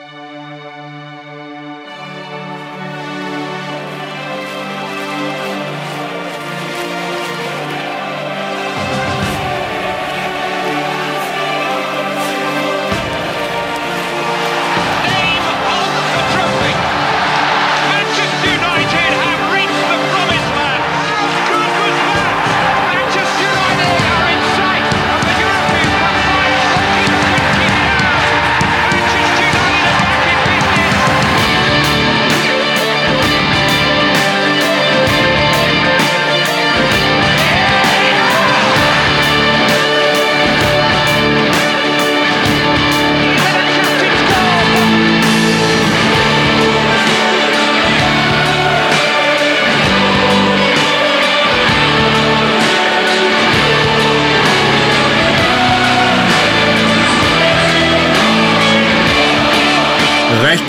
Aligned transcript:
Música 0.00 1.09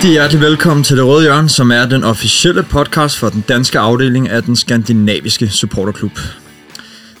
Rigtig 0.02 0.12
hjertelig 0.12 0.40
velkommen 0.40 0.84
til 0.84 0.96
Det 0.96 1.04
Røde 1.06 1.22
Hjørne, 1.22 1.48
som 1.48 1.70
er 1.70 1.86
den 1.86 2.04
officielle 2.04 2.62
podcast 2.62 3.18
for 3.18 3.28
den 3.28 3.44
danske 3.48 3.78
afdeling 3.78 4.28
af 4.28 4.42
den 4.42 4.56
skandinaviske 4.56 5.48
supporterklub. 5.48 6.18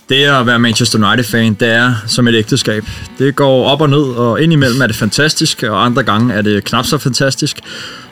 Det 0.08 0.24
at 0.24 0.46
være 0.46 0.58
Manchester 0.58 1.08
United-fan, 1.08 1.54
det 1.54 1.68
er 1.68 1.94
som 2.06 2.28
et 2.28 2.34
ægteskab. 2.34 2.84
Det 3.18 3.36
går 3.36 3.64
op 3.64 3.80
og 3.80 3.90
ned, 3.90 4.02
og 4.02 4.42
indimellem 4.42 4.80
er 4.80 4.86
det 4.86 4.96
fantastisk, 4.96 5.62
og 5.62 5.84
andre 5.84 6.02
gange 6.02 6.34
er 6.34 6.42
det 6.42 6.64
knap 6.64 6.84
så 6.84 6.98
fantastisk. 6.98 7.56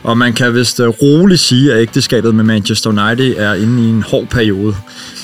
Og 0.03 0.19
man 0.19 0.33
kan 0.33 0.55
vist 0.55 0.81
øh, 0.81 0.89
roligt 0.89 1.41
sige, 1.41 1.73
at 1.73 1.83
ægteskabet 1.83 2.35
med 2.35 2.45
Manchester 2.45 2.91
United 2.91 3.35
er 3.37 3.55
inde 3.55 3.83
i 3.83 3.87
en 3.87 4.03
hård 4.03 4.27
periode. 4.27 4.77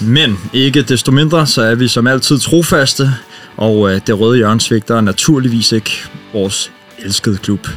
Men 0.03 0.39
ikke 0.53 0.83
desto 0.83 1.13
mindre, 1.13 1.47
så 1.47 1.63
er 1.63 1.75
vi 1.75 1.89
som 1.89 2.07
altid 2.07 2.39
trofaste, 2.39 3.11
og 3.57 3.93
øh, 3.93 4.01
Det 4.07 4.21
Røde 4.21 4.37
Hjørne 4.37 4.61
svigter 4.61 5.01
naturligvis 5.01 5.73
ikke 5.73 6.05
vores 6.33 6.73
elskede 6.99 7.37
klub 7.37 7.69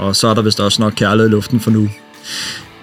og 0.00 0.16
så 0.16 0.28
er 0.28 0.34
der 0.34 0.42
vist 0.42 0.60
også 0.60 0.82
nok 0.82 0.92
kærlighed 0.96 1.28
i 1.28 1.32
luften 1.32 1.60
for 1.60 1.70
nu. 1.70 1.88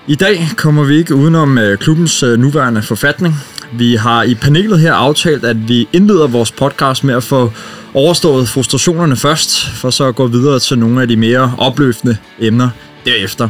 I 0.08 0.16
dag 0.16 0.48
kommer 0.58 0.84
vi 0.84 0.98
ikke 0.98 1.16
udenom 1.16 1.58
øh, 1.58 1.78
klubbens 1.78 2.24
øh, 2.24 2.40
nuværende 2.40 2.82
forfatning. 2.82 3.36
Vi 3.74 3.96
har 3.96 4.24
i 4.24 4.36
panelet 4.36 4.80
her 4.80 4.94
aftalt, 4.94 5.46
at 5.46 5.68
vi 5.68 5.88
indleder 5.94 6.28
vores 6.28 6.52
podcast 6.52 7.04
med 7.04 7.16
at 7.16 7.24
få 7.24 7.52
overstået 7.94 8.50
frustrationerne 8.50 9.16
først, 9.16 9.70
for 9.70 9.90
så 9.90 10.04
at 10.08 10.16
gå 10.16 10.28
videre 10.28 10.59
til 10.59 10.80
nogle 10.80 11.02
af 11.02 11.08
de 11.08 11.16
mere 11.16 11.54
opløftende 11.58 12.18
emner 12.40 12.70
derefter. 13.06 13.50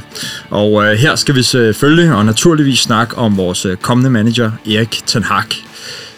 Og 0.49 0.85
øh, 0.85 0.91
her 0.91 1.15
skal 1.15 1.35
vi 1.35 1.43
selvfølgelig 1.43 2.13
og 2.13 2.25
naturligvis 2.25 2.79
snakke 2.79 3.17
om 3.17 3.37
vores 3.37 3.65
øh, 3.65 3.77
kommende 3.77 4.09
manager, 4.09 4.51
Erik 4.65 5.01
Ten 5.05 5.23
Hag. 5.23 5.45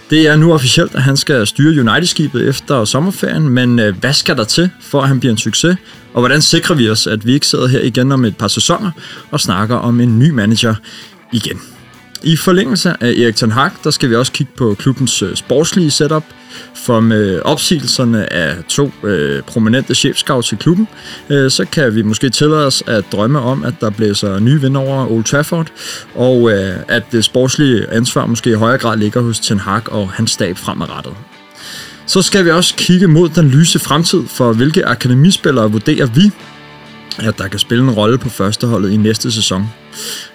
Det 0.10 0.28
er 0.28 0.36
nu 0.36 0.54
officielt, 0.54 0.96
at 0.96 1.02
han 1.02 1.18
skal 1.18 1.48
styre 1.48 1.80
United-skibet 1.82 2.50
efter 2.50 2.86
sommerferien, 2.86 3.50
men 3.50 3.80
øh, 3.80 3.98
hvad 3.98 4.14
skal 4.14 4.38
der 4.38 4.44
til, 4.44 4.70
for 4.82 5.02
at 5.02 5.08
han 5.08 5.20
bliver 5.20 5.32
en 5.32 5.38
succes? 5.38 5.78
Og 6.14 6.22
hvordan 6.22 6.42
sikrer 6.42 6.76
vi 6.76 6.90
os, 6.90 7.08
at 7.08 7.26
vi 7.26 7.34
ikke 7.34 7.48
sidder 7.48 7.68
her 7.68 7.82
igen 7.82 8.12
om 8.12 8.26
et 8.26 8.38
par 8.38 8.48
sæsoner 8.48 8.92
og 9.32 9.40
snakker 9.40 9.76
om 9.76 10.00
en 10.00 10.20
ny 10.20 10.30
manager 10.30 10.76
igen? 11.34 11.62
I 12.24 12.38
forlængelse 12.38 12.90
af 12.90 13.08
Erik 13.08 13.36
Ten 13.36 13.52
Hag, 13.52 13.72
der 13.84 13.92
skal 13.92 14.10
vi 14.10 14.16
også 14.16 14.32
kigge 14.32 14.54
på 14.58 14.76
klubbens 14.80 15.22
øh, 15.22 15.36
sportslige 15.36 15.92
setup, 15.92 16.24
for 16.76 17.00
med 17.00 17.42
opsigelserne 17.46 18.34
af 18.34 18.56
to 18.68 18.92
øh, 19.04 19.42
prominente 19.42 19.96
chefscouts 19.96 20.52
i 20.52 20.56
klubben, 20.56 20.88
øh, 21.30 21.52
så 21.52 21.66
kan 21.66 21.96
vi 21.96 22.02
måske 22.02 22.30
tillade 22.30 22.66
os 22.66 22.84
at 22.88 23.06
drømme 23.12 23.40
om, 23.40 23.64
at 23.64 23.74
der 23.82 23.90
blæser 23.90 24.14
så 24.14 24.40
nye 24.40 24.62
vinder 24.62 24.82
over 24.82 25.12
Old 25.12 25.24
Trafford, 25.24 25.68
og 26.16 26.52
øh, 26.52 26.76
at 26.88 27.04
det 27.12 27.26
sportslige 27.26 27.90
ansvar 27.90 28.26
måske 28.26 28.50
i 28.50 28.54
højere 28.54 28.78
grad 28.78 28.98
ligger 28.98 29.22
hos 29.22 29.40
Ten 29.40 29.60
Hag 29.60 29.92
og 29.92 30.12
hans 30.12 30.32
stab 30.32 30.58
fremadrettet. 30.58 31.14
Så 32.06 32.22
skal 32.22 32.46
vi 32.46 32.52
også 32.52 32.76
kigge 32.76 33.08
mod 33.08 33.30
den 33.30 33.50
lyse 33.50 33.80
fremtid, 33.80 34.28
for 34.28 34.54
hvilke 34.54 34.86
akademispillere 34.86 35.72
vurderer 35.72 36.06
vi, 36.06 36.32
at 37.20 37.38
der 37.38 37.48
kan 37.48 37.60
spille 37.60 37.84
en 37.84 37.92
rolle 37.92 38.18
på 38.18 38.30
førsteholdet 38.30 38.92
i 38.92 38.98
næste 38.98 39.32
sæson. 39.32 39.70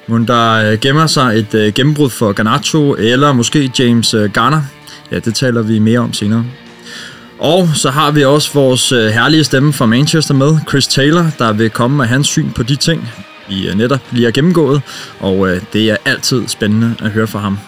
Men 0.08 0.26
der 0.26 0.70
øh, 0.72 0.78
gemmer 0.78 1.06
sig 1.06 1.38
et 1.38 1.54
øh, 1.54 1.72
gennembrud 1.72 2.10
for 2.10 2.32
Garnacho 2.32 2.94
eller 2.94 3.32
måske 3.32 3.70
James 3.78 4.14
øh, 4.14 4.32
Garner. 4.32 4.62
Ja, 5.12 5.18
det 5.18 5.34
taler 5.34 5.62
vi 5.62 5.78
mere 5.78 5.98
om 5.98 6.12
senere. 6.12 6.44
Og 7.38 7.68
så 7.74 7.90
har 7.90 8.10
vi 8.10 8.24
også 8.24 8.50
vores 8.54 8.92
øh, 8.92 9.06
herlige 9.06 9.44
stemme 9.44 9.72
fra 9.72 9.86
Manchester 9.86 10.34
med, 10.34 10.58
Chris 10.68 10.86
Taylor, 10.86 11.26
der 11.38 11.52
vil 11.52 11.70
komme 11.70 11.96
med 11.96 12.06
hans 12.06 12.26
syn 12.26 12.50
på 12.50 12.62
de 12.62 12.76
ting, 12.76 13.08
vi 13.48 13.68
øh, 13.68 13.74
netop 13.74 14.00
lige 14.10 14.24
har 14.24 14.32
gennemgået. 14.32 14.82
Og 15.20 15.48
det 15.72 15.90
er 15.90 15.96
altid 16.04 16.48
spændende 16.48 16.94
at 17.02 17.10
høre 17.10 17.26
fra 17.26 17.38
ham. 17.38 17.58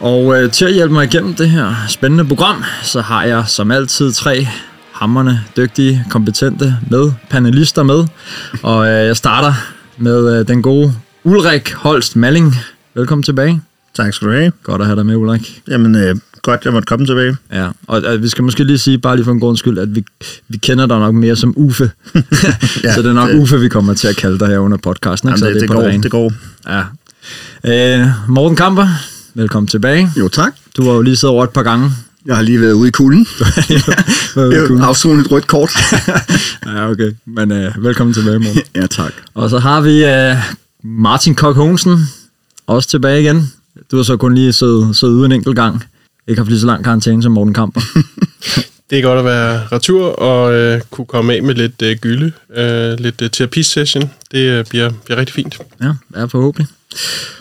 Og 0.00 0.42
øh, 0.42 0.50
til 0.50 0.64
at 0.64 0.72
hjælpe 0.72 0.94
mig 0.94 1.04
igennem 1.04 1.34
det 1.34 1.50
her 1.50 1.74
spændende 1.88 2.24
program, 2.24 2.64
så 2.82 3.00
har 3.00 3.24
jeg 3.24 3.44
som 3.46 3.70
altid 3.70 4.12
tre 4.12 4.48
hammerne, 4.92 5.40
dygtige, 5.56 6.04
kompetente 6.10 6.76
med 6.90 7.12
panelister 7.30 7.82
med. 7.82 8.06
Og 8.62 8.86
øh, 8.86 9.06
jeg 9.06 9.16
starter 9.16 9.52
med 9.96 10.38
øh, 10.38 10.48
den 10.48 10.62
gode 10.62 10.94
Ulrik 11.26 11.72
Holst 11.72 12.16
Malling. 12.16 12.54
Velkommen 12.94 13.22
tilbage. 13.22 13.60
Tak 13.94 14.14
skal 14.14 14.28
du 14.28 14.32
have. 14.32 14.52
Godt 14.62 14.80
at 14.80 14.86
have 14.86 14.96
dig 14.96 15.06
med, 15.06 15.16
Ulrik. 15.16 15.62
Jamen, 15.68 15.94
øh, 15.94 16.16
godt, 16.42 16.64
jeg 16.64 16.72
måtte 16.72 16.86
komme 16.86 17.06
tilbage. 17.06 17.36
Ja, 17.52 17.68
og 17.86 18.02
øh, 18.14 18.22
vi 18.22 18.28
skal 18.28 18.44
måske 18.44 18.64
lige 18.64 18.78
sige, 18.78 18.98
bare 18.98 19.16
lige 19.16 19.24
for 19.24 19.32
en 19.32 19.40
grund 19.40 19.56
skyld, 19.56 19.78
at 19.78 19.94
vi, 19.94 20.04
vi 20.48 20.56
kender 20.56 20.86
dig 20.86 20.98
nok 20.98 21.14
mere 21.14 21.36
som 21.36 21.54
Uffe. 21.56 21.90
ja, 22.84 22.92
så 22.94 23.02
det 23.02 23.06
er 23.06 23.12
nok 23.12 23.28
det... 23.30 23.38
Uffe, 23.38 23.60
vi 23.60 23.68
kommer 23.68 23.94
til 23.94 24.08
at 24.08 24.16
kalde 24.16 24.38
dig 24.38 24.48
her 24.48 24.58
under 24.58 24.76
podcasten. 24.76 25.28
Ikke? 25.28 25.38
Jamen, 25.38 25.54
det, 25.54 25.68
så 25.68 25.74
det, 25.74 26.02
det, 26.10 26.10
går, 26.10 26.28
det 26.28 26.32
går. 27.64 27.64
Ja. 27.64 28.00
Øh, 28.00 28.08
Morten 28.28 28.56
Kamper, 28.56 28.86
Velkommen 29.34 29.68
tilbage. 29.68 30.10
Jo, 30.18 30.28
tak. 30.28 30.54
Du 30.76 30.82
har 30.82 30.92
jo 30.92 31.02
lige 31.02 31.16
siddet 31.16 31.34
over 31.34 31.44
et 31.44 31.50
par 31.50 31.62
gange. 31.62 31.90
Jeg 32.26 32.36
har 32.36 32.42
lige 32.42 32.60
været 32.60 32.72
ude 32.72 32.88
i 32.88 32.90
kulden. 32.90 33.26
Jeg 33.70 33.80
har 34.78 34.86
afsonet 34.86 35.24
et 35.24 35.32
rødt 35.32 35.46
kort. 35.46 35.70
ja, 36.66 36.90
okay. 36.90 37.12
Men 37.24 37.52
uh, 37.52 37.84
velkommen 37.84 38.14
tilbage, 38.14 38.38
Morten. 38.38 38.62
ja, 38.74 38.86
tak. 38.86 39.12
Og 39.34 39.50
så 39.50 39.58
har 39.58 39.80
vi 39.80 40.04
uh, 40.04 40.56
Martin 40.82 41.34
Kok 41.34 41.56
Honsen, 41.56 41.98
også 42.66 42.88
tilbage 42.88 43.20
igen. 43.20 43.52
Du 43.90 43.96
har 43.96 44.02
så 44.02 44.16
kun 44.16 44.34
lige 44.34 44.52
siddet, 44.52 44.96
siddet 44.96 45.14
ude 45.14 45.26
en 45.26 45.32
enkelt 45.32 45.56
gang. 45.56 45.84
Ikke 46.28 46.40
haft 46.40 46.48
lige 46.48 46.60
så 46.60 46.66
lang 46.66 46.84
karantæne 46.84 47.22
som 47.22 47.32
Morten 47.32 47.54
Kamper. 47.54 47.80
det 48.90 48.98
er 48.98 49.02
godt 49.02 49.18
at 49.18 49.24
være 49.24 49.66
retur 49.72 50.06
og 50.06 50.52
øh, 50.54 50.80
kunne 50.90 51.06
komme 51.06 51.34
af 51.34 51.42
med 51.42 51.54
lidt 51.54 51.82
øh, 51.82 51.96
gylde, 51.96 52.32
øh, 52.54 53.00
lidt 53.00 53.22
øh, 53.22 53.30
terapisession. 53.30 54.10
Det 54.30 54.38
øh, 54.38 54.64
bliver, 54.64 54.90
bliver 55.04 55.18
rigtig 55.18 55.34
fint. 55.34 55.58
Ja, 55.82 55.92
ja 56.16 56.24
forhåbentlig. 56.24 56.66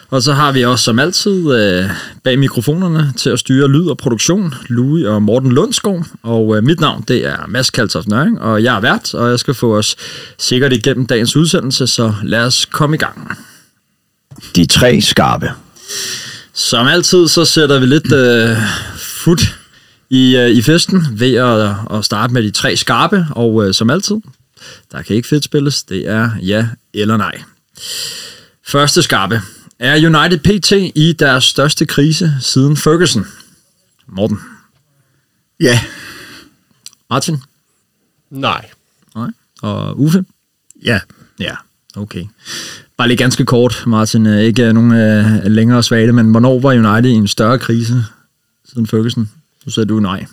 Og 0.10 0.22
så 0.22 0.34
har 0.34 0.52
vi 0.52 0.66
også 0.66 0.84
som 0.84 1.00
altid 1.00 1.54
øh, 1.54 1.90
bag 2.24 2.40
mikrofonerne 2.40 3.14
til 3.18 3.30
at 3.30 3.40
styre 3.40 3.68
lyd 3.68 3.88
og 3.88 3.98
produktion, 3.98 4.54
Louis 4.70 5.06
og 5.06 5.24
Morten 5.24 5.52
Lundskov. 5.52 6.06
Og 6.24 6.58
øh, 6.58 6.64
mit 6.64 6.80
navn 6.80 7.04
det 7.08 7.26
er 7.26 7.48
Mads 7.48 7.70
Kaltoft 7.70 8.08
Nøring, 8.08 8.42
og 8.42 8.64
jeg 8.64 8.76
er 8.76 8.80
vært, 8.80 9.14
og 9.14 9.30
jeg 9.30 9.40
skal 9.40 9.54
få 9.54 9.78
os 9.78 9.96
sikkert 10.38 10.74
igennem 10.74 11.06
dagens 11.06 11.36
udsendelse, 11.36 11.88
så 11.88 12.14
lad 12.24 12.46
os 12.46 12.66
komme 12.66 12.96
i 12.96 13.00
gang. 13.00 13.38
De 14.56 14.66
tre 14.66 15.02
skarpe. 15.02 15.52
Som 16.54 16.88
altid, 16.88 17.28
så 17.28 17.46
sætter 17.46 17.80
vi 17.80 17.86
lidt 17.86 18.14
øh, 18.14 18.58
fod 18.98 19.48
i, 20.10 20.36
øh, 20.38 20.50
i 20.50 20.62
festen 20.62 21.08
ved 21.12 21.34
at, 21.36 21.76
at 21.98 22.06
starte 22.06 22.34
med 22.34 22.44
de 22.44 22.52
tre 22.52 22.76
skarpe, 22.76 23.26
og 23.32 23.68
øh, 23.68 23.74
som 23.74 23.90
altid, 23.90 24.16
der 24.92 25.02
kan 25.02 25.16
ikke 25.16 25.28
fedt 25.28 25.44
spilles, 25.44 25.84
det 25.84 26.10
er 26.10 26.30
ja 26.42 26.68
eller 26.94 27.18
nej. 27.18 27.42
Første 28.68 29.02
skarpe. 29.02 29.42
Er 29.80 29.96
United 29.96 30.40
PT 30.40 30.72
i 30.96 31.16
deres 31.20 31.44
største 31.44 31.86
krise 31.86 32.34
siden 32.40 32.78
Ferguson? 32.78 33.26
Morten? 34.08 34.40
Ja. 35.60 35.80
Martin? 37.10 37.38
Nej. 38.30 38.70
Nej. 39.16 39.28
Og 39.62 40.00
Uffe? 40.00 40.26
Ja. 40.84 41.00
Ja, 41.40 41.56
okay. 41.96 42.26
Bare 42.98 43.08
lige 43.08 43.18
ganske 43.18 43.46
kort, 43.46 43.84
Martin. 43.88 44.26
Øh, 44.26 44.42
ikke 44.42 44.74
nogen 44.74 44.92
uh, 44.92 45.52
længere 45.52 45.84
svage, 45.84 46.12
men 46.12 46.32
hvornår 46.32 46.60
var 46.60 46.70
United 46.70 47.12
i 47.12 47.14
en 47.14 47.28
større 47.28 47.60
krise 47.60 48.06
siden 48.66 48.88
Ferguson? 48.88 49.30
Nu 49.66 49.72
sagde 49.72 49.88
du 49.88 50.00
nej. 50.00 50.26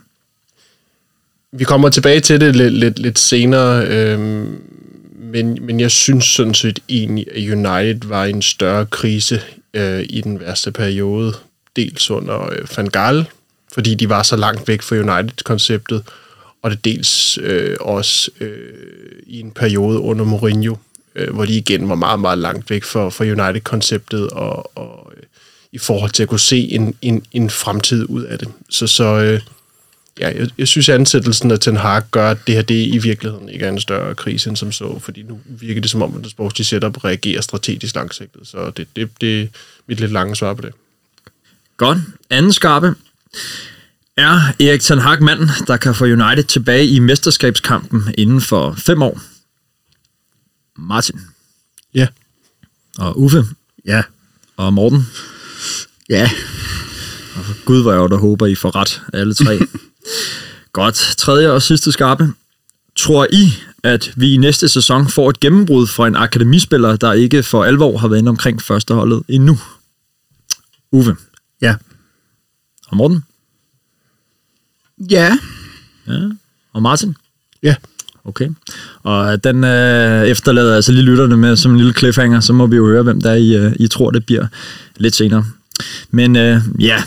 Vi 1.53 1.65
kommer 1.65 1.89
tilbage 1.89 2.21
til 2.21 2.41
det 2.41 2.57
lidt, 2.57 2.75
lidt, 2.75 2.99
lidt 2.99 3.19
senere. 3.19 3.87
Øhm, 3.87 4.63
men, 5.33 5.59
men 5.61 5.81
jeg 5.81 5.91
synes 5.91 6.25
sådan 6.25 6.55
set 6.55 6.81
egentlig, 6.89 7.27
at 7.31 7.37
United 7.37 8.09
var 8.09 8.25
i 8.25 8.31
en 8.31 8.43
større 8.43 8.87
krise 8.87 9.43
øh, 9.75 10.05
i 10.11 10.21
den 10.21 10.41
værste 10.41 10.73
periode. 10.73 11.35
Dels 11.77 12.11
under 12.11 12.53
øh, 12.53 12.69
Van 12.77 12.87
Gaal, 12.87 13.27
fordi 13.73 13.95
de 13.95 14.09
var 14.09 14.23
så 14.23 14.37
langt 14.37 14.69
væk 14.69 14.83
fra 14.83 14.97
United-konceptet, 14.97 16.03
og 16.63 16.71
det 16.71 16.85
dels 16.85 17.39
øh, 17.43 17.77
også 17.81 18.31
øh, 18.41 18.57
i 19.27 19.41
en 19.41 19.51
periode 19.51 19.99
under 19.99 20.25
Mourinho, 20.25 20.77
øh, 21.15 21.35
hvor 21.35 21.45
de 21.45 21.57
igen 21.57 21.89
var 21.89 21.95
meget, 21.95 22.21
meget 22.21 22.39
langt 22.39 22.71
væk 22.71 22.85
fra, 22.85 23.09
for 23.09 23.25
United-konceptet 23.25 24.31
og, 24.31 24.79
og 24.79 25.13
øh, 25.17 25.23
i 25.73 25.79
forhold 25.79 26.11
til 26.11 26.23
at 26.23 26.29
kunne 26.29 26.41
se 26.41 26.59
en, 26.73 26.95
en, 27.03 27.25
en 27.33 27.51
fremtid 27.51 28.07
ud 28.09 28.23
af 28.23 28.39
det. 28.39 28.49
Så, 28.71 28.87
så 28.87 29.05
øh, 29.05 29.41
ja, 30.21 30.29
jeg, 30.39 30.49
jeg 30.59 30.69
synes, 30.69 30.89
at 30.89 30.95
ansættelsen 30.95 31.51
af 31.51 31.61
Ten 31.61 31.77
Hag 31.77 32.03
gør, 32.11 32.31
at 32.31 32.39
det 32.47 32.55
her 32.55 32.63
det 32.63 32.87
i 32.87 32.99
virkeligheden 32.99 33.49
ikke 33.49 33.65
er 33.65 33.69
en 33.69 33.81
større 33.81 34.15
krise 34.15 34.49
end 34.49 34.57
som 34.57 34.73
så, 34.73 34.99
fordi 34.99 35.23
nu 35.23 35.41
virker 35.47 35.81
det 35.81 35.91
som 35.91 36.03
om, 36.03 36.17
at 36.17 36.23
det 36.23 36.31
sportslige 36.31 36.67
setup 36.67 37.05
reagerer 37.05 37.41
strategisk 37.41 37.95
langsigtet. 37.95 38.47
Så 38.49 38.73
det, 38.77 38.89
det, 38.97 39.11
det 39.21 39.43
er 39.43 39.47
mit 39.87 40.01
lidt 40.01 40.13
lange 40.13 40.37
svar 40.37 40.55
på 40.55 40.63
det. 40.63 40.73
Godt. 41.77 41.99
Anden 42.31 42.53
skarpe. 42.53 42.95
Er 44.17 44.41
Erik 44.61 44.81
Ten 44.81 44.99
Hag 44.99 45.23
manden, 45.23 45.49
der 45.67 45.77
kan 45.77 45.95
få 45.95 46.05
United 46.05 46.45
tilbage 46.45 46.87
i 46.87 46.99
mesterskabskampen 46.99 48.15
inden 48.19 48.41
for 48.41 48.75
fem 48.79 49.03
år? 49.03 49.21
Martin. 50.77 51.21
Ja. 51.95 52.07
Og 52.99 53.21
Uffe. 53.21 53.45
Ja. 53.87 54.03
Og 54.57 54.73
Morten. 54.73 55.07
Ja. 56.09 56.31
Og 57.37 57.45
for 57.45 57.65
Gud, 57.65 57.83
hvor 57.83 57.93
jeg 57.93 58.11
der 58.11 58.17
håber, 58.17 58.47
I 58.47 58.55
får 58.55 58.77
ret, 58.77 59.03
alle 59.13 59.35
tre. 59.35 59.59
Godt. 60.73 60.95
Tredje 60.95 61.51
og 61.51 61.63
sidste 61.63 61.93
skarpe. 61.93 62.33
Tror 62.97 63.27
I, 63.33 63.53
at 63.83 64.13
vi 64.17 64.33
i 64.33 64.37
næste 64.37 64.69
sæson 64.69 65.09
får 65.09 65.31
et 65.31 65.41
gennembrud 65.41 65.87
fra 65.87 66.07
en 66.07 66.17
akademispiller, 66.17 66.97
der 66.97 67.13
ikke 67.13 67.43
for 67.43 67.65
alvor 67.65 67.99
har 67.99 68.09
været 68.09 68.19
inde 68.19 68.29
omkring 68.29 68.63
førsteholdet 68.63 69.23
endnu? 69.29 69.59
Uffe. 70.93 71.17
Ja. 71.63 71.75
Og 72.89 72.97
Morten. 72.97 73.25
Ja. 75.11 75.39
Ja. 76.07 76.29
Og 76.73 76.83
Martin. 76.83 77.17
Ja. 77.63 77.75
Okay. 78.25 78.49
Og 79.03 79.45
den 79.45 79.65
øh, 79.65 80.27
efterlader 80.27 80.77
altså 80.77 80.93
lige 80.93 81.05
lytterne 81.05 81.37
med 81.37 81.57
som 81.57 81.73
en 81.73 81.77
lille 81.77 81.93
cliffhanger, 81.93 82.41
så 82.41 82.53
må 82.53 82.67
vi 82.67 82.77
jo 82.77 82.87
høre, 82.87 83.03
hvem 83.03 83.21
der 83.21 83.35
I, 83.35 83.57
øh, 83.57 83.73
I 83.81 83.89
tror, 83.89 84.11
det 84.11 84.27
bliver 84.27 84.47
lidt 84.97 85.15
senere. 85.15 85.45
Men 86.11 86.37
øh, 86.37 86.61
ja, 86.79 87.03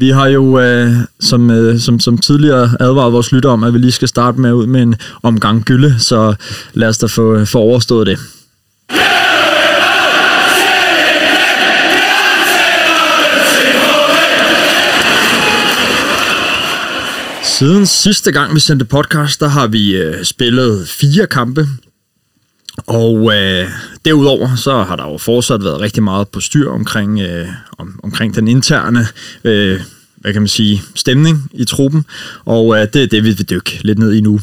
vi 0.00 0.10
har 0.10 0.26
jo 0.26 0.60
øh, 0.60 0.92
som, 1.20 1.50
øh, 1.50 1.80
som, 1.80 2.00
som 2.00 2.18
tidligere 2.18 2.70
advaret 2.80 3.12
vores 3.12 3.32
lytter 3.32 3.50
om, 3.50 3.64
at 3.64 3.72
vi 3.74 3.78
lige 3.78 3.92
skal 3.92 4.08
starte 4.08 4.40
med 4.40 4.52
ud 4.52 4.66
med 4.66 4.82
en 4.82 4.94
omgang 5.22 5.64
gylde, 5.64 6.00
så 6.00 6.34
lad 6.74 6.88
os 6.88 6.98
da 6.98 7.06
få, 7.06 7.34
øh, 7.34 7.46
få 7.46 7.58
overstået 7.58 8.06
det. 8.06 8.18
Siden 17.42 17.86
sidste 17.86 18.32
gang, 18.32 18.54
vi 18.54 18.60
sendte 18.60 18.84
podcast, 18.84 19.40
der 19.40 19.48
har 19.48 19.66
vi 19.66 19.96
øh, 19.96 20.24
spillet 20.24 20.88
fire 20.88 21.26
kampe. 21.26 21.66
Og 22.88 23.34
øh, 23.34 23.68
derudover 24.04 24.56
så 24.56 24.82
har 24.82 24.96
der 24.96 25.04
jo 25.04 25.18
fortsat 25.18 25.64
været 25.64 25.80
rigtig 25.80 26.02
meget 26.02 26.28
på 26.28 26.40
styr 26.40 26.70
omkring, 26.70 27.20
øh, 27.20 27.48
om, 27.78 28.00
omkring 28.02 28.34
den 28.34 28.48
interne 28.48 29.06
øh, 29.44 29.80
hvad 30.20 30.32
kan 30.32 30.42
man 30.42 30.48
sige, 30.48 30.82
stemning 30.94 31.50
i 31.54 31.64
truppen, 31.64 32.04
og 32.44 32.76
øh, 32.76 32.86
det 32.92 33.02
er 33.02 33.06
det, 33.06 33.24
vi 33.24 33.30
vil 33.30 33.50
dykke 33.50 33.80
lidt 33.82 33.98
ned 33.98 34.12
i 34.12 34.20
nu. 34.20 34.40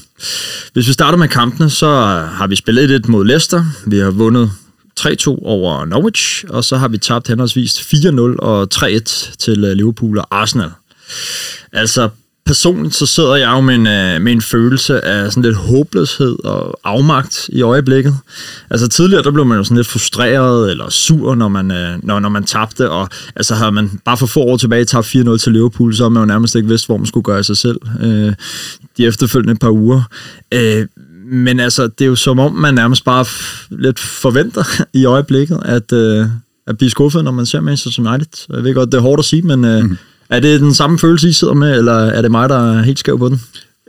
Hvis 0.73 0.87
vi 0.87 0.93
starter 0.93 1.17
med 1.17 1.27
kampene, 1.27 1.69
så 1.69 1.87
har 2.31 2.47
vi 2.47 2.55
spillet 2.55 2.89
lidt 2.89 3.07
mod 3.07 3.25
Leicester. 3.25 3.65
Vi 3.85 3.97
har 3.97 4.11
vundet 4.11 4.51
3-2 4.99 5.27
over 5.27 5.85
Norwich, 5.85 6.43
og 6.49 6.63
så 6.63 6.77
har 6.77 6.87
vi 6.87 6.97
tabt 6.97 7.27
henholdsvis 7.27 7.79
4-0 7.79 8.19
og 8.39 8.67
3-1 8.75 9.35
til 9.37 9.63
øh, 9.63 9.71
Liverpool 9.71 10.17
og 10.17 10.27
Arsenal. 10.31 10.69
Altså, 11.73 12.09
personligt 12.45 12.95
så 12.95 13.05
sidder 13.05 13.35
jeg 13.35 13.51
jo 13.51 13.61
med 13.61 13.75
en, 13.75 13.87
øh, 13.87 14.21
med 14.21 14.31
en 14.31 14.41
følelse 14.41 15.05
af 15.05 15.31
sådan 15.31 15.43
lidt 15.43 15.55
håbløshed 15.55 16.45
og 16.45 16.79
afmagt 16.83 17.49
i 17.49 17.61
øjeblikket. 17.61 18.17
Altså 18.69 18.87
tidligere, 18.87 19.23
der 19.23 19.31
blev 19.31 19.45
man 19.45 19.57
jo 19.57 19.63
sådan 19.63 19.77
lidt 19.77 19.87
frustreret 19.87 20.71
eller 20.71 20.89
sur, 20.89 21.35
når 21.35 21.47
man, 21.47 21.71
øh, 21.71 21.97
når, 22.03 22.19
når 22.19 22.29
man 22.29 22.43
tabte, 22.43 22.89
og 22.89 23.09
altså 23.35 23.55
havde 23.55 23.71
man 23.71 23.91
bare 24.05 24.17
for 24.17 24.25
få 24.25 24.39
år 24.39 24.57
tilbage 24.57 24.85
tabt 24.85 25.15
4-0 25.15 25.37
til 25.37 25.51
Liverpool, 25.51 25.95
så 25.95 26.03
havde 26.03 26.13
man 26.13 26.21
jo 26.21 26.25
nærmest 26.25 26.55
ikke 26.55 26.67
vidst, 26.67 26.85
hvor 26.85 26.97
man 26.97 27.05
skulle 27.05 27.23
gøre 27.23 27.43
sig 27.43 27.57
selv 27.57 27.77
øh, 28.01 28.33
de 28.97 29.05
efterfølgende 29.05 29.55
par 29.55 29.69
uger. 29.69 30.01
Øh, 30.51 30.87
men 31.31 31.59
altså, 31.59 31.87
det 31.87 32.01
er 32.01 32.09
jo 32.09 32.15
som 32.15 32.39
om, 32.39 32.53
man 32.53 32.73
nærmest 32.73 33.05
bare 33.05 33.25
lidt 33.69 33.99
forventer 33.99 34.63
i 34.93 35.05
øjeblikket, 35.05 35.59
at, 35.65 35.93
øh, 35.93 36.25
at 36.67 36.77
blive 36.77 36.89
skuffet, 36.89 37.23
når 37.23 37.31
man 37.31 37.45
ser 37.45 37.61
Manchester 37.61 38.11
United. 38.11 38.55
Jeg 38.55 38.63
ved 38.63 38.73
godt, 38.73 38.91
det 38.91 38.97
er 38.97 39.01
hårdt 39.01 39.19
at 39.19 39.25
sige, 39.25 39.41
men... 39.41 39.65
Øh, 39.65 39.83
mm 39.83 39.97
er 40.29 40.39
det 40.39 40.61
den 40.61 40.73
samme 40.73 40.99
følelse, 40.99 41.29
I 41.29 41.33
sidder 41.33 41.53
med, 41.53 41.77
eller 41.77 41.93
er 41.93 42.21
det 42.21 42.31
mig, 42.31 42.49
der 42.49 42.77
er 42.77 42.83
helt 42.83 42.99
skæv 42.99 43.19
på 43.19 43.29
den? 43.29 43.41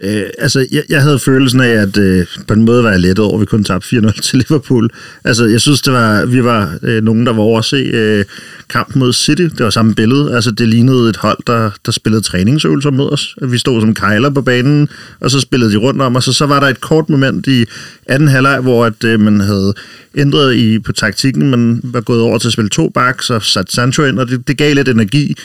Øh, 0.02 0.22
altså, 0.38 0.66
jeg, 0.72 0.82
jeg 0.88 1.02
havde 1.02 1.18
følelsen 1.18 1.60
af, 1.60 1.68
at 1.68 1.96
øh, 1.96 2.26
på 2.48 2.54
en 2.54 2.64
måde 2.64 2.84
var 2.84 2.90
jeg 2.90 3.00
lettet 3.00 3.24
over, 3.24 3.34
at 3.34 3.40
vi 3.40 3.46
kun 3.46 3.64
tabte 3.64 3.96
4-0 3.96 4.20
til 4.20 4.38
Liverpool. 4.38 4.90
Altså, 5.24 5.44
jeg 5.44 5.60
synes, 5.60 5.82
det 5.82 5.92
var, 5.92 6.26
vi 6.26 6.44
var 6.44 6.78
øh, 6.82 7.02
nogen, 7.02 7.26
der 7.26 7.32
var 7.32 7.42
over 7.42 7.58
at 7.58 7.64
se 7.64 7.76
øh, 7.76 8.24
kampen 8.68 8.98
mod 8.98 9.12
City. 9.12 9.42
Det 9.42 9.60
var 9.64 9.70
samme 9.70 9.94
billede. 9.94 10.34
Altså, 10.34 10.50
det 10.50 10.68
lignede 10.68 11.10
et 11.10 11.16
hold, 11.16 11.38
der, 11.46 11.70
der 11.86 11.92
spillede 11.92 12.22
træningsøvelser 12.22 12.90
mod 12.90 13.12
os. 13.12 13.36
Vi 13.42 13.58
stod 13.58 13.80
som 13.80 13.94
kejler 13.94 14.30
på 14.30 14.42
banen, 14.42 14.88
og 15.20 15.30
så 15.30 15.40
spillede 15.40 15.72
de 15.72 15.76
rundt 15.76 16.02
om 16.02 16.16
os. 16.16 16.28
Og 16.28 16.34
så 16.34 16.46
var 16.46 16.60
der 16.60 16.66
et 16.66 16.80
kort 16.80 17.08
moment 17.08 17.46
i 17.46 17.64
anden 18.06 18.28
halvleg, 18.28 18.60
hvor 18.60 18.84
at, 18.84 19.04
øh, 19.04 19.20
man 19.20 19.40
havde 19.40 19.74
ændret 20.16 20.54
i, 20.54 20.78
på 20.78 20.92
taktikken. 20.92 21.50
Man 21.50 21.80
var 21.84 22.00
gået 22.00 22.20
over 22.20 22.38
til 22.38 22.48
at 22.48 22.52
spille 22.52 22.68
to 22.68 22.88
backs 22.88 23.30
og 23.30 23.42
sat 23.42 23.72
Sancho 23.72 24.04
ind, 24.04 24.18
og 24.18 24.28
det, 24.28 24.48
det 24.48 24.58
gav 24.58 24.74
lidt 24.74 24.88
energi. 24.88 25.36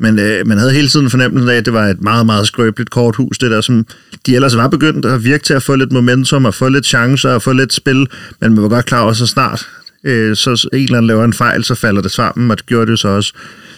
Men 0.00 0.18
øh, 0.18 0.46
man 0.46 0.58
havde 0.58 0.72
hele 0.72 0.88
tiden 0.88 1.10
fornemmelsen 1.10 1.48
af, 1.48 1.54
at 1.54 1.64
det 1.64 1.72
var 1.72 1.86
et 1.86 2.00
meget, 2.00 2.26
meget 2.26 2.46
skrøbeligt 2.46 2.90
korthus, 2.90 3.38
det 3.38 3.50
der, 3.50 3.60
som 3.60 3.86
de 4.26 4.34
ellers 4.34 4.56
var 4.56 4.68
begyndt 4.68 5.06
at 5.06 5.24
virke 5.24 5.44
til 5.44 5.54
at 5.54 5.62
få 5.62 5.76
lidt 5.76 5.92
momentum 5.92 6.44
og 6.44 6.54
få 6.54 6.68
lidt 6.68 6.86
chancer 6.86 7.30
og 7.30 7.42
få 7.42 7.52
lidt 7.52 7.72
spil, 7.72 8.06
men 8.40 8.54
man 8.54 8.62
var 8.62 8.68
godt 8.68 8.86
klar 8.86 9.00
over 9.00 9.12
så 9.12 9.26
snart, 9.26 9.68
øh, 10.04 10.36
så 10.36 10.68
en 10.72 10.78
eller 10.78 10.96
anden 10.96 11.06
laver 11.06 11.24
en 11.24 11.32
fejl, 11.32 11.64
så 11.64 11.74
falder 11.74 12.02
det 12.02 12.10
sammen, 12.10 12.50
og 12.50 12.58
det 12.58 12.66
gjorde 12.66 12.90
det 12.90 12.98
så 12.98 13.08
også. 13.08 13.32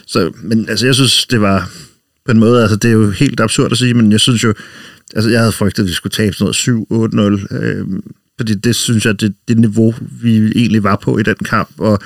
Så, 0.07 0.33
men 0.43 0.69
altså, 0.69 0.87
jeg 0.87 0.95
synes, 0.95 1.27
det 1.27 1.41
var 1.41 1.71
på 2.27 2.33
en 2.33 2.39
måde, 2.39 2.63
altså 2.63 2.77
det 2.77 2.89
er 2.89 2.93
jo 2.93 3.11
helt 3.11 3.41
absurd 3.41 3.73
at 3.73 3.79
sige, 3.79 3.95
men 3.95 4.13
jeg 4.13 4.21
synes 4.21 4.45
jo, 4.45 4.55
altså 5.15 5.31
jeg 5.31 5.41
havde 5.41 5.53
frygtet, 5.53 5.83
at 5.83 5.89
vi 5.89 5.93
skulle 5.93 6.11
tabe 6.11 6.37
sådan 6.37 6.55
noget 7.21 7.47
7-8-0, 7.51 7.57
øh, 7.57 7.87
fordi 8.37 8.55
det 8.55 8.77
synes 8.77 9.07
jeg, 9.07 9.21
det, 9.21 9.35
det 9.49 9.59
niveau, 9.59 9.95
vi 10.23 10.53
egentlig 10.57 10.83
var 10.83 10.97
på 10.97 11.19
i 11.19 11.23
den 11.23 11.37
kamp, 11.45 11.71
og 11.79 11.99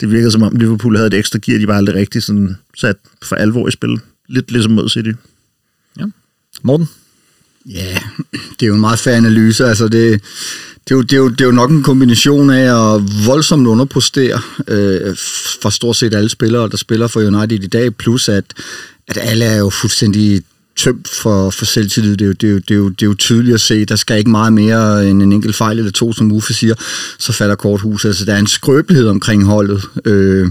det 0.00 0.10
virkede 0.10 0.30
som 0.30 0.42
om 0.42 0.56
Liverpool 0.56 0.96
havde 0.96 1.06
et 1.06 1.14
ekstra 1.14 1.38
gear, 1.42 1.58
de 1.58 1.68
var 1.68 1.76
aldrig 1.76 1.96
rigtig 1.96 2.22
sådan 2.22 2.56
sat 2.76 2.96
for 3.22 3.36
alvor 3.36 3.68
i 3.68 3.70
spil. 3.70 4.00
Lidt 4.28 4.50
ligesom 4.50 4.72
mod 4.72 4.88
City. 4.88 5.12
Ja. 6.00 6.04
Morten? 6.62 6.88
Ja, 7.66 7.98
det 8.60 8.62
er 8.62 8.66
jo 8.66 8.74
en 8.74 8.80
meget 8.80 8.98
færre 8.98 9.16
analyse. 9.16 9.66
Altså 9.66 9.88
det, 9.88 10.22
det, 10.88 10.90
er 10.90 10.94
jo, 10.94 11.02
det, 11.02 11.12
er 11.12 11.16
jo, 11.16 11.28
det 11.28 11.40
er 11.40 11.44
jo 11.44 11.52
nok 11.52 11.70
en 11.70 11.82
kombination 11.82 12.50
af 12.50 12.94
at 12.94 13.02
voldsomt 13.26 13.66
underpostere 13.66 14.40
øh, 14.68 15.16
for 15.62 15.70
stort 15.70 15.96
set 15.96 16.14
alle 16.14 16.28
spillere, 16.28 16.68
der 16.68 16.76
spiller 16.76 17.06
for 17.06 17.20
United 17.20 17.62
i 17.62 17.66
dag, 17.66 17.94
plus 17.94 18.28
at, 18.28 18.44
at 19.08 19.18
alle 19.20 19.44
er 19.44 19.58
jo 19.58 19.70
fuldstændig 19.70 20.42
tømt 20.76 21.08
for, 21.22 21.50
for 21.50 21.64
selvtillid. 21.64 22.16
Det 22.16 22.24
er, 22.24 22.26
jo, 22.26 22.32
det, 22.32 22.44
er 22.44 22.50
jo, 22.50 22.58
det, 22.58 22.70
er 22.70 22.74
jo, 22.74 22.88
det 22.88 23.02
er 23.02 23.06
jo 23.06 23.14
tydeligt 23.14 23.54
at 23.54 23.60
se. 23.60 23.84
Der 23.84 23.96
skal 23.96 24.18
ikke 24.18 24.30
meget 24.30 24.52
mere 24.52 25.08
end 25.08 25.22
en 25.22 25.32
enkelt 25.32 25.56
fejl 25.56 25.78
eller 25.78 25.92
to, 25.92 26.12
som 26.12 26.32
Uffe 26.32 26.54
siger, 26.54 26.74
så 27.18 27.32
falder 27.32 27.54
korthuset. 27.54 28.08
Altså, 28.08 28.24
der 28.24 28.34
er 28.34 28.38
en 28.38 28.46
skrøbelighed 28.46 29.08
omkring 29.08 29.44
holdet. 29.44 29.84
Øh, 30.04 30.48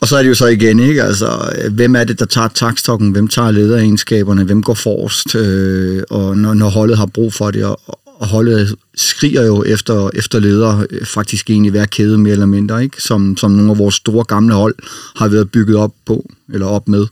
og 0.00 0.08
så 0.08 0.16
er 0.16 0.22
det 0.22 0.28
jo 0.28 0.34
så 0.34 0.46
igen, 0.46 0.80
ikke? 0.80 1.02
Altså, 1.02 1.52
hvem 1.70 1.96
er 1.96 2.04
det, 2.04 2.18
der 2.18 2.24
tager 2.24 2.48
takstokken? 2.48 3.10
Hvem 3.10 3.28
tager 3.28 3.50
lederegenskaberne? 3.50 4.44
Hvem 4.44 4.62
går 4.62 4.74
forrest? 4.74 5.34
Øh, 5.34 6.02
og 6.10 6.36
når, 6.36 6.54
når 6.54 6.68
holdet 6.68 6.98
har 6.98 7.06
brug 7.06 7.34
for 7.34 7.50
det, 7.50 7.64
og, 7.64 7.98
og 8.18 8.26
holdet 8.26 8.76
skriger 8.94 9.42
jo 9.42 9.64
efter, 9.64 10.10
efter 10.14 10.40
ledere, 10.40 10.86
øh, 10.90 11.06
faktisk 11.06 11.50
egentlig 11.50 11.70
hver 11.70 11.86
kæde 11.86 12.18
mere 12.18 12.32
eller 12.32 12.46
mindre, 12.46 12.82
ikke? 12.82 13.02
Som, 13.02 13.36
som 13.36 13.50
nogle 13.50 13.70
af 13.70 13.78
vores 13.78 13.94
store 13.94 14.24
gamle 14.24 14.54
hold 14.54 14.74
har 15.16 15.28
været 15.28 15.50
bygget 15.50 15.76
op 15.76 15.94
på, 16.06 16.30
eller 16.52 16.66
op 16.66 16.88
med. 16.88 17.06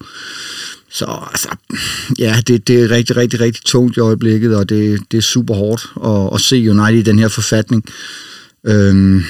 Så 0.91 1.05
altså, 1.31 1.49
ja, 2.19 2.41
det, 2.47 2.69
det 2.69 2.83
er 2.83 2.91
rigtig, 2.91 3.17
rigtig, 3.17 3.41
rigtig 3.41 3.65
tungt 3.65 3.97
i 3.97 4.01
øjeblikket, 4.01 4.57
og 4.57 4.69
det, 4.69 5.01
det 5.11 5.19
er 5.19 5.23
super 5.23 5.55
hårdt 5.55 5.93
at, 6.05 6.35
at 6.35 6.41
se 6.41 6.71
United 6.71 6.99
i 6.99 7.03
den 7.03 7.19
her 7.19 7.29
forfatning. 7.29 7.85
Øhm, 8.67 9.23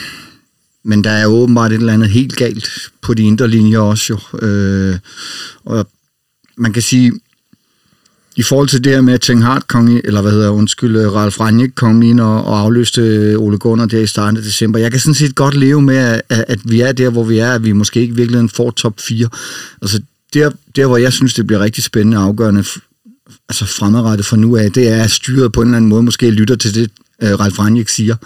men 0.85 1.05
der 1.05 1.11
er 1.11 1.23
jo 1.23 1.29
åbenbart 1.31 1.73
et 1.73 1.79
eller 1.79 1.93
andet 1.93 2.11
helt 2.11 2.37
galt 2.37 2.69
på 3.03 3.15
de 3.15 3.23
indre 3.23 3.49
linjer 3.49 3.79
også 3.79 4.13
jo. 4.13 4.47
Øh, 4.47 4.99
og 5.65 5.87
man 6.57 6.73
kan 6.73 6.83
sige, 6.83 7.13
i 8.37 8.43
forhold 8.43 8.69
til 8.69 8.85
det 8.85 8.93
her 8.93 9.01
med, 9.01 9.15
at 9.15 9.21
Ten 9.21 9.43
Hart 9.43 9.69
kom 9.69 10.01
eller 10.05 10.23
hvad 10.23 10.33
hedder, 10.33 10.51
undskyld, 10.51 10.97
øh, 10.97 11.13
Ralf 11.13 11.41
Rangnick 11.41 11.75
kom 11.75 12.03
ind 12.03 12.21
og, 12.21 12.45
og 12.45 12.61
afløste 12.61 13.01
øh, 13.01 13.41
Ole 13.41 13.59
Gunnar 13.59 13.87
der 13.87 14.01
i 14.01 14.07
starten 14.07 14.37
af 14.37 14.43
december. 14.43 14.79
Jeg 14.79 14.91
kan 14.91 15.01
sådan 15.01 15.15
set 15.15 15.35
godt 15.35 15.55
leve 15.55 15.83
med, 15.83 15.97
at, 15.97 16.23
at 16.29 16.59
vi 16.65 16.81
er 16.81 16.93
der, 16.93 17.11
hvor 17.11 17.25
vi 17.25 17.39
er, 17.39 17.53
at 17.53 17.65
vi 17.65 17.73
måske 17.73 18.01
ikke 18.01 18.15
virkelig 18.15 18.51
får 18.51 18.71
top 18.71 19.01
4. 19.01 19.29
Altså, 19.83 20.01
der, 20.35 20.51
der, 20.77 20.87
hvor 20.87 20.97
jeg 20.97 21.13
synes, 21.13 21.35
det 21.35 21.47
bliver 21.47 21.61
rigtig 21.61 21.85
spændende 21.85 22.19
og 22.19 22.25
afgørende 22.25 22.65
altså 23.49 23.65
fremadrettet 23.65 24.27
fra 24.27 24.37
nu 24.37 24.57
af, 24.57 24.73
det 24.73 24.89
er, 24.89 25.07
styret 25.07 25.53
på 25.53 25.63
en 25.63 25.69
eller 25.69 25.77
anden 25.77 25.89
måde 25.89 26.03
måske 26.03 26.31
lytter 26.31 26.57
til 26.57 26.75
det, 26.75 26.91
øh, 27.23 27.41
Ralf 27.41 27.59
Ranjek 27.59 27.89
siger. 27.89 28.17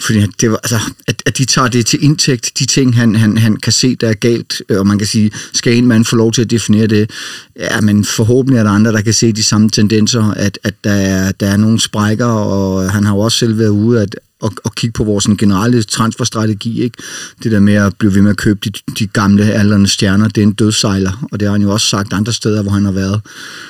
Fordi 0.00 0.26
det 0.40 0.50
var, 0.50 0.56
altså, 0.56 0.80
at, 1.06 1.22
at 1.26 1.38
de 1.38 1.44
tager 1.44 1.68
det 1.68 1.86
til 1.86 2.04
indtægt, 2.04 2.58
de 2.58 2.66
ting, 2.66 2.96
han, 2.96 3.16
han, 3.16 3.38
han 3.38 3.56
kan 3.56 3.72
se, 3.72 3.96
der 3.96 4.08
er 4.08 4.14
galt, 4.14 4.62
øh, 4.68 4.78
og 4.78 4.86
man 4.86 4.98
kan 4.98 5.06
sige, 5.06 5.30
skal 5.52 5.76
en 5.76 5.86
mand 5.86 6.04
få 6.04 6.16
lov 6.16 6.32
til 6.32 6.42
at 6.42 6.50
definere 6.50 6.86
det? 6.86 7.10
Ja, 7.56 7.80
men 7.80 8.04
forhåbentlig 8.04 8.58
er 8.58 8.62
der 8.62 8.70
andre, 8.70 8.92
der 8.92 9.00
kan 9.00 9.14
se 9.14 9.32
de 9.32 9.42
samme 9.42 9.70
tendenser, 9.70 10.24
at, 10.30 10.58
at 10.64 10.74
der, 10.84 10.92
er, 10.92 11.32
der 11.32 11.46
er 11.46 11.56
nogle 11.56 11.80
sprækker, 11.80 12.26
og 12.26 12.84
øh, 12.84 12.90
han 12.90 13.04
har 13.04 13.14
jo 13.14 13.20
også 13.20 13.38
selv 13.38 13.58
været 13.58 13.68
ude 13.68 14.00
at, 14.02 14.16
at, 14.44 14.50
og 14.64 14.74
kigge 14.74 14.92
på 14.92 15.04
vores 15.04 15.26
generelle 15.38 15.82
transferstrategi. 15.82 16.82
Ikke? 16.82 17.02
Det 17.42 17.52
der 17.52 17.60
med 17.60 17.74
at 17.74 17.96
blive 17.98 18.14
ved 18.14 18.22
med 18.22 18.30
at 18.30 18.36
købe 18.36 18.60
de, 18.64 18.70
de 18.98 19.06
gamle 19.06 19.44
aldrende 19.44 19.88
stjerner, 19.88 20.28
det 20.28 20.38
er 20.38 20.46
en 20.46 20.52
dødsejler, 20.52 21.26
og 21.32 21.40
det 21.40 21.48
har 21.48 21.52
han 21.52 21.62
jo 21.62 21.70
også 21.70 21.86
sagt 21.86 22.12
andre 22.12 22.32
steder, 22.32 22.62
hvor 22.62 22.72
han 22.72 22.84
har 22.84 22.92
været. 22.92 23.20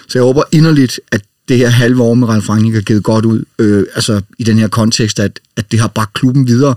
Så 0.09 0.19
jeg 0.19 0.23
håber 0.23 0.42
inderligt, 0.52 1.00
at 1.12 1.23
det 1.49 1.58
her 1.58 1.68
halve 1.68 2.02
år 2.02 2.14
med 2.14 2.28
Ralf 2.28 2.49
Rangnick 2.49 2.75
har 2.75 2.82
givet 2.82 3.02
godt 3.02 3.25
ud, 3.25 3.44
øh, 3.58 3.84
altså 3.94 4.20
i 4.38 4.44
den 4.44 4.58
her 4.58 4.68
kontekst, 4.68 5.20
at, 5.20 5.40
at 5.56 5.72
det 5.72 5.80
har 5.80 5.88
bragt 5.88 6.14
klubben 6.14 6.46
videre. 6.46 6.75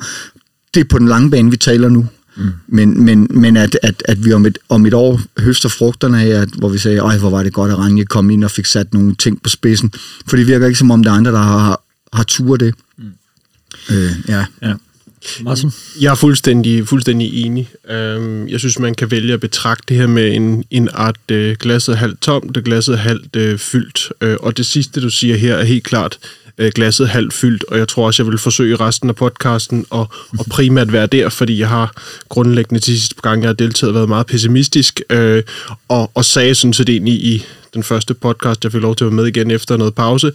Det 0.73 0.79
er 0.79 0.83
på 0.83 0.99
den 0.99 1.07
lange 1.07 1.31
bane, 1.31 1.51
vi 1.51 1.57
taler 1.57 1.89
nu. 1.89 2.07
Mm. 2.37 2.51
Men, 2.67 3.03
men, 3.03 3.27
men 3.29 3.57
at, 3.57 3.79
at, 3.83 4.03
at 4.05 4.25
vi 4.25 4.33
om 4.33 4.45
et, 4.45 4.57
om 4.69 4.85
et 4.85 4.93
år 4.93 5.21
høster 5.39 5.69
frugterne 5.69 6.21
af, 6.21 6.27
at, 6.27 6.49
hvor 6.49 6.69
vi 6.69 6.77
sagde, 6.77 6.97
ej, 6.97 7.17
hvor 7.17 7.29
var 7.29 7.43
det 7.43 7.53
godt, 7.53 7.71
at 7.71 7.77
Rangnick 7.77 8.09
kom 8.09 8.29
ind 8.29 8.43
og 8.43 8.51
fik 8.51 8.65
sat 8.65 8.93
nogle 8.93 9.15
ting 9.15 9.41
på 9.41 9.49
spidsen. 9.49 9.93
For 10.27 10.37
det 10.37 10.47
virker 10.47 10.67
ikke 10.67 10.79
som 10.79 10.91
om, 10.91 11.03
der 11.03 11.11
er 11.11 11.15
andre, 11.15 11.31
der 11.31 11.37
har, 11.37 11.59
har, 11.59 11.81
har 12.13 12.23
tur 12.23 12.57
det. 12.57 12.75
Mm. 12.97 13.05
Øh, 13.91 14.11
ja. 14.27 14.45
ja. 14.61 14.73
Martin? 15.41 15.71
Jeg 16.01 16.11
er 16.11 16.15
fuldstændig, 16.15 16.87
fuldstændig 16.87 17.45
enig. 17.45 17.69
Øhm, 17.89 18.47
jeg 18.47 18.59
synes, 18.59 18.79
man 18.79 18.95
kan 18.95 19.11
vælge 19.11 19.33
at 19.33 19.39
betragte 19.39 19.83
det 19.89 19.97
her 19.97 20.07
med 20.07 20.35
en, 20.35 20.63
en 20.71 20.89
art 20.93 21.31
øh, 21.31 21.55
glasset 21.59 21.97
halvt 21.97 22.21
tomt, 22.21 22.57
og 22.57 22.63
glasset 22.63 22.99
halvt 22.99 23.35
øh, 23.35 23.59
fyldt. 23.59 24.11
Øh, 24.21 24.37
og 24.39 24.57
det 24.57 24.65
sidste, 24.65 25.01
du 25.01 25.09
siger 25.09 25.35
her, 25.37 25.55
er 25.55 25.63
helt 25.63 25.83
klart 25.83 26.17
øh, 26.57 26.71
glasset 26.75 27.09
halvt 27.09 27.33
fyldt, 27.33 27.63
og 27.63 27.77
jeg 27.77 27.87
tror 27.87 28.05
også, 28.05 28.23
jeg 28.23 28.31
vil 28.31 28.37
forsøge 28.37 28.75
resten 28.75 29.09
af 29.09 29.15
podcasten 29.15 29.85
og, 29.89 30.09
og 30.39 30.45
primært 30.49 30.93
være 30.93 31.07
der, 31.07 31.29
fordi 31.29 31.59
jeg 31.59 31.69
har 31.69 32.01
grundlæggende 32.29 32.79
til 32.79 32.99
sidste 32.99 33.15
gang, 33.21 33.41
jeg 33.41 33.49
har 33.49 33.53
deltaget, 33.53 33.93
været 33.93 34.09
meget 34.09 34.25
pessimistisk, 34.25 35.01
øh, 35.09 35.43
og, 35.87 36.11
og 36.13 36.25
sagde 36.25 36.55
sådan 36.55 36.73
set 36.73 36.89
egentlig 36.89 37.13
i 37.13 37.45
den 37.75 37.83
første 37.83 38.13
podcast, 38.13 38.63
jeg 38.63 38.71
fik 38.71 38.81
lov 38.81 38.95
til 38.95 39.03
at 39.03 39.11
være 39.11 39.15
med 39.15 39.27
igen 39.27 39.51
efter 39.51 39.77
noget 39.77 39.95
pause, 39.95 40.31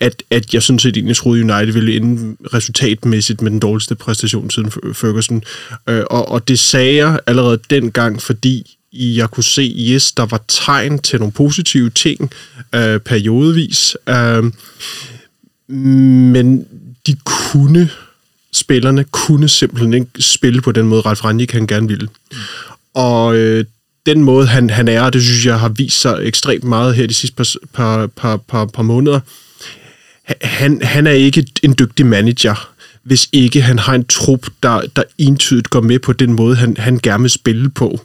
at, 0.00 0.22
at 0.30 0.54
jeg 0.54 0.62
synes 0.62 0.82
set 0.82 0.96
egentlig 0.96 1.16
troede, 1.16 1.40
United 1.40 1.72
ville 1.72 1.96
ende 1.96 2.36
resultatmæssigt 2.54 3.42
med 3.42 3.50
den 3.50 3.60
dårligste 3.60 3.94
præstation 3.94 4.50
siden 4.50 4.70
Ferguson. 4.70 5.42
Øh, 5.88 6.02
og, 6.10 6.28
og 6.28 6.48
det 6.48 6.58
sagde 6.58 6.96
jeg 6.96 7.20
allerede 7.26 7.58
dengang, 7.70 8.22
fordi 8.22 8.76
jeg 8.92 9.30
kunne 9.30 9.44
se, 9.44 9.74
yes, 9.78 10.12
der 10.12 10.26
var 10.26 10.44
tegn 10.48 10.98
til 10.98 11.18
nogle 11.18 11.32
positive 11.32 11.90
ting 11.90 12.30
øh, 12.74 13.00
periodevis. 13.00 13.96
Øh, 14.08 14.44
men 15.68 16.66
de 17.06 17.16
kunne, 17.24 17.90
spillerne 18.52 19.04
kunne 19.04 19.48
simpelthen 19.48 19.94
ikke 19.94 20.10
spille 20.18 20.60
på 20.60 20.72
den 20.72 20.86
måde, 20.86 21.00
Ralf 21.00 21.24
Rangnick 21.24 21.52
han 21.52 21.66
gerne 21.66 21.88
ville. 21.88 22.08
Mm. 22.32 22.38
Og 22.94 23.36
øh, 23.36 23.64
den 24.06 24.22
måde, 24.22 24.46
han, 24.46 24.70
han 24.70 24.88
er, 24.88 25.10
det 25.10 25.22
synes 25.22 25.46
jeg 25.46 25.60
har 25.60 25.68
vist 25.68 26.00
sig 26.00 26.18
ekstremt 26.22 26.64
meget 26.64 26.94
her 26.94 27.06
de 27.06 27.14
sidste 27.14 27.36
par, 27.36 27.46
par, 27.72 28.06
par, 28.06 28.36
par, 28.36 28.64
par 28.64 28.82
måneder. 28.82 29.20
Han, 30.42 30.82
han 30.82 31.06
er 31.06 31.10
ikke 31.10 31.46
en 31.62 31.74
dygtig 31.78 32.06
manager, 32.06 32.70
hvis 33.02 33.28
ikke 33.32 33.62
han 33.62 33.78
har 33.78 33.94
en 33.94 34.04
trup, 34.04 34.46
der, 34.62 34.80
der 34.96 35.02
entydigt 35.18 35.70
går 35.70 35.80
med 35.80 35.98
på 35.98 36.12
den 36.12 36.32
måde, 36.32 36.56
han, 36.56 36.76
han 36.76 36.98
gerne 37.02 37.22
vil 37.22 37.30
spille 37.30 37.70
på. 37.70 38.00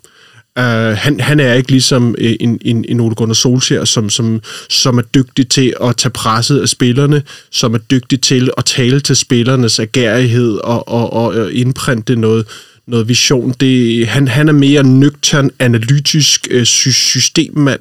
Uh, 0.59 0.65
han, 0.65 1.19
han 1.19 1.39
er 1.39 1.53
ikke 1.53 1.71
ligesom 1.71 2.15
øh, 2.17 2.35
en, 2.39 2.59
en, 2.61 2.85
en 2.89 2.99
Ole 2.99 3.15
Gunnar 3.15 3.33
Solskjaer, 3.33 3.85
som, 3.85 4.09
som, 4.09 4.41
som 4.69 4.97
er 4.97 5.01
dygtig 5.01 5.49
til 5.49 5.73
at 5.83 5.97
tage 5.97 6.11
presset 6.11 6.59
af 6.59 6.69
spillerne, 6.69 7.23
som 7.51 7.73
er 7.73 7.77
dygtig 7.77 8.21
til 8.21 8.49
at 8.57 8.65
tale 8.65 8.99
til 8.99 9.15
spillernes 9.15 9.79
agerighed 9.79 10.57
og, 10.63 10.87
og, 10.87 11.13
og 11.13 11.35
øh, 11.35 11.59
indprinte 11.59 12.15
noget, 12.15 12.45
noget 12.89 13.07
vision. 13.07 13.55
Det, 13.59 14.07
han, 14.07 14.27
han 14.27 14.49
er 14.49 14.53
mere 14.53 14.83
nøgtern, 14.83 15.49
analytisk 15.59 16.47
øh, 16.51 16.65
systemmand. 16.65 17.79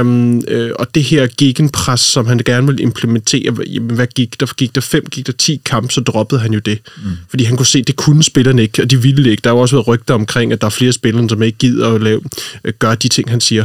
Um, 0.00 0.42
øh, 0.48 0.70
og 0.78 0.94
det 0.94 1.04
her 1.04 1.28
gegenpres, 1.38 2.00
som 2.00 2.26
han 2.26 2.38
gerne 2.38 2.66
vil 2.66 2.80
implementere, 2.80 3.54
jamen, 3.66 3.96
hvad 3.96 4.06
gik 4.06 4.40
der? 4.40 4.46
Gik 4.56 4.74
der 4.74 4.80
fem, 4.80 5.06
gik 5.10 5.26
der 5.26 5.32
ti 5.32 5.60
kampe, 5.64 5.92
så 5.92 6.00
droppede 6.00 6.40
han 6.40 6.52
jo 6.52 6.58
det. 6.58 6.78
Mm. 6.96 7.10
Fordi 7.30 7.44
han 7.44 7.56
kunne 7.56 7.66
se, 7.66 7.78
at 7.78 7.86
det 7.86 7.96
kunne 7.96 8.22
spillerne 8.22 8.62
ikke, 8.62 8.82
og 8.82 8.90
de 8.90 9.02
ville 9.02 9.30
ikke. 9.30 9.40
Der 9.44 9.50
har 9.50 9.56
også 9.56 9.76
været 9.76 9.88
rygter 9.88 10.14
omkring, 10.14 10.52
at 10.52 10.60
der 10.60 10.66
er 10.66 10.70
flere 10.70 10.92
spillere, 10.92 11.28
som 11.28 11.42
ikke 11.42 11.58
gider 11.58 11.94
at 11.94 12.02
lave, 12.02 12.20
øh, 12.64 12.72
gøre 12.78 12.94
de 12.94 13.08
ting, 13.08 13.30
han 13.30 13.40
siger. 13.40 13.64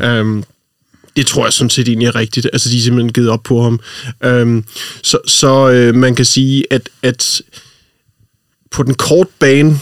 Mm. 0.00 0.20
Um, 0.20 0.44
det 1.16 1.26
tror 1.26 1.46
jeg 1.46 1.52
sådan 1.52 1.70
set 1.70 1.88
egentlig 1.88 2.06
er 2.06 2.14
rigtigt. 2.14 2.48
Altså, 2.52 2.70
de 2.70 2.76
er 2.76 2.80
simpelthen 2.80 3.12
givet 3.12 3.28
op 3.28 3.42
på 3.42 3.62
ham. 3.62 3.80
Um, 4.26 4.64
så 5.02 5.18
så 5.26 5.70
øh, 5.70 5.94
man 5.94 6.14
kan 6.14 6.24
sige, 6.24 6.64
at, 6.70 6.88
at 7.02 7.42
på 8.70 8.82
den 8.82 8.94
korte 8.94 9.30
bane, 9.38 9.78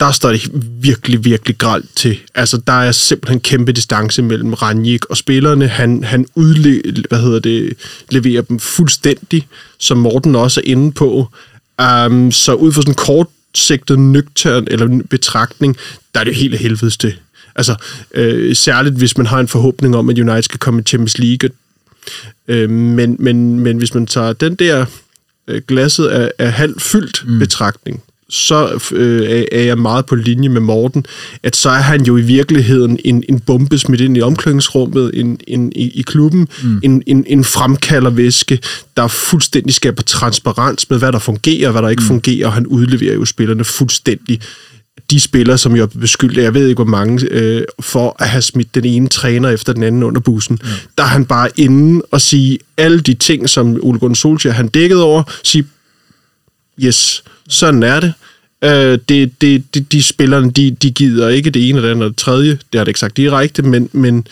der 0.00 0.12
står 0.12 0.32
det 0.32 0.50
virkelig, 0.80 1.24
virkelig 1.24 1.58
gralt 1.58 1.86
til. 1.96 2.18
Altså, 2.34 2.60
der 2.66 2.72
er 2.72 2.92
simpelthen 2.92 3.40
kæmpe 3.40 3.72
distance 3.72 4.22
mellem 4.22 4.52
Ranjik 4.52 5.04
og 5.04 5.16
spillerne. 5.16 5.68
Han, 5.68 6.04
han 6.04 6.26
udle, 6.34 6.82
hvad 7.08 7.20
hedder 7.20 7.38
det, 7.38 7.74
leverer 8.10 8.42
dem 8.42 8.58
fuldstændig, 8.58 9.46
som 9.78 9.98
Morten 9.98 10.36
også 10.36 10.60
er 10.60 10.70
inde 10.70 10.92
på. 10.92 11.28
Um, 11.82 12.32
så 12.32 12.54
ud 12.54 12.72
fra 12.72 12.82
sådan 12.82 12.90
en 12.90 12.94
kortsigtet, 12.94 13.98
nøgtern 13.98 14.66
eller 14.70 15.00
betragtning, 15.10 15.76
der 16.14 16.20
er 16.20 16.24
det 16.24 16.34
helt 16.34 16.54
af 16.54 16.60
helvedes 16.60 16.96
til. 16.96 17.14
Altså, 17.56 17.74
øh, 18.14 18.56
særligt 18.56 18.94
hvis 18.94 19.16
man 19.16 19.26
har 19.26 19.40
en 19.40 19.48
forhåbning 19.48 19.96
om, 19.96 20.08
at 20.08 20.18
United 20.18 20.42
skal 20.42 20.58
komme 20.58 20.80
i 20.80 20.84
Champions 20.84 21.18
League. 21.18 21.50
Øh, 22.48 22.70
men, 22.70 23.16
men, 23.18 23.60
men 23.60 23.78
hvis 23.78 23.94
man 23.94 24.06
tager 24.06 24.32
den 24.32 24.54
der 24.54 24.86
øh, 25.48 25.62
glasset 25.68 26.06
af, 26.06 26.30
af 26.38 26.52
halvt 26.52 26.82
fyldt 26.82 27.24
mm. 27.26 27.38
betragtning, 27.38 28.02
så 28.34 28.90
øh, 28.92 29.44
er 29.52 29.62
jeg 29.62 29.78
meget 29.78 30.06
på 30.06 30.14
linje 30.14 30.48
med 30.48 30.60
Morten, 30.60 31.06
at 31.42 31.56
så 31.56 31.68
er 31.70 31.80
han 31.80 32.02
jo 32.02 32.16
i 32.16 32.20
virkeligheden 32.20 32.98
en, 33.04 33.24
en 33.28 33.40
bombe 33.40 33.78
smidt 33.78 34.00
ind 34.00 34.16
i 34.16 34.20
omklædningsrummet, 34.20 35.10
en, 35.14 35.38
en, 35.46 35.72
i, 35.76 35.90
i 35.90 36.02
klubben, 36.02 36.48
mm. 36.62 36.80
en, 36.82 37.02
en, 37.06 37.24
en 37.26 37.44
fremkaldervæske, 37.44 38.58
der 38.96 39.08
fuldstændig 39.08 39.74
skaber 39.74 40.02
transparens 40.02 40.90
med, 40.90 40.98
hvad 40.98 41.12
der 41.12 41.18
fungerer 41.18 41.68
og 41.68 41.72
hvad 41.72 41.82
der 41.82 41.88
ikke 41.88 42.02
mm. 42.02 42.06
fungerer, 42.06 42.46
og 42.46 42.52
han 42.52 42.66
udleverer 42.66 43.14
jo 43.14 43.24
spillerne 43.24 43.64
fuldstændig 43.64 44.40
de 45.10 45.20
spillere, 45.20 45.58
som 45.58 45.76
jeg 45.76 45.82
er 45.82 45.86
beskyldt 45.86 46.36
jeg 46.36 46.54
ved 46.54 46.68
ikke 46.68 46.82
hvor 46.82 46.90
mange, 46.90 47.26
øh, 47.30 47.62
for 47.80 48.16
at 48.18 48.28
have 48.28 48.42
smidt 48.42 48.74
den 48.74 48.84
ene 48.84 49.08
træner 49.08 49.48
efter 49.48 49.72
den 49.72 49.82
anden 49.82 50.02
under 50.02 50.20
bussen. 50.20 50.58
Mm. 50.62 50.68
Der 50.98 51.04
er 51.04 51.08
han 51.08 51.24
bare 51.24 51.48
inde 51.56 52.02
og 52.10 52.20
sige 52.20 52.58
alle 52.76 53.00
de 53.00 53.14
ting, 53.14 53.48
som 53.48 53.78
Ole 53.82 53.98
Gunnar 53.98 54.14
Solskjaer 54.14 54.54
han 54.54 54.68
dækkede 54.68 55.04
over, 55.04 55.22
sige, 55.42 55.64
yes, 56.78 57.24
sådan 57.48 57.82
er 57.82 58.00
det. 58.00 58.12
Øh, 58.64 58.98
det, 59.08 59.40
det, 59.40 59.74
de, 59.74 59.80
de 59.80 60.02
spillerne, 60.02 60.50
de, 60.50 60.70
de 60.70 60.90
gider 60.90 61.28
ikke 61.28 61.50
det 61.50 61.68
ene 61.68 61.78
eller 61.78 61.88
det 61.88 61.94
andet 61.94 62.10
det 62.10 62.16
tredje. 62.16 62.50
Det 62.50 62.78
har 62.78 62.84
det 62.84 62.88
ikke 62.88 63.00
sagt 63.00 63.16
direkte, 63.16 63.62
men, 63.62 63.90
men, 63.92 64.26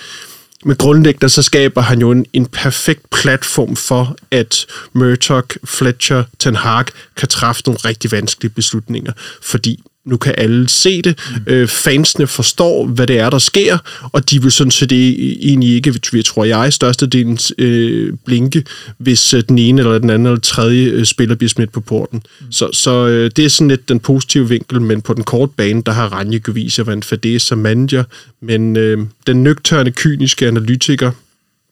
men 0.64 0.76
grundlæggende 0.76 1.28
så 1.28 1.42
skaber 1.42 1.80
han 1.80 2.00
jo 2.00 2.10
en, 2.10 2.26
en 2.32 2.46
perfekt 2.46 3.10
platform 3.10 3.76
for, 3.76 4.16
at 4.30 4.66
Murtok, 4.92 5.56
Fletcher, 5.64 6.24
Ten 6.38 6.56
Hag 6.56 6.84
kan 7.16 7.28
træffe 7.28 7.62
nogle 7.66 7.78
rigtig 7.84 8.12
vanskelige 8.12 8.52
beslutninger, 8.52 9.12
fordi 9.42 9.82
nu 10.04 10.16
kan 10.16 10.34
alle 10.38 10.68
se 10.68 11.02
det. 11.02 11.18
Mm. 11.30 11.52
Øh, 11.52 11.68
fansene 11.68 12.26
forstår, 12.26 12.86
hvad 12.86 13.06
det 13.06 13.18
er, 13.18 13.30
der 13.30 13.38
sker, 13.38 13.78
og 14.12 14.30
de 14.30 14.42
vil 14.42 14.52
sådan 14.52 14.70
set 14.70 14.92
egentlig 14.92 15.74
ikke, 15.74 16.22
tror 16.22 16.44
jeg, 16.44 16.72
størstedelen 16.72 17.38
øh, 17.58 18.12
blinke, 18.24 18.64
hvis 18.98 19.34
øh, 19.34 19.42
den 19.48 19.58
ene 19.58 19.80
eller 19.80 19.98
den 19.98 20.10
anden 20.10 20.26
eller 20.26 20.40
tredje 20.40 20.84
øh, 20.84 21.04
spiller 21.04 21.34
bliver 21.34 21.48
smidt 21.48 21.72
på 21.72 21.80
porten. 21.80 22.22
Mm. 22.40 22.52
Så, 22.52 22.70
så 22.72 23.06
øh, 23.06 23.30
det 23.36 23.44
er 23.44 23.48
sådan 23.48 23.68
lidt 23.68 23.88
den 23.88 24.00
positive 24.00 24.48
vinkel, 24.48 24.80
men 24.80 25.02
på 25.02 25.14
den 25.14 25.24
korte 25.24 25.52
bane, 25.56 25.82
der 25.82 25.92
har 25.92 26.08
Ranje 26.08 26.40
vist 26.48 26.76
sig 26.76 26.88
en 26.88 27.02
fadé 27.12 27.38
som 27.38 27.58
manager, 27.58 28.04
men 28.40 28.76
øh, 28.76 28.98
den 29.26 29.42
nøgtørne, 29.42 29.90
kyniske 29.90 30.48
analytiker, 30.48 31.10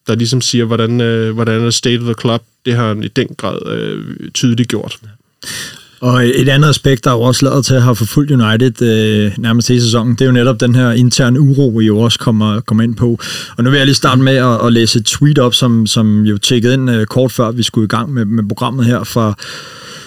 der 0.07 0.15
ligesom 0.15 0.41
siger, 0.41 0.65
hvordan, 0.65 1.01
øh, 1.01 1.33
hvordan 1.33 1.61
er 1.61 1.69
state 1.69 1.99
of 1.99 2.03
the 2.03 2.15
club, 2.21 2.43
det 2.65 2.75
har 2.75 2.87
han 2.87 3.03
i 3.03 3.07
den 3.07 3.27
grad 3.37 3.71
øh, 3.71 4.31
tydeligt 4.33 4.69
gjort. 4.69 4.99
Og 6.01 6.27
et 6.27 6.49
andet 6.49 6.69
aspekt, 6.69 7.03
der 7.03 7.11
er 7.11 7.15
jo 7.15 7.21
også 7.21 7.45
lavet 7.45 7.65
til 7.65 7.73
at 7.73 7.81
have 7.81 7.95
forfulgt 7.95 8.31
United 8.31 8.81
øh, 8.81 9.31
nærmest 9.37 9.67
hele 9.67 9.81
sæsonen, 9.81 10.13
det 10.13 10.21
er 10.21 10.25
jo 10.25 10.31
netop 10.31 10.59
den 10.59 10.75
her 10.75 10.91
interne 10.91 11.41
uro, 11.41 11.67
vi 11.67 11.85
jo 11.85 11.99
også 11.99 12.19
kommer, 12.19 12.59
kommer 12.59 12.83
ind 12.83 12.95
på. 12.95 13.19
Og 13.57 13.63
nu 13.63 13.69
vil 13.69 13.77
jeg 13.77 13.85
lige 13.85 13.95
starte 13.95 14.21
med 14.21 14.35
at, 14.35 14.65
at 14.65 14.73
læse 14.73 14.99
et 14.99 15.05
tweet 15.05 15.39
op, 15.39 15.53
som, 15.53 15.87
som 15.87 16.23
jo 16.25 16.37
tjekkede 16.37 16.73
ind 16.73 16.89
øh, 16.89 17.05
kort 17.05 17.31
før 17.31 17.51
vi 17.51 17.63
skulle 17.63 17.85
i 17.85 17.87
gang 17.87 18.13
med, 18.13 18.25
med 18.25 18.43
programmet 18.47 18.85
her 18.85 19.03
fra, 19.03 19.33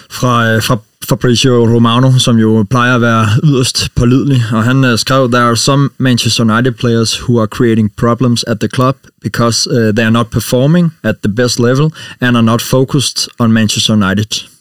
fra, 0.09 0.51
øh, 0.51 0.63
fra 0.63 0.77
Fabrizio 1.09 1.75
Romano, 1.75 2.11
som 2.19 2.37
jo 2.37 2.65
plejer 2.69 2.95
at 2.95 3.01
være 3.01 3.27
yderst 3.43 3.89
pålidelig, 3.95 4.43
og 4.51 4.63
han 4.63 4.83
uh, 4.83 4.95
skrev, 4.95 5.31
There 5.31 5.43
are 5.43 5.57
some 5.57 5.89
Manchester 5.97 6.43
United 6.43 6.71
players 6.71 7.21
who 7.21 7.39
are 7.39 7.47
creating 7.47 7.91
problems 7.97 8.43
at 8.47 8.59
the 8.59 8.67
club 8.67 8.95
because 9.21 9.69
uh, 9.69 9.95
they 9.95 10.05
are 10.05 10.11
not 10.11 10.29
performing 10.29 10.93
at 11.03 11.15
the 11.23 11.33
best 11.35 11.59
level 11.59 11.91
and 12.21 12.37
are 12.37 12.43
not 12.43 12.61
focused 12.61 13.29
on 13.39 13.51
Manchester 13.51 13.93
United. 13.93 14.54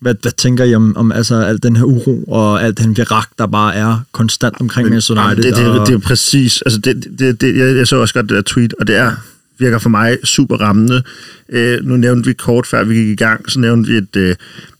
Hvad, 0.00 0.14
hvad 0.22 0.32
tænker 0.32 0.64
I 0.64 0.74
om, 0.74 0.96
om 0.96 1.12
altså, 1.12 1.34
al 1.34 1.62
den 1.62 1.76
her 1.76 1.84
uro 1.84 2.24
og 2.28 2.62
al 2.62 2.76
den 2.76 2.96
virak, 2.96 3.28
der 3.38 3.46
bare 3.46 3.74
er 3.74 4.00
konstant 4.12 4.56
omkring 4.60 4.84
Men, 4.84 4.92
Manchester 4.92 5.26
United? 5.26 5.44
Det, 5.44 5.56
det, 5.56 5.80
og... 5.80 5.86
det 5.86 5.94
er 5.94 5.98
præcis. 5.98 6.62
Altså, 6.62 6.78
det, 6.78 7.18
det, 7.18 7.40
det, 7.40 7.56
jeg, 7.56 7.76
jeg 7.76 7.86
så 7.86 7.96
også 7.96 8.14
godt 8.14 8.28
det 8.28 8.36
der 8.36 8.42
tweet, 8.42 8.74
og 8.80 8.86
det 8.86 8.96
er 8.96 9.12
virker 9.60 9.78
for 9.78 9.88
mig 9.88 10.18
super 10.24 10.56
rammende. 10.56 11.02
Øh, 11.48 11.78
nu 11.82 11.96
nævnte 11.96 12.26
vi 12.26 12.32
kort 12.32 12.66
før 12.66 12.84
vi 12.84 12.94
gik 12.94 13.08
i 13.08 13.14
gang, 13.14 13.50
så 13.50 13.60
nævnte 13.60 13.90
vi 13.90 13.96
et 13.96 14.16
øh, 14.16 14.34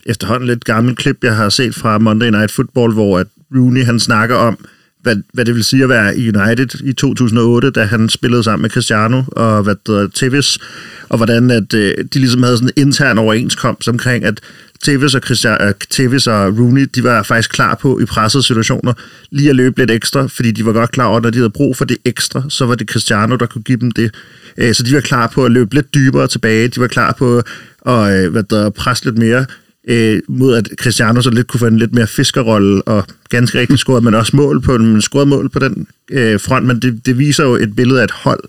efterhånden 0.07 0.49
lidt 0.49 0.65
gammelt 0.65 0.99
klip, 0.99 1.19
jeg 1.23 1.37
har 1.37 1.49
set 1.49 1.75
fra 1.75 1.99
Monday 1.99 2.31
Night 2.31 2.51
Football, 2.51 2.93
hvor 2.93 3.19
at 3.19 3.27
Rooney 3.55 3.85
han 3.85 4.01
snakker 4.01 4.37
om, 4.37 4.59
hvad, 5.03 5.17
hvad 5.33 5.45
det 5.45 5.55
vil 5.55 5.65
sige 5.65 5.83
at 5.83 5.89
være 5.89 6.19
i 6.19 6.29
United 6.29 6.81
i 6.85 6.93
2008, 6.93 7.71
da 7.71 7.85
han 7.85 8.09
spillede 8.09 8.43
sammen 8.43 8.63
med 8.63 8.71
Cristiano 8.71 9.23
og 9.27 9.63
hvad 9.63 9.75
der 9.87 10.09
Tevez, 10.15 10.59
og 11.09 11.17
hvordan 11.17 11.51
at, 11.51 11.75
øh, 11.75 11.95
de 12.15 12.19
ligesom 12.19 12.43
havde 12.43 12.57
sådan 12.57 12.71
en 12.77 12.87
intern 12.87 13.19
overenskomst 13.19 13.89
omkring, 13.89 14.25
at 14.25 14.41
Tevez 14.85 15.15
og, 15.15 15.21
Christian, 15.25 15.57
øh, 15.61 15.75
Tevez 15.91 16.27
og 16.27 16.59
Rooney, 16.59 16.89
de 16.95 17.05
var 17.05 17.23
faktisk 17.23 17.51
klar 17.51 17.75
på 17.75 18.01
i 18.01 18.05
pressede 18.05 18.43
situationer 18.43 18.93
lige 19.31 19.51
at 19.51 19.57
løbe 19.57 19.79
lidt 19.79 19.91
ekstra, 19.91 20.27
fordi 20.27 20.51
de 20.51 20.67
var 20.67 20.73
godt 20.73 20.91
klar 20.91 21.05
over, 21.05 21.17
at 21.17 21.23
når 21.23 21.31
de 21.31 21.39
havde 21.39 21.51
brug 21.51 21.77
for 21.77 21.85
det 21.85 21.97
ekstra, 22.05 22.43
så 22.49 22.67
var 22.67 22.75
det 22.75 22.89
Cristiano, 22.89 23.37
der 23.37 23.47
kunne 23.47 23.63
give 23.63 23.79
dem 23.79 23.91
det. 23.91 24.15
Øh, 24.57 24.75
så 24.75 24.83
de 24.83 24.95
var 24.95 25.01
klar 25.01 25.27
på 25.27 25.45
at 25.45 25.51
løbe 25.51 25.75
lidt 25.75 25.95
dybere 25.95 26.27
tilbage, 26.27 26.69
de 26.69 26.81
var 26.81 26.87
klar 26.87 27.13
på 27.13 27.43
at 27.87 28.25
øh, 28.25 28.33
hvad 28.33 28.43
der, 28.43 28.71
presse 28.71 29.05
lidt 29.05 29.19
mere 29.19 29.47
øh, 29.89 30.21
mod 30.29 30.55
at 30.55 30.69
Cristiano 30.77 31.21
så 31.21 31.31
lidt 31.31 31.47
kunne 31.47 31.59
få 31.59 31.67
en 31.67 31.79
lidt 31.79 31.95
mere 31.95 32.07
fiskerrolle, 32.07 32.83
og 32.83 33.05
ganske 33.29 33.59
rigtigt 33.59 33.81
scorede 33.85 34.05
man 34.05 34.15
også 34.15 34.37
mål 34.37 34.61
på, 34.61 34.79
man 34.79 35.01
scorede 35.01 35.27
mål 35.27 35.49
på 35.49 35.59
den 35.59 35.87
øh, 36.11 36.41
front, 36.41 36.67
men 36.67 36.83
det, 36.83 37.07
det 37.07 37.19
viser 37.19 37.45
jo 37.45 37.55
et 37.55 37.77
billede 37.77 38.01
af 38.01 38.05
et 38.05 38.11
hold, 38.11 38.43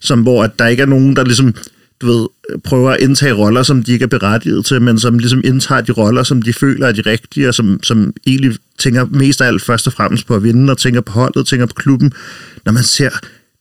som, 0.00 0.22
hvor 0.22 0.44
at 0.44 0.58
der 0.58 0.66
ikke 0.66 0.82
er 0.82 0.86
nogen, 0.86 1.16
der 1.16 1.24
ligesom 1.24 1.54
du 2.02 2.06
ved, 2.06 2.28
prøver 2.64 2.90
at 2.90 3.00
indtage 3.00 3.32
roller, 3.32 3.62
som 3.62 3.82
de 3.82 3.92
ikke 3.92 4.02
er 4.02 4.06
berettiget 4.06 4.64
til, 4.64 4.82
men 4.82 4.98
som 4.98 5.18
ligesom 5.18 5.40
indtager 5.44 5.80
de 5.80 5.92
roller, 5.92 6.22
som 6.22 6.42
de 6.42 6.52
føler 6.52 6.86
er 6.86 6.92
de 6.92 7.02
rigtige, 7.02 7.48
og 7.48 7.54
som, 7.54 7.82
som 7.82 8.12
egentlig 8.26 8.56
tænker 8.78 9.04
mest 9.04 9.40
af 9.40 9.46
alt 9.46 9.62
først 9.62 9.86
og 9.86 9.92
fremmest 9.92 10.26
på 10.26 10.36
at 10.36 10.42
vinde, 10.42 10.70
og 10.70 10.78
tænker 10.78 11.00
på 11.00 11.12
holdet, 11.12 11.46
tænker 11.46 11.66
på 11.66 11.74
klubben. 11.74 12.12
Når 12.64 12.72
man 12.72 12.82
ser 12.82 13.10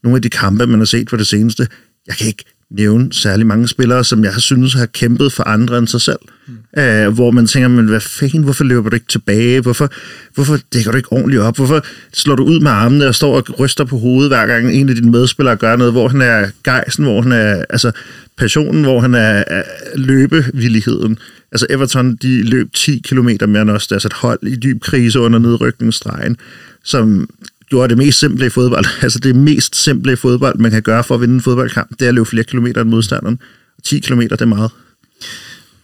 nogle 0.03 0.15
af 0.15 0.21
de 0.21 0.29
kampe, 0.29 0.67
man 0.67 0.79
har 0.79 0.85
set 0.85 1.09
for 1.09 1.17
det 1.17 1.27
seneste, 1.27 1.67
jeg 2.07 2.15
kan 2.15 2.27
ikke 2.27 2.45
nævne 2.77 3.13
særlig 3.13 3.47
mange 3.47 3.67
spillere, 3.67 4.03
som 4.03 4.23
jeg 4.23 4.33
synes 4.37 4.73
har 4.73 4.85
kæmpet 4.85 5.33
for 5.33 5.43
andre 5.43 5.77
end 5.77 5.87
sig 5.87 6.01
selv. 6.01 6.19
Mm. 6.47 6.53
Uh, 6.77 7.13
hvor 7.13 7.31
man 7.31 7.47
tænker, 7.47 7.67
men 7.67 7.87
hvad 7.87 7.99
fanden, 7.99 8.43
hvorfor 8.43 8.63
løber 8.63 8.89
du 8.89 8.95
ikke 8.95 9.07
tilbage? 9.09 9.61
Hvorfor, 9.61 9.89
hvorfor 10.35 10.59
dækker 10.73 10.91
du 10.91 10.97
ikke 10.97 11.11
ordentligt 11.11 11.41
op? 11.41 11.55
Hvorfor 11.55 11.85
slår 12.13 12.35
du 12.35 12.43
ud 12.43 12.59
med 12.59 12.71
armene 12.71 13.07
og 13.07 13.15
står 13.15 13.35
og 13.35 13.59
ryster 13.59 13.83
på 13.83 13.97
hovedet, 13.97 14.29
hver 14.29 14.47
gang 14.47 14.73
en 14.73 14.89
af 14.89 14.95
dine 14.95 15.11
medspillere 15.11 15.55
gør 15.55 15.75
noget, 15.75 15.93
hvor 15.93 16.07
han 16.07 16.21
er 16.21 16.47
gejsen, 16.63 17.03
hvor 17.03 17.21
han 17.21 17.31
er 17.31 17.65
altså, 17.69 17.91
passionen, 18.37 18.83
hvor 18.83 18.99
han 18.99 19.13
er, 19.13 19.43
er 19.47 19.63
løbevilligheden. 19.95 21.17
Altså 21.51 21.67
Everton, 21.69 22.15
de 22.15 22.43
løb 22.43 22.73
10 22.73 22.99
km 22.99 23.29
mere 23.47 23.61
end 23.61 23.69
os, 23.69 23.87
deres 23.87 23.91
altså 23.91 24.07
et 24.07 24.13
hold 24.13 24.39
i 24.43 24.55
dyb 24.55 24.81
krise 24.81 25.19
under 25.19 25.39
nedrykningsstregen, 25.39 26.37
som 26.83 27.29
gjorde 27.71 27.89
det 27.89 27.97
mest 27.97 28.19
simple 28.19 28.45
i 28.45 28.49
fodbold. 28.49 28.85
Altså 29.03 29.19
det 29.19 29.35
mest 29.35 29.75
simple 29.75 30.13
i 30.13 30.15
fodbold, 30.15 30.59
man 30.59 30.71
kan 30.71 30.81
gøre 30.81 31.03
for 31.03 31.15
at 31.15 31.21
vinde 31.21 31.33
en 31.33 31.41
fodboldkamp, 31.41 31.89
det 31.89 32.01
er 32.01 32.07
at 32.07 32.13
løbe 32.13 32.25
flere 32.25 32.43
kilometer 32.43 32.81
end 32.81 32.89
modstanderen. 32.89 33.39
10 33.83 33.99
kilometer, 33.99 34.35
det 34.35 34.41
er 34.41 34.45
meget. 34.45 34.71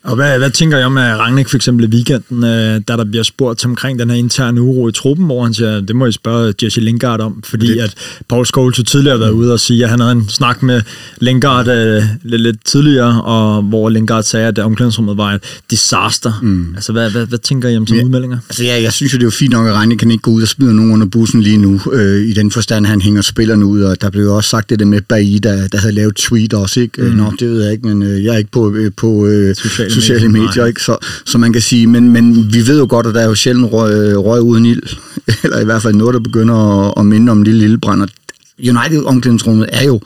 Og 0.07 0.15
hvad, 0.15 0.37
hvad 0.37 0.49
tænker 0.49 0.77
jeg 0.77 0.85
om 0.85 0.97
at 0.97 1.19
Rangnick 1.19 1.49
for 1.49 1.55
eksempel 1.55 1.85
i 1.85 1.95
weekenden, 1.95 2.43
øh, 2.43 2.81
da 2.87 2.93
der 2.93 3.03
bliver 3.03 3.23
spurgt 3.23 3.65
omkring 3.65 3.99
den 3.99 4.09
her 4.09 4.17
interne 4.17 4.61
uro 4.61 4.87
i 4.87 4.91
truppen, 4.91 5.25
hvor 5.25 5.43
han 5.43 5.53
siger, 5.53 5.79
det 5.79 5.95
må 5.95 6.05
I 6.05 6.11
spørge 6.11 6.53
Jesse 6.63 6.81
Lingard 6.81 7.21
om, 7.21 7.43
fordi 7.45 7.67
det. 7.67 7.79
at 7.79 7.93
Paul 8.29 8.45
Scholes 8.45 8.81
tidligere 8.87 9.17
har 9.17 9.25
været 9.25 9.31
ude 9.31 9.53
og 9.53 9.59
sige, 9.59 9.83
at 9.83 9.89
han 9.89 9.99
havde 9.99 10.11
en 10.11 10.29
snak 10.29 10.63
med 10.63 10.81
Lingard 11.17 11.67
øh, 11.67 12.03
lidt, 12.23 12.41
lidt 12.41 12.65
tidligere, 12.65 13.21
og 13.21 13.61
hvor 13.61 13.89
Lingard 13.89 14.23
sagde, 14.23 14.47
at 14.47 14.59
omklædningsrummet 14.59 15.17
var 15.17 15.33
et 15.33 15.41
disaster. 15.71 16.39
Mm. 16.41 16.75
Altså, 16.75 16.91
hvad, 16.91 17.11
hvad, 17.11 17.25
hvad 17.25 17.39
tænker 17.39 17.69
I 17.69 17.77
om 17.77 17.87
sådan 17.87 17.99
ja, 17.99 18.05
udmeldinger? 18.05 18.37
Altså, 18.49 18.63
ja, 18.63 18.81
jeg 18.81 18.93
synes 18.93 19.13
jo, 19.13 19.17
det 19.17 19.23
er 19.23 19.27
jo 19.27 19.31
fint 19.31 19.51
nok, 19.51 19.67
at 19.67 19.73
Rangnick 19.73 19.99
kan 19.99 20.11
ikke 20.11 20.21
gå 20.21 20.31
ud 20.31 20.41
og 20.41 20.47
smide 20.47 20.75
nogen 20.75 20.91
under 20.91 21.07
bussen 21.07 21.41
lige 21.41 21.57
nu, 21.57 21.81
øh, 21.93 22.21
i 22.21 22.33
den 22.33 22.51
forstand, 22.51 22.85
han 22.85 23.01
hænger 23.01 23.21
spillerne 23.21 23.65
ud, 23.65 23.81
og 23.81 24.01
der 24.01 24.09
blev 24.09 24.31
også 24.31 24.49
sagt 24.49 24.69
det 24.69 24.79
der 24.79 24.85
med 24.85 25.01
Bailly, 25.01 25.39
der, 25.43 25.67
der 25.67 25.77
havde 25.77 25.93
lavet 25.93 26.15
tweet 26.15 26.53
også, 26.53 26.79
ikke? 26.79 27.01
Mm. 27.01 27.09
Nå, 27.09 27.33
det 27.39 27.49
ved 27.49 27.63
jeg 27.63 27.71
ikke, 27.71 27.87
men 27.87 28.03
øh, 28.03 28.23
jeg 28.23 28.33
er 28.33 28.37
ikke 28.37 28.51
på, 28.51 28.73
øh, 28.73 28.91
på 28.97 29.25
øh, 29.25 29.55
sociale, 29.55 29.96
sociale 30.01 30.29
medier, 30.29 30.47
medier 30.47 30.65
ikke? 30.65 30.81
Så, 30.81 30.97
så 31.25 31.37
man 31.37 31.53
kan 31.53 31.61
sige, 31.61 31.87
men, 31.87 32.11
men 32.11 32.53
vi 32.53 32.67
ved 32.67 32.79
jo 32.79 32.85
godt, 32.89 33.07
at 33.07 33.15
der 33.15 33.21
er 33.21 33.25
jo 33.25 33.35
sjældent 33.35 33.71
røg, 33.73 34.17
røg 34.17 34.41
uden 34.41 34.65
ild, 34.65 34.83
eller 35.43 35.59
i 35.59 35.65
hvert 35.65 35.81
fald 35.81 35.95
noget, 35.95 36.13
der 36.13 36.19
begynder 36.19 36.55
at, 36.55 36.93
at 36.97 37.05
minde 37.05 37.31
om 37.31 37.37
en 37.37 37.43
lille 37.43 37.65
ildbrænd, 37.65 38.01
og 38.01 38.09
United 38.59 39.03
omklædningsrummet 39.03 39.69
er 39.71 39.83
jo 39.83 40.01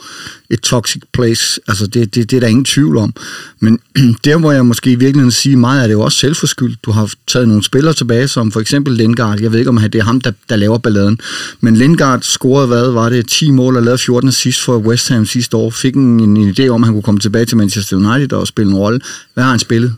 et 0.50 0.62
toxic 0.62 1.02
place, 1.14 1.60
altså 1.68 1.88
det, 1.88 2.16
det, 2.16 2.32
det 2.32 2.38
er 2.38 2.40
der 2.40 2.48
ingen 2.48 2.66
tvivl 2.66 2.98
om. 2.98 3.14
Men 3.60 3.80
der 4.26 4.38
hvor 4.38 4.52
jeg 4.52 4.66
måske 4.66 4.92
i 4.92 4.96
virkeligheden 4.96 5.32
sige 5.32 5.56
meget, 5.56 5.84
er 5.84 5.88
det 5.88 5.94
jo 5.94 6.02
også 6.02 6.18
selvforskyldt. 6.18 6.86
Du 6.86 6.92
har 6.92 7.14
taget 7.28 7.48
nogle 7.48 7.64
spillere 7.64 7.94
tilbage, 7.94 8.28
som 8.28 8.52
for 8.52 8.60
eksempel 8.60 8.94
Lindgaard. 8.94 9.42
Jeg 9.42 9.52
ved 9.52 9.60
ikke, 9.60 9.70
om 9.70 9.78
det 9.78 9.96
er 9.96 10.04
ham, 10.04 10.22
der, 10.22 10.32
der 10.50 10.56
laver 10.56 10.78
balladen. 10.78 11.20
Men 11.60 11.78
Lindgaard 11.78 12.22
scorede, 12.22 12.68
hvad 12.68 12.92
var 12.92 13.10
det, 13.10 13.28
10 13.28 13.52
mål 13.52 13.76
og 13.76 13.84
lavede 13.84 13.98
14 13.98 14.32
sidst 14.32 14.62
for 14.62 14.78
West 14.78 15.10
Ham 15.10 15.26
sidste 15.26 15.58
år. 15.58 15.70
Fik 15.70 15.96
en, 15.96 16.20
en 16.20 16.50
idé 16.50 16.68
om, 16.68 16.84
at 16.84 16.88
han 16.88 16.94
kunne 16.94 17.04
komme 17.04 17.20
tilbage 17.20 17.46
til 17.46 17.58
Manchester 17.58 17.98
United 17.98 18.34
og 18.34 18.48
spille 18.48 18.72
en 18.72 18.78
rolle. 18.78 19.00
Hvad 19.34 19.44
har 19.44 19.52
han 19.52 19.60
spillet? 19.60 19.96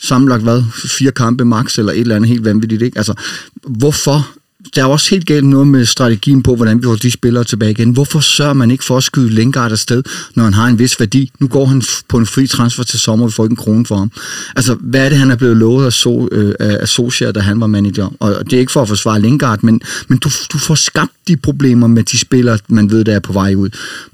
sammenlagt 0.00 0.42
hvad? 0.42 0.62
Fire 0.98 1.12
kampe 1.12 1.44
max, 1.44 1.78
eller 1.78 1.92
et 1.92 2.00
eller 2.00 2.16
andet 2.16 2.28
helt 2.28 2.44
vanvittigt, 2.44 2.82
ikke? 2.82 2.98
Altså, 2.98 3.14
hvorfor? 3.62 4.37
Der 4.74 4.82
er 4.82 4.86
også 4.86 5.10
helt 5.10 5.26
galt 5.26 5.44
noget 5.44 5.66
med 5.66 5.86
strategien 5.86 6.42
på, 6.42 6.56
hvordan 6.56 6.78
vi 6.78 6.82
får 6.82 6.94
de 6.94 7.10
spillere 7.10 7.44
tilbage 7.44 7.70
igen. 7.70 7.90
Hvorfor 7.90 8.20
sørger 8.20 8.52
man 8.52 8.70
ikke 8.70 8.84
for 8.84 8.96
at 8.96 9.04
skyde 9.04 9.28
Lingard 9.28 9.72
afsted, 9.72 10.02
når 10.34 10.44
han 10.44 10.54
har 10.54 10.66
en 10.66 10.78
vis 10.78 11.00
værdi? 11.00 11.30
Nu 11.38 11.48
går 11.48 11.66
han 11.66 11.82
på 12.08 12.18
en 12.18 12.26
fri 12.26 12.46
transfer 12.46 12.82
til 12.82 12.98
sommer, 12.98 13.24
og 13.24 13.30
vi 13.30 13.32
får 13.32 13.44
ikke 13.44 13.52
en 13.52 13.56
krone 13.56 13.86
for 13.86 13.96
ham. 13.96 14.10
Altså, 14.56 14.74
hvad 14.74 15.04
er 15.04 15.08
det, 15.08 15.18
han 15.18 15.30
er 15.30 15.36
blevet 15.36 15.56
lovet 15.56 15.86
af, 15.86 15.92
so, 15.92 16.28
øh, 16.32 16.54
af 16.60 16.88
Socia, 16.88 17.32
da 17.32 17.40
han 17.40 17.60
var 17.60 17.66
manager? 17.66 18.16
Og 18.20 18.44
det 18.44 18.52
er 18.52 18.60
ikke 18.60 18.72
for 18.72 18.82
at 18.82 18.88
forsvare 18.88 19.20
Lingard, 19.20 19.62
men, 19.62 19.80
men 20.08 20.18
du, 20.18 20.30
du 20.52 20.58
får 20.58 20.74
skabt 20.74 21.12
de 21.28 21.36
problemer 21.36 21.86
med 21.86 22.02
de 22.02 22.18
spillere, 22.18 22.58
man 22.68 22.90
ved, 22.90 23.04
der 23.04 23.14
er 23.14 23.20
på 23.20 23.32
vej 23.32 23.54
ud. 23.54 23.68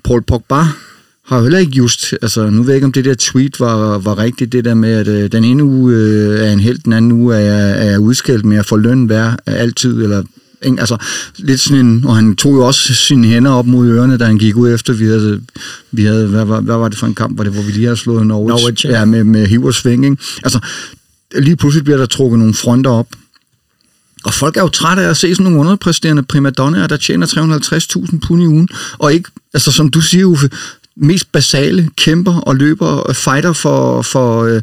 Paul 0.04 0.22
Pogba 0.22 0.64
har 1.26 1.42
heller 1.42 1.58
ikke 1.58 1.72
just, 1.72 2.14
altså 2.22 2.50
nu 2.50 2.62
ved 2.62 2.70
jeg 2.70 2.76
ikke, 2.76 2.84
om 2.84 2.92
det 2.92 3.04
der 3.04 3.14
tweet 3.14 3.60
var, 3.60 3.98
var 3.98 4.18
rigtigt, 4.18 4.52
det 4.52 4.64
der 4.64 4.74
med, 4.74 4.92
at 4.92 5.08
øh, 5.08 5.32
den 5.32 5.44
ene 5.44 5.64
uge 5.64 5.94
øh, 5.94 6.40
er 6.40 6.52
en 6.52 6.60
helt, 6.60 6.84
den 6.84 6.92
anden 6.92 7.12
uge 7.12 7.36
er, 7.36 7.74
er 7.74 7.98
udskældt 7.98 8.44
med 8.44 8.56
at 8.56 8.66
få 8.66 8.76
løn 8.76 9.04
hver 9.04 9.36
altid, 9.46 10.02
eller 10.02 10.22
ikke? 10.62 10.80
altså 10.80 10.96
lidt 11.36 11.60
sådan 11.60 11.86
en, 11.86 12.04
og 12.04 12.16
han 12.16 12.36
tog 12.36 12.54
jo 12.54 12.66
også 12.66 12.94
sine 12.94 13.26
hænder 13.26 13.50
op 13.50 13.66
mod 13.66 13.88
ørerne, 13.88 14.16
da 14.16 14.24
han 14.24 14.38
gik 14.38 14.56
ud 14.56 14.70
efter, 14.70 14.92
vi 14.92 15.04
havde, 15.04 15.40
vi 15.90 16.04
havde 16.04 16.26
hvad, 16.26 16.44
var, 16.44 16.60
hvad 16.60 16.76
var 16.76 16.88
det 16.88 16.98
for 16.98 17.06
en 17.06 17.14
kamp, 17.14 17.38
var 17.38 17.44
det, 17.44 17.52
hvor 17.52 17.62
vi 17.62 17.72
lige 17.72 17.84
havde 17.84 17.96
slået 17.96 18.26
Norwich, 18.26 18.62
Norwich 18.62 18.86
ja. 18.86 18.98
ja, 18.98 19.04
med, 19.04 19.24
med 19.24 19.46
hiv 19.46 19.64
og 19.64 19.74
sving, 19.74 20.04
ikke? 20.04 20.16
altså 20.44 20.60
lige 21.34 21.56
pludselig 21.56 21.84
bliver 21.84 21.98
der 21.98 22.06
trukket 22.06 22.38
nogle 22.38 22.54
fronter 22.54 22.90
op, 22.90 23.08
og 24.24 24.34
folk 24.34 24.56
er 24.56 24.60
jo 24.60 24.68
trætte 24.68 25.02
af 25.02 25.10
at 25.10 25.16
se 25.16 25.34
sådan 25.34 25.44
nogle 25.44 25.60
underpræsterende 25.60 26.22
primadonnaer, 26.22 26.86
der 26.86 26.96
tjener 26.96 27.26
350.000 27.26 28.18
pund 28.26 28.42
i 28.42 28.46
ugen, 28.46 28.68
og 28.98 29.14
ikke, 29.14 29.30
altså 29.54 29.72
som 29.72 29.90
du 29.90 30.00
siger, 30.00 30.24
Uffe, 30.24 30.50
mest 30.96 31.32
basale 31.32 31.90
kæmper 31.96 32.34
og 32.34 32.56
løber 32.56 32.86
og 32.86 33.16
fighter 33.16 33.52
for, 33.52 34.02
for 34.02 34.44
øh, 34.44 34.62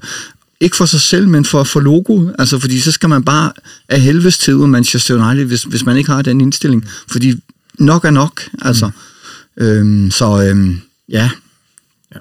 ikke 0.60 0.76
for 0.76 0.86
sig 0.86 1.02
selv, 1.02 1.28
men 1.28 1.46
for, 1.46 1.64
for 1.64 1.80
logoet. 1.80 2.36
Altså, 2.40 2.60
fordi 2.60 2.80
så 2.80 2.92
skal 2.92 3.10
man 3.10 3.24
bare 3.24 3.52
af 3.90 4.02
helvedes 4.02 4.38
til 4.38 4.56
ud 4.56 4.68
Manchester 4.68 5.26
United, 5.26 5.46
hvis, 5.46 5.64
hvis 5.64 5.86
man 5.86 5.98
ikke 5.98 6.12
har 6.12 6.22
den 6.22 6.42
indstilling. 6.42 6.86
Fordi 7.08 7.34
nok 7.80 8.06
er 8.06 8.10
nok, 8.10 8.42
altså. 8.62 8.86
Mm. 8.86 9.64
Øhm, 9.64 10.12
så 10.12 10.44
øhm, 10.44 10.82
ja. 11.10 11.30
ja. 12.16 12.20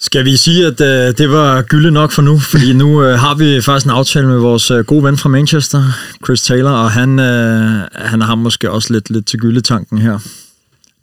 Skal 0.00 0.24
vi 0.24 0.36
sige, 0.36 0.66
at 0.66 0.80
øh, 0.80 1.18
det 1.18 1.30
var 1.30 1.62
gylde 1.62 1.90
nok 1.90 2.12
for 2.12 2.22
nu? 2.22 2.38
Fordi 2.38 2.72
nu 2.82 3.02
øh, 3.02 3.18
har 3.18 3.34
vi 3.34 3.62
faktisk 3.62 3.86
en 3.86 3.90
aftale 3.90 4.26
med 4.26 4.38
vores 4.38 4.70
øh, 4.70 4.84
gode 4.84 5.04
ven 5.04 5.18
fra 5.18 5.28
Manchester, 5.28 5.84
Chris 6.24 6.42
Taylor, 6.42 6.70
og 6.70 6.90
han, 6.90 7.18
øh, 7.18 7.88
han 7.92 8.20
har 8.20 8.34
måske 8.34 8.70
også 8.70 8.92
lidt, 8.92 9.10
lidt 9.10 9.26
til 9.26 9.38
gyldetanken 9.38 9.98
her. 9.98 10.18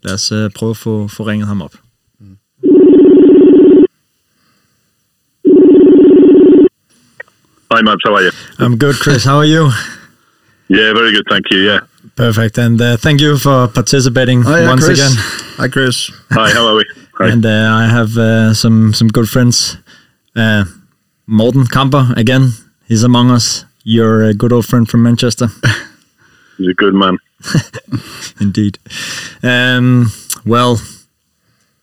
Lad 0.04 0.14
os 0.14 0.32
uh, 0.32 0.50
prøve 0.56 0.70
at 0.70 0.78
få, 0.78 1.08
få 1.08 1.24
ringet 1.24 1.48
ham 1.48 1.62
op. 1.62 1.74
Hi, 7.72 7.82
Mabs. 7.84 8.04
How 8.06 8.16
are 8.16 8.24
you? 8.24 8.32
I'm 8.60 8.78
good, 8.78 8.96
Chris. 9.04 9.24
How 9.26 9.38
are 9.38 9.50
you? 9.56 9.64
yeah, 10.70 10.94
very 10.94 11.12
good. 11.12 11.26
Thank 11.30 11.46
you. 11.52 11.60
Yeah. 11.70 11.80
Perfect. 12.16 12.58
And 12.58 12.82
uh, 12.82 12.98
thank 12.98 13.22
you 13.22 13.38
for 13.38 13.68
participating 13.68 14.44
oh, 14.46 14.56
yeah, 14.56 14.70
once 14.70 14.86
Chris. 14.86 15.00
again. 15.00 15.16
Hi, 15.58 15.68
Chris. 15.68 16.12
Hi, 16.32 16.50
how 16.50 16.68
are 16.68 16.76
we? 16.76 16.86
Hi. 17.20 17.30
And 17.30 17.46
uh, 17.46 17.84
I 17.84 17.88
have 17.88 18.18
uh, 18.18 18.54
some 18.54 18.94
some 18.94 19.10
good 19.10 19.28
friends. 19.28 19.78
Uh, 20.36 20.64
Morten 21.26 21.66
Kamper 21.66 22.14
again. 22.16 22.54
He's 22.88 23.04
among 23.04 23.32
us. 23.32 23.66
You're 23.84 24.24
a 24.24 24.34
good 24.34 24.54
old 24.54 24.66
friend 24.66 24.88
from 24.88 25.04
Manchester. 25.04 25.48
He's 26.58 26.70
a 26.70 26.74
good 26.74 26.94
man. 26.94 27.18
Indeed. 28.40 28.80
Um, 29.44 30.12
well, 30.46 30.82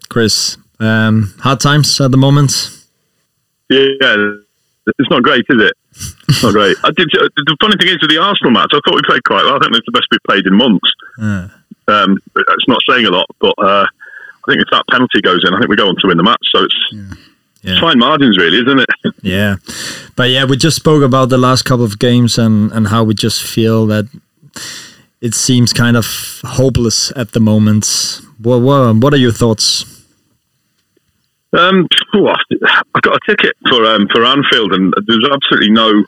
Chris, 0.08 0.56
um, 0.80 1.34
hard 1.40 1.60
times 1.60 2.00
at 2.00 2.10
the 2.10 2.16
moment. 2.16 2.70
Yeah, 3.70 3.86
it's 4.98 5.10
not 5.10 5.22
great, 5.22 5.44
is 5.48 5.62
it? 5.62 5.72
It's 6.28 6.42
not 6.42 6.52
great. 6.52 6.76
I 6.84 6.90
did. 6.90 7.08
The 7.10 7.56
funny 7.60 7.76
thing 7.78 7.88
is, 7.88 7.98
with 8.00 8.10
the 8.10 8.18
Arsenal 8.18 8.52
match, 8.52 8.70
I 8.72 8.80
thought 8.84 8.94
we 8.94 9.02
played 9.06 9.24
quite 9.24 9.44
well. 9.44 9.56
I 9.56 9.58
think 9.60 9.76
it's 9.76 9.86
the 9.86 9.92
best 9.92 10.06
we've 10.10 10.20
played 10.28 10.46
in 10.46 10.54
months. 10.54 10.90
Uh. 11.20 11.48
Um, 11.86 12.18
it's 12.36 12.68
not 12.68 12.78
saying 12.88 13.06
a 13.06 13.10
lot, 13.10 13.26
but 13.40 13.54
uh, 13.58 13.86
I 13.86 14.44
think 14.48 14.60
if 14.62 14.68
that 14.72 14.84
penalty 14.90 15.20
goes 15.20 15.44
in, 15.46 15.54
I 15.54 15.58
think 15.58 15.68
we 15.68 15.76
go 15.76 15.88
on 15.88 15.96
to 15.96 16.06
win 16.06 16.16
the 16.16 16.22
match. 16.22 16.44
So 16.54 16.64
it's. 16.64 16.76
Yeah. 16.92 17.14
Yeah. 17.64 17.80
fine 17.80 17.98
margins, 17.98 18.36
really, 18.36 18.58
isn't 18.58 18.78
it? 18.78 19.14
yeah, 19.22 19.56
but 20.16 20.28
yeah, 20.28 20.44
we 20.44 20.58
just 20.58 20.76
spoke 20.76 21.02
about 21.02 21.30
the 21.30 21.38
last 21.38 21.62
couple 21.62 21.86
of 21.86 21.98
games 21.98 22.36
and 22.36 22.70
and 22.72 22.88
how 22.88 23.04
we 23.04 23.14
just 23.14 23.42
feel 23.42 23.86
that 23.86 24.04
it 25.24 25.32
seems 25.32 25.72
kind 25.72 25.96
of 25.96 26.06
hopeless 26.44 27.10
at 27.16 27.32
the 27.32 27.40
moment. 27.40 28.20
What, 28.38 28.60
what, 28.60 28.96
what 28.96 29.14
are 29.14 29.16
your 29.16 29.32
thoughts? 29.32 30.04
Um, 31.54 31.88
I 32.12 33.00
got 33.00 33.16
a 33.16 33.20
ticket 33.26 33.56
for 33.68 33.86
um, 33.86 34.06
for 34.12 34.24
Anfield, 34.24 34.74
and 34.74 34.92
there's 35.06 35.26
absolutely 35.32 35.70
no 35.70 36.04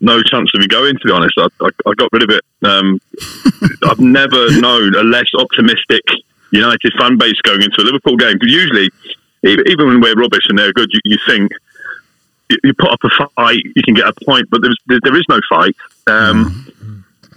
no 0.00 0.22
chance 0.22 0.50
of 0.54 0.60
me 0.60 0.68
going. 0.68 0.96
To 0.96 1.04
be 1.04 1.12
honest, 1.12 1.34
I, 1.36 1.48
I, 1.60 1.68
I 1.86 1.92
got 1.94 2.08
rid 2.12 2.22
of 2.22 2.30
it. 2.30 2.44
Um, 2.62 3.00
I've 3.84 4.00
never 4.00 4.58
known 4.58 4.94
a 4.94 5.02
less 5.02 5.28
optimistic 5.36 6.02
United 6.50 6.92
fan 6.98 7.18
base 7.18 7.40
going 7.42 7.62
into 7.62 7.82
a 7.82 7.84
Liverpool 7.84 8.16
game. 8.16 8.38
Because 8.38 8.52
usually, 8.54 8.90
even 9.44 9.86
when 9.86 10.00
we're 10.00 10.14
rubbish 10.14 10.44
and 10.48 10.58
they're 10.58 10.72
good, 10.72 10.88
you, 10.92 11.00
you 11.04 11.18
think 11.26 11.52
you, 12.64 12.74
put 12.74 12.90
up 12.90 13.00
a 13.04 13.10
fight, 13.10 13.62
you 13.76 13.82
can 13.82 13.94
get 13.94 14.06
a 14.06 14.24
point, 14.24 14.48
but 14.50 14.62
there's, 14.62 14.78
there 14.86 15.16
is 15.16 15.24
no 15.28 15.40
fight, 15.48 15.76
um, 16.06 16.44
mm-hmm. 16.44 16.79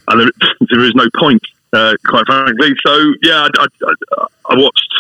And 0.08 0.22
there, 0.22 0.30
there 0.70 0.84
is 0.84 0.94
no 0.96 1.06
point, 1.18 1.42
uh, 1.74 1.96
quite 2.06 2.26
frankly. 2.26 2.74
So 2.86 3.14
yeah, 3.22 3.48
I, 3.58 3.68
I, 3.88 4.26
I, 4.50 4.56
watched. 4.56 4.94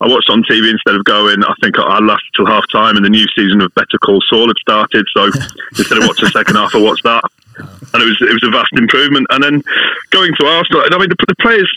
I 0.00 0.08
watched 0.08 0.28
on 0.28 0.42
TV 0.44 0.70
instead 0.70 0.94
of 0.94 1.04
going. 1.04 1.42
I 1.42 1.54
think 1.62 1.78
I 1.78 1.98
lasted 1.98 2.30
till 2.36 2.46
half 2.46 2.64
time, 2.70 2.96
and 2.96 3.04
the 3.04 3.10
new 3.10 3.26
season 3.34 3.60
of 3.62 3.74
Better 3.74 3.98
Call 4.04 4.20
Saul 4.28 4.48
had 4.48 4.56
started. 4.58 5.06
So 5.14 5.24
instead 5.78 5.98
of 5.98 6.06
watching 6.06 6.26
the 6.26 6.32
second 6.32 6.56
half, 6.56 6.74
I 6.74 6.80
watched 6.80 7.04
that, 7.04 7.24
and 7.58 8.02
it 8.02 8.06
was 8.06 8.18
it 8.20 8.32
was 8.32 8.44
a 8.44 8.50
vast 8.50 8.72
improvement. 8.74 9.26
And 9.30 9.42
then 9.42 9.62
going 10.10 10.32
to 10.38 10.46
Arsenal, 10.46 10.82
I 10.84 10.98
mean 10.98 11.08
the, 11.08 11.16
the 11.26 11.36
players 11.40 11.70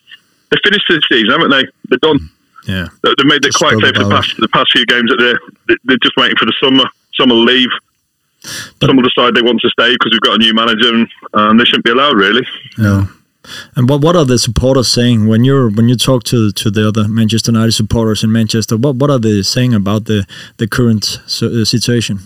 they 0.51 0.57
finished 0.63 0.85
the 0.89 1.01
season, 1.11 1.29
haven't 1.29 1.51
they? 1.51 1.63
They're 1.89 1.99
done. 1.99 2.29
Yeah, 2.67 2.87
they 3.03 3.23
made 3.23 3.45
it 3.45 3.53
quite 3.53 3.77
clear 3.77 3.93
for 3.93 4.03
the 4.03 4.09
past 4.09 4.35
the 4.37 4.49
past 4.49 4.71
few 4.73 4.85
games 4.85 5.09
that 5.09 5.17
they're 5.17 5.77
they're 5.85 5.97
just 6.03 6.17
waiting 6.17 6.37
for 6.37 6.45
the 6.45 6.53
summer 6.61 6.85
will 7.19 7.43
leave. 7.43 7.69
But, 8.79 8.87
some 8.87 8.97
will 8.97 9.03
decide 9.03 9.35
they 9.35 9.41
want 9.41 9.61
to 9.61 9.69
stay 9.69 9.93
because 9.93 10.11
we've 10.11 10.21
got 10.21 10.35
a 10.35 10.37
new 10.37 10.53
manager, 10.53 10.93
and, 10.93 11.07
and 11.33 11.59
they 11.59 11.65
shouldn't 11.65 11.85
be 11.85 11.91
allowed, 11.91 12.17
really. 12.17 12.45
No. 12.77 13.07
And 13.75 13.89
what 13.89 14.01
what 14.01 14.15
are 14.15 14.25
the 14.25 14.37
supporters 14.37 14.87
saying 14.87 15.27
when 15.27 15.43
you're 15.43 15.69
when 15.69 15.87
you 15.89 15.95
talk 15.95 16.23
to 16.25 16.51
to 16.51 16.69
the 16.69 16.87
other 16.87 17.07
Manchester 17.07 17.51
United 17.51 17.71
supporters 17.71 18.23
in 18.23 18.31
Manchester? 18.31 18.77
What 18.77 18.95
what 18.97 19.09
are 19.09 19.19
they 19.19 19.41
saying 19.41 19.73
about 19.73 20.05
the 20.05 20.27
the 20.57 20.67
current 20.67 21.19
uh, 21.41 21.65
situation? 21.65 22.19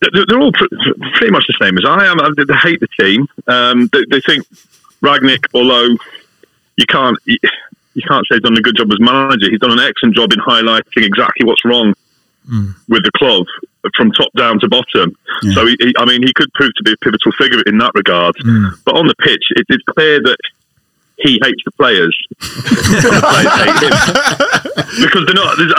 They're 0.00 0.40
all 0.40 0.52
pretty 0.52 1.30
much 1.30 1.46
the 1.46 1.56
same 1.62 1.78
as 1.78 1.84
I 1.86 2.06
am. 2.06 2.18
They 2.34 2.54
hate 2.54 2.80
the 2.80 2.88
team. 2.98 3.28
Um, 3.46 3.88
they, 3.92 4.04
they, 4.10 4.20
think 4.20 4.44
Ragnick, 5.00 5.46
although 5.54 5.96
you 6.76 6.86
can't 6.88 7.16
you 7.24 8.02
can't 8.08 8.26
say 8.26 8.34
he's 8.34 8.42
done 8.42 8.58
a 8.58 8.60
good 8.60 8.76
job 8.76 8.90
as 8.90 8.98
manager, 8.98 9.48
he's 9.48 9.60
done 9.60 9.70
an 9.70 9.78
excellent 9.78 10.16
job 10.16 10.32
in 10.32 10.40
highlighting 10.40 11.04
exactly 11.04 11.46
what's 11.46 11.64
wrong 11.64 11.94
mm. 12.48 12.74
with 12.88 13.04
the 13.04 13.12
club 13.16 13.46
from 13.96 14.12
top 14.12 14.32
down 14.36 14.60
to 14.60 14.68
bottom. 14.68 15.16
Yeah. 15.42 15.54
So, 15.54 15.66
he, 15.66 15.76
he, 15.80 15.94
I 15.98 16.04
mean, 16.04 16.22
he 16.22 16.32
could 16.34 16.52
prove 16.54 16.72
to 16.76 16.82
be 16.82 16.92
a 16.92 16.96
pivotal 16.98 17.32
figure 17.32 17.62
in 17.66 17.78
that 17.78 17.92
regard. 17.94 18.34
Mm. 18.36 18.78
But 18.84 18.96
on 18.96 19.06
the 19.06 19.14
pitch, 19.16 19.44
it, 19.50 19.66
it's 19.68 19.82
clear 19.84 20.22
that 20.22 20.38
he 21.18 21.40
hates 21.42 21.62
the 21.64 21.72
players. 21.72 22.16
the 22.38 23.20
players 23.22 23.52
hate 24.96 25.02
because 25.02 25.26
they're 25.26 25.34
not. 25.34 25.56
There's, 25.56 25.74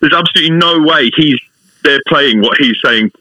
there's, 0.00 0.14
absolutely 0.14 0.56
no 0.56 0.80
way 0.80 1.10
he's 1.16 1.38
they're 1.82 2.00
playing 2.08 2.40
what 2.40 2.58
he's 2.58 2.76
saying 2.84 3.12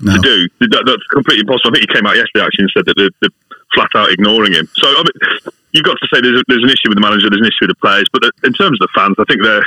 no. 0.00 0.14
to 0.14 0.20
do. 0.20 0.48
That, 0.68 0.84
that's 0.86 1.04
completely 1.12 1.40
impossible. 1.40 1.70
I 1.70 1.78
think 1.78 1.90
he 1.90 1.94
came 1.94 2.06
out 2.06 2.16
yesterday 2.16 2.44
actually 2.44 2.64
and 2.64 2.72
said 2.72 2.86
that 2.86 2.96
they're, 2.96 3.14
they're 3.20 3.36
flat 3.74 3.90
out 3.94 4.10
ignoring 4.10 4.52
him. 4.52 4.68
So 4.74 4.88
I 4.88 5.02
mean, 5.02 5.52
you've 5.72 5.84
got 5.84 5.96
to 5.98 6.08
say 6.12 6.20
there's, 6.20 6.40
a, 6.40 6.44
there's 6.48 6.64
an 6.64 6.70
issue 6.70 6.88
with 6.88 6.96
the 6.96 7.04
manager, 7.04 7.30
there's 7.30 7.42
an 7.42 7.48
issue 7.48 7.66
with 7.66 7.76
the 7.76 7.80
players, 7.80 8.06
but 8.12 8.22
in 8.44 8.52
terms 8.52 8.80
of 8.80 8.88
the 8.88 8.92
fans, 8.94 9.16
I 9.18 9.24
think 9.24 9.42
they're 9.42 9.66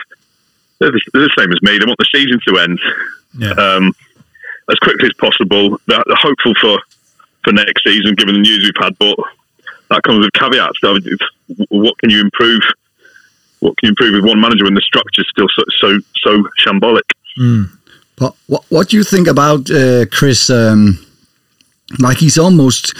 they're 0.79 0.91
the, 0.91 1.01
they're 1.13 1.23
the 1.23 1.35
same 1.37 1.51
as 1.51 1.61
me. 1.61 1.77
They 1.77 1.85
want 1.85 1.99
the 1.99 2.07
season 2.13 2.39
to 2.47 2.59
end 2.59 2.79
yeah. 3.37 3.51
um, 3.51 3.93
as 4.69 4.77
quickly 4.79 5.07
as 5.07 5.13
possible. 5.13 5.77
They're, 5.87 6.03
they're, 6.05 6.15
hopeful 6.15 6.53
for, 6.59 6.79
for 7.43 7.53
next 7.53 7.83
season, 7.83 8.15
given 8.15 8.35
the 8.35 8.41
news 8.41 8.63
we've 8.63 8.83
had, 8.83 8.97
but 8.97 9.17
that 9.89 10.03
comes 10.03 10.19
with 10.19 10.33
caveats. 10.33 10.79
What 11.69 11.97
can 11.97 12.09
you 12.09 12.21
improve? 12.21 12.61
What 13.59 13.77
can 13.77 13.87
you 13.87 13.89
improve 13.89 14.13
with 14.13 14.25
one 14.25 14.39
manager 14.39 14.63
when 14.63 14.75
the 14.75 14.81
structure 14.81 15.21
is 15.21 15.27
still 15.29 15.47
so 15.49 15.63
so, 15.79 15.99
so 16.21 16.43
shambolic? 16.63 17.01
Mm. 17.37 17.69
But 18.15 18.35
what, 18.47 18.63
what 18.69 18.89
do 18.89 18.97
you 18.97 19.03
think 19.03 19.27
about 19.27 19.69
uh, 19.69 20.05
Chris? 20.11 20.49
Um 20.49 21.05
like 21.97 22.17
he's 22.17 22.37
almost 22.37 22.93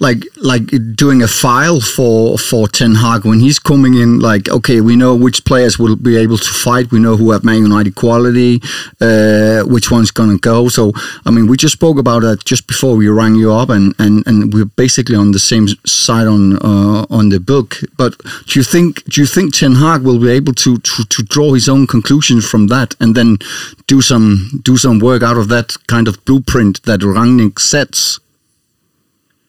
like 0.00 0.24
like 0.36 0.66
doing 0.94 1.22
a 1.22 1.28
file 1.28 1.80
for 1.80 2.38
for 2.38 2.68
Ten 2.68 2.94
Hag 2.94 3.24
when 3.24 3.40
he's 3.40 3.58
coming 3.58 3.94
in. 3.94 4.20
Like, 4.20 4.48
okay, 4.48 4.80
we 4.80 4.96
know 4.96 5.14
which 5.14 5.44
players 5.44 5.78
will 5.78 5.96
be 5.96 6.16
able 6.16 6.38
to 6.38 6.50
fight. 6.50 6.90
We 6.92 7.00
know 7.00 7.16
who 7.16 7.32
have 7.32 7.44
Man 7.44 7.62
United 7.62 7.94
quality, 7.94 8.60
uh, 9.00 9.62
which 9.64 9.90
one's 9.90 10.10
gonna 10.10 10.38
go. 10.38 10.68
So, 10.68 10.92
I 11.26 11.30
mean, 11.30 11.46
we 11.46 11.56
just 11.56 11.74
spoke 11.74 11.98
about 11.98 12.22
that 12.22 12.44
just 12.44 12.66
before 12.66 12.96
we 12.96 13.08
rang 13.08 13.34
you 13.34 13.52
up, 13.52 13.70
and 13.70 13.94
and 13.98 14.26
and 14.26 14.52
we're 14.52 14.64
basically 14.64 15.16
on 15.16 15.32
the 15.32 15.38
same 15.38 15.66
side 15.86 16.26
on 16.26 16.56
uh, 16.56 17.06
on 17.10 17.30
the 17.30 17.40
book. 17.40 17.80
But 17.96 18.18
do 18.46 18.58
you 18.58 18.64
think 18.64 19.04
do 19.04 19.20
you 19.20 19.26
think 19.26 19.54
Ten 19.54 19.74
Hag 19.76 20.02
will 20.02 20.20
be 20.20 20.30
able 20.30 20.54
to 20.54 20.78
to, 20.78 21.04
to 21.04 21.22
draw 21.24 21.54
his 21.54 21.68
own 21.68 21.86
conclusions 21.86 22.48
from 22.48 22.68
that, 22.68 22.94
and 23.00 23.14
then 23.14 23.38
do 23.86 24.00
some 24.00 24.60
do 24.62 24.76
some 24.76 25.00
work 25.00 25.22
out 25.22 25.36
of 25.36 25.48
that 25.48 25.74
kind 25.88 26.06
of 26.06 26.24
blueprint 26.24 26.82
that 26.84 27.00
Rangnick 27.00 27.58
sets? 27.58 28.20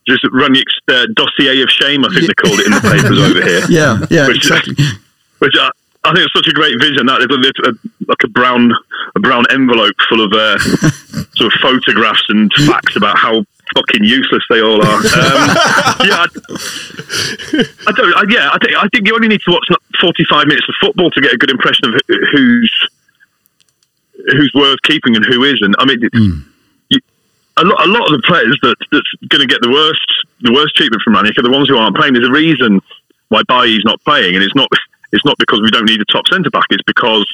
Just 0.09 0.23
Rangnick's 0.25 0.75
uh, 0.89 1.05
dossier 1.13 1.61
of 1.61 1.69
shame, 1.69 2.03
I 2.03 2.09
think 2.09 2.27
they 2.27 2.33
called 2.33 2.59
it 2.59 2.65
in 2.65 2.73
the 2.73 2.81
papers 2.81 3.19
over 3.19 3.41
here. 3.41 3.61
Yeah, 3.69 3.99
yeah, 4.09 4.27
which, 4.27 4.37
exactly. 4.37 4.75
Which 5.39 5.53
I, 5.55 5.69
I 6.03 6.13
think 6.13 6.25
it's 6.25 6.33
such 6.33 6.47
a 6.47 6.53
great 6.53 6.79
vision 6.79 7.05
that 7.05 7.21
it's 7.21 7.59
a, 7.59 7.73
like 8.07 8.23
a 8.23 8.27
brown 8.27 8.71
a 9.15 9.19
brown 9.19 9.45
envelope 9.51 9.95
full 10.07 10.23
of 10.23 10.31
uh, 10.33 10.57
sort 11.35 11.53
of 11.53 11.59
photographs 11.61 12.23
and 12.29 12.51
facts 12.65 12.95
about 12.95 13.17
how 13.17 13.43
fucking 13.75 14.03
useless 14.03 14.43
they 14.49 14.61
all 14.61 14.81
are. 14.81 14.97
Um, 14.97 15.05
yeah, 16.07 16.25
I, 16.25 16.27
I 17.87 17.91
don't. 17.91 18.15
I, 18.15 18.23
yeah, 18.29 18.49
I 18.51 18.57
think 18.57 18.75
I 18.77 18.87
think 18.89 19.07
you 19.07 19.13
only 19.13 19.27
need 19.27 19.41
to 19.45 19.51
watch 19.51 19.67
forty 20.01 20.25
five 20.25 20.47
minutes 20.47 20.67
of 20.67 20.75
football 20.81 21.11
to 21.11 21.21
get 21.21 21.33
a 21.33 21.37
good 21.37 21.51
impression 21.51 21.93
of 21.93 22.01
who's 22.07 22.89
who's 24.31 24.51
worth 24.55 24.81
keeping 24.83 25.15
and 25.15 25.25
who 25.25 25.43
isn't. 25.43 25.75
I 25.77 25.85
mean. 25.85 26.01
Mm 26.01 26.43
a 27.61 27.65
lot, 27.65 27.85
a 27.85 27.89
lot 27.89 28.05
of 28.07 28.13
the 28.15 28.23
players 28.25 28.57
that 28.63 28.75
that's 28.91 29.11
going 29.27 29.41
to 29.41 29.47
get 29.47 29.61
the 29.61 29.71
worst 29.71 30.07
the 30.41 30.53
worst 30.53 30.75
treatment 30.75 31.01
from 31.03 31.15
Rangnick 31.15 31.37
are 31.37 31.43
the 31.43 31.51
ones 31.51 31.67
who 31.67 31.77
aren't 31.77 31.95
playing. 31.95 32.13
There's 32.13 32.27
a 32.27 32.31
reason 32.31 32.81
why 33.29 33.43
Bailly's 33.47 33.85
not 33.85 34.01
playing, 34.03 34.35
and 34.35 34.43
it's 34.43 34.55
not 34.55 34.69
it's 35.11 35.25
not 35.25 35.37
because 35.37 35.61
we 35.61 35.71
don't 35.71 35.85
need 35.85 36.01
a 36.01 36.11
top 36.11 36.27
centre 36.27 36.49
back. 36.49 36.67
It's 36.69 36.83
because 36.83 37.27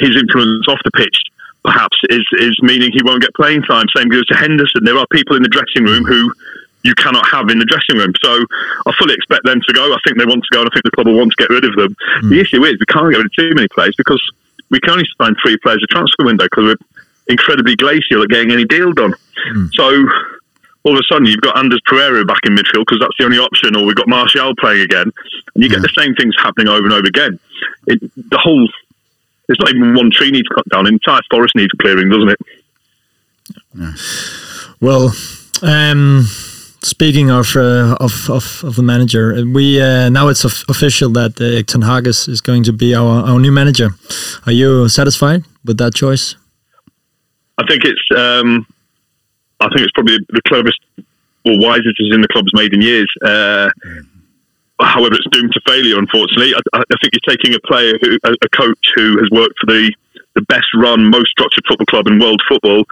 his 0.00 0.16
influence 0.16 0.66
off 0.68 0.80
the 0.84 0.90
pitch 0.92 1.18
perhaps 1.64 1.96
is 2.10 2.24
is 2.38 2.56
meaning 2.62 2.92
he 2.92 3.02
won't 3.02 3.22
get 3.22 3.34
playing 3.34 3.62
time. 3.62 3.86
Same 3.96 4.08
goes 4.08 4.26
to 4.26 4.36
Henderson. 4.36 4.84
There 4.84 4.96
are 4.96 5.06
people 5.10 5.36
in 5.36 5.42
the 5.42 5.48
dressing 5.48 5.84
room 5.84 6.04
who 6.04 6.32
you 6.84 6.94
cannot 6.94 7.26
have 7.32 7.48
in 7.48 7.58
the 7.58 7.64
dressing 7.64 7.96
room. 7.96 8.12
So 8.22 8.44
I 8.86 8.92
fully 9.00 9.14
expect 9.14 9.44
them 9.44 9.60
to 9.66 9.72
go. 9.72 9.92
I 9.92 9.98
think 10.04 10.18
they 10.18 10.26
want 10.26 10.44
to 10.44 10.52
go, 10.52 10.60
and 10.60 10.68
I 10.68 10.72
think 10.74 10.84
the 10.84 10.92
club 10.92 11.08
will 11.08 11.16
want 11.16 11.32
to 11.32 11.40
get 11.40 11.48
rid 11.48 11.64
of 11.64 11.74
them. 11.74 11.96
Mm. 12.22 12.30
The 12.30 12.40
issue 12.40 12.62
is 12.64 12.76
we 12.78 12.86
can't 12.86 13.10
get 13.10 13.18
rid 13.18 13.26
of 13.26 13.32
too 13.32 13.52
many 13.54 13.68
players 13.68 13.96
because 13.96 14.20
we 14.70 14.78
can 14.80 14.92
only 14.92 15.08
sign 15.16 15.34
three 15.42 15.56
players 15.56 15.82
a 15.82 15.86
transfer 15.88 16.24
window 16.24 16.44
because 16.44 16.76
we're 16.76 16.82
incredibly 17.28 17.76
glacial 17.76 18.22
at 18.22 18.28
getting 18.28 18.52
any 18.52 18.64
deal 18.64 18.92
done. 18.92 19.14
Mm. 19.54 19.70
So 19.74 20.06
all 20.84 20.92
of 20.92 21.00
a 21.00 21.02
sudden 21.12 21.26
you've 21.26 21.40
got 21.40 21.58
Anders 21.58 21.80
Pereira 21.86 22.24
back 22.24 22.40
in 22.44 22.54
midfield 22.54 22.84
because 22.86 23.00
that's 23.00 23.16
the 23.18 23.24
only 23.24 23.38
option, 23.38 23.74
or 23.74 23.84
we've 23.84 23.96
got 23.96 24.08
Martial 24.08 24.54
playing 24.56 24.82
again, 24.82 25.10
and 25.54 25.64
you 25.64 25.68
get 25.68 25.82
the 25.82 25.92
same 25.98 26.14
things 26.14 26.34
happening 26.38 26.68
over 26.68 26.84
and 26.84 26.92
over 26.92 27.06
again. 27.06 27.38
It, 27.86 28.00
the 28.30 28.38
whole 28.38 28.68
it's 29.48 29.60
not 29.60 29.70
even 29.70 29.94
one 29.94 30.10
tree 30.10 30.30
needs 30.30 30.48
cut 30.48 30.68
down; 30.68 30.84
the 30.84 30.90
entire 30.90 31.20
forest 31.30 31.54
needs 31.54 31.72
clearing, 31.80 32.08
doesn't 32.08 32.28
it? 32.28 32.38
Yeah. 33.74 33.92
Well, 34.80 35.14
um, 35.62 36.26
speaking 36.82 37.30
of, 37.30 37.56
uh, 37.56 37.96
of, 38.00 38.30
of 38.30 38.64
of 38.64 38.76
the 38.76 38.82
manager, 38.82 39.44
we 39.46 39.80
uh, 39.80 40.08
now 40.08 40.28
it's 40.28 40.44
official 40.44 41.10
that 41.10 41.40
uh, 41.40 41.62
Ten 41.62 41.82
Hag 41.82 42.06
is, 42.06 42.28
is 42.28 42.40
going 42.40 42.64
to 42.64 42.72
be 42.72 42.94
our, 42.94 43.26
our 43.26 43.40
new 43.40 43.52
manager. 43.52 43.90
Are 44.46 44.52
you 44.52 44.88
satisfied 44.88 45.44
with 45.64 45.78
that 45.78 45.94
choice? 45.94 46.36
I 47.58 47.66
think 47.66 47.84
it's 47.84 48.02
um, 48.16 48.66
I 49.60 49.68
think 49.68 49.80
it's 49.80 49.92
probably 49.92 50.18
the 50.28 50.42
cleverest 50.46 50.80
or 51.44 51.58
wisest 51.58 51.96
decision 51.96 52.20
the 52.20 52.28
club's 52.28 52.52
made 52.54 52.72
in 52.72 52.82
years. 52.82 53.10
Uh, 53.24 53.70
however, 54.80 55.14
it's 55.14 55.28
doomed 55.30 55.52
to 55.52 55.60
failure. 55.66 55.98
Unfortunately, 55.98 56.54
I, 56.72 56.78
I 56.78 56.96
think 57.00 57.12
you're 57.12 57.36
taking 57.36 57.54
a 57.54 57.60
player 57.60 57.94
who, 58.00 58.18
a, 58.24 58.32
a, 58.42 58.48
coach 58.48 58.78
who 58.94 59.18
has 59.18 59.28
worked 59.30 59.58
for 59.60 59.66
the 59.66 59.92
the 60.34 60.42
best 60.42 60.66
run, 60.74 61.08
most 61.08 61.30
structured 61.30 61.64
football 61.68 61.86
club 61.86 62.06
in 62.08 62.18
world 62.18 62.42
football, 62.48 62.84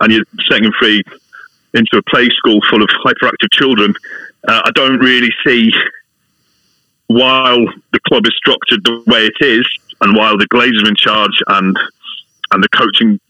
and 0.00 0.12
you're 0.12 0.24
setting 0.48 0.64
him 0.64 0.72
free 0.78 1.02
into 1.74 1.98
a 1.98 2.02
play 2.10 2.28
school 2.30 2.60
full 2.70 2.82
of 2.82 2.88
hyperactive 3.04 3.52
children. 3.52 3.94
Uh, 4.46 4.62
I 4.64 4.70
don't 4.74 4.98
really 4.98 5.32
see 5.46 5.70
while 7.08 7.66
the 7.92 8.00
club 8.08 8.26
is 8.26 8.34
structured 8.36 8.84
the 8.84 9.02
way 9.06 9.26
it 9.26 9.44
is, 9.44 9.66
and 10.00 10.16
while 10.16 10.38
the 10.38 10.48
Glazers 10.48 10.84
are 10.84 10.88
in 10.88 10.96
charge 10.96 11.42
and 11.46 11.76
and 12.52 12.62
the 12.62 12.68
coaching 12.70 13.20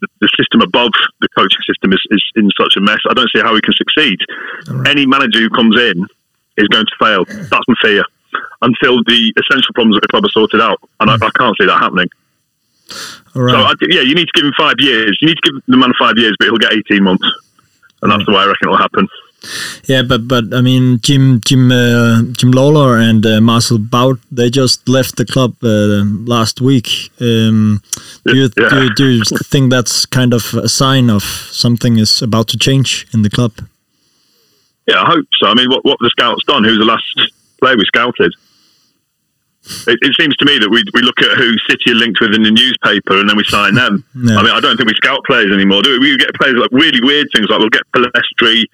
the, 0.00 0.28
system 0.36 0.62
above 0.62 0.92
the 1.20 1.28
coaching 1.36 1.60
system 1.66 1.92
is, 1.92 2.00
is 2.10 2.22
in 2.36 2.50
such 2.58 2.76
a 2.76 2.80
mess. 2.80 2.98
I 3.08 3.14
don't 3.14 3.30
see 3.34 3.40
how 3.40 3.54
we 3.54 3.60
can 3.60 3.74
succeed. 3.74 4.18
Right. 4.68 4.88
Any 4.88 5.06
manager 5.06 5.40
who 5.40 5.50
comes 5.50 5.76
in 5.76 6.06
is 6.56 6.68
going 6.68 6.86
to 6.86 6.96
fail. 6.98 7.24
That's 7.24 7.68
my 7.68 7.74
fear. 7.82 8.04
Until 8.62 9.02
the 9.04 9.32
essential 9.36 9.72
problems 9.74 9.96
at 9.96 10.02
the 10.02 10.08
club 10.08 10.24
are 10.24 10.30
sorted 10.30 10.60
out, 10.60 10.80
and 11.00 11.10
mm. 11.10 11.22
I, 11.22 11.26
I, 11.26 11.30
can't 11.30 11.56
see 11.58 11.66
that 11.66 11.78
happening. 11.78 12.08
Right. 13.34 13.52
So 13.52 13.58
I, 13.58 13.74
yeah, 13.88 14.02
you 14.02 14.14
need 14.14 14.28
to 14.28 14.32
give 14.34 14.44
him 14.44 14.52
five 14.58 14.76
years. 14.78 15.18
You 15.20 15.28
need 15.28 15.38
to 15.42 15.52
give 15.52 15.62
the 15.66 15.76
man 15.76 15.92
five 15.98 16.14
years, 16.16 16.36
but 16.38 16.46
he'll 16.46 16.58
get 16.58 16.72
eighteen 16.72 17.04
months, 17.04 17.26
and 18.02 18.12
that's 18.12 18.22
mm. 18.22 18.26
the 18.26 18.32
way 18.32 18.38
I 18.38 18.46
reckon 18.46 18.68
it'll 18.68 18.78
happen. 18.78 19.08
Yeah, 19.84 20.02
but 20.02 20.28
but 20.28 20.52
I 20.52 20.60
mean, 20.60 21.00
Jim 21.00 21.40
Jim 21.40 21.72
uh, 21.72 22.22
Jim 22.32 22.52
Lawlor 22.52 22.98
and 22.98 23.24
uh, 23.24 23.40
Marcel 23.40 23.78
Bout 23.78 24.18
they 24.30 24.50
just 24.50 24.88
left 24.88 25.16
the 25.16 25.24
club 25.24 25.56
uh, 25.62 26.04
last 26.26 26.60
week. 26.60 27.10
Um, 27.20 27.82
Do 28.26 28.36
you, 28.36 28.50
Yeah. 28.58 28.68
do, 28.70 28.82
you, 28.84 28.94
do 28.94 29.04
you 29.12 29.22
think 29.44 29.70
that's 29.70 30.06
kind 30.06 30.32
of 30.34 30.54
a 30.54 30.68
sign 30.68 31.10
of 31.10 31.22
something 31.22 31.98
is 31.98 32.22
about 32.22 32.48
to 32.48 32.58
change 32.58 33.06
in 33.14 33.22
the 33.22 33.30
club? 33.30 33.52
Yeah, 34.86 35.02
I 35.02 35.06
hope 35.06 35.26
so. 35.40 35.46
I 35.48 35.54
mean, 35.54 35.68
what 35.70 35.84
what 35.84 35.98
the 36.00 36.10
scouts 36.10 36.44
done? 36.44 36.64
Who's 36.64 36.78
the 36.78 36.84
last 36.84 37.04
player 37.60 37.76
we 37.76 37.84
scouted? 37.86 38.32
It, 39.86 39.98
it 40.02 40.12
seems 40.18 40.34
to 40.38 40.44
me 40.46 40.58
that 40.58 40.70
we 40.70 40.82
we 40.94 41.02
look 41.02 41.20
at 41.22 41.36
who 41.36 41.54
City 41.68 41.92
are 41.92 41.94
linked 41.94 42.20
with 42.20 42.34
in 42.34 42.42
the 42.42 42.50
newspaper 42.50 43.20
and 43.20 43.28
then 43.28 43.36
we 43.36 43.44
sign 43.44 43.74
them. 43.74 44.02
Yeah. 44.16 44.36
I 44.38 44.42
mean, 44.42 44.52
I 44.52 44.58
don't 44.60 44.76
think 44.76 44.88
we 44.88 44.94
scout 44.94 45.20
players 45.26 45.52
anymore, 45.52 45.82
do 45.82 45.92
we? 46.00 46.10
We 46.12 46.16
get 46.16 46.34
players 46.34 46.56
like 46.56 46.70
really 46.72 47.00
weird 47.02 47.28
things 47.34 47.46
like 47.48 47.58
we'll 47.60 47.68
get 47.68 47.82
Palestri 47.94 48.64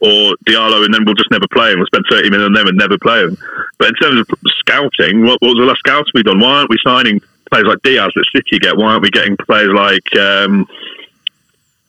or 0.00 0.36
Diallo 0.46 0.84
and 0.84 0.94
then 0.94 1.04
we'll 1.04 1.16
just 1.18 1.30
never 1.32 1.48
play 1.52 1.70
them. 1.70 1.80
We'll 1.80 1.86
spend 1.90 2.04
30 2.08 2.30
minutes 2.30 2.46
on 2.46 2.52
them 2.54 2.68
and 2.68 2.78
never 2.78 2.96
play 2.98 3.26
them. 3.26 3.36
But 3.78 3.88
in 3.88 3.94
terms 3.96 4.20
of 4.20 4.28
scouting, 4.62 5.22
what, 5.26 5.42
what 5.42 5.48
was 5.54 5.58
the 5.58 5.66
last 5.66 5.80
scouts 5.80 6.10
we 6.14 6.22
done? 6.22 6.38
Why 6.38 6.58
aren't 6.62 6.70
we 6.70 6.78
signing 6.86 7.20
players 7.50 7.66
like 7.66 7.82
Diaz 7.82 8.10
that 8.14 8.24
City 8.34 8.58
get? 8.58 8.76
Why 8.76 8.92
aren't 8.92 9.02
we 9.02 9.10
getting 9.10 9.36
players 9.36 9.70
like 9.74 10.16
um, 10.16 10.66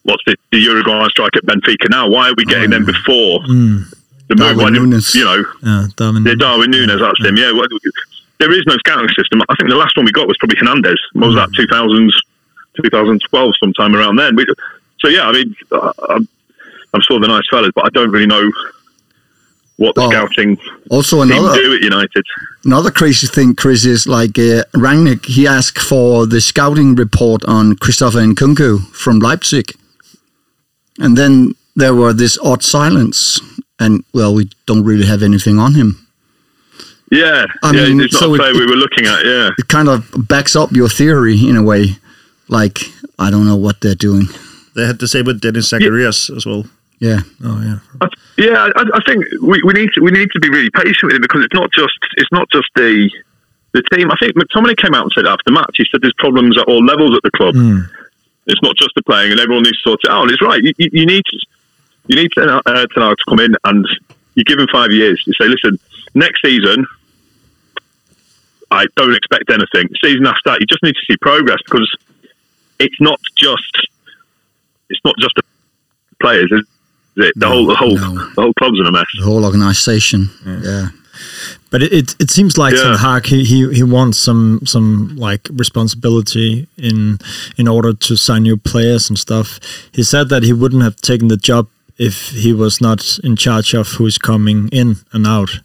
what's 0.04 0.24
the, 0.26 0.36
the 0.52 0.60
Uruguayan 0.60 1.10
striker 1.10 1.38
at 1.40 1.46
Benfica 1.46 1.90
now? 1.90 2.10
Why 2.10 2.30
are 2.30 2.34
we 2.38 2.46
getting 2.46 2.70
them 2.72 2.86
before 2.86 3.40
the 3.48 3.48
move? 3.54 3.94
Darwin 4.30 4.58
Why 4.58 4.70
didn't- 4.72 5.16
You 5.16 5.24
know, 5.26 5.44
Yeah, 5.64 5.88
Darwin. 5.96 6.26
yeah, 6.26 6.36
Darwin 6.38 6.72
Nunes, 6.72 7.00
that's 7.00 7.20
him. 7.26 7.36
Yeah, 7.38 7.52
well, 7.52 7.68
there 8.40 8.52
is 8.54 8.64
no 8.68 8.78
scouting 8.78 9.10
system. 9.16 9.42
I 9.50 9.56
think 9.56 9.70
the 9.70 9.76
last 9.76 9.98
one 9.98 10.06
we 10.06 10.12
got 10.12 10.28
was 10.28 10.38
probably 10.38 10.58
Hernandez. 10.58 11.00
What 11.14 11.28
was 11.28 11.36
that? 11.36 11.50
2000, 11.56 12.12
2012, 12.82 13.52
sometime 13.60 13.96
around 13.96 14.16
then. 14.16 14.36
We, 14.36 14.46
so 15.00 15.10
yeah, 15.10 15.28
I 15.28 15.32
mean, 15.34 15.56
uh, 15.72 15.92
I'm, 16.10 16.28
I'm 16.94 17.02
sure 17.02 17.20
they're 17.20 17.30
nice 17.30 17.48
fellas, 17.50 17.72
but 17.76 17.86
I 17.86 17.90
don't 17.90 18.12
really 18.12 18.26
know 18.28 18.50
what 19.80 19.96
the 19.96 20.02
Well, 20.02 20.12
scouting 20.12 20.58
Also, 20.90 21.16
team 21.24 21.32
another 21.32 21.56
do 21.62 21.74
at 21.76 21.82
United. 21.82 22.26
another 22.66 22.92
crazy 22.92 23.28
thing, 23.28 23.56
Chris, 23.56 23.86
is 23.86 24.06
like 24.08 24.38
uh, 24.38 24.64
Rangnick. 24.86 25.26
He 25.26 25.48
asked 25.48 25.80
for 25.92 26.28
the 26.28 26.40
scouting 26.42 26.96
report 26.96 27.44
on 27.46 27.76
Christopher 27.84 28.20
Nkunku 28.20 28.70
from 28.94 29.20
Leipzig, 29.20 29.68
and 31.00 31.18
then 31.18 31.56
there 31.76 31.94
were 31.96 32.14
this 32.14 32.38
odd 32.44 32.62
silence. 32.64 33.40
And 33.82 34.04
well, 34.14 34.34
we 34.36 34.50
don't 34.66 34.84
really 34.84 35.06
have 35.06 35.24
anything 35.24 35.58
on 35.60 35.74
him. 35.76 36.06
Yeah, 37.12 37.46
I 37.64 37.72
yeah, 37.74 37.86
mean, 37.88 38.02
it's 38.02 38.14
not 38.14 38.22
so 38.24 38.36
a 38.36 38.50
it- 38.50 38.56
we 38.56 38.66
were 38.66 38.76
looking 38.76 39.06
at. 39.08 39.26
Yeah, 39.26 39.50
It 39.58 39.68
kind 39.68 39.88
of 39.88 40.04
backs 40.28 40.56
up 40.56 40.72
your 40.74 40.90
theory 40.90 41.38
in 41.50 41.56
a 41.56 41.64
way. 41.64 41.98
Like 42.50 42.80
I 43.18 43.32
don't 43.32 43.46
know 43.46 43.56
what 43.56 43.80
they're 43.82 43.96
doing. 44.10 44.28
They 44.76 44.86
had 44.86 45.00
the 45.00 45.08
same 45.08 45.26
with 45.26 45.40
Dennis 45.42 45.70
Zacharias 45.70 46.30
as 46.30 46.46
well. 46.46 46.66
Yeah, 47.00 47.20
Oh 47.44 47.62
yeah. 47.62 47.80
I, 48.02 48.08
yeah, 48.38 48.70
I, 48.76 48.84
I 48.94 49.02
think 49.06 49.24
we, 49.42 49.62
we 49.64 49.74
need 49.74 49.90
to 49.94 50.02
we 50.02 50.12
need 50.12 50.30
to 50.32 50.40
be 50.40 50.50
really 50.50 50.70
patient 50.70 51.04
with 51.04 51.16
him 51.16 51.22
because 51.22 51.44
it's 51.46 51.54
not 51.54 51.72
just 51.72 51.98
it's 52.18 52.32
not 52.32 52.50
just 52.52 52.68
the 52.76 53.10
the 53.72 53.84
team. 53.84 54.12
I 54.12 54.16
think 54.20 54.36
McTominay 54.36 54.76
came 54.78 54.94
out 54.94 55.04
and 55.04 55.12
said 55.14 55.26
after 55.26 55.44
the 55.46 55.54
match, 55.54 55.76
he 55.76 55.86
said 55.92 56.02
there's 56.02 56.14
problems 56.18 56.58
at 56.58 56.68
all 56.68 56.84
levels 56.84 57.16
at 57.16 57.24
the 57.24 57.32
club. 57.32 57.56
It's 58.48 58.62
not 58.62 58.76
just 58.76 58.96
the 58.96 59.04
playing, 59.04 59.32
and 59.32 59.40
everyone 59.40 59.64
needs 59.64 59.82
to 59.84 59.90
sort 59.90 60.00
it 60.04 60.10
out. 60.10 60.24
And 60.24 60.32
it's 60.32 60.42
right. 60.42 60.62
You, 60.62 60.74
you, 60.78 60.90
you 60.92 61.06
need 61.06 61.24
you 62.08 62.16
need 62.16 62.32
to, 62.34 62.62
uh, 62.66 62.88
to 62.88 62.88
to 62.88 63.24
come 63.28 63.40
in 63.40 63.56
and 63.64 63.88
you 64.36 64.44
give 64.44 64.60
him 64.60 64.68
five 64.72 64.92
years. 64.92 65.22
You 65.26 65.34
say, 65.40 65.48
listen, 65.48 65.80
next 66.16 66.42
season. 66.42 66.86
I 68.72 68.86
don't 68.96 69.16
expect 69.16 69.50
anything. 69.50 69.90
Season 70.04 70.26
after 70.28 70.42
that, 70.46 70.60
you 70.60 70.68
just 70.68 70.84
need 70.84 70.94
to 70.94 71.06
see 71.08 71.18
progress 71.18 71.58
because 71.66 71.90
it's 72.80 73.00
not 73.00 73.20
just 73.36 73.88
it's 74.90 75.02
not 75.04 75.16
just 75.20 75.36
the 75.36 75.44
players, 76.20 76.52
it? 77.22 77.34
The 77.36 77.48
whole 77.48 77.66
the 77.66 77.76
whole 77.76 77.96
no. 77.96 78.14
the 78.36 78.42
whole 78.42 78.54
club's 78.54 78.80
in 78.80 78.86
a 78.86 78.92
mess. 78.92 79.06
the 79.18 79.24
whole 79.26 79.46
organization. 79.46 80.30
Yeah, 80.46 80.90
But 81.72 81.84
it, 81.84 81.94
it, 81.94 82.16
it 82.20 82.32
seems 82.32 82.58
like 82.58 82.76
Yeah. 82.76 82.84
Ten 82.84 82.96
Hag 82.96 83.26
he, 83.26 83.44
he 83.44 83.74
he 83.74 83.84
wants 83.84 84.18
some 84.18 84.62
some 84.66 85.16
like 85.16 85.48
responsibility 85.52 86.68
in 86.78 87.20
in 87.58 87.68
order 87.68 87.94
to 87.94 88.16
sign 88.16 88.44
new 88.44 88.58
players 88.58 89.10
and 89.10 89.18
stuff. 89.20 89.60
He 89.92 90.04
said 90.04 90.30
that 90.30 90.44
he 90.44 90.54
wouldn't 90.54 90.84
have 90.84 90.96
taken 90.98 91.28
the 91.28 91.38
job 91.38 91.68
if 91.98 92.30
he 92.30 92.54
was 92.54 92.80
not 92.82 93.20
in 93.24 93.36
charge 93.36 93.74
of 93.74 93.88
who's 93.98 94.18
coming 94.18 94.70
in 94.72 94.96
and 95.12 95.28
out. 95.28 95.60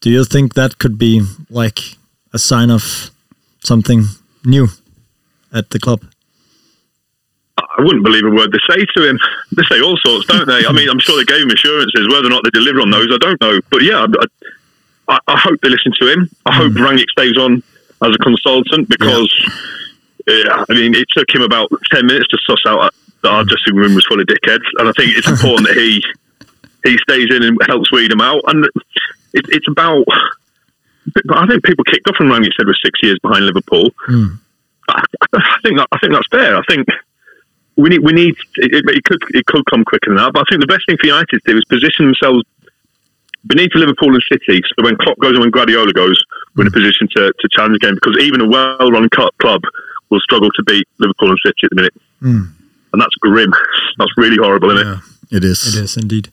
Do 0.00 0.10
you 0.10 0.24
think 0.24 0.54
that 0.54 0.78
could 0.78 0.98
be 0.98 1.22
like 1.48 1.78
a 2.32 2.38
sign 2.38 2.70
of 2.70 3.10
something 3.64 4.04
new 4.44 4.68
at 5.52 5.70
the 5.70 5.78
club? 5.78 6.00
I 7.78 7.82
wouldn't 7.82 8.04
believe 8.04 8.24
a 8.24 8.30
word 8.30 8.52
they 8.52 8.60
say 8.68 8.84
to 8.96 9.08
him. 9.08 9.18
They 9.52 9.62
say 9.64 9.80
all 9.80 9.96
sorts, 10.04 10.26
don't 10.26 10.46
they? 10.46 10.66
I 10.66 10.72
mean, 10.72 10.88
I'm 10.88 10.98
sure 10.98 11.16
they 11.16 11.24
gave 11.24 11.42
him 11.42 11.50
assurances. 11.50 12.08
Whether 12.08 12.26
or 12.26 12.30
not 12.30 12.44
they 12.44 12.50
deliver 12.50 12.80
on 12.80 12.90
those, 12.90 13.08
I 13.12 13.18
don't 13.18 13.40
know. 13.40 13.60
But 13.70 13.82
yeah, 13.82 14.06
I, 14.06 15.14
I, 15.14 15.18
I 15.26 15.38
hope 15.38 15.60
they 15.62 15.70
listen 15.70 15.92
to 16.00 16.12
him. 16.12 16.28
I 16.44 16.54
hope 16.54 16.72
hmm. 16.72 16.78
Rangnick 16.78 17.08
stays 17.10 17.36
on 17.38 17.62
as 18.02 18.14
a 18.14 18.18
consultant 18.18 18.88
because, 18.88 19.32
yeah, 20.26 20.64
I 20.68 20.72
mean, 20.74 20.94
it 20.94 21.06
took 21.16 21.32
him 21.34 21.42
about 21.42 21.70
10 21.92 22.06
minutes 22.06 22.28
to 22.28 22.38
suss 22.46 22.60
out 22.66 22.92
that 23.22 23.30
our 23.30 23.44
dressing 23.44 23.74
room 23.74 23.94
was 23.94 24.04
full 24.06 24.20
of 24.20 24.26
dickheads. 24.26 24.66
And 24.78 24.88
I 24.88 24.92
think 24.92 25.16
it's 25.16 25.28
important 25.28 25.68
that 25.68 25.76
he 25.76 26.02
he 26.84 26.98
stays 26.98 27.28
in 27.30 27.44
and 27.44 27.58
helps 27.66 27.92
weed 27.92 28.10
them 28.10 28.20
out. 28.20 28.42
And 28.48 28.64
it, 29.32 29.46
it's 29.48 29.68
about. 29.68 30.04
But 31.26 31.36
I 31.36 31.46
think 31.46 31.64
people 31.64 31.84
kicked 31.84 32.08
off 32.08 32.16
when 32.18 32.28
Rangnick 32.28 32.52
said 32.56 32.66
we're 32.66 32.74
six 32.84 33.02
years 33.02 33.18
behind 33.22 33.46
Liverpool. 33.46 33.90
Hmm. 34.06 34.34
I, 34.88 35.02
I 35.32 35.58
think 35.62 35.78
that 35.78 35.88
I 35.90 35.98
think 35.98 36.12
that's 36.12 36.28
fair. 36.30 36.56
I 36.56 36.62
think 36.68 36.86
we 37.76 37.88
need 37.88 38.00
we 38.00 38.12
need 38.12 38.34
it, 38.56 38.74
it, 38.74 38.84
it 38.86 39.04
could 39.04 39.22
it 39.30 39.46
could 39.46 39.64
come 39.70 39.84
quicker 39.84 40.10
than 40.10 40.16
that. 40.16 40.32
But 40.32 40.40
I 40.40 40.44
think 40.50 40.60
the 40.60 40.66
best 40.66 40.84
thing 40.86 40.96
for 41.00 41.06
United 41.06 41.40
to 41.44 41.52
do 41.52 41.58
is 41.58 41.64
position 41.64 42.06
themselves 42.06 42.42
beneath 43.46 43.74
Liverpool 43.74 44.14
and 44.14 44.22
City. 44.30 44.62
So 44.62 44.84
when 44.84 44.96
Klopp 44.96 45.18
goes 45.18 45.32
and 45.32 45.40
when 45.40 45.50
Guardiola 45.50 45.92
goes, 45.92 46.22
we're 46.54 46.62
in 46.62 46.68
a 46.68 46.70
position 46.70 47.08
to, 47.16 47.32
to 47.32 47.48
challenge 47.50 47.76
again 47.76 47.94
because 47.94 48.16
even 48.20 48.40
a 48.40 48.48
well-run 48.48 49.08
club 49.10 49.62
will 50.10 50.20
struggle 50.20 50.50
to 50.50 50.62
beat 50.64 50.86
Liverpool 50.98 51.30
and 51.30 51.38
City 51.44 51.64
at 51.64 51.70
the 51.70 51.76
minute, 51.76 51.94
and 52.92 53.00
that's 53.00 53.14
grim. 53.16 53.52
That's 53.98 54.12
really 54.16 54.38
horrible, 54.40 54.70
isn't 54.70 54.88
it? 54.88 54.98
it 55.32 55.44
is. 55.44 55.66
It 55.66 55.82
is 55.82 55.96
indeed. 55.96 56.30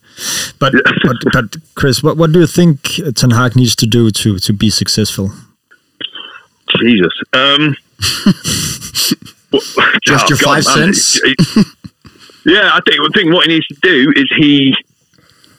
But 0.60 0.74
but, 1.04 1.18
but 1.34 1.58
Chris, 1.76 2.02
what 2.04 2.18
what 2.18 2.32
do 2.32 2.40
you 2.40 2.48
think 2.48 2.82
Ten 3.16 3.32
Hag 3.32 3.56
needs 3.56 3.76
to 3.78 3.86
do 3.86 4.12
to 4.12 4.40
to 4.40 4.54
be 4.54 4.70
successful? 4.70 5.32
Jesus. 6.78 7.14
Um, 7.34 7.76
Just 9.52 10.26
oh, 10.26 10.30
your 10.30 10.38
five 10.38 10.66
man, 10.66 10.94
cents? 10.94 11.20
it- 11.24 11.36
it- 11.40 11.68
yeah, 12.46 12.72
I 12.74 12.80
think, 12.88 13.02
I 13.02 13.08
think 13.14 13.34
what 13.34 13.48
he 13.48 13.54
needs 13.54 13.68
to 13.68 13.78
do 13.82 14.14
is 14.16 14.26
he. 14.38 14.74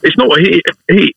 It's 0.03 0.17
not 0.17 0.29
what 0.29 0.41
he 0.41 0.63
he. 0.91 1.15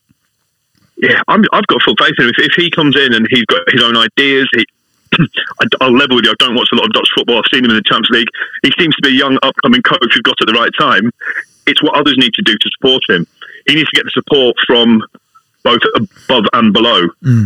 Yeah, 0.97 1.21
I'm, 1.27 1.43
I've 1.51 1.65
got 1.67 1.81
full 1.81 1.95
faith 1.97 2.13
in 2.17 2.25
him. 2.25 2.31
If, 2.37 2.45
if 2.45 2.53
he 2.55 2.69
comes 2.69 2.95
in 2.95 3.13
and 3.13 3.25
he's 3.29 3.45
got 3.45 3.61
his 3.71 3.81
own 3.83 3.97
ideas, 3.97 4.47
he, 4.55 4.65
I, 5.19 5.65
I'll 5.81 5.95
level 5.95 6.17
with 6.17 6.25
you. 6.25 6.31
I 6.31 6.35
don't 6.39 6.55
watch 6.55 6.69
a 6.71 6.75
lot 6.75 6.85
of 6.85 6.93
Dutch 6.93 7.09
football. 7.15 7.37
I've 7.39 7.43
seen 7.51 7.63
him 7.65 7.71
in 7.71 7.77
the 7.77 7.81
Champions 7.83 8.09
League. 8.11 8.27
He 8.61 8.71
seems 8.77 8.95
to 8.95 9.01
be 9.01 9.09
a 9.09 9.17
young, 9.17 9.37
upcoming 9.41 9.81
coach 9.81 9.99
who's 10.13 10.21
got 10.21 10.35
at 10.41 10.47
the 10.47 10.53
right 10.53 10.71
time. 10.79 11.11
It's 11.65 11.81
what 11.81 11.95
others 11.97 12.15
need 12.17 12.33
to 12.35 12.41
do 12.41 12.53
to 12.53 12.69
support 12.77 13.01
him. 13.09 13.25
He 13.67 13.75
needs 13.75 13.89
to 13.89 13.95
get 13.95 14.05
the 14.05 14.11
support 14.11 14.55
from 14.67 15.01
both 15.63 15.81
above 15.95 16.45
and 16.53 16.73
below. 16.73 17.07
Hmm. 17.23 17.45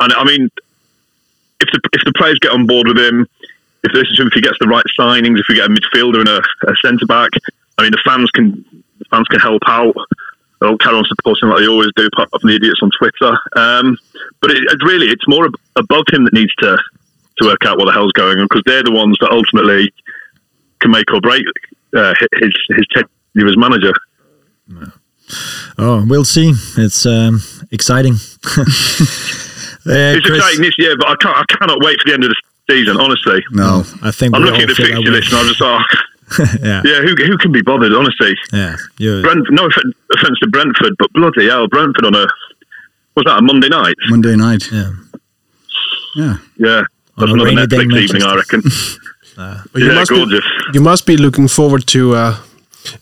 And 0.00 0.12
I 0.14 0.24
mean, 0.24 0.48
if 1.60 1.68
the 1.72 1.80
if 1.92 2.02
the 2.04 2.12
players 2.16 2.38
get 2.40 2.52
on 2.52 2.66
board 2.66 2.88
with 2.88 2.98
him, 2.98 3.26
if 3.84 3.92
this 3.92 4.06
if 4.18 4.32
he 4.32 4.40
gets 4.40 4.58
the 4.60 4.66
right 4.66 4.84
signings, 4.98 5.38
if 5.38 5.46
we 5.48 5.56
get 5.56 5.70
a 5.70 5.72
midfielder 5.72 6.20
and 6.20 6.28
a, 6.28 6.42
a 6.66 6.74
centre 6.84 7.06
back, 7.06 7.30
I 7.78 7.82
mean 7.82 7.92
the 7.92 8.02
fans 8.04 8.30
can 8.32 8.64
the 8.98 9.04
fans 9.10 9.26
can 9.28 9.40
help 9.40 9.62
out. 9.66 9.94
They'll 10.60 10.78
carry 10.78 10.96
on 10.96 11.04
supporting 11.04 11.48
like 11.48 11.60
they 11.60 11.68
always 11.68 11.90
do, 11.94 12.06
apart 12.12 12.30
from 12.30 12.50
the 12.50 12.56
idiots 12.56 12.80
on 12.82 12.90
Twitter. 12.98 13.38
Um, 13.54 13.96
but 14.40 14.50
it, 14.50 14.64
it 14.64 14.82
really, 14.82 15.06
it's 15.06 15.22
more 15.28 15.44
ab- 15.44 15.54
above 15.76 16.02
him 16.12 16.24
that 16.24 16.32
needs 16.34 16.52
to 16.56 16.76
to 17.38 17.46
work 17.46 17.64
out 17.64 17.78
what 17.78 17.86
the 17.86 17.92
hell's 17.92 18.12
going 18.12 18.38
on 18.40 18.46
because 18.50 18.62
they're 18.66 18.82
the 18.82 18.92
ones 18.92 19.16
that 19.20 19.30
ultimately 19.30 19.92
can 20.80 20.90
make 20.90 21.12
or 21.12 21.20
break 21.20 21.44
uh, 21.96 22.12
his 22.40 22.50
his 22.70 22.86
tenure 22.92 23.48
as 23.48 23.56
manager. 23.56 23.92
Oh, 25.78 26.04
we'll 26.08 26.24
see. 26.24 26.52
It's 26.76 27.06
um, 27.06 27.40
exciting. 27.70 28.14
Uh, 29.86 30.18
It's 30.18 30.26
Chris, 30.26 30.38
exciting 30.38 30.60
this 30.60 30.74
year, 30.76 30.96
but 30.98 31.08
I 31.08 31.16
can't 31.16 31.36
I 31.36 31.44
cannot 31.48 31.78
wait 31.82 31.98
for 32.00 32.08
the 32.08 32.14
end 32.14 32.24
of 32.24 32.28
the 32.28 32.36
season. 32.70 32.96
Honestly, 33.00 33.42
No, 33.52 33.84
I 34.02 34.10
think 34.10 34.34
I'm 34.34 34.42
looking 34.42 34.62
at 34.62 34.68
all 34.68 34.74
the 34.74 34.74
feel 34.74 34.86
that 34.86 34.94
fixture 34.96 35.12
list 35.12 35.32
and 35.32 35.40
I 35.40 35.48
just 35.48 35.62
oh 35.62 35.80
yeah, 36.62 36.82
yeah, 36.84 37.00
who 37.00 37.14
who 37.24 37.38
can 37.38 37.52
be 37.52 37.62
bothered? 37.62 37.92
Honestly. 37.92 38.36
yeah. 38.52 38.76
You're, 38.98 39.22
Brent, 39.22 39.46
no 39.50 39.66
offense 39.66 40.38
to 40.42 40.48
Brentford, 40.48 40.94
but 40.98 41.10
bloody 41.14 41.46
hell, 41.48 41.66
Brentford 41.68 42.04
on 42.04 42.14
a 42.14 42.26
was 43.16 43.24
that 43.24 43.38
a 43.38 43.42
Monday 43.42 43.68
night? 43.68 43.94
Monday 44.08 44.36
night. 44.36 44.70
yeah. 44.70 44.90
Yeah. 46.16 46.36
Yeah, 46.58 46.82
that's 47.16 47.30
another 47.32 47.44
rainy 47.44 47.66
day 47.66 47.76
in 47.80 47.88
Netflix 47.88 48.02
evening, 48.02 48.22
I 48.22 48.34
Manchester. 48.34 48.56
reckon. 48.56 48.70
But 49.72 49.82
you 49.82 49.88
yeah, 49.88 49.94
must 49.94 50.10
gorgeous. 50.10 50.40
Be, 50.40 50.70
you 50.74 50.80
must 50.80 51.06
be 51.06 51.16
looking 51.16 51.46
forward 51.48 51.86
to 51.88 52.14
uh, 52.16 52.36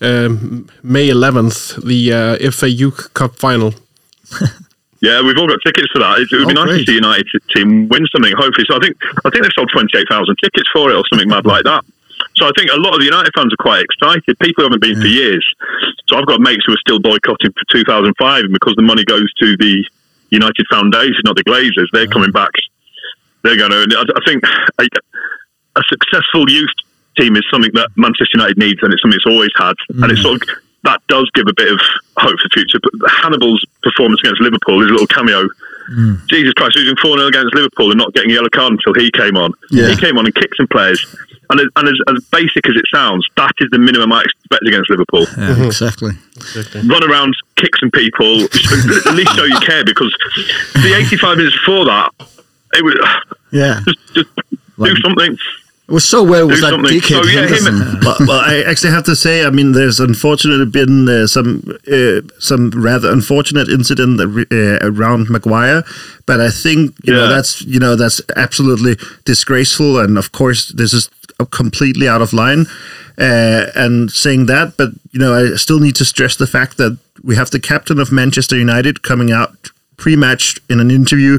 um, 0.03 0.69
May 0.83 1.09
11th, 1.09 1.83
the 1.83 2.13
uh, 2.13 2.51
FA 2.53 2.69
Youth 2.69 3.15
Cup 3.15 3.37
final. 3.37 3.73
Yeah, 5.07 5.23
we've 5.23 5.39
all 5.39 5.47
got 5.47 5.63
tickets 5.65 5.87
for 5.95 6.01
that. 6.03 6.19
It, 6.19 6.29
it 6.33 6.43
would 6.43 6.51
be 6.51 6.59
Oh, 6.59 6.67
nice 6.67 6.83
great. 6.83 6.87
to 6.87 6.93
see 6.93 6.99
United 6.99 7.41
team 7.55 7.87
win 7.89 8.07
something. 8.11 8.35
Hopefully, 8.35 8.67
so 8.69 8.77
I 8.77 8.81
think 8.83 8.99
I 9.25 9.31
think 9.31 9.47
they've 9.47 9.55
sold 9.55 9.71
twenty 9.71 9.95
eight 9.99 10.09
thousand 10.11 10.35
tickets 10.43 10.69
for 10.75 10.91
it 10.91 10.97
or 10.99 11.05
something 11.07 11.29
mad 11.31 11.47
like 11.47 11.65
that. 11.65 11.85
So 12.35 12.47
I 12.49 12.53
think 12.57 12.71
a 12.73 12.81
lot 12.81 12.95
of 12.95 13.01
the 13.01 13.07
United 13.07 13.31
fans 13.37 13.53
are 13.53 13.63
quite 13.63 13.85
excited. 13.87 14.39
People 14.41 14.65
haven't 14.65 14.83
been 14.83 14.99
for 14.99 15.07
years. 15.07 15.45
So 16.09 16.17
I've 16.17 16.27
got 16.27 16.41
mates 16.41 16.65
who 16.67 16.73
are 16.73 16.83
still 16.83 16.99
boycotting 16.99 17.53
for 17.53 17.65
2005 17.71 18.45
and 18.45 18.53
because 18.53 18.75
the 18.77 18.83
money 18.83 19.05
goes 19.05 19.33
to 19.41 19.57
the 19.57 19.85
United 20.31 20.67
Foundation, 20.71 21.23
not 21.25 21.37
the 21.37 21.45
Glazers. 21.45 21.89
They're 21.93 22.09
coming 22.09 22.33
back. 22.33 22.51
They're 23.43 23.57
going 23.57 23.71
to. 23.71 23.97
I, 23.97 24.05
I 24.05 24.21
think. 24.27 24.43
a, 24.79 25.83
successful 25.89 26.49
youth 26.49 26.73
team 27.19 27.37
is 27.37 27.45
something 27.51 27.71
that 27.75 27.91
Manchester 27.97 28.33
United 28.35 28.59
needs, 28.59 28.81
and 28.83 28.93
it's 28.93 29.03
something 29.03 29.17
it's 29.17 29.27
always 29.27 29.51
had, 29.57 29.75
and 29.89 30.11
it's 30.11 30.21
mm. 30.21 30.25
sort 30.25 30.43
of 30.43 30.49
that 30.87 31.03
does 31.09 31.29
give 31.35 31.47
a 31.49 31.53
bit 31.55 31.73
of 31.73 31.81
hope 32.17 32.39
for 32.39 32.47
the 32.49 32.55
future. 32.55 32.79
But 32.81 33.11
Hannibal's 33.11 33.65
performance 33.83 34.21
against 34.23 34.41
Liverpool, 34.41 34.81
his 34.81 34.91
little 34.91 35.07
cameo. 35.07 35.49
Hmm. 35.89 36.15
Jesus 36.29 36.53
Christ, 36.55 36.77
losing 36.77 36.97
4 36.97 37.19
0 37.19 37.29
against 37.29 37.55
Liverpool 37.55 37.91
and 37.91 37.99
not 37.99 38.13
getting 38.15 38.31
a 38.31 38.35
yellow 38.35 38.49
card 38.49 38.73
until 38.73 38.95
he 38.95 39.11
came 39.11 39.37
on. 39.37 39.53
Yeah. 39.71 39.89
He 39.89 39.97
came 39.97 40.19
on 40.19 40.27
and 40.27 40.35
kicked 40.35 40.57
some 40.57 40.67
players. 40.67 41.05
And, 41.51 41.61
as- 41.61 41.69
and 41.77 41.89
as, 41.89 41.95
as 42.09 42.25
basic 42.33 42.67
as 42.67 42.75
it 42.75 42.87
sounds, 42.93 43.25
that 43.37 43.53
is 43.59 43.69
the 43.71 43.79
minimum 43.79 44.13
I 44.13 44.23
expect 44.23 44.67
against 44.67 44.91
Liverpool 44.91 45.27
mm-hmm. 45.27 45.63
Exactly. 45.65 46.11
run 46.89 47.05
around, 47.09 47.35
kick 47.55 47.77
some 47.79 47.91
people, 47.93 48.43
at 48.45 49.15
least 49.15 49.35
show 49.37 49.45
you 49.45 49.59
care 49.61 49.85
because 49.85 50.13
the 50.75 50.95
85 50.97 51.39
minutes 51.39 51.57
before 51.59 51.85
that, 51.85 52.11
it 52.75 52.83
was 52.85 52.95
Yeah. 53.53 53.81
just, 53.87 53.99
just 54.15 54.31
do 54.79 54.97
something. 55.03 55.39
It 55.89 55.93
was 55.93 56.05
so 56.05 56.25
well 56.25 56.49
with 56.49 56.61
that 56.63 56.71
something. 56.71 56.99
dickhead 56.99 57.23
So, 57.23 57.29
yeah, 57.29 57.41
Henderson. 57.43 57.81
and- 57.81 58.05
well, 58.05 58.17
well, 58.21 58.41
I 58.41 58.65
actually 58.67 58.91
have 58.91 59.05
to 59.05 59.15
say, 59.15 59.45
I 59.47 59.51
mean, 59.51 59.71
there's 59.71 60.01
unfortunately 60.01 60.67
been 60.67 61.09
uh, 61.09 61.29
some 61.29 61.63
uh, 61.91 62.23
some 62.41 62.71
rather 62.71 63.11
unfortunate 63.13 63.69
incident 63.69 64.21
uh, 64.21 64.79
around 64.83 65.31
Maguire, 65.31 65.85
but 66.27 66.41
I 66.41 66.51
think 66.51 66.95
you 67.05 67.13
know 67.13 67.29
that's 67.29 67.63
you 67.63 67.79
know 67.79 67.95
that's 67.95 68.21
absolutely 68.35 68.97
disgraceful, 69.25 70.01
and 70.01 70.19
of 70.19 70.33
course 70.33 70.69
this 70.69 70.93
is 70.93 71.09
completely 71.51 72.09
out 72.09 72.21
of 72.23 72.33
line. 72.33 72.67
Uh, 73.19 73.71
and 73.75 74.11
saying 74.11 74.45
that, 74.47 74.77
but 74.77 74.91
you 75.13 75.19
know, 75.19 75.33
I 75.35 75.57
still 75.57 75.79
need 75.81 75.95
to 75.97 76.05
stress 76.05 76.37
the 76.37 76.47
fact 76.47 76.77
that 76.77 76.99
we 77.23 77.35
have 77.37 77.51
the 77.51 77.61
captain 77.61 77.99
of 77.99 78.13
Manchester 78.13 78.57
United 78.59 79.03
coming 79.03 79.33
out 79.33 79.71
pre-match 79.97 80.59
in 80.69 80.81
an 80.81 80.91
interview, 80.91 81.39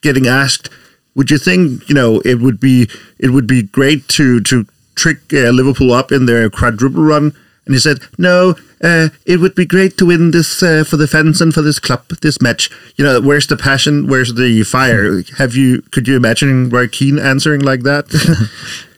getting 0.00 0.26
asked 0.26 0.70
would 1.14 1.30
you 1.30 1.38
think 1.38 1.88
you 1.88 1.94
know 1.94 2.20
it 2.24 2.40
would 2.40 2.60
be 2.60 2.88
it 3.18 3.30
would 3.30 3.46
be 3.46 3.62
great 3.62 4.08
to 4.08 4.40
to 4.42 4.66
trick 4.94 5.18
uh, 5.32 5.50
Liverpool 5.50 5.92
up 5.92 6.12
in 6.12 6.26
their 6.26 6.48
quadruple 6.50 7.02
run? 7.02 7.32
And 7.66 7.74
he 7.74 7.78
said, 7.78 7.98
"No, 8.18 8.56
uh, 8.82 9.10
it 9.26 9.38
would 9.38 9.54
be 9.54 9.66
great 9.66 9.96
to 9.98 10.06
win 10.06 10.30
this 10.30 10.62
uh, 10.62 10.82
for 10.82 10.96
the 10.96 11.06
fans 11.06 11.40
and 11.40 11.52
for 11.54 11.62
this 11.62 11.78
club, 11.78 12.08
this 12.22 12.40
match. 12.40 12.70
You 12.96 13.04
know, 13.04 13.20
where's 13.20 13.46
the 13.46 13.56
passion? 13.56 14.08
Where's 14.08 14.34
the 14.34 14.64
fire? 14.64 15.22
Have 15.38 15.54
you? 15.54 15.82
Could 15.92 16.08
you 16.08 16.16
imagine 16.16 16.70
Roy 16.70 16.88
Keane 16.88 17.18
answering 17.18 17.60
like 17.60 17.82
that? 17.82 18.06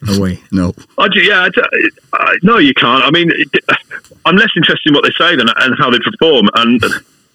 No 0.05 0.19
way. 0.19 0.41
No. 0.51 0.75
I 0.99 1.07
ju- 1.07 1.21
yeah, 1.23 1.43
I 1.43 1.49
ju- 1.49 1.91
I- 2.13 2.37
no, 2.43 2.59
you 2.59 2.75
can't. 2.75 3.05
I 3.05 3.11
mean, 3.13 3.31
it, 3.31 3.49
I'm 4.25 4.35
less 4.35 4.51
interested 4.57 4.89
in 4.91 4.95
what 4.95 5.05
they 5.05 5.13
say 5.13 5.37
than 5.37 5.47
and 5.49 5.79
how 5.79 5.91
they 5.91 6.01
perform, 6.01 6.49
and 6.57 6.83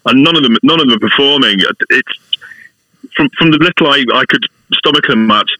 and 0.04 0.22
none 0.22 0.36
of 0.36 0.42
them 0.42 0.54
none 0.62 0.78
of 0.78 0.86
them 0.86 0.94
are 0.96 1.00
performing. 1.00 1.60
It's 1.88 2.12
from 3.18 3.28
from 3.36 3.50
the 3.50 3.58
little 3.58 3.88
I, 3.92 4.04
I 4.14 4.24
could 4.24 4.46
stomach 4.72 5.04
a 5.10 5.16
match. 5.16 5.50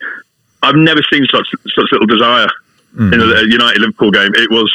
I've 0.63 0.77
never 0.77 1.03
seen 1.13 1.27
such 1.31 1.49
such 1.75 1.89
little 1.93 2.07
desire 2.07 2.49
in 2.97 3.15
a, 3.15 3.17
mm. 3.17 3.45
a 3.45 3.51
United 3.51 3.81
Liverpool 3.81 4.11
game. 4.11 4.31
It 4.35 4.51
was 4.51 4.73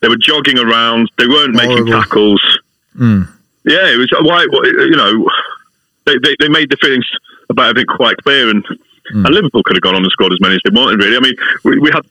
they 0.00 0.08
were 0.08 0.16
jogging 0.16 0.58
around. 0.58 1.10
They 1.18 1.26
weren't 1.26 1.54
making 1.54 1.86
Horrible. 1.86 1.92
tackles. 1.92 2.58
Mm. 2.96 3.28
Yeah, 3.64 3.92
it 3.92 3.98
was 3.98 4.08
why 4.22 4.46
you 4.62 4.96
know 4.96 5.28
they, 6.06 6.16
they, 6.18 6.36
they 6.38 6.48
made 6.48 6.70
the 6.70 6.76
feelings 6.78 7.06
about 7.50 7.70
everything 7.70 7.94
quite 7.94 8.16
clear, 8.18 8.48
and 8.48 8.64
mm. 8.64 9.26
and 9.26 9.34
Liverpool 9.34 9.62
could 9.64 9.76
have 9.76 9.82
gone 9.82 9.96
on 9.96 10.02
and 10.02 10.12
scored 10.12 10.32
as 10.32 10.40
many 10.40 10.54
as 10.54 10.60
they 10.64 10.72
wanted. 10.72 11.02
Really, 11.02 11.16
I 11.16 11.20
mean, 11.20 11.34
we, 11.64 11.78
we 11.80 11.90
had. 11.90 12.06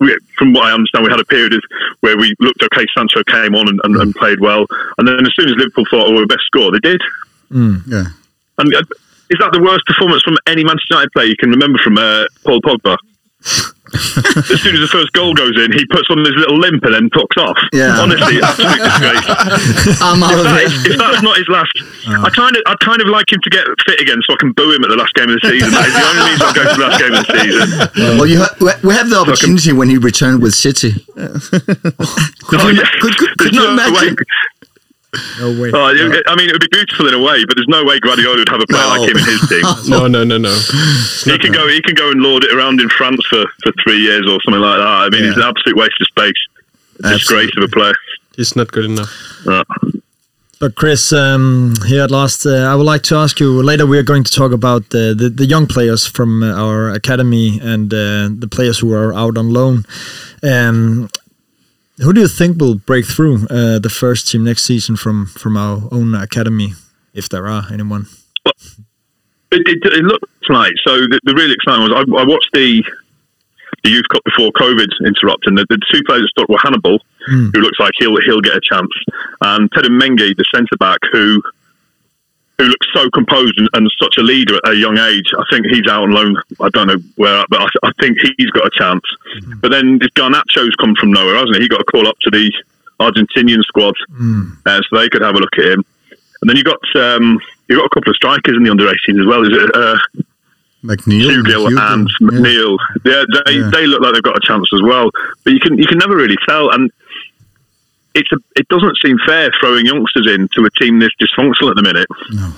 We, 0.00 0.16
from 0.36 0.52
what 0.52 0.62
I 0.62 0.72
understand, 0.72 1.04
we 1.04 1.10
had 1.10 1.18
a 1.18 1.24
period 1.24 1.54
of 1.54 1.62
where 2.02 2.16
we 2.16 2.32
looked 2.38 2.62
okay. 2.62 2.86
Sancho 2.96 3.24
came 3.24 3.56
on 3.56 3.66
and, 3.66 3.80
and, 3.82 3.96
and 3.96 4.14
played 4.14 4.38
well, 4.38 4.64
and 4.96 5.08
then 5.08 5.26
as 5.26 5.34
soon 5.34 5.48
as 5.48 5.56
Liverpool 5.56 5.86
thought, 5.90 6.06
"Oh, 6.06 6.12
we 6.12 6.24
best 6.24 6.44
score," 6.46 6.70
they 6.70 6.78
did. 6.78 7.02
Yeah. 7.50 8.04
And 8.58 8.74
uh, 8.74 8.82
is 9.30 9.38
that 9.40 9.50
the 9.52 9.60
worst 9.62 9.84
performance 9.86 10.22
from 10.22 10.36
any 10.46 10.64
Manchester 10.64 10.94
United 10.94 11.12
player 11.12 11.26
you 11.26 11.36
can 11.36 11.50
remember 11.50 11.78
from 11.78 11.98
uh, 11.98 12.24
Paul 12.44 12.60
Pogba? 12.60 12.96
as 13.88 14.60
soon 14.60 14.74
as 14.76 14.82
the 14.84 14.90
first 14.92 15.12
goal 15.14 15.32
goes 15.32 15.56
in, 15.56 15.72
he 15.72 15.86
puts 15.86 16.10
on 16.10 16.18
his 16.18 16.34
little 16.36 16.58
limp 16.58 16.82
and 16.84 16.92
then 16.92 17.08
fucks 17.08 17.38
off. 17.40 17.56
Yeah. 17.72 17.96
honestly, 17.96 18.36
absolute 18.42 18.76
disgrace. 18.82 19.24
I'm 20.04 20.20
out 20.20 20.34
If, 20.36 20.44
that 20.44 20.84
if 20.92 20.98
that's 20.98 21.22
not 21.22 21.38
his 21.38 21.48
last, 21.48 21.72
I 22.04 22.28
kind 22.34 22.52
of, 22.56 22.62
I 22.66 22.74
kind 22.84 23.00
of 23.00 23.08
like 23.08 23.30
him 23.32 23.40
to 23.40 23.48
get 23.50 23.64
fit 23.86 24.00
again, 24.02 24.18
so 24.26 24.34
I 24.34 24.36
can 24.36 24.52
boo 24.52 24.74
him 24.74 24.84
at 24.84 24.90
the 24.90 24.96
last 24.98 25.14
game 25.14 25.30
of 25.30 25.38
the 25.40 25.44
season. 25.48 25.70
That 25.70 25.86
is 25.88 25.94
the 25.94 26.04
only 26.04 26.22
reason 26.28 26.44
I'll 26.44 26.58
go 26.58 26.64
to 26.68 26.74
the 26.76 26.82
last 26.84 26.98
game 27.00 27.14
of 27.14 27.20
the 27.24 27.30
season. 27.40 27.66
Well, 28.18 28.26
you 28.28 28.38
ha- 28.44 28.56
we- 28.84 28.92
have 28.94 29.08
the 29.08 29.16
opportunity 29.22 29.72
when 29.72 29.88
he 29.88 29.96
returned 29.96 30.42
with 30.42 30.52
City. 30.54 30.92
Could 31.16 32.60
Oh, 32.60 32.68
you, 32.68 32.82
yeah. 32.82 32.90
could, 33.00 33.16
could, 33.16 33.32
could 33.38 33.54
you 33.54 33.62
no 33.62 33.72
imagine? 33.72 34.16
way. 34.18 34.24
No 35.40 35.60
way. 35.60 35.70
Oh, 35.72 35.88
it- 35.88 36.24
I 36.26 36.34
mean, 36.36 36.48
it 36.48 36.52
would 36.52 36.60
be 36.60 36.68
beautiful 36.72 37.08
in 37.08 37.14
a 37.14 37.18
way, 37.22 37.44
but 37.44 37.56
there's 37.56 37.68
no 37.68 37.84
way 37.84 37.98
Guardiola 38.00 38.36
would 38.38 38.48
have 38.48 38.60
a 38.62 38.66
player 38.66 38.82
No. 38.82 38.88
like 39.00 39.10
him 39.10 39.16
in 39.16 39.24
his 39.24 39.42
team. 39.48 39.64
No, 39.88 40.06
no, 40.06 40.24
no, 40.24 40.38
no. 40.38 40.54
he 41.24 41.38
can 41.38 41.52
go, 41.52 41.66
he 41.68 41.80
can 41.80 41.94
go 41.94 42.10
and 42.10 42.20
lord 42.20 42.44
it 42.44 42.52
around 42.52 42.80
in 42.80 42.88
France 42.90 43.20
for, 43.30 43.44
for 43.62 43.72
three 43.82 44.00
years 44.00 44.26
or 44.28 44.38
something 44.44 44.60
like 44.60 44.78
that. 44.78 44.86
I 44.86 45.08
mean, 45.10 45.24
he's 45.24 45.36
an 45.36 45.42
absolute 45.42 45.76
waste 45.76 45.98
of 46.00 46.06
space. 46.08 46.40
Disgrace 47.02 47.50
of 47.56 47.62
a 47.64 47.68
player. 47.68 47.94
He's 48.36 48.54
not 48.56 48.72
good 48.72 48.84
enough. 48.86 49.12
Uh, 49.46 49.64
But 50.60 50.74
Chris, 50.74 51.12
um, 51.12 51.74
here 51.86 52.02
at 52.02 52.10
last, 52.10 52.44
uh, 52.44 52.50
I 52.72 52.74
would 52.74 52.86
like 52.86 53.02
to 53.04 53.14
ask 53.14 53.38
you. 53.38 53.62
Later, 53.62 53.86
we 53.86 53.96
are 53.96 54.02
going 54.02 54.24
to 54.24 54.32
talk 54.32 54.50
about 54.52 54.82
uh, 54.92 55.14
the 55.20 55.30
the 55.32 55.46
young 55.46 55.66
players 55.68 56.04
from 56.16 56.42
uh, 56.42 56.50
our 56.64 56.90
academy 56.90 57.60
and 57.62 57.94
uh, 57.94 58.28
the 58.42 58.48
players 58.50 58.80
who 58.80 58.92
are 58.92 59.14
out 59.14 59.38
on 59.38 59.52
loan. 59.52 59.84
Um, 60.42 61.08
who 62.00 62.12
do 62.12 62.20
you 62.20 62.28
think 62.28 62.60
will 62.60 62.76
break 62.76 63.06
through 63.06 63.46
uh, 63.48 63.78
the 63.78 63.90
first 63.90 64.30
team 64.30 64.44
next 64.44 64.64
season 64.64 64.96
from 64.96 65.26
from 65.26 65.56
our 65.56 65.82
own 65.90 66.14
academy, 66.14 66.74
if 67.14 67.28
there 67.28 67.46
are 67.46 67.64
anyone? 67.72 68.06
It, 69.50 69.62
it, 69.66 69.80
it 69.84 70.04
looks 70.04 70.28
like 70.48 70.72
so. 70.86 71.00
The, 71.00 71.20
the 71.24 71.34
really 71.34 71.54
exciting 71.54 71.82
was 71.82 71.92
I, 71.92 72.00
I 72.20 72.24
watched 72.24 72.50
the 72.52 72.84
the 73.84 73.90
youth 73.90 74.06
cup 74.10 74.22
before 74.24 74.50
COVID 74.52 74.88
interrupted. 75.06 75.56
The, 75.56 75.66
the 75.68 75.80
two 75.92 76.02
players 76.04 76.22
that 76.22 76.30
stuck 76.30 76.48
were 76.48 76.58
Hannibal, 76.62 76.98
who 77.26 77.60
looks 77.60 77.78
like 77.78 77.92
he'll 77.98 78.16
he'll 78.26 78.40
get 78.40 78.56
a 78.56 78.60
chance, 78.60 78.90
and 79.40 79.70
Ted 79.72 79.84
Mengi, 79.84 80.36
the 80.36 80.44
centre 80.54 80.76
back, 80.78 80.98
who 81.12 81.42
who 82.58 82.64
looks 82.64 82.86
so 82.92 83.08
composed 83.10 83.56
and, 83.58 83.68
and 83.74 83.88
such 84.02 84.16
a 84.18 84.22
leader 84.22 84.56
at 84.56 84.72
a 84.72 84.76
young 84.76 84.98
age. 84.98 85.30
I 85.38 85.44
think 85.50 85.66
he's 85.66 85.86
out 85.88 86.02
on 86.04 86.10
loan. 86.10 86.36
I 86.60 86.68
don't 86.70 86.88
know 86.88 86.98
where, 87.16 87.44
but 87.48 87.60
I, 87.62 87.66
I 87.84 87.92
think 88.00 88.18
he's 88.36 88.50
got 88.50 88.66
a 88.66 88.70
chance. 88.70 89.04
But 89.60 89.70
then 89.70 89.98
this 89.98 90.10
Garnacho's 90.10 90.74
come 90.76 90.94
from 90.96 91.12
nowhere, 91.12 91.36
hasn't 91.36 91.56
he? 91.56 91.62
He 91.62 91.68
got 91.68 91.80
a 91.80 91.84
call 91.84 92.08
up 92.08 92.16
to 92.22 92.30
the 92.30 92.52
Argentinian 93.00 93.62
squad, 93.62 93.94
uh, 94.66 94.80
so 94.90 94.98
they 94.98 95.08
could 95.08 95.22
have 95.22 95.36
a 95.36 95.38
look 95.38 95.56
at 95.58 95.66
him. 95.66 95.84
And 96.40 96.50
then 96.50 96.56
you 96.56 96.64
got 96.64 96.80
um, 96.96 97.38
you 97.68 97.76
got 97.76 97.86
a 97.86 97.90
couple 97.94 98.10
of 98.10 98.16
strikers 98.16 98.56
in 98.56 98.64
the 98.64 98.70
under 98.70 98.86
18s 98.86 99.20
as 99.20 99.26
well. 99.26 99.42
Is 99.44 99.52
it 99.52 99.70
uh, 99.74 99.98
McNeil. 100.84 101.42
Hugill 101.42 101.66
and 101.68 102.08
yeah. 102.20 102.28
McNeil? 102.28 102.78
Yeah, 103.04 103.24
they 103.46 103.52
Yeah. 103.58 103.70
they 103.72 103.86
look 103.86 104.00
like 104.00 104.14
they've 104.14 104.22
got 104.22 104.36
a 104.36 104.40
chance 104.46 104.68
as 104.74 104.82
well. 104.82 105.10
But 105.44 105.52
you 105.52 105.60
can 105.60 105.78
you 105.78 105.86
can 105.86 105.98
never 105.98 106.16
really 106.16 106.36
tell, 106.48 106.70
and 106.70 106.90
it's 108.14 108.30
a 108.32 108.36
it 108.56 108.66
doesn't 108.68 108.96
seem 109.04 109.18
fair 109.26 109.50
throwing 109.60 109.86
youngsters 109.86 110.26
in 110.26 110.48
to 110.54 110.64
a 110.64 110.70
team 110.80 110.98
this 110.98 111.10
dysfunctional 111.20 111.70
at 111.70 111.76
the 111.76 111.82
minute. 111.82 112.06
No. 112.30 112.52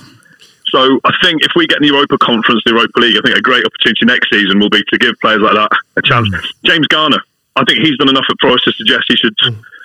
So 0.67 0.99
I 1.03 1.11
think 1.21 1.43
if 1.43 1.51
we 1.55 1.67
get 1.67 1.77
in 1.77 1.83
the 1.83 1.89
Europa 1.93 2.17
Conference, 2.17 2.61
the 2.65 2.71
Europa 2.71 2.97
League, 2.99 3.17
I 3.17 3.21
think 3.21 3.37
a 3.37 3.41
great 3.41 3.65
opportunity 3.65 4.05
next 4.05 4.29
season 4.31 4.59
will 4.59 4.69
be 4.69 4.81
to 4.91 4.97
give 4.97 5.15
players 5.19 5.41
like 5.41 5.53
that 5.55 5.71
a 5.97 6.01
chance. 6.01 6.29
James 6.63 6.87
Garner, 6.87 7.19
I 7.57 7.65
think 7.65 7.79
he's 7.85 7.97
done 7.97 8.07
enough 8.09 8.23
at 8.29 8.37
Forest 8.41 8.63
to 8.65 8.71
suggest 8.73 9.03
he 9.09 9.15
should 9.17 9.35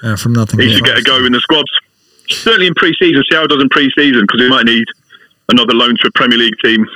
Uh, 0.05 0.15
from 0.17 0.33
nothing. 0.35 0.61
he 0.61 0.73
should 0.73 0.85
get 0.85 0.97
a 0.97 1.03
go 1.03 1.25
in 1.25 1.33
the 1.33 1.41
squads. 1.41 1.71
Certainly 2.29 2.69
in 2.69 2.75
pre-season, 2.75 3.23
see 3.29 3.35
how 3.37 3.45
it 3.45 3.49
does 3.51 3.61
in 3.63 3.69
pre-season 3.69 4.23
because 4.23 4.41
he 4.41 4.49
might 4.49 4.65
need 4.65 4.87
another 5.49 5.75
loan 5.75 5.97
to 6.03 6.09
a 6.09 6.11
Premier 6.13 6.39
League 6.39 6.55
team. 6.63 6.87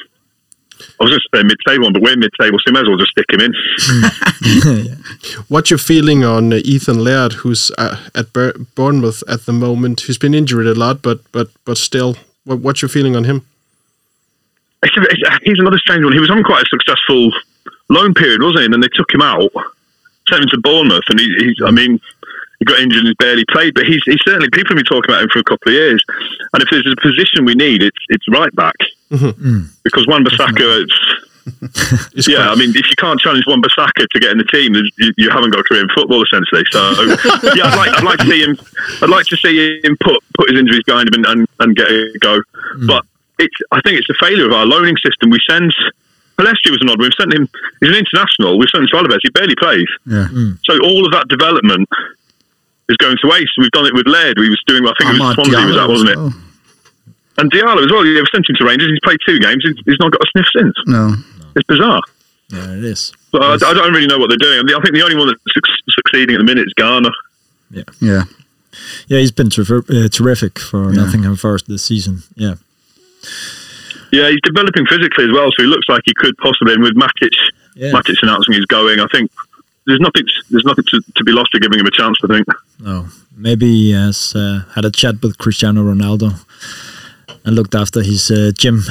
I 1.01 1.05
was 1.05 1.11
going 1.11 1.21
to 1.21 1.39
say 1.39 1.43
mid-table 1.43 1.85
one, 1.85 1.93
but 1.93 2.03
we're 2.03 2.17
mid-table, 2.17 2.59
so 2.59 2.73
may 2.73 2.81
as 2.81 2.87
well 2.87 2.97
just 2.97 3.13
stick 3.13 3.27
him 3.31 3.41
in. 3.41 3.53
What's 5.49 5.71
your 5.71 5.79
feeling 5.79 6.25
on 6.25 6.53
uh, 6.53 6.57
Ethan 6.65 7.03
Laird, 7.03 7.35
who's 7.35 7.71
uh, 7.79 7.97
at 8.15 8.33
Bournemouth 8.75 9.23
at 9.29 9.47
the 9.47 9.53
moment? 9.53 10.03
He's 10.03 10.19
been 10.19 10.35
injured 10.35 10.67
a 10.67 10.75
lot, 10.75 11.03
but 11.03 11.21
but 11.33 11.49
but 11.65 11.79
still, 11.79 12.17
what's 12.45 12.83
your 12.83 12.89
feeling 12.89 13.17
on 13.17 13.25
him? 13.25 13.47
It's, 14.83 14.97
it's, 14.97 15.45
he's 15.45 15.59
another 15.59 15.79
strange 15.79 16.05
one. 16.05 16.13
He 16.13 16.21
was 16.21 16.31
on 16.31 16.43
quite 16.43 16.63
a 16.63 16.69
successful 16.69 17.31
loan 17.89 18.15
period, 18.15 18.43
wasn't 18.43 18.61
he? 18.61 18.65
And 18.65 18.75
then 18.75 18.81
they 18.81 18.89
took 18.95 19.13
him 19.13 19.23
out, 19.23 19.51
sent 20.29 20.43
him 20.43 20.49
to 20.51 20.61
Bournemouth, 20.61 21.05
and 21.11 21.21
he, 21.21 21.27
he's, 21.39 21.57
I 21.65 21.71
mean, 21.71 22.01
he 22.59 22.65
got 22.65 22.81
injured 22.81 23.01
and 23.01 23.09
he's 23.09 23.17
barely 23.17 23.45
played. 23.51 23.75
But 23.75 23.87
he's, 23.87 24.03
he's 24.05 24.21
certainly 24.25 24.49
people 24.51 24.77
have 24.77 24.77
been 24.77 24.85
talking 24.85 25.11
about 25.11 25.25
him 25.25 25.31
for 25.31 25.41
a 25.41 25.45
couple 25.45 25.69
of 25.69 25.75
years. 25.75 26.03
And 26.53 26.63
if 26.63 26.69
there's 26.71 26.87
a 26.87 27.01
position 27.01 27.45
we 27.45 27.55
need, 27.55 27.83
it's 27.83 27.99
it's 28.09 28.29
right 28.29 28.55
back 28.55 28.77
Mm. 29.11 29.69
because 29.85 30.07
Wan 30.07 30.25
Bissaka. 30.25 30.85
It's, 30.85 30.99
It's 32.15 32.29
yeah, 32.29 32.37
quite- 32.37 32.49
I 32.49 32.55
mean, 32.55 32.71
if 32.71 32.87
you 32.89 32.97
can't 32.99 33.19
challenge 33.19 33.45
Wan 33.47 33.61
Bissaka 33.63 34.07
to 34.09 34.21
get 34.21 34.31
in 34.31 34.39
the 34.39 34.45
team, 34.45 34.75
you, 34.75 35.13
you 35.17 35.31
haven't 35.31 35.51
got 35.51 35.61
a 35.61 35.65
career 35.65 35.83
in 35.83 35.89
football 35.89 36.23
essentially. 36.23 36.63
So 36.71 36.79
yeah, 37.57 37.65
I'd 37.67 37.77
like, 37.77 37.91
I'd 37.97 38.05
like 38.05 38.19
to 38.21 38.27
see 38.27 38.43
him. 38.43 38.57
I'd 39.03 39.09
like 39.11 39.27
to 39.27 39.37
see 39.37 39.81
him 39.83 39.97
put 40.01 40.23
put 40.37 40.51
his 40.51 40.59
injuries 40.61 40.83
behind 40.87 41.09
him 41.09 41.25
and, 41.25 41.27
and, 41.27 41.49
and 41.61 41.77
get 41.77 41.89
a 41.91 42.19
go. 42.21 42.41
Mm. 42.77 42.87
But 42.87 43.05
it's 43.39 43.57
I 43.73 43.81
think 43.81 43.99
it's 43.99 44.11
a 44.11 44.15
failure 44.21 44.47
of 44.47 44.53
our 44.53 44.67
loaning 44.67 44.97
system. 45.05 45.31
We 45.31 45.39
send 45.49 45.73
Palestri 46.39 46.71
was 46.71 46.81
an 46.83 46.91
odd. 46.91 46.99
one. 47.01 47.09
We've 47.09 47.19
sent 47.19 47.33
him. 47.35 47.49
He's 47.81 47.89
an 47.91 47.97
international. 47.97 48.59
We've 48.59 48.69
sent 48.71 48.85
him 48.85 48.89
to 48.93 48.97
Alaves. 49.09 49.19
He 49.23 49.31
barely 49.31 49.57
plays. 49.57 49.89
Yeah. 50.07 50.29
Mm. 50.31 50.59
So 50.65 50.79
all 50.85 51.05
of 51.07 51.13
that 51.13 51.27
development 51.29 51.89
is 52.89 52.97
going 52.99 53.17
to 53.23 53.27
waste. 53.29 53.53
We've 53.57 53.71
done 53.73 53.87
it 53.87 53.95
with 53.95 54.07
Laird. 54.07 54.39
We 54.39 54.51
was 54.51 54.63
doing. 54.67 54.85
I 54.87 54.93
think 55.01 55.15
it 55.17 55.19
was 55.19 55.35
Amad 55.35 55.35
Swansea. 55.35 55.67
Was 55.67 55.77
that 55.77 55.89
wasn't 55.89 56.11
as 56.11 56.17
it? 56.17 56.19
well. 56.19 56.35
And 57.41 57.51
Diallo 57.51 57.85
as 57.85 57.91
well. 57.91 58.05
Yeah, 58.07 58.21
we 58.21 58.27
sent 58.33 58.49
him 58.49 58.57
to 58.57 58.65
Rangers. 58.65 58.89
He's 58.91 59.01
played 59.03 59.19
two 59.27 59.39
games. 59.41 59.65
He's, 59.65 59.77
he's 59.87 59.99
not 59.99 60.13
got 60.13 60.21
a 60.23 60.27
sniff 60.33 60.47
since. 60.55 60.75
No. 60.87 61.15
It's 61.57 61.67
bizarre. 61.67 62.03
Yeah, 62.51 62.73
it 62.77 62.85
is. 62.85 63.13
So 63.33 63.41
I, 63.41 63.55
I 63.55 63.75
don't 63.75 63.93
really 63.93 64.07
know 64.07 64.19
what 64.19 64.29
they're 64.29 64.37
doing. 64.39 64.59
I, 64.59 64.63
mean, 64.63 64.75
I 64.77 64.81
think 64.81 64.95
the 64.95 65.03
only 65.03 65.17
one 65.17 65.29
that's 65.29 65.41
su- 65.55 65.83
succeeding 65.91 66.35
at 66.37 66.39
the 66.39 66.45
minute 66.45 66.67
is 66.67 66.75
Garner. 66.75 67.11
Yeah, 67.71 67.85
Yeah, 68.01 68.23
yeah. 69.09 69.19
he's 69.19 69.31
been 69.31 69.49
ter- 69.51 69.63
uh, 69.89 70.09
terrific 70.09 70.59
for 70.59 70.93
Nottingham 70.93 71.37
Forest 71.37 71.67
this 71.69 71.85
season. 71.85 72.23
Yeah. 72.35 72.55
Yeah, 74.13 74.29
he's 74.31 74.41
developing 74.43 74.87
physically 74.87 75.25
as 75.27 75.31
well, 75.33 75.51
so 75.57 75.63
he 75.63 75.69
looks 75.69 75.89
like 75.89 76.03
he 76.05 76.13
could 76.15 76.37
possibly. 76.39 76.75
And 76.75 76.83
with 76.83 76.95
Matic, 76.97 77.31
Yeah. 77.77 77.93
Matic 77.93 78.17
announcing 78.23 78.55
he's 78.55 78.65
going, 78.67 78.99
I 78.99 79.07
think 79.13 79.31
there's 79.87 80.01
nothing. 80.01 80.25
There's 80.51 80.65
nothing 80.65 80.85
to, 80.89 81.01
to 81.17 81.25
be 81.25 81.31
lost 81.33 81.53
to 81.53 81.61
giving 81.61 81.79
him 81.79 81.87
a 81.87 81.91
chance. 81.93 82.17
I 82.25 82.27
think. 82.27 82.47
Oh, 82.85 83.09
maybe 83.37 83.67
he 83.67 83.93
has 83.93 84.35
uh, 84.35 84.63
had 84.75 84.85
a 84.85 84.91
chat 84.91 85.23
with 85.23 85.39
Cristiano 85.39 85.83
Ronaldo 85.85 86.33
and 87.45 87.55
looked 87.57 87.75
after 87.75 88.03
his 88.03 88.31
uh, 88.31 88.53
gym 88.57 88.83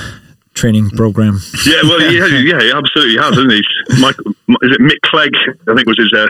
training 0.54 0.90
program. 0.92 1.40
Yeah, 1.66 1.82
well, 1.84 2.02
yeah, 2.02 2.26
yeah, 2.52 2.60
he 2.62 2.72
absolutely 2.72 3.18
has, 3.18 3.38
isn't 3.38 3.52
he? 3.52 3.64
Michael, 4.02 4.32
is 4.62 4.72
it 4.76 4.82
Mick 4.82 5.00
Clegg? 5.06 5.34
I 5.68 5.76
think 5.76 5.88
was 5.88 5.98
his 5.98 6.12
uh, 6.14 6.28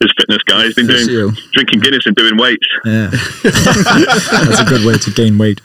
his 0.00 0.12
fitness 0.18 0.42
guy. 0.44 0.64
He's 0.64 0.74
been 0.74 0.86
doing 0.86 1.06
Physio. 1.06 1.30
drinking 1.52 1.80
Guinness 1.80 2.06
and 2.06 2.14
doing 2.16 2.36
weights. 2.36 2.66
Yeah, 2.84 3.10
that's 3.42 4.60
a 4.60 4.64
good 4.68 4.84
way 4.86 4.96
to 4.98 5.10
gain 5.10 5.38
weight. 5.38 5.60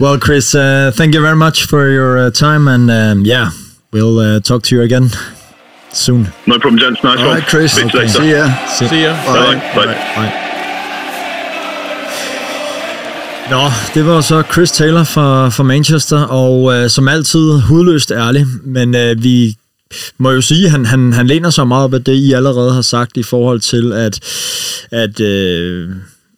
Well, 0.00 0.18
Chris, 0.18 0.54
uh, 0.54 0.90
thank 0.94 1.14
you 1.14 1.20
very 1.20 1.36
much 1.36 1.64
for 1.66 1.88
your 1.90 2.18
uh, 2.18 2.30
time, 2.30 2.68
and 2.68 2.90
um, 2.90 3.24
yeah, 3.24 3.50
we'll 3.92 4.18
uh, 4.18 4.40
talk 4.40 4.62
to 4.64 4.76
you 4.76 4.82
again 4.82 5.08
soon. 5.90 6.24
No 6.46 6.58
problem, 6.58 6.78
gents. 6.78 7.02
Nice 7.04 7.18
All 7.18 7.26
one. 7.28 7.38
right, 7.38 7.48
Chris. 7.48 7.72
Speak 7.74 7.90
to 7.92 7.98
you 7.98 8.04
later. 8.04 8.18
See 8.20 8.30
ya. 8.30 8.66
Se- 8.66 8.88
See 8.88 9.02
ya. 9.02 9.12
Bye. 9.26 9.54
Bye. 9.74 9.86
Bye. 9.86 10.58
Nå, 13.50 13.62
det 13.94 14.06
var 14.06 14.20
så 14.20 14.42
Chris 14.52 14.70
Taylor 14.70 15.04
fra, 15.04 15.48
fra 15.48 15.62
Manchester, 15.62 16.18
og 16.18 16.74
øh, 16.74 16.90
som 16.90 17.08
altid 17.08 17.60
hudløst 17.60 18.10
ærlig, 18.10 18.46
men 18.64 18.94
øh, 18.94 19.22
vi 19.22 19.56
må 20.18 20.30
jo 20.30 20.40
sige, 20.40 20.64
at 20.64 20.70
han, 20.70 20.86
han, 20.86 21.12
han 21.12 21.26
læner 21.26 21.50
sig 21.50 21.68
meget 21.68 21.84
op 21.84 21.94
af 21.94 22.04
det, 22.04 22.12
I 22.12 22.32
allerede 22.32 22.72
har 22.72 22.82
sagt 22.82 23.16
i 23.16 23.22
forhold 23.22 23.60
til, 23.60 23.92
at, 23.92 24.20
at, 24.90 25.20
øh, 25.20 25.90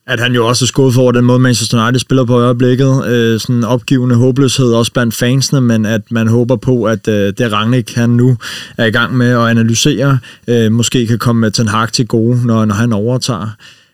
at 0.07 0.21
han 0.21 0.35
jo 0.35 0.47
også 0.47 0.65
er 0.65 0.67
skuffet 0.67 1.03
over 1.03 1.13
den 1.13 1.25
måde, 1.25 1.39
Manchester 1.39 1.83
United 1.83 2.01
spiller 2.01 2.25
på 2.25 2.41
i 2.41 2.45
øjeblikket. 2.45 3.07
Øh, 3.07 3.41
sådan 3.41 3.65
opgivende 3.65 4.17
håbløshed 4.17 4.73
også 4.73 4.93
blandt 4.93 5.15
fansene, 5.15 5.61
men 5.61 5.87
at 5.87 6.03
man 6.11 6.29
håber 6.29 6.57
på, 6.57 6.85
at 6.85 7.09
øh, 7.09 7.33
det 7.39 7.53
Rangnick 7.53 7.95
han 7.95 8.11
nu 8.11 8.37
er 8.79 8.85
i 8.85 8.91
gang 8.91 9.17
med 9.17 9.31
at 9.31 9.49
analysere, 9.49 10.19
øh, 10.49 10.73
måske 10.73 11.07
kan 11.07 11.19
komme 11.19 11.41
med 11.41 11.51
Ten 11.51 11.69
Hag 11.69 11.93
til 11.93 12.07
gode, 12.07 12.47
når, 12.47 12.65
når 12.65 12.75
han 12.75 12.93
overtager. 12.93 13.49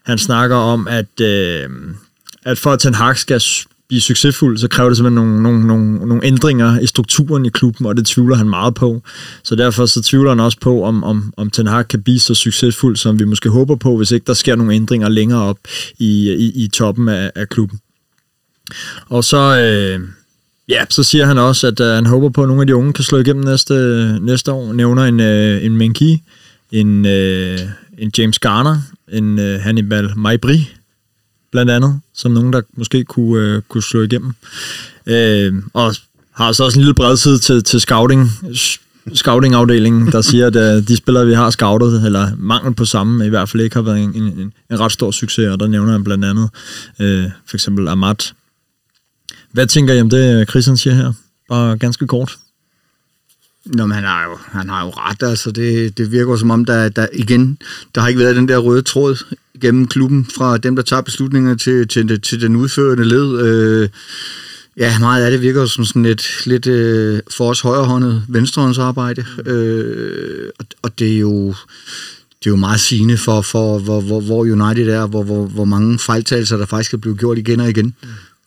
Han 0.06 0.18
snakker 0.18 0.56
om, 0.56 0.88
at, 0.88 1.20
øh, 1.20 1.68
at 2.44 2.58
for 2.58 2.72
at 2.72 2.78
Ten 2.78 2.94
Hag 2.94 3.16
skal 3.16 3.40
blive 3.90 4.00
succesfuld, 4.00 4.58
så 4.58 4.68
kræver 4.68 4.90
det 4.90 4.96
simpelthen 4.96 5.26
nogle, 5.26 5.42
nogle, 5.42 5.66
nogle, 5.66 6.08
nogle 6.08 6.24
ændringer 6.24 6.80
i 6.80 6.86
strukturen 6.86 7.46
i 7.46 7.48
klubben, 7.48 7.86
og 7.86 7.96
det 7.96 8.06
tvivler 8.06 8.36
han 8.36 8.48
meget 8.48 8.74
på. 8.74 9.02
Så 9.42 9.56
derfor 9.56 9.86
så 9.86 10.02
tvivler 10.02 10.30
han 10.30 10.40
også 10.40 10.58
på, 10.60 10.84
om, 10.84 11.04
om, 11.04 11.34
om 11.36 11.50
Ten 11.50 11.66
Hag 11.66 11.88
kan 11.88 12.02
blive 12.02 12.18
så 12.18 12.34
succesfuld, 12.34 12.96
som 12.96 13.18
vi 13.18 13.24
måske 13.24 13.48
håber 13.48 13.76
på, 13.76 13.96
hvis 13.96 14.10
ikke 14.10 14.26
der 14.26 14.34
sker 14.34 14.56
nogle 14.56 14.74
ændringer 14.74 15.08
længere 15.08 15.42
op 15.42 15.58
i, 15.98 16.30
i, 16.32 16.64
i 16.64 16.68
toppen 16.68 17.08
af, 17.08 17.30
af 17.34 17.48
klubben. 17.48 17.80
Og 19.08 19.24
så, 19.24 19.58
øh, 19.58 20.08
ja, 20.68 20.84
så 20.88 21.02
siger 21.02 21.26
han 21.26 21.38
også, 21.38 21.66
at 21.66 21.80
øh, 21.80 21.86
han 21.86 22.06
håber 22.06 22.28
på, 22.28 22.42
at 22.42 22.48
nogle 22.48 22.62
af 22.62 22.66
de 22.66 22.76
unge 22.76 22.92
kan 22.92 23.04
slå 23.04 23.18
igennem 23.18 23.44
næste, 23.44 23.74
næste 24.20 24.52
år. 24.52 24.72
Nævner 24.72 25.04
en, 25.04 25.20
øh, 25.20 25.64
en 25.64 25.76
Menki, 25.76 26.22
en, 26.72 27.06
øh, 27.06 27.58
en 27.98 28.12
James 28.18 28.38
Garner, 28.38 28.78
en 29.12 29.38
øh, 29.38 29.60
Hannibal 29.60 30.12
Maibri, 30.16 30.68
blandt 31.52 31.70
andet, 31.70 32.00
som 32.14 32.32
nogen, 32.32 32.52
der 32.52 32.62
måske 32.76 33.04
kunne, 33.04 33.46
øh, 33.46 33.62
kunne 33.68 33.82
slå 33.82 34.02
igennem. 34.02 34.32
Øh, 35.06 35.54
og 35.72 35.94
har 36.32 36.52
så 36.52 36.64
også 36.64 36.78
en 36.78 36.82
lille 36.82 36.94
bredside 36.94 37.38
til, 37.38 37.64
til 37.64 37.80
scouting, 37.80 38.30
scouting-afdelingen, 39.14 40.12
der 40.12 40.22
siger, 40.22 40.46
at 40.46 40.56
øh, 40.56 40.88
de 40.88 40.96
spillere, 40.96 41.26
vi 41.26 41.34
har 41.34 41.50
scoutet, 41.50 42.04
eller 42.04 42.30
mangel 42.38 42.74
på 42.74 42.84
samme, 42.84 43.26
i 43.26 43.28
hvert 43.28 43.48
fald 43.48 43.62
ikke 43.62 43.76
har 43.76 43.82
været 43.82 44.00
en, 44.00 44.14
en, 44.14 44.52
en 44.70 44.80
ret 44.80 44.92
stor 44.92 45.10
succes, 45.10 45.48
og 45.48 45.60
der 45.60 45.66
nævner 45.66 45.92
han 45.92 46.04
blandt 46.04 46.24
andet 46.24 46.48
øh, 47.00 47.24
for 47.46 47.56
eksempel 47.56 47.88
Amat. 47.88 48.34
Hvad 49.52 49.66
tænker 49.66 49.94
I 49.94 50.00
om 50.00 50.10
det, 50.10 50.48
Christian 50.48 50.76
siger 50.76 50.94
her? 50.94 51.12
Bare 51.48 51.78
ganske 51.78 52.06
kort. 52.06 52.38
Nå, 53.66 53.86
men 53.86 53.94
han 53.94 54.04
har 54.04 54.24
jo, 54.24 54.38
han 54.46 54.68
har 54.68 54.84
jo 54.84 54.90
ret, 54.90 55.22
altså 55.22 55.50
det, 55.50 55.98
det 55.98 56.12
virker 56.12 56.36
som 56.36 56.50
om, 56.50 56.64
der, 56.64 56.88
der 56.88 57.06
igen, 57.12 57.58
der 57.94 58.00
har 58.00 58.08
ikke 58.08 58.20
været 58.20 58.36
den 58.36 58.48
der 58.48 58.58
røde 58.58 58.82
tråd 58.82 59.16
gennem 59.60 59.86
klubben, 59.86 60.26
fra 60.36 60.58
dem, 60.58 60.76
der 60.76 60.82
tager 60.82 61.02
beslutninger 61.02 61.54
til, 61.54 61.88
til, 61.88 62.20
til, 62.20 62.40
den 62.40 62.56
udførende 62.56 63.04
led. 63.04 63.40
Øh, 63.40 63.88
ja, 64.76 64.98
meget 64.98 65.24
af 65.24 65.30
det 65.30 65.40
virker 65.40 65.66
som 65.66 65.84
sådan 65.84 66.02
lidt, 66.02 66.46
lidt 66.46 66.66
øh, 66.66 67.20
for 67.30 67.50
os 67.50 67.60
højrehåndet 67.60 68.24
venstrehåndsarbejde, 68.28 69.24
øh, 69.46 70.48
og, 70.58 70.66
og 70.82 70.98
det 70.98 71.14
er 71.14 71.18
jo 71.18 71.54
det 72.40 72.46
er 72.46 72.50
jo 72.50 72.56
meget 72.56 72.80
sigende 72.80 73.16
for, 73.16 73.40
for 73.40 73.78
hvor, 73.78 74.00
hvor, 74.00 74.20
hvor 74.20 74.40
United 74.40 74.88
er, 74.88 75.06
hvor, 75.06 75.22
hvor, 75.22 75.46
hvor 75.46 75.64
mange 75.64 75.98
fejltagelser, 75.98 76.56
der 76.56 76.66
faktisk 76.66 76.92
er 76.92 76.98
blevet 76.98 77.18
gjort 77.18 77.38
igen 77.38 77.60
og 77.60 77.68
igen. 77.68 77.94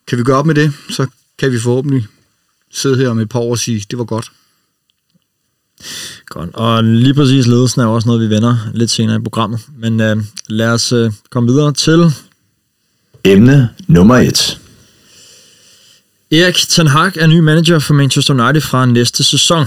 Kan 0.08 0.18
vi 0.18 0.24
gøre 0.24 0.38
op 0.38 0.46
med 0.46 0.56
det, 0.56 0.74
så 0.90 1.08
kan 1.38 1.52
vi 1.52 1.60
forhåbentlig 1.60 2.08
sidde 2.72 2.98
her 2.98 3.10
om 3.10 3.20
et 3.20 3.30
par 3.30 3.40
år 3.40 3.52
og 3.52 3.60
sige, 3.60 3.86
det 3.92 3.98
var 4.00 4.06
godt. 4.06 4.32
Godt. 6.34 6.50
Og 6.54 6.84
lige 6.84 7.14
præcis 7.14 7.48
ledelsen 7.48 7.82
er 7.82 7.86
også 7.86 8.08
noget, 8.08 8.22
vi 8.22 8.36
vender 8.36 8.58
lidt 8.74 8.92
senere 8.92 9.16
i 9.16 9.20
programmet. 9.20 9.60
Men 9.78 10.02
øh, 10.02 10.18
lad 10.48 10.70
os 10.70 10.92
øh, 10.92 11.12
komme 11.30 11.52
videre 11.52 11.74
til 11.74 12.12
Emne 13.24 13.70
nummer 13.88 14.16
et. 14.16 14.60
Erik 16.32 16.56
Ten 16.56 16.88
Hag 16.88 17.18
er 17.18 17.28
ny 17.28 17.40
manager 17.40 17.80
for 17.80 17.94
Manchester 17.94 18.34
United 18.34 18.62
fra 18.62 18.86
næste 18.86 19.24
sæson. 19.24 19.66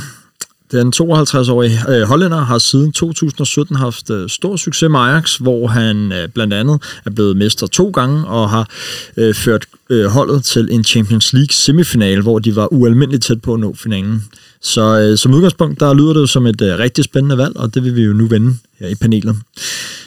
Den 0.73 0.93
52-årige 0.97 1.79
øh, 1.89 2.03
hollænder 2.03 2.45
har 2.45 2.59
siden 2.59 2.93
2017 2.93 3.77
haft 3.77 4.11
øh, 4.11 4.29
stor 4.29 4.57
succes 4.57 4.91
med 4.91 5.01
Ajax, 5.01 5.37
hvor 5.37 5.67
han 5.67 6.13
øh, 6.13 6.29
blandt 6.29 6.55
andet 6.55 6.83
er 7.05 7.11
blevet 7.11 7.37
mester 7.37 7.67
to 7.67 7.91
gange 7.91 8.27
og 8.27 8.51
har 8.51 8.71
øh, 9.17 9.35
ført 9.35 9.67
øh, 9.91 10.07
holdet 10.07 10.45
til 10.45 10.69
en 10.71 10.85
Champions 10.85 11.33
League 11.33 11.53
semifinal, 11.53 12.21
hvor 12.21 12.39
de 12.39 12.57
var 12.57 12.73
ualmindeligt 12.73 13.25
tæt 13.25 13.43
på 13.43 13.55
at 13.55 13.61
nå 13.61 13.75
finalen. 13.75 14.25
Så 14.61 14.99
øh, 15.01 15.19
som 15.19 15.35
udgangspunkt, 15.35 15.81
der 15.81 15.95
lyder 15.95 16.13
det 16.13 16.21
jo 16.21 16.27
som 16.27 16.47
et 16.47 16.61
øh, 16.61 16.79
rigtig 16.79 17.05
spændende 17.05 17.39
valg, 17.39 17.57
og 17.57 17.75
det 17.75 17.85
vil 17.85 17.97
vi 17.97 18.03
jo 18.03 18.13
nu 18.13 18.27
vende 18.27 18.57
her 18.79 18.89
i 18.89 18.95
panelet. 18.95 19.37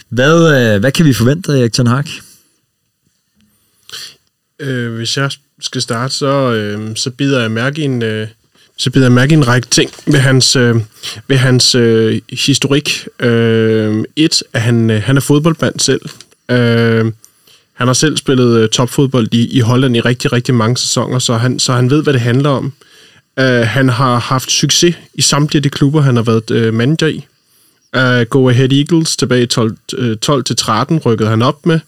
Hvad, 0.09 0.73
øh, 0.73 0.79
hvad 0.79 0.91
kan 0.91 1.05
vi 1.05 1.13
forvente 1.13 1.53
af 1.53 1.59
Erik 1.59 1.73
Ten 1.73 1.87
Hag? 1.87 2.05
Øh, 4.59 4.95
hvis 4.95 5.17
jeg 5.17 5.31
skal 5.61 5.81
starte, 5.81 6.13
så, 6.13 6.53
øh, 6.53 6.95
så 6.95 7.09
bider 7.09 7.41
jeg 7.41 7.51
mærke 7.51 7.81
i 7.81 7.85
en, 7.85 8.03
øh, 8.03 8.27
så 8.79 8.91
bider 8.91 9.05
jeg 9.05 9.11
mærke 9.11 9.31
i 9.31 9.35
en 9.35 9.47
række 9.47 9.67
ting 9.67 9.91
ved 10.05 10.19
hans, 10.19 10.55
øh, 10.55 10.75
ved 11.27 11.37
hans 11.37 11.75
øh, 11.75 12.21
historik. 12.29 13.07
Øh, 13.19 14.03
et, 14.15 14.43
at 14.53 14.61
han, 14.61 14.89
øh, 14.89 15.01
han 15.01 15.17
er 15.17 15.21
fodboldmand 15.21 15.79
selv. 15.79 16.01
Øh, 16.51 17.11
han 17.73 17.87
har 17.87 17.93
selv 17.93 18.17
spillet 18.17 18.59
øh, 18.59 18.69
topfodbold 18.69 19.33
i, 19.33 19.57
i 19.57 19.59
Holland 19.59 19.97
i 19.97 19.99
rigtig, 20.01 20.33
rigtig 20.33 20.55
mange 20.55 20.77
sæsoner, 20.77 21.19
så 21.19 21.33
han, 21.37 21.59
så 21.59 21.73
han 21.73 21.89
ved, 21.89 22.03
hvad 22.03 22.13
det 22.13 22.21
handler 22.21 22.49
om. 22.49 22.73
Øh, 23.39 23.45
han 23.45 23.89
har 23.89 24.19
haft 24.19 24.51
succes 24.51 24.95
i 25.13 25.21
samtlige 25.21 25.59
af 25.59 25.63
de 25.63 25.69
klubber, 25.69 26.01
han 26.01 26.15
har 26.15 26.23
været 26.23 26.51
øh, 26.51 26.73
manager 26.73 27.07
i. 27.07 27.25
Øh, 27.95 28.25
Go 28.25 28.49
Ahead 28.49 28.71
Eagles 28.71 29.17
tilbage 29.17 29.43
i 29.43 29.45
12, 29.45 29.77
øh, 29.97 30.17
12-13 30.25 30.99
rykkede 30.99 31.29
han 31.29 31.41
op 31.41 31.65
med. 31.65 31.79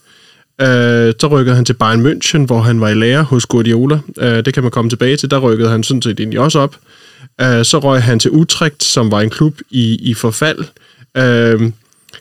Øh, 0.62 1.14
så 1.20 1.28
rykkede 1.28 1.56
han 1.56 1.66
til 1.66 1.74
Bayern 1.74 2.06
München, 2.06 2.46
hvor 2.46 2.62
han 2.62 2.82
var 2.82 2.90
i 2.90 2.94
lærer 2.94 3.22
hos 3.24 3.46
Guardiola. 3.46 4.00
Øh, 4.20 4.46
det 4.46 4.54
kan 4.54 4.64
man 4.64 4.72
komme 4.72 4.90
tilbage 4.90 5.18
til. 5.18 5.32
Der 5.32 5.40
rykkede 5.40 5.70
han 5.70 5.84
sådan 5.84 6.02
set 6.02 6.20
egentlig 6.20 6.40
også 6.40 6.60
op. 6.60 6.76
Øh, 7.42 7.66
så 7.66 7.80
røg 7.80 8.04
han 8.04 8.20
til 8.20 8.32
Utrecht, 8.32 8.84
som 8.84 9.12
var 9.12 9.22
en 9.22 9.30
klub 9.30 9.58
i, 9.70 9.96
i 9.96 10.14
forfald. 10.14 10.60
Øh, 11.18 11.72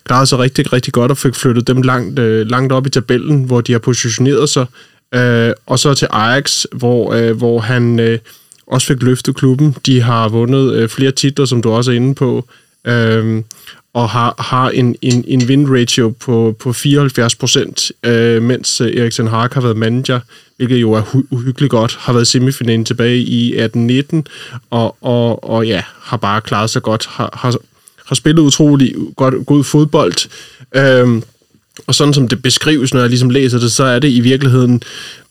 klarede 0.05 0.26
sig 0.26 0.38
rigtig, 0.38 0.72
rigtig 0.72 0.93
godt 0.93 1.11
og 1.11 1.18
fik 1.18 1.34
flyttet 1.34 1.66
dem 1.66 1.82
langt, 1.82 2.18
øh, 2.18 2.47
langt 2.47 2.72
op 2.72 2.86
i 2.86 2.91
tabellen, 2.91 3.45
hvor 3.45 3.61
de 3.61 3.72
har 3.72 3.78
positioneret 3.78 4.49
sig. 4.49 4.66
Øh, 5.14 5.53
og 5.66 5.78
så 5.78 5.95
til 5.95 6.09
Ajax, 6.11 6.64
hvor, 6.72 7.12
øh, 7.12 7.36
hvor 7.36 7.61
han 7.61 7.99
øh, 7.99 8.18
også 8.66 8.86
fik 8.86 9.03
løftet 9.03 9.36
klubben. 9.36 9.76
De 9.86 10.01
har 10.01 10.28
vundet 10.28 10.74
øh, 10.74 10.88
flere 10.88 11.11
titler, 11.11 11.45
som 11.45 11.62
du 11.62 11.70
også 11.70 11.91
er 11.91 11.97
inde 11.97 12.14
på. 12.14 12.49
Øh, 12.86 13.43
og 13.95 14.09
har, 14.09 14.34
har 14.38 14.70
en, 14.70 14.97
en, 15.03 15.24
en 15.28 15.43
win-ratio 15.43 16.09
på, 16.20 16.57
på 16.59 16.72
74 16.72 17.34
procent, 17.34 17.93
øh, 18.05 18.43
mens 18.43 18.80
øh, 18.80 18.97
Eriksen 18.97 19.26
Hark 19.26 19.55
har 19.55 19.61
været 19.61 19.76
manager, 19.76 20.20
hvilket 20.57 20.76
jo 20.76 20.93
er 20.93 21.01
hu- 21.01 21.26
uhyggeligt 21.30 21.70
godt, 21.70 21.97
har 22.01 22.12
været 22.12 22.26
semifinalen 22.26 22.84
tilbage 22.84 23.18
i 23.18 23.57
18-19, 23.57 24.22
og, 24.70 24.97
og, 25.01 25.51
og 25.51 25.66
ja, 25.66 25.82
har 26.01 26.16
bare 26.16 26.41
klaret 26.41 26.70
sig 26.70 26.82
godt, 26.82 27.07
har, 27.07 27.38
har, 27.43 27.57
har 28.07 28.14
spillet 28.14 28.43
utrolig 28.43 28.95
godt, 29.16 29.47
god 29.47 29.64
fodbold, 29.64 30.28
øhm, 30.74 31.22
og 31.86 31.95
sådan 31.95 32.14
som 32.14 32.28
det 32.28 32.43
beskrives, 32.43 32.95
når 32.95 33.01
jeg 33.01 33.09
ligesom 33.09 33.30
læser 33.30 33.59
det, 33.59 33.72
så 33.72 33.84
er 33.84 33.99
det 33.99 34.09
i 34.09 34.20
virkeligheden 34.20 34.82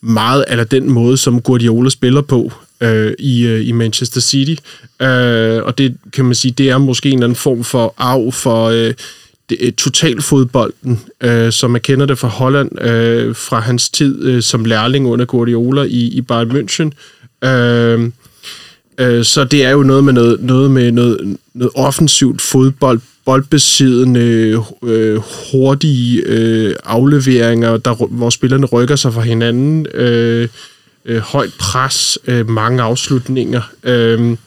meget 0.01 0.45
eller 0.47 0.63
den 0.63 0.91
måde, 0.91 1.17
som 1.17 1.41
Guardiola 1.41 1.89
spiller 1.89 2.21
på 2.21 2.51
øh, 2.81 3.13
i, 3.19 3.45
øh, 3.45 3.67
i 3.67 3.71
Manchester 3.71 4.21
City. 4.21 4.55
Øh, 5.01 5.63
og 5.63 5.77
det 5.77 5.97
kan 6.13 6.25
man 6.25 6.35
sige, 6.35 6.51
det 6.51 6.69
er 6.69 6.77
måske 6.77 7.09
en 7.09 7.13
eller 7.13 7.25
anden 7.25 7.35
form 7.35 7.63
for 7.63 7.93
arv 7.97 8.31
for 8.31 8.65
øh, 8.65 8.93
det, 9.49 9.57
øh, 9.59 9.71
totalfodbolden, 9.71 10.99
øh, 11.21 11.51
som 11.51 11.71
man 11.71 11.81
kender 11.81 12.05
det 12.05 12.17
fra 12.17 12.27
Holland, 12.27 12.81
øh, 12.81 13.35
fra 13.35 13.59
hans 13.59 13.89
tid 13.89 14.23
øh, 14.23 14.41
som 14.41 14.65
lærling 14.65 15.07
under 15.07 15.25
Guardiola 15.25 15.81
i, 15.81 16.07
i 16.07 16.21
Bayern 16.21 16.51
München. 16.51 16.91
Øh, 17.47 18.11
Øh, 18.99 19.23
så 19.23 19.43
det 19.43 19.65
er 19.65 19.69
jo 19.69 19.83
noget 19.83 20.03
med 20.03 20.13
noget, 20.13 20.41
noget 20.41 20.71
med 20.71 20.91
noget, 20.91 21.37
noget 21.53 21.71
offensivt 21.75 22.41
fodbold, 22.41 22.99
boldbesiddende, 23.25 24.63
øh, 24.83 25.19
hurtige 25.51 26.21
øh, 26.25 26.75
afleveringer, 26.85 27.77
der, 27.77 28.07
hvor 28.07 28.29
spillerne 28.29 28.65
rykker 28.65 28.95
sig 28.95 29.13
fra 29.13 29.21
hinanden, 29.21 29.87
øh, 29.93 30.47
øh, 31.05 31.19
højt 31.19 31.53
pres, 31.59 32.17
øh, 32.27 32.49
mange 32.49 32.83
afslutninger. 32.83 33.61
Øh, 33.83 34.37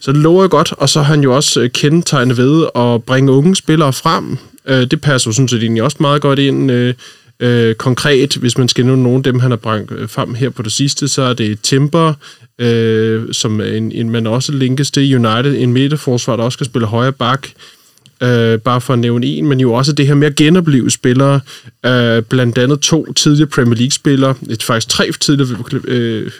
så 0.00 0.12
det 0.12 0.20
lover 0.20 0.42
jeg 0.42 0.50
godt, 0.50 0.72
og 0.72 0.88
så 0.88 1.02
har 1.02 1.14
han 1.14 1.22
jo 1.22 1.36
også 1.36 1.60
øh, 1.60 1.70
kendetegnet 1.70 2.36
ved 2.36 2.66
at 2.74 3.04
bringe 3.04 3.32
unge 3.32 3.56
spillere 3.56 3.92
frem. 3.92 4.38
Øh, 4.66 4.86
det 4.90 5.00
passer 5.00 5.30
jo 5.30 5.32
sådan 5.32 5.48
set 5.48 5.62
egentlig 5.62 5.82
også 5.82 5.96
meget 6.00 6.22
godt 6.22 6.38
ind. 6.38 6.70
Øh, 6.70 6.94
øh, 7.40 7.74
konkret, 7.74 8.36
hvis 8.36 8.58
man 8.58 8.68
skal 8.68 8.86
nævne 8.86 9.02
nogle 9.02 9.18
af 9.18 9.22
dem, 9.22 9.40
han 9.40 9.50
har 9.50 9.56
bragt 9.56 9.92
øh, 9.92 10.08
frem 10.08 10.34
her 10.34 10.50
på 10.50 10.62
det 10.62 10.72
sidste, 10.72 11.08
så 11.08 11.22
er 11.22 11.32
det 11.32 11.60
Timber, 11.62 12.14
øh, 12.58 13.34
som 13.34 13.60
en, 13.60 13.92
en 13.92 14.10
man 14.10 14.26
også 14.26 14.52
linkes 14.52 14.90
til 14.90 15.16
United, 15.26 15.56
en 15.58 15.72
midterforsvar, 15.72 16.36
der 16.36 16.44
også 16.44 16.56
skal 16.56 16.66
spille 16.66 16.86
højre 16.86 17.12
bak, 17.12 17.48
øh, 18.22 18.58
bare 18.58 18.80
for 18.80 18.92
at 18.92 18.98
nævne 18.98 19.26
en, 19.26 19.46
men 19.48 19.60
jo 19.60 19.72
også 19.72 19.92
det 19.92 20.06
her 20.06 20.14
med 20.14 20.26
at 20.26 20.36
genopleve 20.36 20.90
spillere, 20.90 21.40
øh, 21.86 22.22
blandt 22.22 22.58
andet 22.58 22.80
to 22.80 23.12
tidligere 23.12 23.48
Premier 23.48 23.74
League-spillere, 23.74 24.34
et, 24.50 24.62
faktisk 24.62 24.88
tre 24.88 25.12
tidligere 25.20 25.64
øh, 25.84 26.30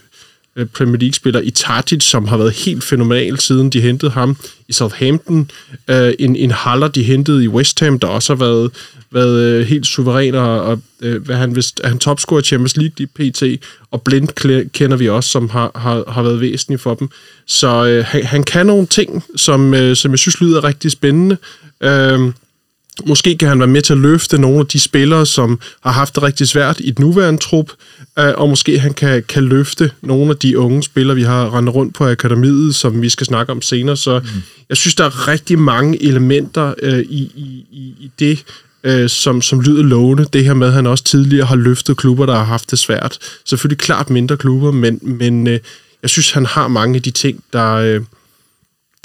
Øh, 0.58 0.66
Premier 0.66 0.96
League-spiller 0.96 1.40
i 1.40 1.50
Tadic, 1.50 2.04
som 2.04 2.28
har 2.28 2.36
været 2.36 2.52
helt 2.52 2.84
fænomenal 2.84 3.38
siden 3.38 3.70
de 3.70 3.80
hentede 3.80 4.10
ham 4.10 4.36
i 4.68 4.72
Southampton. 4.72 5.50
Øh, 5.88 6.12
en, 6.18 6.36
en 6.36 6.50
Haller, 6.50 6.88
de 6.88 7.02
hentede 7.02 7.44
i 7.44 7.48
West 7.48 7.80
Ham, 7.80 7.98
der 7.98 8.08
også 8.08 8.34
har 8.34 8.38
været, 8.38 8.70
været 9.10 9.42
øh, 9.42 9.66
helt 9.66 9.86
suveræn, 9.86 10.34
og, 10.34 10.62
og 10.62 10.80
øh, 11.02 11.22
hvad 11.24 11.36
han, 11.36 11.56
vist, 11.56 11.80
han 11.84 11.98
topscorer 11.98 12.40
Champions 12.40 12.76
League 12.76 12.94
i 12.98 13.06
PT, 13.06 13.64
og 13.90 14.02
Blind 14.02 14.28
kender 14.68 14.96
vi 14.96 15.08
også, 15.08 15.30
som 15.30 15.48
har, 15.48 15.70
har, 15.74 16.04
har 16.08 16.22
været 16.22 16.40
væsentlig 16.40 16.80
for 16.80 16.94
dem. 16.94 17.08
Så 17.46 17.86
øh, 17.86 18.04
han, 18.04 18.24
han 18.24 18.42
kan 18.42 18.66
nogle 18.66 18.86
ting, 18.86 19.24
som, 19.36 19.74
øh, 19.74 19.96
som 19.96 20.10
jeg 20.10 20.18
synes 20.18 20.40
lyder 20.40 20.64
rigtig 20.64 20.90
spændende. 20.90 21.36
Øh, 21.80 22.20
Måske 23.06 23.38
kan 23.38 23.48
han 23.48 23.58
være 23.58 23.68
med 23.68 23.82
til 23.82 23.92
at 23.92 23.98
løfte 23.98 24.40
nogle 24.40 24.60
af 24.60 24.66
de 24.66 24.80
spillere, 24.80 25.26
som 25.26 25.60
har 25.84 25.92
haft 25.92 26.14
det 26.14 26.22
rigtig 26.22 26.48
svært 26.48 26.80
i 26.80 26.90
den 26.90 27.04
nuværende 27.04 27.40
trup, 27.40 27.70
øh, 28.18 28.32
og 28.36 28.48
måske 28.48 28.78
han 28.78 28.94
kan, 28.94 29.22
kan 29.28 29.44
løfte 29.44 29.90
nogle 30.02 30.30
af 30.30 30.36
de 30.36 30.58
unge 30.58 30.82
spillere, 30.82 31.16
vi 31.16 31.22
har 31.22 31.56
rendt 31.56 31.74
rundt 31.74 31.94
på 31.94 32.08
akademiet, 32.08 32.74
som 32.74 33.02
vi 33.02 33.08
skal 33.08 33.26
snakke 33.26 33.52
om 33.52 33.62
senere. 33.62 33.96
Så 33.96 34.18
mm. 34.18 34.26
jeg 34.68 34.76
synes, 34.76 34.94
der 34.94 35.04
er 35.04 35.28
rigtig 35.28 35.58
mange 35.58 36.02
elementer 36.02 36.74
øh, 36.82 36.98
i, 36.98 37.22
i, 37.36 37.64
i 38.00 38.10
det, 38.18 38.44
øh, 38.84 39.08
som, 39.08 39.42
som 39.42 39.60
lyder 39.60 39.82
lovende. 39.82 40.26
Det 40.32 40.44
her 40.44 40.54
med, 40.54 40.66
at 40.66 40.72
han 40.72 40.86
også 40.86 41.04
tidligere 41.04 41.46
har 41.46 41.56
løftet 41.56 41.96
klubber, 41.96 42.26
der 42.26 42.34
har 42.34 42.44
haft 42.44 42.70
det 42.70 42.78
svært. 42.78 43.18
Selvfølgelig 43.44 43.78
klart 43.78 44.10
mindre 44.10 44.36
klubber, 44.36 44.72
men, 44.72 44.98
men 45.02 45.46
øh, 45.46 45.58
jeg 46.02 46.10
synes, 46.10 46.30
han 46.30 46.46
har 46.46 46.68
mange 46.68 46.96
af 46.96 47.02
de 47.02 47.10
ting, 47.10 47.44
der... 47.52 47.72
Øh, 47.72 48.00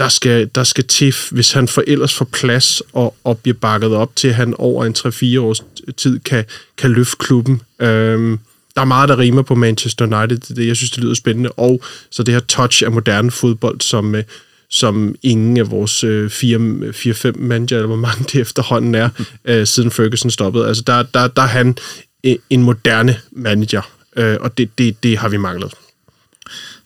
der 0.04 0.10
skal, 0.10 0.50
der 0.56 0.64
skal 0.64 0.84
til, 0.84 1.16
hvis 1.32 1.52
han 1.52 1.68
for 1.68 1.84
ellers 1.88 2.14
får 2.14 2.26
plads 2.26 2.82
og, 2.94 3.16
og 3.24 3.38
bliver 3.38 3.58
bakket 3.62 3.96
op 3.96 4.16
til, 4.16 4.28
at 4.28 4.36
han 4.36 4.54
over 4.58 4.86
en 4.86 4.96
3-4 4.98 5.40
års 5.40 5.64
tid 5.98 6.20
kan, 6.20 6.46
kan 6.78 6.92
løfte 6.92 7.16
klubben. 7.20 7.62
Øhm, 7.80 8.40
der 8.76 8.82
er 8.82 8.86
meget, 8.86 9.10
der 9.10 9.18
rimer 9.18 9.42
på 9.42 9.56
Manchester 9.56 10.06
United. 10.06 10.56
Det, 10.56 10.68
jeg 10.68 10.76
synes, 10.76 10.92
det 10.92 11.04
lyder 11.04 11.14
spændende. 11.14 11.52
Og 11.52 11.84
så 12.10 12.24
det 12.24 12.34
her 12.34 12.42
touch 12.42 12.84
af 12.86 12.92
moderne 12.92 13.32
fodbold, 13.32 13.82
som, 13.82 14.16
øh, 14.16 14.24
som 14.70 15.16
ingen 15.24 15.58
af 15.58 15.72
vores 15.72 16.04
4-5 16.04 17.28
øh, 17.28 17.40
manager, 17.40 17.78
eller 17.78 17.88
hvor 17.88 17.96
mange 17.96 18.24
det 18.34 18.42
efterhånden 18.42 18.96
er, 18.96 19.10
øh, 19.46 19.68
siden 19.68 19.92
Ferguson 19.92 20.32
stoppede. 20.32 20.68
Altså, 20.68 20.84
der, 20.88 21.04
der, 21.04 21.28
der 21.28 21.42
er 21.42 21.48
han 21.48 21.78
øh, 22.24 22.36
en 22.50 22.64
moderne 22.64 23.20
manager, 23.32 23.82
øh, 24.16 24.38
og 24.40 24.58
det, 24.58 24.78
det, 24.78 25.04
det 25.04 25.18
har 25.18 25.30
vi 25.30 25.38
manglet. 25.38 25.74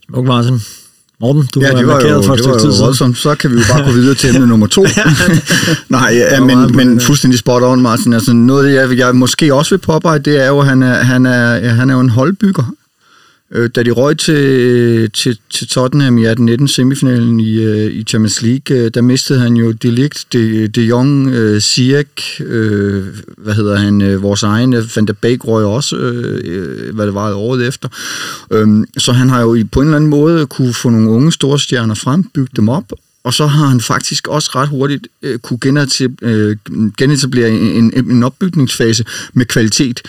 Smuk, 0.05 0.25
Martin. 0.25 0.59
Morten, 1.21 1.49
du 1.55 1.61
ja, 1.61 1.71
det 1.71 1.87
var 1.87 2.01
jo, 2.01 2.21
for 2.21 2.35
det 2.35 2.45
var 2.45 2.61
jo 2.65 2.85
voldsomt. 2.85 3.17
Så 3.17 3.35
kan 3.35 3.51
vi 3.51 3.55
jo 3.55 3.61
bare 3.73 3.85
gå 3.85 3.91
videre 3.91 4.15
til 4.15 4.35
emne 4.35 4.47
nummer 4.47 4.67
to. 4.67 4.85
Nej, 5.89 6.13
ja, 6.13 6.39
men, 6.39 6.75
men 6.75 6.99
fuldstændig 6.99 7.39
spot 7.39 7.63
on, 7.63 7.81
Martin. 7.81 8.13
Altså, 8.13 8.33
noget, 8.33 8.73
jeg, 8.73 8.97
jeg 8.97 9.15
måske 9.15 9.53
også 9.53 9.75
vil 9.75 9.81
påpege, 9.81 10.19
det 10.19 10.43
er 10.43 10.47
jo, 10.47 10.59
at 10.59 10.67
han 10.67 10.83
er, 10.83 10.93
han 10.93 11.25
er, 11.25 11.69
han 11.69 11.89
er 11.89 11.93
jo 11.93 11.99
en 11.99 12.09
holdbygger. 12.09 12.73
Øh, 13.51 13.69
da 13.75 13.83
de 13.83 13.91
røg 13.91 14.17
til, 14.17 15.11
til, 15.11 15.37
til 15.49 15.67
Tottenham 15.67 16.17
i 16.17 16.25
18-19 16.25 16.67
semifinalen 16.67 17.39
i, 17.39 17.63
øh, 17.63 17.93
i 17.93 18.03
Champions 18.03 18.41
League, 18.41 18.77
øh, 18.77 18.91
der 18.93 19.01
mistede 19.01 19.39
han 19.39 19.53
jo 19.53 19.71
De 19.71 19.91
Ligt, 19.91 20.25
De, 20.33 20.67
de 20.67 20.81
Jong, 20.81 21.27
øh, 21.27 21.61
Ziyech, 21.61 22.41
øh, 22.41 23.05
hvad 23.37 23.53
hedder 23.53 23.77
han, 23.77 24.01
øh, 24.01 24.21
vores 24.21 24.43
egen, 24.43 24.73
øh, 24.73 24.83
Van 24.95 25.05
der 25.05 25.13
Beek 25.13 25.47
røg 25.47 25.65
også, 25.65 25.95
øh, 25.95 26.41
øh 26.45 26.95
hvad 26.95 27.05
det 27.05 27.13
var 27.13 27.33
året 27.33 27.67
efter. 27.67 27.89
Øh, 28.51 28.67
så 28.97 29.11
han 29.11 29.29
har 29.29 29.41
jo 29.41 29.65
på 29.71 29.81
en 29.81 29.87
eller 29.87 29.97
anden 29.97 30.09
måde 30.09 30.45
kunne 30.45 30.73
få 30.73 30.89
nogle 30.89 31.09
unge 31.09 31.31
store 31.31 31.59
stjerner 31.59 31.95
frem, 31.95 32.23
bygge 32.23 32.51
dem 32.55 32.69
op, 32.69 32.91
og 33.27 33.33
så 33.33 33.47
har 33.47 33.67
han 33.67 33.81
faktisk 33.81 34.27
også 34.27 34.51
ret 34.55 34.69
hurtigt 34.69 35.07
øh, 35.21 35.39
kunne 35.39 35.59
genetablere, 35.59 36.31
øh, 36.35 36.57
genetablere 36.97 37.49
en, 37.49 37.93
en 38.11 38.23
opbygningsfase 38.23 39.05
med 39.33 39.45
kvalitet. 39.45 40.01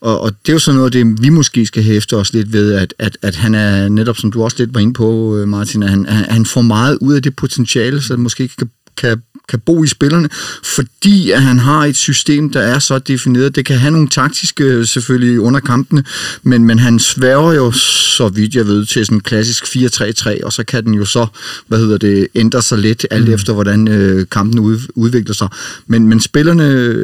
Og, 0.00 0.20
og 0.20 0.30
det 0.30 0.48
er 0.48 0.52
jo 0.52 0.58
sådan 0.58 0.76
noget, 0.76 0.92
det 0.92 1.22
vi 1.22 1.28
måske 1.28 1.66
skal 1.66 1.82
hæfte 1.82 2.16
os 2.16 2.32
lidt 2.32 2.52
ved, 2.52 2.72
at, 2.72 2.94
at, 2.98 3.18
at 3.22 3.36
han 3.36 3.54
er 3.54 3.88
netop, 3.88 4.16
som 4.16 4.32
du 4.32 4.42
også 4.42 4.56
lidt 4.58 4.74
var 4.74 4.80
inde 4.80 4.92
på, 4.92 5.36
øh, 5.36 5.48
Martin, 5.48 5.82
at 5.82 5.90
han, 5.90 6.06
han 6.06 6.46
får 6.46 6.62
meget 6.62 6.98
ud 7.00 7.14
af 7.14 7.22
det 7.22 7.36
potentiale, 7.36 8.02
så 8.02 8.16
måske 8.16 8.48
kan, 8.48 8.70
kan 8.96 9.22
kan 9.48 9.60
bo 9.60 9.84
i 9.84 9.86
spillerne, 9.86 10.28
fordi 10.64 11.30
at 11.30 11.42
han 11.42 11.58
har 11.58 11.84
et 11.84 11.96
system, 11.96 12.50
der 12.50 12.60
er 12.60 12.78
så 12.78 12.98
defineret. 12.98 13.56
Det 13.56 13.64
kan 13.64 13.78
have 13.78 13.90
nogle 13.90 14.08
taktiske 14.08 14.86
selvfølgelig 14.86 15.40
under 15.40 15.60
kampene, 15.60 16.04
men, 16.42 16.64
men 16.64 16.78
han 16.78 16.98
sværger 16.98 17.52
jo, 17.52 17.72
så 17.72 18.28
vidt 18.28 18.54
jeg 18.54 18.66
ved, 18.66 18.86
til 18.86 19.06
sådan 19.06 19.16
en 19.16 19.20
klassisk 19.20 19.64
4-3-3, 19.64 20.44
og 20.44 20.52
så 20.52 20.64
kan 20.64 20.84
den 20.84 20.94
jo 20.94 21.04
så, 21.04 21.26
hvad 21.66 21.78
hedder 21.78 21.98
det, 21.98 22.28
ændre 22.34 22.62
sig 22.62 22.78
lidt, 22.78 23.06
alt 23.10 23.28
mm. 23.28 23.34
efter 23.34 23.52
hvordan 23.52 23.88
øh, 23.88 24.26
kampen 24.30 24.58
ud, 24.58 24.78
udvikler 24.94 25.34
sig. 25.34 25.48
Men, 25.86 26.08
men 26.08 26.20
spillerne 26.20 26.96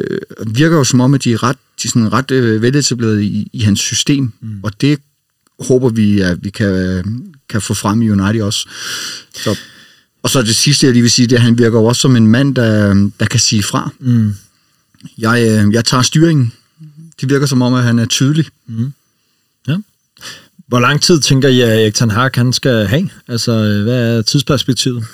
virker 0.47 0.77
jo 0.77 0.83
som 0.83 1.01
om, 1.01 1.13
at 1.13 1.23
de 1.23 1.33
er 1.33 1.43
ret, 1.43 1.57
de 1.83 1.87
er 1.87 1.89
sådan 1.89 2.13
ret 2.13 2.31
øh, 2.31 2.61
veletableret 2.61 3.21
i, 3.21 3.49
i 3.53 3.59
hans 3.59 3.79
system, 3.79 4.31
mm. 4.41 4.59
og 4.63 4.81
det 4.81 4.99
håber 5.59 5.89
vi, 5.89 6.21
at 6.21 6.43
vi 6.43 6.49
kan, 6.49 7.03
kan 7.49 7.61
få 7.61 7.73
frem 7.73 8.01
i 8.01 8.09
United 8.09 8.41
også. 8.41 8.69
Så 9.35 9.57
og 10.23 10.29
så 10.29 10.41
det 10.41 10.55
sidste, 10.55 10.85
jeg 10.85 10.93
lige 10.93 11.01
vil 11.01 11.11
sige, 11.11 11.27
det 11.27 11.35
er, 11.35 11.39
at 11.39 11.43
han 11.43 11.57
virker 11.57 11.79
også 11.79 12.01
som 12.01 12.15
en 12.15 12.27
mand, 12.27 12.55
der, 12.55 12.93
der 13.19 13.25
kan 13.25 13.39
sige 13.39 13.63
fra. 13.63 13.91
Mm. 13.99 14.35
Jeg, 15.17 15.47
øh, 15.49 15.73
jeg 15.73 15.85
tager 15.85 16.01
styringen. 16.01 16.53
Det 17.21 17.29
virker 17.29 17.45
som 17.45 17.61
om, 17.61 17.73
at 17.73 17.83
han 17.83 17.99
er 17.99 18.05
tydelig. 18.05 18.45
Mm. 18.67 18.93
Ja. 19.67 19.77
Hvor 20.67 20.79
lang 20.79 21.01
tid 21.01 21.19
tænker 21.19 21.49
I, 21.49 21.61
at 21.61 21.69
Erik 21.69 21.95
Ten 21.95 22.11
Hag 22.11 22.29
han 22.35 22.53
skal 22.53 22.85
have? 22.87 23.09
Altså, 23.27 23.81
hvad 23.83 24.17
er 24.17 24.21
tidsperspektivet? 24.21 25.05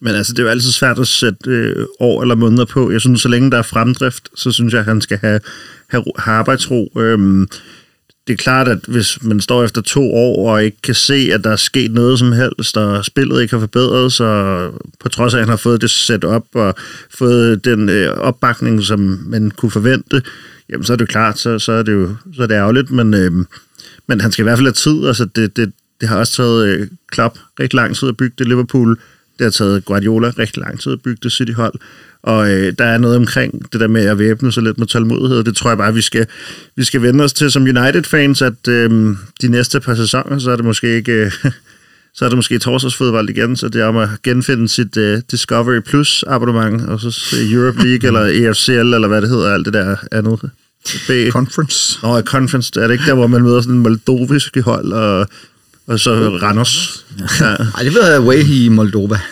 Men 0.00 0.14
altså, 0.14 0.32
det 0.32 0.38
er 0.38 0.42
jo 0.42 0.48
altid 0.48 0.70
svært 0.70 0.98
at 0.98 1.08
sætte 1.08 1.50
øh, 1.50 1.86
år 2.00 2.22
eller 2.22 2.34
måneder 2.34 2.64
på. 2.64 2.90
Jeg 2.90 3.00
synes, 3.00 3.20
så 3.20 3.28
længe 3.28 3.50
der 3.50 3.58
er 3.58 3.62
fremdrift, 3.62 4.28
så 4.34 4.50
synes 4.50 4.72
jeg, 4.72 4.80
at 4.80 4.86
han 4.86 5.00
skal 5.00 5.18
have, 5.18 5.40
have, 5.88 6.04
have 6.18 6.36
arbejdsro. 6.36 6.92
Øhm, 6.96 7.48
det 8.26 8.32
er 8.32 8.36
klart, 8.36 8.68
at 8.68 8.78
hvis 8.88 9.22
man 9.22 9.40
står 9.40 9.64
efter 9.64 9.80
to 9.80 10.14
år 10.14 10.50
og 10.50 10.64
ikke 10.64 10.82
kan 10.82 10.94
se, 10.94 11.30
at 11.32 11.44
der 11.44 11.50
er 11.50 11.56
sket 11.56 11.92
noget 11.92 12.18
som 12.18 12.32
helst, 12.32 12.76
og 12.76 13.04
spillet 13.04 13.42
ikke 13.42 13.54
har 13.54 13.60
forbedret 13.60 14.12
sig, 14.12 14.70
på 15.00 15.08
trods 15.08 15.34
af, 15.34 15.38
at 15.38 15.44
han 15.44 15.48
har 15.48 15.56
fået 15.56 15.80
det 15.80 15.90
sat 15.90 16.24
op 16.24 16.46
og 16.54 16.74
fået 17.18 17.64
den 17.64 17.88
øh, 17.88 18.08
opbakning, 18.18 18.82
som 18.82 19.24
man 19.26 19.50
kunne 19.50 19.70
forvente, 19.70 20.22
jamen 20.70 20.84
så 20.84 20.92
er 20.92 20.96
det 20.96 21.06
jo 21.06 21.12
klart, 21.12 21.38
så, 21.38 21.58
så 21.58 21.72
er 21.72 21.82
det 21.82 21.92
jo 21.92 22.14
så 22.36 22.42
er 22.42 22.46
det 22.46 22.54
ærgerligt, 22.54 22.90
men, 22.90 23.14
øh, 23.14 23.32
men 24.06 24.20
han 24.20 24.32
skal 24.32 24.42
i 24.42 24.46
hvert 24.46 24.58
fald 24.58 24.66
have 24.66 24.72
tid. 24.72 25.06
Altså 25.06 25.24
det, 25.24 25.56
det, 25.56 25.72
det 26.00 26.08
har 26.08 26.18
også 26.18 26.32
taget 26.32 26.66
øh, 26.66 26.88
Klopp 27.10 27.38
rigtig 27.60 27.76
lang 27.76 27.96
tid 27.96 28.08
at 28.08 28.16
bygge 28.16 28.34
det 28.38 28.48
Liverpool. 28.48 28.98
Det 29.38 29.44
har 29.44 29.50
taget 29.50 29.84
Guardiola 29.84 30.32
rigtig 30.38 30.62
lang 30.62 30.80
tid 30.80 30.92
at 30.92 31.02
bygge 31.02 31.20
det 31.22 31.32
City-hold. 31.32 31.74
Og 32.22 32.50
øh, 32.50 32.72
der 32.78 32.84
er 32.84 32.98
noget 32.98 33.16
omkring 33.16 33.72
det 33.72 33.80
der 33.80 33.88
med 33.88 34.06
at 34.06 34.18
væbne 34.18 34.52
sig 34.52 34.62
lidt 34.62 34.78
med 34.78 34.86
tålmodighed. 34.86 35.44
Det 35.44 35.56
tror 35.56 35.70
jeg 35.70 35.78
bare, 35.78 35.94
vi 35.94 36.00
skal, 36.00 36.26
vi 36.76 36.84
skal 36.84 37.02
vende 37.02 37.24
os 37.24 37.32
til 37.32 37.50
som 37.50 37.62
United-fans, 37.62 38.42
at 38.42 38.68
øh, 38.68 39.16
de 39.42 39.48
næste 39.48 39.80
par 39.80 39.94
sæsoner, 39.94 40.38
så 40.38 40.50
er 40.50 40.56
det 40.56 40.64
måske 40.64 40.96
ikke... 40.96 41.12
Øh, 41.12 41.32
så 42.16 42.24
er 42.24 42.28
det 42.28 42.38
måske 42.38 42.58
torsdagsfodbold 42.58 43.28
igen, 43.28 43.56
så 43.56 43.68
det 43.68 43.80
er 43.80 43.86
om 43.86 43.96
at 43.96 44.08
genfinde 44.22 44.68
sit 44.68 44.96
uh, 44.96 45.18
Discovery 45.30 45.80
Plus 45.80 46.24
abonnement, 46.26 46.88
og 46.88 47.00
så 47.00 47.36
Europe 47.50 47.86
League, 47.86 48.06
eller 48.08 48.48
EFCL, 48.48 48.72
eller 48.72 49.08
hvad 49.08 49.22
det 49.22 49.28
hedder, 49.28 49.54
alt 49.54 49.66
det 49.66 49.74
der 49.74 49.96
andet. 50.12 50.50
B. 51.08 51.10
Conference. 51.30 51.98
Nå, 52.02 52.20
Conference, 52.20 52.80
er 52.80 52.86
det 52.86 52.94
ikke 52.94 53.06
der, 53.06 53.14
hvor 53.14 53.26
man 53.26 53.42
møder 53.42 53.60
sådan 53.60 53.74
en 53.74 53.82
moldovisk 53.82 54.56
hold, 54.56 54.92
og, 54.92 55.28
og 55.86 56.00
så 56.00 56.38
Randers? 56.42 57.04
Ja. 57.40 57.44
Ej, 57.44 57.82
det 57.82 57.94
ved 57.94 58.12
jeg 58.12 58.20
way 58.20 58.44
i 58.44 58.68
Moldova. 58.68 59.20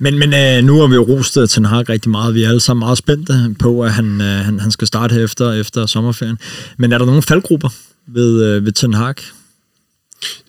Men, 0.00 0.18
men 0.18 0.34
øh, 0.34 0.64
nu 0.64 0.80
har 0.80 0.86
vi 0.86 0.94
jo 0.94 1.02
rost 1.02 1.38
Ten 1.48 1.64
Hag 1.64 1.88
rigtig 1.88 2.10
meget. 2.10 2.34
Vi 2.34 2.42
er 2.42 2.48
alle 2.48 2.60
sammen 2.60 2.80
meget 2.80 2.98
spændte 2.98 3.54
på, 3.58 3.82
at 3.82 3.92
han, 3.92 4.20
øh, 4.20 4.26
han, 4.26 4.60
han 4.60 4.70
skal 4.70 4.86
starte 4.86 5.14
her 5.14 5.24
efter, 5.24 5.52
efter 5.52 5.86
sommerferien. 5.86 6.38
Men 6.76 6.92
er 6.92 6.98
der 6.98 7.04
nogle 7.04 7.22
faldgrupper 7.22 7.68
ved, 8.06 8.44
øh, 8.44 8.64
ved 8.64 8.72
Ten 8.72 8.94
Hag? 8.94 9.14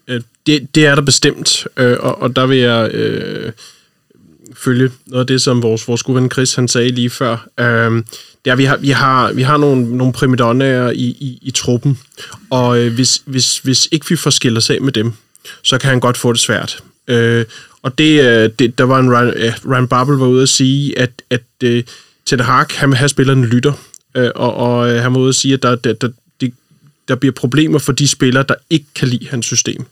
Øh, 0.07 0.21
det, 0.45 0.75
det 0.75 0.85
er 0.85 0.95
der 0.95 1.01
bestemt, 1.01 1.67
øh, 1.77 1.97
og, 1.99 2.21
og 2.21 2.35
der 2.35 2.45
vil 2.45 2.57
jeg 2.57 2.91
øh, 2.93 3.51
følge 4.57 4.91
noget 5.05 5.23
af 5.23 5.27
det, 5.27 5.41
som 5.41 5.63
vores, 5.63 5.87
vores 5.87 6.03
gode 6.03 6.21
ven 6.21 6.31
Chris 6.31 6.55
han 6.55 6.67
sagde 6.67 6.89
lige 6.89 7.09
før. 7.09 7.47
Øh, 7.59 8.03
det 8.45 8.51
er, 8.51 8.55
vi 8.55 8.63
har, 8.63 8.77
vi 8.77 8.89
har, 8.89 9.33
vi 9.33 9.41
har 9.41 9.57
nogle, 9.57 9.97
nogle 9.97 10.13
primadonnaer 10.13 10.89
i, 10.89 11.05
i, 11.05 11.39
i 11.41 11.51
truppen, 11.51 11.99
og 12.49 12.79
øh, 12.79 12.93
hvis, 12.93 13.21
hvis, 13.25 13.57
hvis 13.57 13.87
ikke 13.91 14.09
vi 14.09 14.15
får 14.15 14.29
skilt 14.29 14.57
os 14.57 14.69
af 14.69 14.81
med 14.81 14.91
dem, 14.91 15.13
så 15.63 15.77
kan 15.77 15.89
han 15.89 15.99
godt 15.99 16.17
få 16.17 16.33
det 16.33 16.39
svært. 16.41 16.83
Øh, 17.07 17.45
Og 17.81 17.97
det, 17.97 18.21
øh, 18.21 18.49
det 18.59 18.77
der 18.77 18.83
var 18.83 18.99
en 18.99 19.11
Ryan, 19.11 19.33
øh, 19.35 19.53
Ryan 19.69 19.87
Babel 19.87 20.17
var 20.17 20.27
ude 20.27 20.41
at 20.41 20.49
sige, 20.49 20.99
at, 20.99 21.11
at 21.29 21.43
øh, 21.63 21.83
Ten 22.25 22.39
Hag, 22.39 22.65
han 22.69 22.89
vil 22.89 22.97
have 22.97 23.09
spillerne 23.09 23.45
lytter. 23.45 23.73
Øh, 24.15 24.31
og, 24.35 24.53
og 24.53 24.91
øh, 24.91 25.01
han 25.01 25.13
var 25.13 25.19
ude 25.19 25.29
at 25.29 25.35
sige, 25.35 25.53
at 25.53 25.63
der, 25.63 25.75
der, 25.75 25.93
der, 25.93 26.09
det, 26.41 26.53
der 27.07 27.15
bliver 27.15 27.33
problemer 27.33 27.79
for 27.79 27.91
de 27.91 28.07
spillere, 28.07 28.45
der 28.49 28.55
ikke 28.69 28.85
kan 28.95 29.07
lide 29.07 29.27
hans 29.29 29.45
system. 29.45 29.85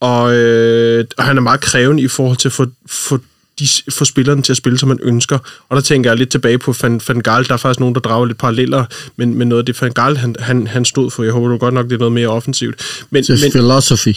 Og, 0.00 0.36
øh, 0.36 1.04
og 1.18 1.24
han 1.24 1.36
er 1.36 1.40
meget 1.40 1.60
krævende 1.60 2.02
i 2.02 2.08
forhold 2.08 2.36
til 2.36 2.48
at 2.48 2.52
få, 2.52 2.66
få 2.86 3.18
de 3.58 3.68
får 3.90 4.04
spillerne 4.04 4.42
til 4.42 4.52
at 4.52 4.56
spille, 4.56 4.78
som 4.78 4.88
man 4.88 4.98
ønsker. 5.02 5.38
Og 5.68 5.76
der 5.76 5.82
tænker 5.82 6.10
jeg 6.10 6.18
lidt 6.18 6.30
tilbage 6.30 6.58
på 6.58 6.74
Van, 6.82 7.00
Van 7.08 7.20
Gaal. 7.20 7.44
Der 7.44 7.52
er 7.52 7.56
faktisk 7.56 7.80
nogen, 7.80 7.94
der 7.94 8.00
drager 8.00 8.26
lidt 8.26 8.38
paralleller, 8.38 8.84
men, 9.16 9.34
men 9.34 9.48
noget 9.48 9.62
af 9.62 9.66
det 9.66 9.82
Van 9.82 9.92
Gaal, 9.92 10.16
han, 10.16 10.36
han, 10.38 10.66
han 10.66 10.84
stod 10.84 11.10
for, 11.10 11.22
jeg 11.22 11.32
håber 11.32 11.48
du 11.48 11.56
godt 11.56 11.74
nok, 11.74 11.86
det 11.86 11.92
er 11.92 11.98
noget 11.98 12.12
mere 12.12 12.28
offensivt. 12.28 12.82
Men, 13.10 13.22
Det 13.22 13.30
er 13.30 13.44
men, 13.44 13.50
philosophy. 13.52 14.14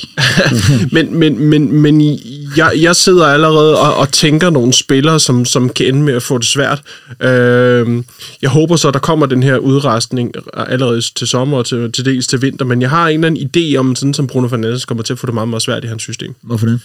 men, 0.95 1.19
men, 1.19 1.39
men, 1.39 1.71
men 1.71 2.19
jeg, 2.57 2.71
jeg 2.77 2.95
sidder 2.95 3.25
allerede 3.27 3.79
og, 3.79 3.95
og 3.95 4.11
tænker 4.11 4.49
nogle 4.49 4.73
spillere, 4.73 5.19
som, 5.19 5.45
som 5.45 5.69
kan 5.69 5.85
ende 5.85 6.01
med 6.01 6.13
at 6.13 6.23
få 6.23 6.37
det 6.37 6.47
svært. 6.47 6.81
Øh, 7.21 8.03
jeg 8.41 8.49
håber 8.49 8.75
så, 8.75 8.87
at 8.87 8.93
der 8.93 8.99
kommer 8.99 9.25
den 9.25 9.43
her 9.43 9.57
udrestning 9.57 10.31
allerede 10.53 11.01
til 11.01 11.27
sommer 11.27 11.57
og 11.57 11.65
til, 11.65 11.91
til 11.91 12.05
dels 12.05 12.27
til 12.27 12.41
vinter, 12.41 12.65
men 12.65 12.81
jeg 12.81 12.89
har 12.89 13.07
en 13.07 13.23
eller 13.23 13.27
anden 13.27 13.73
idé 13.73 13.77
om, 13.77 13.95
sådan 13.95 14.13
som 14.13 14.27
Bruno 14.27 14.47
Fernandes 14.47 14.85
kommer 14.85 15.03
til 15.03 15.13
at 15.13 15.19
få 15.19 15.25
det 15.25 15.33
meget, 15.33 15.49
meget 15.49 15.61
svært 15.61 15.83
i 15.83 15.87
hans 15.87 16.01
system. 16.01 16.35
Hvorfor 16.41 16.65
det? 16.65 16.79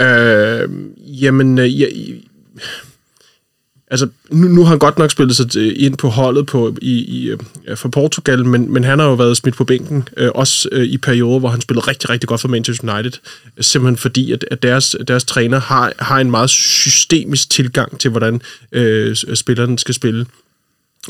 Øh, 0.00 0.68
jamen, 1.22 1.58
øh, 1.58 1.80
jeg, 1.80 1.90
altså, 3.90 4.08
nu, 4.30 4.48
nu 4.48 4.62
har 4.62 4.68
han 4.68 4.78
godt 4.78 4.98
nok 4.98 5.10
spillet 5.10 5.36
sig 5.36 5.50
til- 5.50 5.84
ind 5.84 5.96
på 5.96 6.08
holdet 6.08 6.46
på, 6.46 6.76
i, 6.82 6.92
i, 6.92 7.30
øh, 7.68 7.76
for 7.76 7.88
Portugal, 7.88 8.44
men, 8.46 8.72
men 8.72 8.84
han 8.84 8.98
har 8.98 9.06
jo 9.06 9.14
været 9.14 9.36
smidt 9.36 9.56
på 9.56 9.64
bænken, 9.64 10.08
øh, 10.16 10.30
også 10.34 10.68
øh, 10.72 10.84
i 10.84 10.98
perioder, 10.98 11.38
hvor 11.38 11.48
han 11.48 11.60
spillede 11.60 11.86
rigtig, 11.88 12.10
rigtig 12.10 12.28
godt 12.28 12.40
for 12.40 12.48
Manchester 12.48 12.94
United, 12.94 13.12
øh, 13.56 13.64
simpelthen 13.64 13.96
fordi, 13.96 14.32
at, 14.32 14.44
at 14.50 14.62
deres, 14.62 14.96
deres 15.08 15.24
træner 15.24 15.60
har, 15.60 15.92
har 15.98 16.18
en 16.20 16.30
meget 16.30 16.50
systemisk 16.50 17.50
tilgang 17.50 18.00
til, 18.00 18.10
hvordan 18.10 18.42
øh, 18.72 19.16
s- 19.16 19.24
spillerne 19.34 19.78
skal 19.78 19.94
spille. 19.94 20.26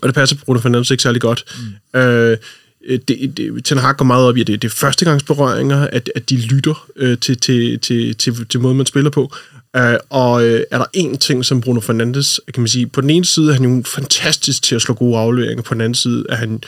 Og 0.02 0.08
det 0.08 0.14
passer 0.14 0.36
Bruno 0.44 0.60
Fernandes 0.60 0.90
ikke 0.90 1.02
særlig 1.02 1.20
godt. 1.20 1.44
Mm. 1.94 2.00
Øh, 2.00 2.36
det, 2.88 3.36
det, 3.36 3.64
Ten 3.64 3.78
Hag 3.78 3.96
går 3.96 4.04
meget 4.04 4.26
op 4.26 4.36
i, 4.36 4.40
at 4.40 4.46
det, 4.46 4.62
det 4.62 4.68
er 4.68 4.74
førstegangsberøringer, 4.74 5.86
at, 5.86 6.10
at 6.14 6.30
de 6.30 6.36
lytter 6.36 6.86
øh, 6.96 7.18
til, 7.18 7.36
til, 7.36 7.78
til, 7.78 8.14
til, 8.14 8.46
til 8.46 8.60
måden, 8.60 8.76
man 8.76 8.86
spiller 8.86 9.10
på. 9.10 9.32
Øh, 9.76 9.96
og 10.10 10.46
øh, 10.46 10.62
er 10.70 10.78
der 10.78 10.84
en 10.92 11.18
ting, 11.18 11.44
som 11.44 11.60
Bruno 11.60 11.80
Fernandes, 11.80 12.40
kan 12.54 12.60
man 12.60 12.68
sige, 12.68 12.86
på 12.86 13.00
den 13.00 13.10
ene 13.10 13.24
side 13.24 13.48
er 13.48 13.52
han 13.52 13.64
jo 13.64 13.82
fantastisk 13.86 14.62
til 14.62 14.74
at 14.74 14.82
slå 14.82 14.94
gode 14.94 15.18
afleveringer, 15.18 15.62
på 15.62 15.74
den 15.74 15.80
anden 15.80 15.94
side 15.94 16.24
er 16.28 16.36
han, 16.36 16.62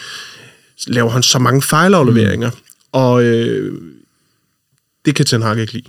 laver 0.87 1.11
han 1.11 1.23
så 1.23 1.39
mange 1.39 1.63
fejlafleveringer, 1.63 2.51
mm. 2.51 2.57
og 2.93 3.25
øh, 3.25 3.81
det 5.05 5.15
kan 5.15 5.27
Ten 5.27 5.43
Hag 5.43 5.59
ikke 5.59 5.73
lide. 5.73 5.85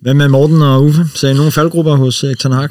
Hvad 0.00 0.14
med 0.14 0.28
Morten 0.28 0.62
og 0.62 0.84
Uffe? 0.84 1.06
Sagde 1.14 1.34
I 1.34 1.36
nogle 1.36 1.52
faldgrupper 1.52 1.96
hos 1.96 2.24
uh, 2.24 2.34
Ten 2.34 2.52
Hag? 2.52 2.68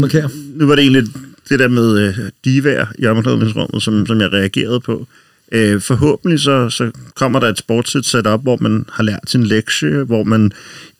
Markere? 0.00 0.30
nu 0.54 0.66
var 0.66 0.74
det 0.74 0.82
egentlig 0.82 1.04
det 1.48 1.58
der 1.58 1.68
med 1.68 1.98
øh, 1.98 2.18
divær 2.44 2.92
i 2.98 3.06
omklædningsrummet, 3.06 3.82
som, 3.82 4.06
som 4.06 4.20
jeg 4.20 4.32
reagerede 4.32 4.80
på. 4.80 5.06
Øh, 5.52 5.80
forhåbentlig 5.80 6.40
så, 6.40 6.70
så 6.70 6.90
kommer 7.16 7.40
der 7.40 7.48
et 7.48 7.58
sportsligt 7.58 8.06
setup, 8.06 8.42
hvor 8.42 8.58
man 8.60 8.84
har 8.92 9.02
lært 9.02 9.20
sin 9.26 9.44
lektie, 9.44 10.02
hvor 10.02 10.24
man 10.24 10.52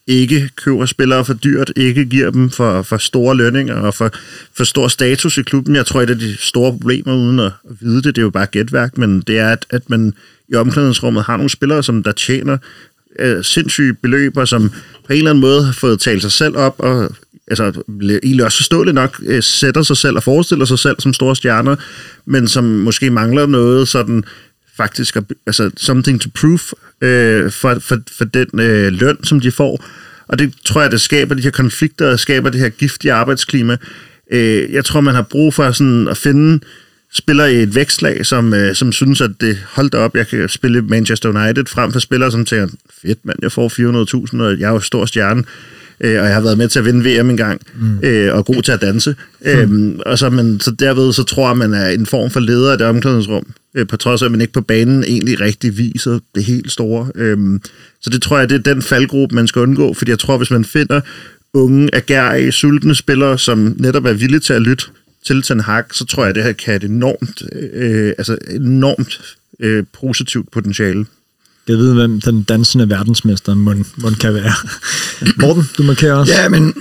ikke 0.06 0.50
køber 0.56 0.86
spillere 0.86 1.24
for 1.24 1.34
dyrt, 1.34 1.72
ikke 1.76 2.04
giver 2.04 2.30
dem 2.30 2.50
for, 2.50 2.82
for 2.82 2.96
store 2.96 3.36
lønninger 3.36 3.74
og 3.74 3.94
for, 3.94 4.10
for 4.56 4.64
stor 4.64 4.88
status 4.88 5.38
i 5.38 5.42
klubben. 5.42 5.76
Jeg 5.76 5.86
tror, 5.86 6.02
et 6.02 6.10
af 6.10 6.18
de 6.18 6.36
store 6.36 6.72
problemer, 6.72 7.14
uden 7.14 7.38
at 7.38 7.52
vide 7.80 8.02
det, 8.02 8.04
det 8.04 8.18
er 8.18 8.22
jo 8.22 8.30
bare 8.30 8.46
gætværk, 8.46 8.98
men 8.98 9.20
det 9.20 9.38
er, 9.38 9.48
at, 9.48 9.66
at 9.70 9.90
man 9.90 10.14
i 10.48 10.54
omklædningsrummet 10.54 11.24
har 11.24 11.36
nogle 11.36 11.50
spillere, 11.50 11.82
som 11.82 12.02
der 12.02 12.12
tjener 12.12 12.56
øh, 13.18 13.44
sindssyge 13.44 13.94
beløber, 13.94 14.44
som 14.44 14.68
på 15.06 15.12
en 15.12 15.18
eller 15.18 15.30
anden 15.30 15.40
måde 15.40 15.64
har 15.64 15.72
fået 15.72 16.00
talt 16.00 16.22
sig 16.22 16.32
selv 16.32 16.56
op 16.56 16.74
og 16.78 17.16
altså, 17.48 17.82
egentlig 18.22 18.44
også 18.44 18.58
forståeligt 18.58 18.94
nok 18.94 19.20
øh, 19.26 19.42
sætter 19.42 19.82
sig 19.82 19.96
selv 19.96 20.16
og 20.16 20.22
forestiller 20.22 20.64
sig 20.64 20.78
selv 20.78 20.96
som 20.98 21.12
store 21.12 21.36
stjerner, 21.36 21.76
men 22.26 22.48
som 22.48 22.64
måske 22.64 23.10
mangler 23.10 23.46
noget 23.46 23.88
sådan 23.88 24.24
faktisk, 24.76 25.16
altså 25.46 25.70
something 25.76 26.20
to 26.20 26.28
prove 26.34 26.58
øh, 27.00 27.50
for, 27.50 27.78
for, 27.78 27.98
for 28.18 28.24
den 28.24 28.60
øh, 28.60 28.92
løn, 28.92 29.24
som 29.24 29.40
de 29.40 29.50
får. 29.50 29.84
Og 30.28 30.38
det 30.38 30.54
tror 30.64 30.82
jeg, 30.82 30.90
det 30.90 31.00
skaber 31.00 31.34
de 31.34 31.42
her 31.42 31.50
konflikter, 31.50 32.10
og 32.10 32.20
skaber 32.20 32.50
det 32.50 32.60
her 32.60 32.68
giftige 32.68 33.12
arbejdsklima. 33.12 33.76
Øh, 34.32 34.72
jeg 34.72 34.84
tror, 34.84 35.00
man 35.00 35.14
har 35.14 35.22
brug 35.22 35.54
for 35.54 35.72
sådan 35.72 36.08
at 36.08 36.16
finde 36.16 36.60
spiller 37.12 37.46
i 37.46 37.62
et 37.62 37.74
vækstlag, 37.74 38.26
som, 38.26 38.54
øh, 38.54 38.74
som 38.74 38.92
synes, 38.92 39.20
at 39.20 39.30
det 39.40 39.58
holdt 39.68 39.94
op, 39.94 40.16
jeg 40.16 40.28
kan 40.28 40.48
spille 40.48 40.82
Manchester 40.82 41.28
United, 41.28 41.66
frem 41.66 41.92
for 41.92 41.98
spillere, 41.98 42.30
som 42.30 42.44
tænker, 42.44 42.68
fedt 43.02 43.18
mand, 43.24 43.38
jeg 43.42 43.52
får 43.52 43.68
400.000, 44.32 44.42
og 44.42 44.58
jeg 44.58 44.66
er 44.66 44.72
jo 44.72 44.80
stor 44.80 45.06
stjerne, 45.06 45.44
øh, 46.00 46.20
og 46.20 46.26
jeg 46.26 46.34
har 46.34 46.40
været 46.40 46.58
med 46.58 46.68
til 46.68 46.78
at 46.78 46.84
vinde 46.84 47.20
VM 47.20 47.30
engang, 47.30 47.60
mm. 47.80 47.98
øh, 48.02 48.34
og 48.34 48.44
god 48.44 48.62
til 48.62 48.72
at 48.72 48.80
danse. 48.80 49.14
Mm. 49.40 49.50
Øhm, 49.50 50.00
og 50.06 50.18
så, 50.18 50.30
man, 50.30 50.60
så 50.60 50.70
derved 50.70 51.12
så 51.12 51.22
tror 51.22 51.48
jeg, 51.48 51.56
man 51.56 51.74
er 51.74 51.88
en 51.88 52.06
form 52.06 52.30
for 52.30 52.40
leder 52.40 52.72
af 52.72 52.78
det 52.78 52.86
omklædningsrum, 52.86 53.46
øh, 53.74 53.86
på 53.86 53.96
trods 53.96 54.22
af, 54.22 54.26
at 54.26 54.32
man 54.32 54.40
ikke 54.40 54.52
på 54.52 54.60
banen 54.60 55.04
egentlig 55.04 55.40
rigtig 55.40 55.78
viser 55.78 56.18
det 56.34 56.44
helt 56.44 56.72
store. 56.72 57.10
Øhm, 57.14 57.60
så 58.00 58.10
det 58.10 58.22
tror 58.22 58.38
jeg, 58.38 58.50
det 58.50 58.66
er 58.66 58.74
den 58.74 58.82
faldgruppe, 58.82 59.34
man 59.34 59.46
skal 59.46 59.62
undgå, 59.62 59.94
fordi 59.94 60.10
jeg 60.10 60.18
tror, 60.18 60.36
hvis 60.36 60.50
man 60.50 60.64
finder 60.64 61.00
unge, 61.54 61.94
agerige, 61.94 62.52
sultne 62.52 62.94
spillere, 62.94 63.38
som 63.38 63.76
netop 63.78 64.04
er 64.04 64.12
villige 64.12 64.40
til 64.40 64.52
at 64.52 64.62
lytte 64.62 64.84
til 65.26 65.42
Ten 65.42 65.60
Hag, 65.60 65.84
så 65.92 66.04
tror 66.04 66.22
jeg, 66.22 66.28
at 66.28 66.34
det 66.34 66.44
her 66.44 66.52
kan 66.52 66.66
have 66.66 66.76
et 66.76 66.90
enormt, 66.90 67.42
øh, 67.72 68.12
altså 68.18 68.38
enormt 68.50 69.20
øh, 69.60 69.84
positivt 70.00 70.50
potentiale. 70.52 71.06
Jeg 71.68 71.76
ved, 71.76 71.94
hvem 71.94 72.20
den 72.20 72.42
dansende 72.42 72.90
verdensmester 72.90 73.54
må, 73.54 73.74
må 73.96 74.10
kan 74.10 74.34
være. 74.34 74.52
Morten, 75.40 75.68
du 75.78 75.82
markerer 75.82 76.14
også. 76.14 76.32
Ja, 76.32 76.48
men... 76.48 76.74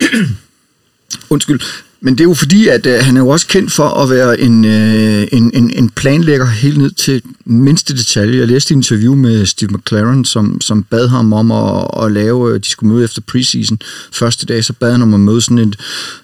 Undskyld. 1.30 1.60
Men 2.02 2.14
det 2.14 2.20
er 2.20 2.28
jo 2.28 2.34
fordi, 2.34 2.68
at 2.68 2.86
øh, 2.86 3.04
han 3.04 3.16
er 3.16 3.20
jo 3.20 3.28
også 3.28 3.46
kendt 3.46 3.72
for 3.72 3.88
at 3.88 4.10
være 4.10 4.40
en, 4.40 4.64
øh, 4.64 5.26
en, 5.32 5.50
en, 5.54 5.70
en 5.70 5.90
planlægger 5.90 6.46
helt 6.46 6.78
ned 6.78 6.90
til 6.90 7.22
mindste 7.44 7.96
detalje. 7.96 8.38
Jeg 8.38 8.48
læste 8.48 8.72
et 8.72 8.76
interview 8.76 9.14
med 9.14 9.46
Steve 9.46 9.70
McLaren, 9.70 10.24
som, 10.24 10.60
som 10.60 10.82
bad 10.82 11.08
ham 11.08 11.32
om 11.32 11.52
at, 11.52 12.04
at 12.04 12.12
lave, 12.12 12.58
de 12.58 12.68
skulle 12.68 12.92
møde 12.94 13.04
efter 13.04 13.20
preseason 13.20 13.78
første 14.12 14.46
dag, 14.46 14.64
så 14.64 14.72
bad 14.72 14.92
han 14.92 15.02
om 15.02 15.14
at 15.14 15.20
møde 15.20 15.40
sådan 15.40 15.58
et, 15.58 15.76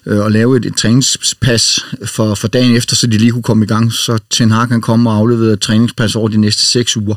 øh, 0.05 0.19
og 0.19 0.31
lave 0.31 0.57
et, 0.57 0.65
et 0.65 0.75
træningspas 0.75 1.79
for, 2.05 2.35
for 2.35 2.47
dagen 2.47 2.75
efter, 2.75 2.95
så 2.95 3.07
de 3.07 3.17
lige 3.17 3.31
kunne 3.31 3.43
komme 3.43 3.65
i 3.65 3.67
gang. 3.67 3.93
Så 3.93 4.19
Ten 4.29 4.51
Hag 4.51 4.67
kan 4.67 4.81
komme 4.81 5.09
og 5.09 5.15
aflevere 5.15 5.53
et 5.53 5.61
træningspas 5.61 6.15
over 6.15 6.27
de 6.27 6.37
næste 6.37 6.65
seks 6.65 6.97
uger 6.97 7.15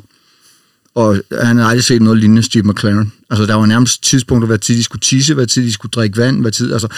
og 0.94 1.22
han 1.42 1.56
havde 1.56 1.68
aldrig 1.68 1.84
set 1.84 2.02
noget 2.02 2.18
lignende 2.18 2.42
Steve 2.42 2.64
McLaren. 2.64 3.12
Altså, 3.30 3.46
der 3.46 3.54
var 3.54 3.66
nærmest 3.66 4.02
tidspunkter, 4.02 4.46
hvad 4.46 4.58
tid 4.58 4.76
de 4.76 4.82
skulle 4.84 5.00
tisse, 5.00 5.34
hvad 5.34 5.46
tid 5.46 5.62
de 5.62 5.72
skulle 5.72 5.90
drikke 5.90 6.16
vand, 6.16 6.40
hvad 6.40 6.52
tid, 6.52 6.72
altså, 6.72 6.88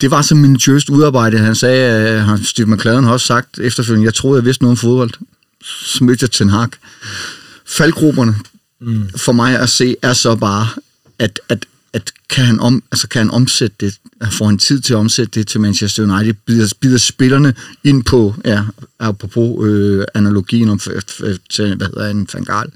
det 0.00 0.10
var 0.10 0.22
så 0.22 0.34
minutiøst 0.34 0.88
udarbejdet. 0.88 1.40
Han 1.40 1.54
sagde, 1.54 2.26
uh, 2.32 2.44
Steve 2.44 2.66
McLaren 2.66 3.04
har 3.04 3.12
også 3.12 3.26
sagt 3.26 3.58
efterfølgende, 3.58 4.06
jeg 4.06 4.14
troede, 4.14 4.38
jeg 4.38 4.44
vidste 4.44 4.64
noget 4.64 4.72
om 4.72 4.76
fodbold. 4.76 5.10
Så 5.62 6.04
mødte 6.04 6.24
jeg 6.24 6.30
Ten 6.30 6.48
Hag. 6.48 6.68
Faldgrupperne, 7.66 8.34
mm. 8.80 9.08
for 9.16 9.32
mig 9.32 9.58
at 9.58 9.68
se, 9.68 9.96
er 10.02 10.12
så 10.12 10.36
bare, 10.36 10.68
at, 11.18 11.40
at 11.48 11.66
at 11.92 12.12
kan 12.30 12.44
han, 12.44 12.60
om, 12.60 12.82
altså 12.92 13.08
kan 13.08 13.18
han 13.18 13.30
omsætte 13.30 13.76
det, 13.80 13.98
får 14.32 14.46
han 14.46 14.58
tid 14.58 14.80
til 14.80 14.92
at 14.92 14.96
omsætte 14.96 15.40
det 15.40 15.46
til 15.46 15.60
Manchester 15.60 16.02
United, 16.02 16.34
bider, 16.46 16.74
bider 16.80 16.98
spillerne 16.98 17.54
ind 17.84 18.04
på, 18.04 18.34
ja, 18.44 18.62
apropos 18.98 19.66
øh, 19.66 20.04
analogien 20.14 20.68
om, 20.68 20.78
til, 21.50 21.76
hvad 21.76 21.86
hedder 21.86 22.10
en 22.10 22.28
Van 22.34 22.44
Gaal, 22.44 22.70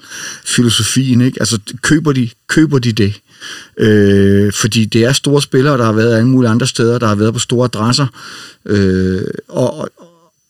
filosofien, 0.45 1.21
ikke? 1.21 1.37
Altså, 1.41 1.59
køber 1.83 2.13
de, 2.13 2.31
køber 2.47 2.79
de 2.79 2.93
det? 2.93 3.21
Øh, 3.79 4.53
fordi 4.53 4.85
det 4.85 5.05
er 5.05 5.13
store 5.13 5.43
spillere, 5.43 5.79
der 5.79 5.85
har 5.85 5.93
været 5.93 6.17
alle 6.17 6.29
mulige 6.29 6.51
andre 6.51 6.67
steder, 6.67 6.99
der 6.99 7.07
har 7.07 7.15
været 7.15 7.33
på 7.33 7.39
store 7.39 7.65
adresser, 7.65 8.07
øh, 8.67 9.23
og, 9.49 9.79
og, 9.79 9.91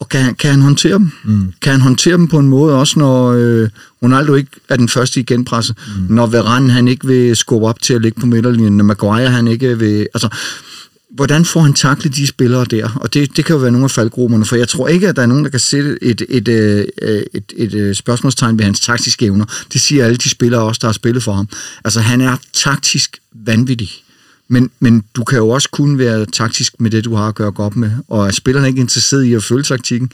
og 0.05 0.09
kan, 0.09 0.21
han- 0.21 0.35
kan 0.35 0.51
han 0.51 0.61
håndtere 0.63 0.93
dem? 0.93 1.11
Mm. 1.25 1.53
Kan 1.63 1.73
han 1.73 1.81
håndtere 1.81 2.17
dem 2.17 2.29
på 2.29 2.39
en 2.39 2.49
måde, 2.49 2.75
også 2.75 2.99
når 2.99 3.33
øh, 3.33 3.69
Ronaldo 4.03 4.35
ikke 4.35 4.51
er 4.69 4.77
den 4.77 4.89
første 4.89 5.21
i 5.21 5.23
genpresset, 5.23 5.77
mm. 5.87 6.15
når 6.15 6.27
Varane 6.27 6.71
han 6.73 6.89
ikke 6.89 7.07
vil 7.07 7.37
skubbe 7.37 7.67
op 7.67 7.83
til 7.83 7.95
at 7.95 8.03
ligge 8.03 8.21
på 8.21 8.27
midterlinjen, 8.27 8.77
når 8.77 8.85
Maguire 8.85 9.31
han 9.31 9.49
ikke 9.49 9.79
vil... 9.79 10.07
Altså, 10.15 10.29
hvordan 11.15 11.45
får 11.45 11.61
han 11.61 11.75
taklet 11.75 12.17
de 12.17 12.27
spillere 12.27 12.65
der? 12.65 12.89
Og 13.01 13.15
det, 13.15 13.37
det 13.37 13.45
kan 13.45 13.55
jo 13.55 13.61
være 13.61 13.71
nogle 13.71 13.85
af 13.85 13.91
faldgrupperne, 13.91 14.45
for 14.45 14.57
jeg 14.57 14.69
tror 14.69 14.89
ikke, 14.89 15.09
at 15.09 15.17
der 15.17 15.23
er 15.23 15.27
nogen, 15.27 15.45
der 15.45 15.51
kan 15.51 15.61
sætte 15.61 15.99
et, 16.03 16.23
et, 16.29 16.49
et, 16.49 16.89
et, 17.03 17.25
et, 17.35 17.53
et 17.57 17.75
øh, 17.75 17.95
spørgsmålstegn 17.95 18.59
ved 18.59 18.65
hans 18.65 18.81
taktiske 18.81 19.25
evner. 19.25 19.45
Det 19.73 19.81
siger 19.81 20.05
alle 20.05 20.17
de 20.17 20.31
spillere 20.31 20.61
også, 20.63 20.79
der 20.83 20.89
har 20.89 20.93
spillet 20.93 21.23
for 21.23 21.33
ham. 21.33 21.49
Altså, 21.85 22.01
han 22.01 22.21
er 22.21 22.37
taktisk 22.53 23.19
vanvittig. 23.47 23.91
Men, 24.49 24.71
men 24.81 25.05
du 25.17 25.25
kan 25.25 25.39
jo 25.39 25.49
også 25.49 25.69
kun 25.71 25.99
være 25.99 26.27
taktisk 26.27 26.81
med 26.81 26.91
det, 26.91 27.05
du 27.05 27.15
har 27.15 27.29
at 27.29 27.35
gøre 27.35 27.51
godt 27.51 27.77
med. 27.77 27.91
Og 28.09 28.27
er 28.27 28.31
spillerne 28.31 28.69
ikke 28.69 28.81
interesseret 28.81 29.25
i 29.25 29.35
at 29.35 29.43
følge 29.45 29.63
taktikken, 29.63 30.11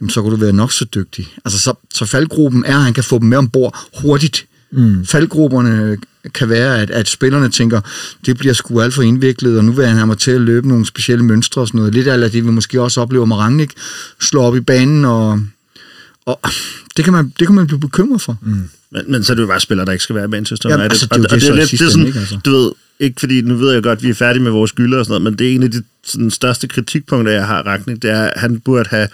jamen, 0.00 0.10
så 0.10 0.22
kan 0.22 0.30
du 0.30 0.36
være 0.36 0.52
nok 0.52 0.72
så 0.72 0.84
dygtig. 0.84 1.28
Altså, 1.44 1.58
så, 1.60 1.74
så 1.94 2.04
faldgruppen 2.06 2.64
er, 2.66 2.76
at 2.76 2.82
han 2.82 2.94
kan 2.94 3.04
få 3.04 3.18
dem 3.18 3.28
med 3.28 3.38
ombord 3.38 3.78
hurtigt. 4.02 4.46
Mm. 4.72 5.06
Faldgrupperne 5.06 5.96
kan 6.34 6.48
være, 6.48 6.80
at, 6.80 6.90
at 6.90 7.08
spillerne 7.08 7.48
tænker, 7.48 7.80
det 8.26 8.38
bliver 8.38 8.54
sgu 8.54 8.80
alt 8.80 8.94
for 8.94 9.02
indviklet, 9.02 9.58
og 9.58 9.64
nu 9.64 9.72
vil 9.72 9.86
han 9.86 9.96
have 9.96 10.06
mig 10.06 10.18
til 10.18 10.30
at 10.30 10.40
løbe 10.40 10.68
nogle 10.68 10.86
specielle 10.86 11.24
mønstre 11.24 11.60
og 11.60 11.68
sådan 11.68 11.78
noget. 11.78 11.94
Lidt 11.94 12.08
af 12.08 12.30
det, 12.30 12.44
vi 12.44 12.50
måske 12.50 12.82
også 12.82 13.00
oplever 13.00 13.24
med 13.26 13.36
Rangnick, 13.36 13.72
slå 14.20 14.42
op 14.42 14.56
i 14.56 14.60
banen, 14.60 15.04
og, 15.04 15.40
og 16.26 16.40
det, 16.96 17.04
kan 17.04 17.12
man, 17.12 17.32
det 17.38 17.46
kan 17.46 17.54
man 17.56 17.66
blive 17.66 17.80
bekymret 17.80 18.20
for. 18.22 18.36
Mm. 18.42 18.62
Men, 18.92 19.02
men 19.08 19.24
så 19.24 19.32
er 19.32 19.34
det 19.34 19.42
jo 19.42 19.46
bare 19.46 19.60
spillere, 19.60 19.86
der 19.86 19.92
ikke 19.92 20.04
skal 20.04 20.14
være 20.16 20.24
i 20.24 20.28
Manchester 20.28 20.68
Jamen, 20.70 20.80
United. 20.84 20.90
altså, 20.92 21.06
det 21.06 21.12
er 21.12 21.18
jo 21.18 21.24
Og- 21.24 21.30
og 21.34 21.40
det 21.40 21.48
i 21.48 21.58
lidt- 21.60 21.68
sidste 21.68 21.86
sådan, 21.86 21.98
ende, 22.00 22.06
ikke, 22.08 22.18
altså? 22.18 22.38
Du 22.44 22.50
ved, 22.50 22.72
ikke 23.00 23.20
fordi, 23.20 23.40
nu 23.40 23.54
ved 23.54 23.72
jeg 23.72 23.82
godt, 23.82 23.98
at 23.98 24.02
vi 24.02 24.10
er 24.10 24.14
færdige 24.14 24.42
med 24.42 24.50
vores 24.50 24.68
skylder 24.68 24.98
og 24.98 25.04
sådan 25.04 25.12
noget, 25.12 25.22
men 25.22 25.38
det 25.38 25.50
er 25.50 25.54
en 25.54 25.62
af 25.62 25.70
de 25.70 25.82
sådan, 26.04 26.30
største 26.30 26.68
kritikpunkter, 26.68 27.32
jeg 27.32 27.46
har, 27.46 27.62
Ragnik, 27.62 28.02
det 28.02 28.10
er, 28.10 28.22
at 28.22 28.40
han 28.40 28.60
burde 28.60 28.88
have 28.90 29.08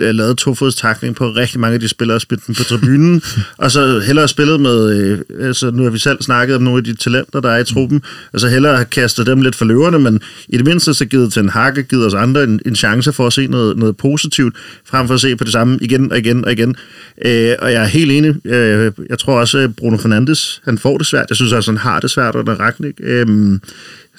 lavet 0.00 0.38
tofodstakning 0.38 1.16
på 1.16 1.30
rigtig 1.30 1.60
mange 1.60 1.74
af 1.74 1.80
de 1.80 1.88
spillere 1.88 2.16
og 2.16 2.20
spillet 2.20 2.46
dem 2.46 2.54
på 2.54 2.64
tribunen, 2.64 3.22
og 3.58 3.70
så 3.70 3.98
hellere 3.98 4.28
spillet 4.28 4.60
med, 4.60 5.00
øh, 5.00 5.46
altså 5.46 5.70
nu 5.70 5.82
har 5.82 5.90
vi 5.90 5.98
selv 5.98 6.22
snakket 6.22 6.56
om 6.56 6.62
nogle 6.62 6.78
af 6.78 6.84
de 6.84 6.94
talenter, 6.94 7.40
der 7.40 7.50
er 7.50 7.58
i 7.58 7.64
truppen, 7.64 8.02
og 8.32 8.40
så 8.40 8.48
hellere 8.48 8.74
have 8.76 8.84
kastet 8.84 9.26
dem 9.26 9.40
lidt 9.40 9.56
for 9.56 9.64
løverne, 9.64 9.98
men 9.98 10.20
i 10.48 10.56
det 10.56 10.66
mindste 10.66 10.94
så 10.94 11.04
givet 11.04 11.32
til 11.32 11.42
en 11.42 11.48
hakke, 11.48 11.82
givet 11.82 12.06
os 12.06 12.14
andre 12.14 12.44
en, 12.44 12.60
en 12.66 12.76
chance 12.76 13.12
for 13.12 13.26
at 13.26 13.32
se 13.32 13.46
noget, 13.46 13.76
noget 13.76 13.96
positivt, 13.96 14.56
frem 14.84 15.06
for 15.06 15.14
at 15.14 15.20
se 15.20 15.36
på 15.36 15.44
det 15.44 15.52
samme 15.52 15.78
igen 15.80 16.12
og 16.12 16.18
igen 16.18 16.44
og 16.44 16.52
igen. 16.52 16.76
Øh, 17.24 17.54
og 17.58 17.72
jeg 17.72 17.82
er 17.82 17.86
helt 17.86 18.12
enig, 18.12 18.46
øh, 18.46 18.92
jeg 19.08 19.18
tror 19.18 19.40
også, 19.40 19.58
at 19.58 19.76
Bruno 19.76 19.96
Fernandes, 19.96 20.60
han 20.64 20.78
får 20.78 20.98
det 20.98 21.06
svært, 21.06 21.26
jeg 21.28 21.36
synes 21.36 21.52
også, 21.52 21.70
han 21.70 21.78
har 21.78 22.00
det 22.00 22.10
svært 22.10 22.34
under 22.34 22.54
Ragnik. 22.54 22.94
Øh, 23.00 23.19
Øhm, 23.20 23.60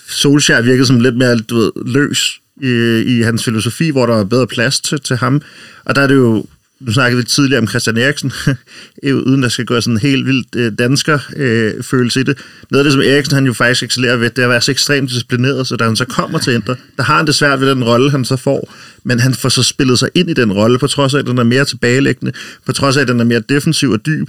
Solskjaer 0.09 0.61
virkede 0.61 0.85
som 0.85 0.99
lidt 0.99 1.17
mere 1.17 1.37
du 1.37 1.55
ved, 1.55 1.71
løs 1.85 2.41
i, 2.61 3.03
i 3.17 3.21
hans 3.21 3.43
filosofi, 3.43 3.89
hvor 3.89 4.05
der 4.05 4.15
var 4.15 4.23
bedre 4.23 4.47
plads 4.47 4.79
til, 4.79 4.99
til 4.99 5.15
ham. 5.15 5.41
Og 5.85 5.95
der 5.95 6.01
er 6.01 6.07
det 6.07 6.15
jo, 6.15 6.45
nu 6.79 6.93
snakkede 6.93 7.21
vi 7.21 7.27
tidligere 7.27 7.61
om 7.61 7.67
Christian 7.67 7.97
Eriksen, 7.97 8.31
uden 9.03 9.43
der 9.43 9.49
skal 9.49 9.65
gå 9.65 9.81
sådan 9.81 9.93
en 9.93 9.99
helt 9.99 10.25
vildt 10.25 10.55
øh, 10.55 10.71
dansker 10.79 11.19
øh, 11.35 11.83
følelse 11.83 12.19
i 12.19 12.23
det. 12.23 12.37
Noget 12.71 12.79
af 12.79 12.83
det, 12.83 12.93
som 12.93 13.01
Eriksen 13.01 13.35
han 13.35 13.45
jo 13.45 13.53
faktisk 13.53 13.83
excellerer 13.83 14.17
ved, 14.17 14.29
det 14.29 14.39
er 14.39 14.43
at 14.43 14.49
være 14.49 14.61
så 14.61 14.71
ekstremt 14.71 15.09
disciplineret, 15.09 15.67
så 15.67 15.75
da 15.75 15.83
han 15.83 15.95
så 15.95 16.05
kommer 16.05 16.39
til 16.39 16.53
Inter, 16.53 16.75
der 16.97 17.03
har 17.03 17.17
han 17.17 17.27
det 17.27 17.35
svært 17.35 17.61
ved 17.61 17.69
den 17.69 17.83
rolle, 17.83 18.11
han 18.11 18.25
så 18.25 18.35
får, 18.35 18.73
men 19.03 19.19
han 19.19 19.33
får 19.33 19.49
så 19.49 19.63
spillet 19.63 19.99
sig 19.99 20.09
ind 20.15 20.29
i 20.29 20.33
den 20.33 20.53
rolle, 20.53 20.79
på 20.79 20.87
trods 20.87 21.13
af, 21.13 21.19
at 21.19 21.25
den 21.25 21.37
er 21.37 21.43
mere 21.43 21.65
tilbagelæggende, 21.65 22.33
på 22.65 22.71
trods 22.71 22.97
af, 22.97 23.01
at 23.01 23.07
den 23.07 23.19
er 23.19 23.23
mere 23.23 23.43
defensiv 23.49 23.89
og 23.89 24.05
dyb. 24.05 24.27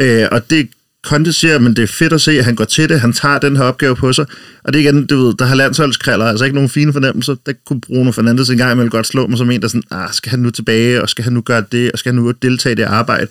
Øh, 0.00 0.26
og 0.32 0.50
det 0.50 0.68
Conte 1.06 1.32
siger, 1.32 1.58
men 1.58 1.76
det 1.76 1.82
er 1.82 1.86
fedt 1.86 2.12
at 2.12 2.20
se, 2.20 2.32
at 2.38 2.44
han 2.44 2.54
går 2.54 2.64
til 2.64 2.88
det, 2.88 3.00
han 3.00 3.12
tager 3.12 3.38
den 3.38 3.56
her 3.56 3.64
opgave 3.64 3.96
på 3.96 4.12
sig. 4.12 4.26
Og 4.64 4.72
det 4.72 4.78
er 4.78 4.82
igen, 4.90 5.06
du 5.06 5.26
ved, 5.26 5.34
der 5.34 5.44
har 5.44 5.54
landsholdskriller, 5.54 6.24
altså 6.24 6.44
ikke 6.44 6.54
nogen 6.54 6.70
fine 6.70 6.92
fornemmelser. 6.92 7.34
Der 7.46 7.52
kunne 7.66 7.80
Bruno 7.80 8.12
Fernandes 8.12 8.50
en 8.50 8.58
gang 8.58 8.72
imellem 8.72 8.90
godt 8.90 9.06
slå 9.06 9.26
mig 9.26 9.38
som 9.38 9.50
en, 9.50 9.62
der 9.62 9.68
sådan, 9.68 9.82
ah, 9.90 10.12
skal 10.12 10.30
han 10.30 10.38
nu 10.38 10.50
tilbage, 10.50 11.02
og 11.02 11.08
skal 11.08 11.24
han 11.24 11.32
nu 11.32 11.40
gøre 11.40 11.64
det, 11.72 11.92
og 11.92 11.98
skal 11.98 12.12
han 12.12 12.22
nu 12.22 12.30
deltage 12.42 12.72
i 12.72 12.76
det 12.76 12.82
arbejde. 12.82 13.26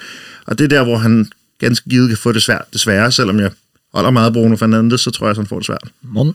Og 0.46 0.60
det 0.60 0.64
er 0.64 0.70
der, 0.70 0.84
hvor 0.84 0.98
han 0.98 1.28
ganske 1.60 1.90
givet 1.90 2.10
kan 2.10 2.18
få 2.18 2.32
det 2.32 2.44
svært, 2.44 2.66
desværre, 2.74 3.12
selvom 3.12 3.40
jeg 3.40 3.52
holder 3.94 4.12
meget 4.12 4.34
Bruno 4.34 4.56
Fernandes, 4.56 5.02
så 5.02 5.12
tror 5.12 5.26
jeg, 5.26 5.32
at 5.32 5.38
han 5.38 5.48
får 5.48 5.58
det 5.58 5.66
svært. 5.66 5.90
Morten? 6.02 6.34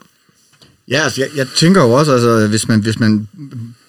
Ja, 0.89 1.01
altså, 1.05 1.21
jeg, 1.21 1.31
jeg 1.37 1.47
tænker 1.57 1.83
jo 1.83 1.93
også, 1.93 2.13
altså, 2.13 2.47
hvis 2.47 2.69
man, 2.69 2.81
hvis 2.81 3.01
man 3.01 3.29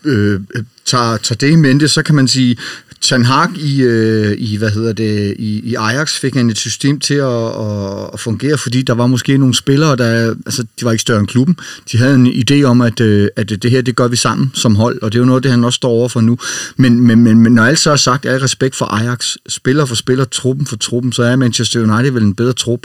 øh, 0.04 0.42
tager, 0.86 1.18
tager 1.18 1.38
det 1.38 1.52
i 1.52 1.56
mente, 1.56 1.88
så 1.88 2.04
kan 2.04 2.16
man 2.16 2.28
sige, 2.28 2.58
Ten 3.02 3.26
Hag 3.26 3.58
i, 3.58 3.82
øh, 3.82 4.36
i, 4.38 4.58
hvad 4.58 4.70
hedder 4.70 4.94
det, 4.94 5.36
i, 5.40 5.62
i 5.64 5.76
Ajax 5.76 6.20
fik 6.20 6.36
han 6.36 6.50
et 6.50 6.58
system 6.58 7.00
til 7.00 7.14
at, 7.14 7.46
at, 7.48 8.10
at 8.14 8.20
fungere, 8.20 8.58
fordi 8.58 8.82
der 8.82 8.94
var 8.94 9.08
måske 9.08 9.38
nogle 9.38 9.56
spillere, 9.56 9.96
der, 9.96 10.36
altså 10.46 10.66
de 10.80 10.86
var 10.86 10.92
ikke 10.92 11.02
større 11.02 11.20
end 11.20 11.28
klubben, 11.28 11.58
de 11.92 11.98
havde 11.98 12.16
en 12.16 12.28
idé 12.28 12.64
om, 12.64 12.82
at, 12.82 13.00
øh, 13.00 13.30
at 13.36 13.50
det 13.50 13.72
her, 13.72 13.82
det 13.82 13.96
gør 13.96 14.08
vi 14.08 14.16
sammen 14.16 14.52
som 14.54 14.76
hold, 14.76 15.02
og 15.02 15.12
det 15.12 15.18
er 15.18 15.22
jo 15.22 15.26
noget, 15.26 15.44
det 15.44 15.52
han 15.52 15.64
også 15.64 15.78
står 15.78 15.90
over 15.90 16.10
for 16.10 16.22
nu. 16.22 16.38
Men, 16.78 17.02
men, 17.02 17.24
men, 17.24 17.40
men 17.40 17.54
når 17.54 17.64
alt 17.64 17.80
så 17.80 17.92
er 17.92 17.96
sagt, 17.96 18.26
er 18.26 18.44
respekt 18.44 18.76
for 18.76 18.86
Ajax, 18.86 19.36
spiller 19.50 19.86
for 19.86 19.96
spiller, 19.96 20.26
truppen 20.26 20.66
for 20.66 20.76
truppen, 20.76 21.12
så 21.12 21.24
er 21.24 21.36
Manchester 21.36 21.80
United 21.80 22.12
vel 22.12 22.24
en 22.24 22.36
bedre 22.36 22.54
trup. 22.54 22.82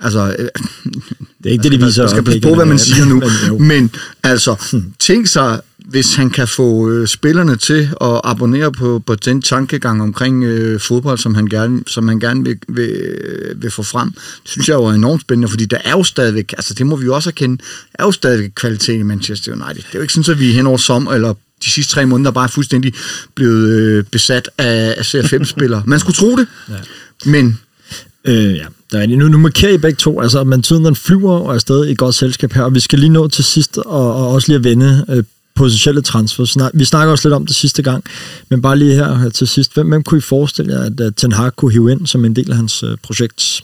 Altså, 0.00 0.36
øh, 0.38 0.48
det 1.42 1.46
er 1.46 1.50
ikke 1.50 1.62
det, 1.62 1.72
de 1.72 1.84
viser. 1.84 2.02
Jeg 2.02 2.10
skal 2.10 2.24
passe 2.24 2.40
på, 2.40 2.54
hvad 2.54 2.66
man 2.66 2.78
siger 2.78 3.04
nu. 3.04 3.22
Men 3.72 3.90
altså, 4.22 4.80
tænk 4.98 5.26
sig, 5.26 5.60
hvis 5.88 6.14
han 6.14 6.30
kan 6.30 6.48
få 6.48 6.90
øh, 6.90 7.08
spillerne 7.08 7.56
til 7.56 7.88
at 8.00 8.20
abonnere 8.24 8.72
på, 8.72 9.02
på 9.06 9.14
den 9.14 9.42
tankegang 9.42 10.02
omkring 10.02 10.44
øh, 10.44 10.80
fodbold, 10.80 11.18
som 11.18 11.34
han 11.34 11.46
gerne, 11.46 11.82
som 11.86 12.08
han 12.08 12.20
gerne 12.20 12.44
vil, 12.44 12.58
vil, 12.68 13.10
vil 13.56 13.70
få 13.70 13.82
frem, 13.82 14.12
det 14.12 14.50
synes 14.50 14.68
jeg 14.68 14.74
jo 14.74 14.84
er 14.84 14.92
enormt 14.92 15.20
spændende, 15.20 15.48
fordi 15.48 15.64
der 15.64 15.78
er 15.84 15.90
jo 15.90 16.04
stadigvæk, 16.04 16.52
altså 16.52 16.74
det 16.74 16.86
må 16.86 16.96
vi 16.96 17.04
jo 17.04 17.14
også 17.14 17.30
erkende, 17.30 17.62
er 17.94 18.04
jo 18.04 18.12
stadigvæk 18.12 18.50
kvalitet 18.54 18.98
i 18.98 19.02
Manchester 19.02 19.52
United. 19.52 19.74
Det 19.74 19.84
er 19.84 19.98
jo 19.98 20.00
ikke 20.00 20.14
sådan, 20.14 20.32
at 20.32 20.40
vi 20.40 20.52
hen 20.52 20.66
over 20.66 20.76
sommer, 20.76 21.12
eller 21.12 21.34
de 21.64 21.70
sidste 21.70 21.92
tre 21.92 22.06
måneder 22.06 22.30
bare 22.30 22.44
er 22.44 22.48
fuldstændig 22.48 22.94
blevet 23.34 23.68
øh, 23.68 24.04
besat 24.04 24.50
af, 24.58 24.94
af 24.98 25.14
CR5-spillere. 25.14 25.82
Man 25.86 26.00
skulle 26.00 26.16
tro 26.16 26.36
det, 26.36 26.46
ja. 26.68 26.74
men... 27.30 27.58
Øh, 28.24 28.56
ja. 28.56 28.66
Der 28.92 28.98
er, 28.98 29.06
nu, 29.06 29.28
nu 29.28 29.38
markerer 29.38 29.72
I 29.72 29.78
begge 29.78 29.96
to, 29.96 30.20
altså, 30.20 30.44
men 30.44 30.62
tiden 30.62 30.84
den 30.84 30.96
flyver 30.96 31.32
og 31.32 31.54
er 31.54 31.58
stadig 31.58 31.90
i 31.90 31.94
godt 31.94 32.14
selskab 32.14 32.52
her, 32.52 32.62
og 32.62 32.74
vi 32.74 32.80
skal 32.80 32.98
lige 32.98 33.10
nå 33.10 33.28
til 33.28 33.44
sidst 33.44 33.78
og, 33.78 34.14
og 34.14 34.28
også 34.28 34.48
lige 34.48 34.56
at 34.56 34.64
vende 34.64 35.04
øh, 35.08 35.24
potentielle 35.56 36.02
transfer. 36.02 36.70
Vi 36.74 36.84
snakker 36.84 37.12
også 37.12 37.28
lidt 37.28 37.34
om 37.34 37.46
det 37.46 37.56
sidste 37.56 37.82
gang, 37.82 38.04
men 38.50 38.62
bare 38.62 38.78
lige 38.78 38.94
her 38.94 39.30
til 39.30 39.46
sidst. 39.48 39.74
Hvem, 39.74 39.88
hvem 39.88 40.02
kunne 40.02 40.18
I 40.18 40.20
forestille 40.20 40.72
jer, 40.72 41.06
at 41.06 41.16
Ten 41.16 41.32
Hag 41.32 41.56
kunne 41.56 41.72
hive 41.72 41.92
ind 41.92 42.06
som 42.06 42.24
en 42.24 42.36
del 42.36 42.50
af 42.50 42.56
hans 42.56 42.82
øh, 42.82 42.96
projekt? 43.02 43.62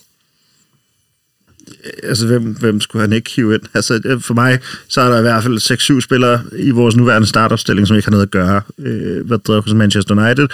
Øh, 1.84 2.09
altså, 2.09 2.26
hvem, 2.26 2.43
hvem 2.43 2.80
skulle 2.80 3.01
han 3.01 3.12
ikke 3.12 3.30
hive 3.36 3.55
ind? 3.55 3.62
Altså, 3.74 4.01
øh, 4.05 4.20
for 4.20 4.34
mig, 4.34 4.59
så 4.88 5.01
er 5.01 5.11
der 5.11 5.18
i 5.18 5.22
hvert 5.22 5.43
fald 5.43 5.97
6-7 5.97 6.01
spillere 6.01 6.43
i 6.59 6.70
vores 6.70 6.97
nuværende 6.97 7.28
startopstilling, 7.28 7.88
som 7.88 7.97
ikke 7.97 8.07
har 8.07 8.11
noget 8.11 8.26
at 8.26 8.30
gøre 8.30 8.62
øh, 8.78 9.26
hvad 9.26 9.38
drev 9.38 9.62
hos 9.62 9.74
Manchester 9.74 10.24
United. 10.24 10.49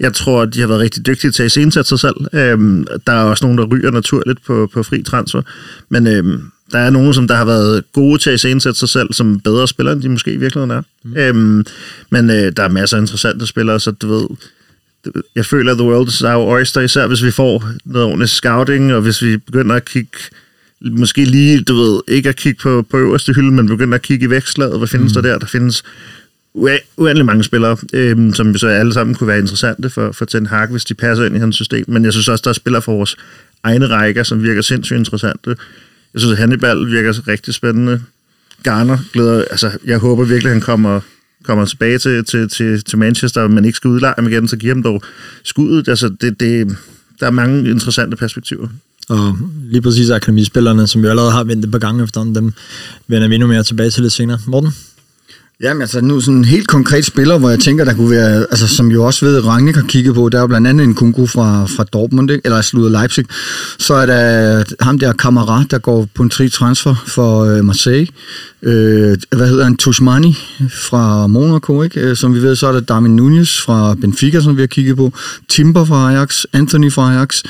Jeg 0.00 0.14
tror, 0.14 0.44
de 0.44 0.60
har 0.60 0.66
været 0.66 0.80
rigtig 0.80 1.06
dygtige 1.06 1.30
til 1.30 1.42
at 1.42 1.46
iscenesætte 1.46 1.88
sig 1.88 2.00
selv. 2.00 2.16
Øh, 2.32 2.58
der 3.06 3.12
er 3.12 3.22
også 3.22 3.44
nogen, 3.44 3.58
der 3.58 3.64
ryger 3.64 3.90
naturligt 3.90 4.44
på, 4.46 4.70
på 4.74 4.82
fri 4.82 5.02
transfer. 5.02 5.42
Men 5.88 6.06
øh, 6.06 6.40
der 6.72 6.78
er 6.78 6.90
nogen, 6.90 7.14
som 7.14 7.28
der 7.28 7.34
har 7.34 7.44
været 7.44 7.92
gode 7.92 8.18
til 8.18 8.30
at 8.30 8.34
iscenesætte 8.34 8.78
sig 8.78 8.88
selv 8.88 9.12
som 9.12 9.40
bedre 9.40 9.68
spillere, 9.68 9.92
end 9.92 10.02
de 10.02 10.08
måske 10.08 10.32
i 10.32 10.36
virkeligheden 10.36 10.70
er. 10.70 10.82
Mm. 11.04 11.16
Øhm, 11.16 11.66
men 12.10 12.30
øh, 12.30 12.52
der 12.56 12.62
er 12.62 12.68
masser 12.68 12.96
af 12.96 13.00
interessante 13.00 13.46
spillere, 13.46 13.80
så 13.80 13.90
du 13.90 14.08
ved, 14.08 14.28
jeg 15.34 15.46
føler, 15.46 15.72
at 15.72 15.78
the 15.78 15.86
world 15.86 16.08
is 16.08 16.22
our 16.22 16.54
oyster, 16.54 16.80
især 16.80 17.06
hvis 17.06 17.24
vi 17.24 17.30
får 17.30 17.70
noget 17.84 18.06
ordentligt 18.06 18.30
scouting, 18.30 18.94
og 18.94 19.00
hvis 19.00 19.22
vi 19.22 19.36
begynder 19.36 19.74
at 19.74 19.84
kigge, 19.84 20.18
måske 20.80 21.24
lige, 21.24 21.60
du 21.60 21.74
ved, 21.74 22.00
ikke 22.08 22.28
at 22.28 22.36
kigge 22.36 22.58
på, 22.62 22.86
på 22.90 22.98
øverste 22.98 23.32
hylde, 23.32 23.52
men 23.52 23.66
begynder 23.66 23.94
at 23.94 24.02
kigge 24.02 24.26
i 24.26 24.30
vækslaget, 24.30 24.78
hvad 24.78 24.88
findes 24.88 25.16
mm. 25.16 25.22
der 25.22 25.30
der? 25.30 25.38
Der 25.38 25.46
findes 25.46 25.82
uendelig 26.96 27.26
mange 27.26 27.44
spillere, 27.44 27.76
øhm, 27.92 28.34
som 28.34 28.56
så 28.56 28.68
alle 28.68 28.92
sammen 28.92 29.14
kunne 29.14 29.28
være 29.28 29.38
interessante 29.38 29.90
for, 29.90 30.12
for 30.12 30.24
Ten 30.24 30.46
Hag, 30.46 30.66
hvis 30.66 30.84
de 30.84 30.94
passer 30.94 31.24
ind 31.24 31.36
i 31.36 31.38
hans 31.38 31.56
system. 31.56 31.84
Men 31.88 32.04
jeg 32.04 32.12
synes 32.12 32.28
også, 32.28 32.42
der 32.42 32.50
er 32.50 32.54
spillere 32.54 32.82
for 32.82 32.92
vores 32.92 33.16
egne 33.62 33.86
rækker, 33.86 34.22
som 34.22 34.42
virker 34.42 34.62
sindssygt 34.62 34.98
interessante. 34.98 35.56
Jeg 36.14 36.20
synes, 36.20 36.32
at 36.32 36.38
Hannibal 36.38 36.86
virker 36.86 37.28
rigtig 37.28 37.54
spændende. 37.54 38.02
Garner 38.62 38.98
glæder, 39.12 39.44
altså 39.50 39.78
jeg 39.84 39.98
håber 39.98 40.24
virkelig, 40.24 40.50
at 40.50 40.54
han 40.54 40.62
kommer, 40.62 41.00
kommer 41.44 41.64
tilbage 41.64 41.98
til, 41.98 42.24
til, 42.24 42.48
til, 42.48 42.84
til 42.84 42.98
Manchester, 42.98 43.48
men 43.48 43.64
ikke 43.64 43.76
skal 43.76 43.88
udleje 43.88 44.14
ham 44.16 44.28
igen, 44.28 44.48
så 44.48 44.56
giver 44.56 44.74
ham 44.74 44.82
dog 44.82 45.02
skuddet. 45.44 45.88
Altså 45.88 46.08
det, 46.20 46.40
det, 46.40 46.76
der 47.20 47.26
er 47.26 47.30
mange 47.30 47.70
interessante 47.70 48.16
perspektiver. 48.16 48.68
Og 49.08 49.38
lige 49.64 49.82
præcis 49.82 50.10
akademispillerne, 50.10 50.86
som 50.86 51.02
vi 51.02 51.08
allerede 51.08 51.32
har 51.32 51.44
ventet 51.44 51.70
på 51.70 51.78
gange 51.78 52.04
efter, 52.04 52.24
dem 52.24 52.52
vender 53.06 53.28
vi 53.28 53.34
endnu 53.34 53.48
mere 53.48 53.62
tilbage 53.62 53.90
til 53.90 54.02
lidt 54.02 54.12
senere. 54.12 54.38
Morten? 54.46 54.70
Jamen 55.62 55.80
altså 55.80 56.00
nu 56.00 56.20
sådan 56.20 56.38
en 56.38 56.44
helt 56.44 56.68
konkret 56.68 57.04
spiller, 57.04 57.38
hvor 57.38 57.50
jeg 57.50 57.60
tænker, 57.60 57.84
der 57.84 57.94
kunne 57.94 58.10
være, 58.10 58.40
altså 58.40 58.68
som 58.68 58.90
jo 58.90 59.04
også 59.04 59.24
ved, 59.24 59.44
Rangnick 59.46 59.76
har 59.76 59.84
kigget 59.84 60.14
på, 60.14 60.28
der 60.28 60.38
er 60.38 60.42
jo 60.42 60.46
blandt 60.46 60.66
andet 60.66 60.84
en 60.84 60.94
kungu 60.94 61.26
fra, 61.26 61.66
fra 61.66 61.84
Dortmund, 61.84 62.30
ikke? 62.30 62.42
eller 62.44 62.60
slutter 62.60 62.90
Leipzig. 62.90 63.24
Så 63.78 63.94
er 63.94 64.06
der 64.06 64.64
ham 64.80 64.98
der 64.98 65.12
Kamara, 65.12 65.64
der 65.70 65.78
går 65.78 66.08
på 66.14 66.22
en 66.22 66.30
tri 66.30 66.48
transfer 66.48 66.94
for 67.06 67.44
øh, 67.44 67.64
Marseille. 67.64 68.08
Øh, 68.62 69.18
hvad 69.36 69.48
hedder 69.48 69.64
han? 69.64 69.76
Tushmani 69.76 70.38
fra 70.70 71.26
Monaco, 71.26 71.82
ikke? 71.82 72.00
Øh, 72.00 72.16
som 72.16 72.34
vi 72.34 72.42
ved, 72.42 72.56
så 72.56 72.66
er 72.66 72.72
der 72.72 72.80
Darwin 72.80 73.16
Nunez 73.16 73.60
fra 73.60 73.94
Benfica, 73.94 74.40
som 74.40 74.56
vi 74.56 74.62
har 74.62 74.66
kigget 74.66 74.96
på. 74.96 75.12
Timber 75.48 75.84
fra 75.84 76.12
Ajax, 76.12 76.44
Anthony 76.52 76.92
fra 76.92 77.14
Ajax. 77.14 77.42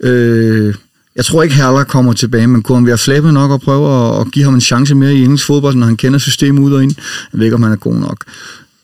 Øh, 0.00 0.74
jeg 1.16 1.24
tror 1.24 1.42
ikke, 1.42 1.54
Herler 1.54 1.84
kommer 1.84 2.12
tilbage, 2.12 2.46
men 2.46 2.62
kunne 2.62 2.78
han 2.78 2.86
være 2.86 2.98
flappet 2.98 3.34
nok 3.34 3.50
og 3.50 3.60
prøve 3.60 4.20
at, 4.20 4.32
give 4.32 4.44
ham 4.44 4.54
en 4.54 4.60
chance 4.60 4.94
mere 4.94 5.14
i 5.14 5.24
engelsk 5.24 5.46
fodbold, 5.46 5.74
når 5.74 5.86
han 5.86 5.96
kender 5.96 6.18
systemet 6.18 6.62
ud 6.62 6.72
og 6.72 6.82
ind? 6.82 6.94
Jeg 7.32 7.38
ved 7.38 7.46
ikke, 7.46 7.54
om 7.54 7.62
han 7.62 7.72
er 7.72 7.76
god 7.76 7.94
nok. 7.94 8.24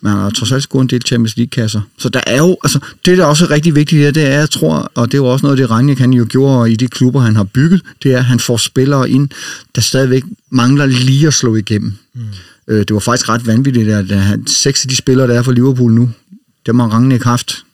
Men 0.01 0.13
han 0.13 0.21
har 0.21 0.31
trods 0.31 0.53
alt 0.53 0.63
scoret 0.63 0.83
en 0.83 0.89
del 0.89 1.03
Champions 1.07 1.37
League-kasser. 1.37 1.81
Så 1.99 2.09
der 2.09 2.21
er 2.27 2.37
jo, 2.37 2.57
altså, 2.65 2.79
det 3.05 3.19
der 3.19 3.25
også 3.25 3.45
er 3.45 3.51
rigtig 3.51 3.75
vigtigt 3.75 4.03
her, 4.03 4.11
det 4.11 4.27
er, 4.27 4.39
jeg 4.39 4.51
tror, 4.51 4.93
og 4.95 5.07
det 5.07 5.15
er 5.15 5.19
jo 5.19 5.27
også 5.27 5.47
noget, 5.47 5.59
det 5.59 5.71
Rangnick 5.71 6.01
han 6.01 6.13
jo 6.13 6.27
gjorde 6.29 6.73
i 6.73 6.77
de 6.77 6.89
klubber, 6.89 7.21
han 7.21 7.37
har 7.37 7.45
bygget, 7.45 7.83
det 8.03 8.13
er, 8.13 8.19
at 8.19 8.25
han 8.25 8.41
får 8.41 8.57
spillere 8.57 9.11
ind, 9.11 9.29
der 9.75 9.81
stadigvæk 9.81 10.23
mangler 10.51 10.87
lige 10.87 11.27
at 11.27 11.35
slå 11.35 11.57
igennem. 11.57 11.93
Mm. 12.15 12.21
Øh, 12.69 12.79
det 12.79 12.95
var 12.95 13.01
faktisk 13.01 13.29
ret 13.29 13.47
vanvittigt, 13.47 13.89
at 13.89 14.39
seks 14.47 14.85
af 14.85 14.89
de 14.89 14.97
spillere, 14.97 15.27
der 15.27 15.35
er 15.35 15.43
for 15.43 15.53
Liverpool 15.53 15.93
nu, 15.93 16.11
dem 16.67 16.79
har 16.79 16.89
Rangnick 16.89 17.25
haft 17.25 17.65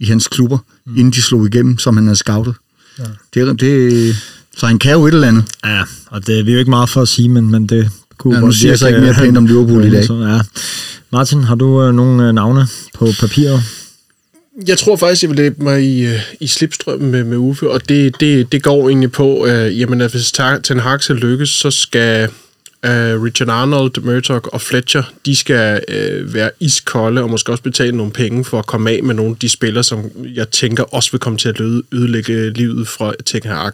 i 0.00 0.04
hans 0.04 0.28
klubber, 0.28 0.58
mm. 0.86 0.96
inden 0.96 1.12
de 1.12 1.22
slog 1.22 1.46
igennem, 1.46 1.78
som 1.78 1.96
han 1.96 2.06
havde 2.06 2.16
scoutet. 2.16 2.54
Ja. 2.98 3.04
Det, 3.34 3.60
det, 3.60 4.16
så 4.56 4.66
han 4.66 4.78
kan 4.78 4.92
jo 4.92 5.06
et 5.06 5.14
eller 5.14 5.28
andet. 5.28 5.44
Ja, 5.64 5.82
og 6.06 6.26
det 6.26 6.38
er 6.38 6.42
vi 6.42 6.52
jo 6.52 6.58
ikke 6.58 6.70
meget 6.70 6.90
for 6.90 7.02
at 7.02 7.08
sige, 7.08 7.28
men, 7.28 7.50
men 7.50 7.66
det 7.66 7.90
kunne 8.18 8.34
ja, 8.34 8.40
nu 8.40 8.52
siger 8.52 8.70
jeg 8.70 8.78
så 8.78 8.88
ikke 8.88 9.00
mere 9.00 9.14
pænt 9.14 9.36
om 9.36 9.46
Liverpool 9.46 9.84
i 9.84 9.90
dag. 9.96 10.04
Så, 10.04 10.14
ja. 10.14 10.40
Martin, 11.12 11.42
har 11.42 11.54
du 11.54 11.82
øh, 11.82 11.94
nogle 11.94 12.28
øh, 12.28 12.32
navne 12.32 12.66
på 12.94 13.08
papiret? 13.20 13.62
Jeg 14.66 14.78
tror 14.78 14.96
faktisk, 14.96 15.22
jeg 15.22 15.30
vil 15.30 15.36
lægge 15.36 15.64
mig 15.64 15.82
i, 15.82 16.06
øh, 16.06 16.20
i 16.40 16.46
slipstrømmen 16.46 17.10
med, 17.10 17.24
med 17.24 17.36
Uffe, 17.36 17.70
og 17.70 17.88
det, 17.88 18.20
det, 18.20 18.52
det 18.52 18.62
går 18.62 18.88
egentlig 18.88 19.12
på, 19.12 19.46
øh, 19.46 19.80
jamen, 19.80 20.00
at 20.00 20.10
hvis 20.10 20.32
Ten 20.62 20.80
Hag 20.80 21.02
skal 21.02 21.16
lykkes, 21.16 21.48
så 21.48 21.70
skal 21.70 22.28
Uh, 22.86 23.22
Richard 23.22 23.48
Arnold, 23.48 24.00
Murdoch 24.00 24.48
og 24.52 24.60
Fletcher, 24.60 25.02
de 25.26 25.36
skal 25.36 25.84
uh, 25.88 26.34
være 26.34 26.50
iskolde 26.60 27.22
og 27.22 27.30
måske 27.30 27.52
også 27.52 27.62
betale 27.62 27.96
nogle 27.96 28.12
penge 28.12 28.44
for 28.44 28.58
at 28.58 28.66
komme 28.66 28.90
af 28.90 29.02
med 29.02 29.14
nogle 29.14 29.30
af 29.30 29.36
de 29.36 29.48
spillere, 29.48 29.84
som 29.84 30.10
jeg 30.34 30.50
tænker 30.50 30.94
også 30.94 31.10
vil 31.10 31.20
komme 31.20 31.38
til 31.38 31.48
at 31.48 31.60
ødelægge 31.60 32.50
livet 32.50 32.88
fra 32.88 33.14
Ten 33.26 33.42
Hag. 33.44 33.72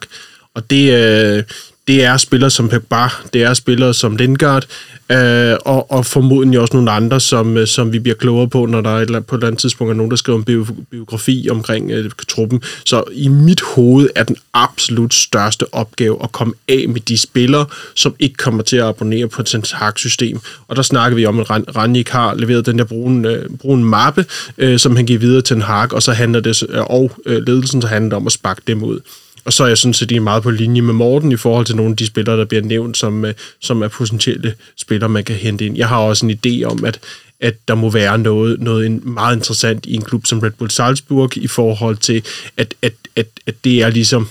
Og 0.54 0.70
det, 0.70 1.38
uh, 1.38 1.44
det 1.88 2.04
er 2.04 2.16
spillere 2.16 2.50
som 2.50 2.68
Pogba, 2.68 3.08
det 3.32 3.42
er 3.42 3.54
spillere 3.54 3.94
som 3.94 4.16
Lindgaard, 4.16 4.66
øh, 5.12 5.56
og, 5.64 5.90
og 5.90 6.06
formodentlig 6.06 6.60
også 6.60 6.76
nogle 6.76 6.90
andre, 6.90 7.20
som, 7.20 7.56
øh, 7.56 7.66
som 7.66 7.92
vi 7.92 7.98
bliver 7.98 8.14
klogere 8.14 8.48
på, 8.48 8.66
når 8.66 8.80
der 8.80 8.90
er 8.90 9.00
et, 9.00 9.26
på 9.26 9.34
et 9.34 9.38
eller 9.38 9.46
andet 9.46 9.60
tidspunkt 9.60 9.90
er 9.90 9.94
nogen, 9.94 10.10
der 10.10 10.16
skriver 10.16 10.38
en 10.38 10.84
biografi 10.90 11.48
omkring 11.50 11.90
øh, 11.90 12.10
truppen. 12.28 12.62
Så 12.84 13.04
i 13.12 13.28
mit 13.28 13.60
hoved 13.60 14.08
er 14.14 14.24
den 14.24 14.36
absolut 14.54 15.14
største 15.14 15.74
opgave 15.74 16.22
at 16.22 16.32
komme 16.32 16.54
af 16.68 16.84
med 16.88 17.00
de 17.00 17.18
spillere, 17.18 17.66
som 17.94 18.14
ikke 18.18 18.36
kommer 18.36 18.62
til 18.62 18.76
at 18.76 18.84
abonnere 18.84 19.28
på 19.28 19.42
et 19.42 19.92
system 19.96 20.40
Og 20.68 20.76
der 20.76 20.82
snakker 20.82 21.16
vi 21.16 21.26
om, 21.26 21.40
at 21.40 21.50
Ranjik 21.76 22.08
har 22.08 22.34
leveret 22.34 22.66
den 22.66 22.78
der 22.78 22.84
brune, 22.84 23.28
øh, 23.28 23.44
brune 23.60 23.84
mappe, 23.84 24.24
øh, 24.58 24.78
som 24.78 24.96
han 24.96 25.06
giver 25.06 25.18
videre 25.18 25.42
til 25.42 25.56
en 25.56 25.62
hak, 25.62 25.92
og 25.92 26.02
så 26.02 26.12
handler 26.12 26.40
det, 26.40 26.62
øh, 26.68 26.80
og 26.80 27.12
øh, 27.26 27.46
ledelsen, 27.46 27.82
så 27.82 27.88
handler 27.88 28.08
det 28.08 28.16
om 28.16 28.26
at 28.26 28.32
sparke 28.32 28.62
dem 28.66 28.82
ud. 28.82 29.00
Og 29.48 29.52
så 29.52 29.64
er 29.64 29.68
jeg 29.68 29.78
synes, 29.78 30.02
at 30.02 30.12
er 30.12 30.20
meget 30.20 30.42
på 30.42 30.50
linje 30.50 30.80
med 30.80 30.94
Morten 30.94 31.32
i 31.32 31.36
forhold 31.36 31.66
til 31.66 31.76
nogle 31.76 31.90
af 31.90 31.96
de 31.96 32.06
spillere, 32.06 32.36
der 32.36 32.44
bliver 32.44 32.62
nævnt, 32.62 32.96
som, 32.96 33.24
øh, 33.24 33.34
som 33.60 33.82
er 33.82 33.88
potentielle 33.88 34.54
spillere, 34.76 35.08
man 35.08 35.24
kan 35.24 35.36
hente 35.36 35.66
ind. 35.66 35.76
Jeg 35.76 35.88
har 35.88 35.96
også 35.98 36.26
en 36.26 36.38
idé 36.46 36.64
om, 36.64 36.84
at 36.84 37.00
at 37.40 37.54
der 37.68 37.74
må 37.74 37.90
være 37.90 38.18
noget, 38.18 38.60
noget 38.60 39.04
meget 39.04 39.36
interessant 39.36 39.86
i 39.86 39.94
en 39.94 40.02
klub 40.02 40.26
som 40.26 40.38
Red 40.38 40.50
Bull 40.50 40.70
Salzburg 40.70 41.36
i 41.36 41.46
forhold 41.46 41.96
til, 41.96 42.22
at, 42.56 42.74
at, 42.82 42.92
at, 43.16 43.26
at 43.46 43.54
det 43.64 43.82
er 43.82 43.90
ligesom 43.90 44.28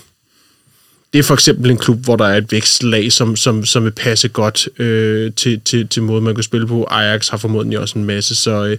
det 1.14 1.20
er 1.20 1.24
for 1.24 1.34
eksempel 1.34 1.72
en 1.72 1.78
klub, 1.78 1.98
hvor 2.04 2.16
der 2.16 2.26
er 2.26 2.38
et 2.38 2.52
vækstlag, 2.52 3.12
som, 3.12 3.36
som, 3.36 3.66
som 3.66 3.84
vil 3.84 3.92
passe 3.92 4.28
godt 4.28 4.80
øh, 4.80 5.34
til, 5.34 5.62
til, 5.66 5.88
til 5.88 6.04
måden, 6.04 6.24
man 6.24 6.36
kan 6.36 6.44
spille 6.44 6.68
på. 6.68 6.84
Ajax 6.84 7.30
har 7.30 7.38
formodentlig 7.38 7.80
også 7.80 8.00
en 8.00 8.06
masse, 8.06 8.36
så 8.36 8.66
øh, 8.66 8.78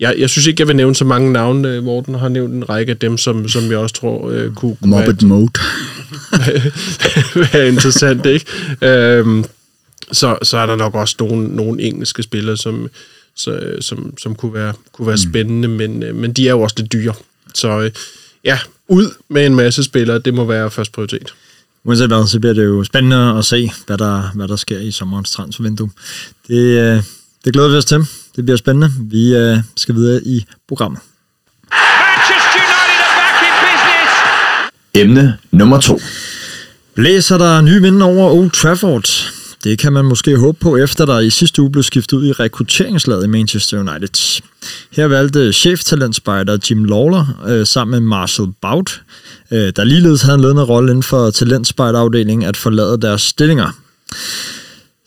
jeg, 0.00 0.14
jeg 0.18 0.30
synes 0.30 0.46
ikke, 0.46 0.60
jeg 0.60 0.68
vil 0.68 0.76
nævne 0.76 0.94
så 0.94 1.04
mange 1.04 1.32
navne. 1.32 1.68
Øh, 1.68 1.84
Morten 1.84 2.14
har 2.14 2.28
nævnt 2.28 2.54
en 2.54 2.68
række 2.68 2.90
af 2.90 2.98
dem, 2.98 3.18
som, 3.18 3.48
som 3.48 3.70
jeg 3.70 3.78
også 3.78 3.94
tror 3.94 4.30
øh, 4.30 4.54
kunne, 4.54 4.76
kunne 4.76 4.90
Mobbet 4.90 5.22
mode. 5.22 5.50
være 7.52 7.68
interessant, 7.68 8.26
ikke? 8.26 8.46
Øhm, 8.82 9.44
så, 10.12 10.38
så 10.42 10.58
er 10.58 10.66
der 10.66 10.76
nok 10.76 10.94
også 10.94 11.16
nogle, 11.18 11.48
nogle 11.48 11.82
engelske 11.82 12.22
spillere, 12.22 12.56
som, 12.56 12.88
så, 13.36 13.76
som, 13.80 14.14
som 14.18 14.34
kunne 14.34 14.54
være, 14.54 14.74
kunne 14.92 15.06
være 15.06 15.18
mm. 15.24 15.30
spændende, 15.30 15.68
men, 15.68 16.02
øh, 16.02 16.14
men 16.14 16.32
de 16.32 16.48
er 16.48 16.52
jo 16.52 16.60
også 16.60 16.76
lidt 16.78 16.92
dyre. 16.92 17.14
Så 17.54 17.80
øh, 17.80 17.90
ja, 18.44 18.58
ud 18.88 19.14
med 19.28 19.46
en 19.46 19.54
masse 19.54 19.84
spillere, 19.84 20.18
det 20.18 20.34
må 20.34 20.44
være 20.44 20.70
først 20.70 20.92
prioritet. 20.92 21.34
Uanset 21.84 22.08
hvad, 22.08 22.26
så 22.26 22.40
bliver 22.40 22.54
det 22.54 22.64
jo 22.64 22.84
spændende 22.84 23.38
at 23.38 23.44
se, 23.44 23.70
hvad 23.86 23.98
der, 23.98 24.30
hvad 24.34 24.48
der 24.48 24.56
sker 24.56 24.78
i 24.78 24.90
sommerens 24.90 25.30
transfervindue. 25.30 25.90
Det, 26.48 27.04
det 27.44 27.52
glæder 27.52 27.68
vi 27.68 27.76
os 27.76 27.84
til. 27.84 28.06
Det 28.36 28.44
bliver 28.44 28.56
spændende. 28.56 28.90
Vi 29.00 29.36
øh, 29.36 29.58
skal 29.76 29.94
videre 29.94 30.22
i 30.22 30.44
programmet. 30.68 31.00
Emne 34.94 35.36
nummer 35.50 35.80
to. 35.80 36.00
Blæser 36.94 37.38
der 37.38 37.60
nye 37.60 37.82
vinder 37.82 38.06
over 38.06 38.30
Old 38.30 38.50
Trafford? 38.50 39.32
Det 39.64 39.78
kan 39.78 39.92
man 39.92 40.04
måske 40.04 40.36
håbe 40.36 40.58
på, 40.60 40.76
efter 40.76 41.06
der 41.06 41.18
i 41.18 41.30
sidste 41.30 41.62
uge 41.62 41.72
blev 41.72 41.82
skiftet 41.82 42.16
ud 42.16 42.26
i 42.26 42.32
rekrutteringslaget 42.32 43.24
i 43.24 43.28
Manchester 43.28 43.78
United. 43.78 44.42
Her 44.90 45.06
valgte 45.06 45.52
cheftalentspejder 45.52 46.58
Jim 46.70 46.84
Lawler 46.84 47.42
øh, 47.48 47.66
sammen 47.66 47.90
med 47.90 48.08
Marcel 48.08 48.46
Bout, 48.62 49.02
øh, 49.50 49.72
der 49.76 49.84
ligeledes 49.84 50.22
havde 50.22 50.34
en 50.34 50.40
ledende 50.40 50.62
rolle 50.62 50.90
inden 50.90 51.02
for 51.02 51.30
talentspejderafdelingen, 51.30 52.48
at 52.48 52.56
forlade 52.56 53.00
deres 53.00 53.22
stillinger. 53.22 53.72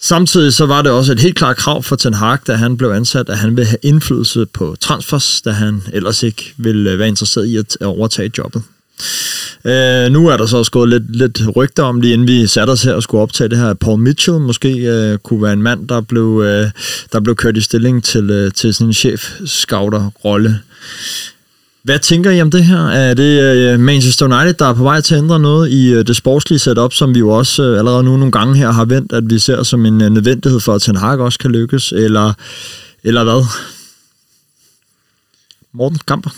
Samtidig 0.03 0.53
så 0.53 0.65
var 0.65 0.81
det 0.81 0.91
også 0.91 1.11
et 1.11 1.19
helt 1.19 1.35
klart 1.35 1.57
krav 1.57 1.83
for 1.83 1.95
Ten 1.95 2.13
Hag, 2.13 2.37
da 2.47 2.53
han 2.53 2.77
blev 2.77 2.89
ansat, 2.89 3.29
at 3.29 3.37
han 3.37 3.57
ville 3.57 3.67
have 3.67 3.77
indflydelse 3.81 4.45
på 4.45 4.75
transfers, 4.79 5.41
da 5.41 5.51
han 5.51 5.83
ellers 5.93 6.23
ikke 6.23 6.53
ville 6.57 6.91
øh, 6.91 6.99
være 6.99 7.07
interesseret 7.07 7.45
i 7.45 7.57
at 7.57 7.77
overtage 7.81 8.31
jobbet. 8.37 8.63
Øh, 9.65 10.11
nu 10.11 10.27
er 10.27 10.37
der 10.37 10.45
så 10.45 10.57
også 10.57 10.71
gået 10.71 10.89
lidt, 10.89 11.15
lidt 11.15 11.41
rygter 11.55 11.83
om, 11.83 12.01
lige 12.01 12.13
inden 12.13 12.27
vi 12.27 12.47
satte 12.47 12.71
os 12.71 12.83
her 12.83 12.93
og 12.93 13.03
skulle 13.03 13.21
optage 13.21 13.49
det 13.49 13.57
her, 13.57 13.73
Paul 13.73 13.99
Mitchell 13.99 14.39
måske 14.39 14.69
øh, 14.69 15.17
kunne 15.17 15.41
være 15.41 15.53
en 15.53 15.63
mand, 15.63 15.87
der 15.87 16.01
blev, 16.01 16.43
øh, 16.45 16.71
der 17.13 17.19
blev 17.19 17.35
kørt 17.35 17.57
i 17.57 17.61
stilling 17.61 18.03
til, 18.03 18.29
øh, 18.29 18.51
til 18.51 18.73
sin 18.73 18.93
chef-scouter-rolle. 18.93 20.59
Hvad 21.83 21.99
tænker 21.99 22.31
I 22.31 22.41
om 22.41 22.51
det 22.51 22.65
her? 22.65 22.87
Er 22.87 23.13
det 23.13 23.41
øh, 23.41 23.79
Manchester 23.79 24.25
United, 24.25 24.53
der 24.53 24.65
er 24.65 24.73
på 24.73 24.83
vej 24.83 25.01
til 25.01 25.15
at 25.15 25.21
ændre 25.21 25.39
noget 25.39 25.69
i 25.69 25.93
øh, 25.93 26.07
det 26.07 26.15
sportslige 26.15 26.59
setup, 26.59 26.93
som 26.93 27.15
vi 27.15 27.19
jo 27.19 27.29
også 27.29 27.63
øh, 27.63 27.79
allerede 27.79 28.03
nu 28.03 28.17
nogle 28.17 28.31
gange 28.31 28.55
her 28.57 28.71
har 28.71 28.85
vendt, 28.85 29.13
at 29.13 29.29
vi 29.29 29.39
ser 29.39 29.63
som 29.63 29.85
en 29.85 29.97
nødvendighed 29.97 30.59
for, 30.59 30.73
at 30.73 30.81
Ten 30.81 30.95
Hag 30.95 31.19
også 31.19 31.39
kan 31.39 31.51
lykkes, 31.51 31.91
eller, 31.91 32.33
eller 33.03 33.23
hvad? 33.23 33.45
Morten 35.73 35.99
Kamper? 36.07 36.29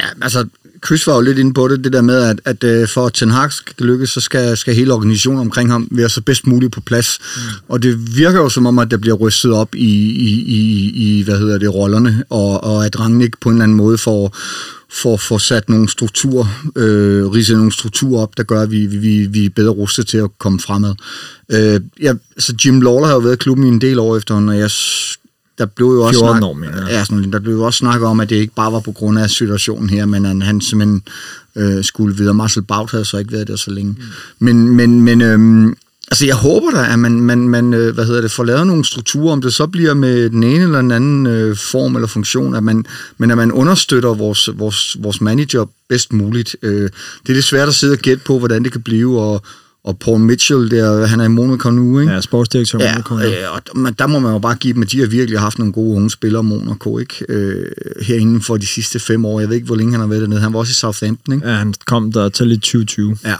Ja, 0.00 0.04
altså, 0.22 0.46
Chris 0.86 1.06
var 1.06 1.14
jo 1.14 1.20
lidt 1.20 1.38
inde 1.38 1.54
på 1.54 1.68
det, 1.68 1.84
det 1.84 1.92
der 1.92 2.02
med, 2.02 2.22
at, 2.22 2.62
at 2.62 2.90
for 2.90 3.06
at 3.06 3.12
Ten 3.12 3.30
Hag 3.30 3.52
skal 3.52 3.86
lykkes, 3.86 4.10
så 4.10 4.20
skal, 4.20 4.56
skal 4.56 4.74
hele 4.74 4.94
organisationen 4.94 5.40
omkring 5.40 5.70
ham 5.70 5.88
være 5.90 6.08
så 6.08 6.20
bedst 6.20 6.46
muligt 6.46 6.72
på 6.72 6.80
plads. 6.80 7.18
Mm. 7.36 7.42
Og 7.68 7.82
det 7.82 8.16
virker 8.16 8.38
jo 8.38 8.48
som 8.48 8.66
om, 8.66 8.78
at 8.78 8.90
der 8.90 8.96
bliver 8.96 9.16
rystet 9.16 9.52
op 9.52 9.74
i, 9.74 10.10
i, 10.10 10.44
i, 10.46 10.90
i 10.94 11.22
hvad 11.22 11.38
hedder 11.38 11.58
det, 11.58 11.74
rollerne, 11.74 12.24
og, 12.30 12.64
og 12.64 12.86
at 12.86 13.00
Rangnick 13.00 13.40
på 13.40 13.48
en 13.48 13.54
eller 13.54 13.64
anden 13.64 13.76
måde 13.76 13.98
får, 13.98 14.36
for 14.92 15.14
at 15.14 15.20
få 15.20 15.38
sat 15.38 15.68
nogle 15.68 15.88
strukturer, 15.88 16.46
øh, 16.76 17.26
ridset 17.26 17.56
nogle 17.56 17.72
strukturer 17.72 18.22
op, 18.22 18.36
der 18.36 18.42
gør, 18.42 18.60
at 18.60 18.70
vi, 18.70 18.86
vi, 18.86 19.26
vi 19.26 19.44
er 19.44 19.50
bedre 19.50 19.70
rustet 19.70 20.06
til 20.06 20.18
at 20.18 20.30
komme 20.38 20.60
fremad. 20.60 20.94
Øh, 21.52 21.80
ja, 22.02 22.14
altså 22.36 22.54
Jim 22.64 22.80
Lawler 22.80 23.06
har 23.06 23.14
jo 23.14 23.20
været 23.20 23.34
i 23.34 23.36
klubben 23.36 23.66
i 23.66 23.68
en 23.68 23.80
del 23.80 23.98
år 23.98 24.16
efterhånden, 24.16 24.48
og 24.48 24.58
jeg 24.58 24.70
der 25.62 25.66
blev 25.66 25.86
jo 25.86 26.02
også 26.02 26.20
snak, 26.20 26.42
år, 26.42 26.58
ja. 26.64 26.96
Ja, 26.96 27.04
sådan, 27.04 27.32
der 27.32 27.38
blev 27.38 27.54
jo 27.54 27.62
også 27.62 27.78
snakket 27.78 28.08
om, 28.08 28.20
at 28.20 28.30
det 28.30 28.36
ikke 28.36 28.54
bare 28.54 28.72
var 28.72 28.80
på 28.80 28.92
grund 28.92 29.18
af 29.18 29.30
situationen 29.30 29.90
her, 29.90 30.06
men 30.06 30.26
at 30.26 30.42
han 30.42 30.60
simpelthen 30.60 31.02
øh, 31.56 31.84
skulle 31.84 32.16
videre. 32.16 32.34
Marcel 32.34 32.62
Baut 32.62 32.90
havde 32.90 33.04
så 33.04 33.18
ikke 33.18 33.32
været 33.32 33.48
der 33.48 33.56
så 33.56 33.70
længe. 33.70 33.92
Mm. 33.92 34.04
Men, 34.38 34.76
men, 34.76 35.02
men 35.02 35.20
øhm, 35.20 35.76
Altså, 36.10 36.26
jeg 36.26 36.34
håber 36.34 36.70
da, 36.70 36.92
at 36.92 36.98
man, 36.98 37.20
man, 37.20 37.38
man 37.38 37.74
øh, 37.74 37.94
hvad 37.94 38.06
hedder 38.06 38.20
det, 38.20 38.30
får 38.30 38.44
lavet 38.44 38.66
nogle 38.66 38.84
strukturer, 38.84 39.32
om 39.32 39.42
det 39.42 39.54
så 39.54 39.66
bliver 39.66 39.94
med 39.94 40.30
den 40.30 40.42
ene 40.42 40.62
eller 40.62 40.80
den 40.80 40.90
anden 40.90 41.26
øh, 41.26 41.56
form 41.56 41.94
eller 41.94 42.08
funktion, 42.08 42.54
at 42.54 42.62
man, 42.62 42.86
men 43.18 43.30
at 43.30 43.36
man 43.36 43.52
understøtter 43.52 44.14
vores, 44.14 44.48
vores, 44.54 44.96
vores 45.00 45.20
manager 45.20 45.64
bedst 45.88 46.12
muligt. 46.12 46.56
Øh, 46.62 46.82
det 47.22 47.28
er 47.28 47.32
lidt 47.32 47.44
svært 47.44 47.68
at 47.68 47.74
sidde 47.74 47.92
og 47.92 47.98
gætte 47.98 48.24
på, 48.24 48.38
hvordan 48.38 48.64
det 48.64 48.72
kan 48.72 48.82
blive, 48.82 49.20
og, 49.20 49.42
og 49.84 49.98
Paul 49.98 50.20
Mitchell, 50.20 50.70
der, 50.70 51.06
han 51.06 51.20
er 51.20 51.24
i 51.24 51.28
Monaco 51.28 51.70
nu, 51.70 52.00
ikke? 52.00 52.12
Ja, 52.12 52.20
sportsdirektør 52.20 52.78
ja, 52.78 52.92
Monaco. 52.92 53.18
Ja, 53.18 53.48
og 53.48 53.62
der 53.98 54.06
må 54.06 54.18
man 54.18 54.32
jo 54.32 54.38
bare 54.38 54.54
give 54.54 54.74
dem, 54.74 54.82
at 54.82 54.92
de 54.92 55.00
har 55.00 55.06
virkelig 55.06 55.40
haft 55.40 55.58
nogle 55.58 55.72
gode 55.72 55.96
unge 55.96 56.10
spillere, 56.10 56.42
Monaco, 56.42 56.98
ikke? 56.98 57.24
Øh, 57.28 57.66
herinde 58.02 58.40
for 58.40 58.56
de 58.56 58.66
sidste 58.66 58.98
fem 58.98 59.24
år. 59.24 59.40
Jeg 59.40 59.48
ved 59.48 59.56
ikke, 59.56 59.66
hvor 59.66 59.76
længe 59.76 59.92
han 59.92 60.00
har 60.00 60.06
været 60.06 60.22
dernede. 60.22 60.40
Han 60.40 60.52
var 60.52 60.58
også 60.58 60.70
i 60.70 60.74
Southampton, 60.74 61.34
ikke? 61.34 61.48
Ja, 61.48 61.54
han 61.54 61.74
kom 61.86 62.12
der 62.12 62.28
til 62.28 62.52
i 62.52 62.56
2020. 62.56 63.16
Ja. 63.24 63.34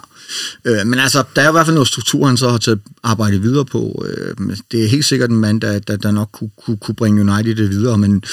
Øh, 0.65 0.87
men 0.87 0.99
altså, 0.99 1.23
der 1.37 1.43
er 1.43 1.49
i 1.49 1.53
hvert 1.53 1.67
fald 1.67 1.75
noget 1.75 1.89
struktur, 1.89 2.27
han 2.27 2.37
så 2.37 2.49
har 2.49 2.59
til 2.59 2.71
at 2.71 2.79
arbejde 3.03 3.41
videre 3.41 3.65
på. 3.65 4.05
Øh, 4.09 4.57
det 4.73 4.85
er 4.85 4.89
helt 4.89 5.05
sikkert 5.05 5.31
en 5.31 5.37
mand, 5.37 5.61
der, 5.61 5.79
der, 5.79 5.97
der 5.97 6.11
nok 6.11 6.29
kunne, 6.33 6.51
kunne, 6.65 6.77
kunne 6.77 6.95
bringe 6.95 7.21
United 7.21 7.57
det 7.57 7.71
videre, 7.71 7.99
men 7.99 8.25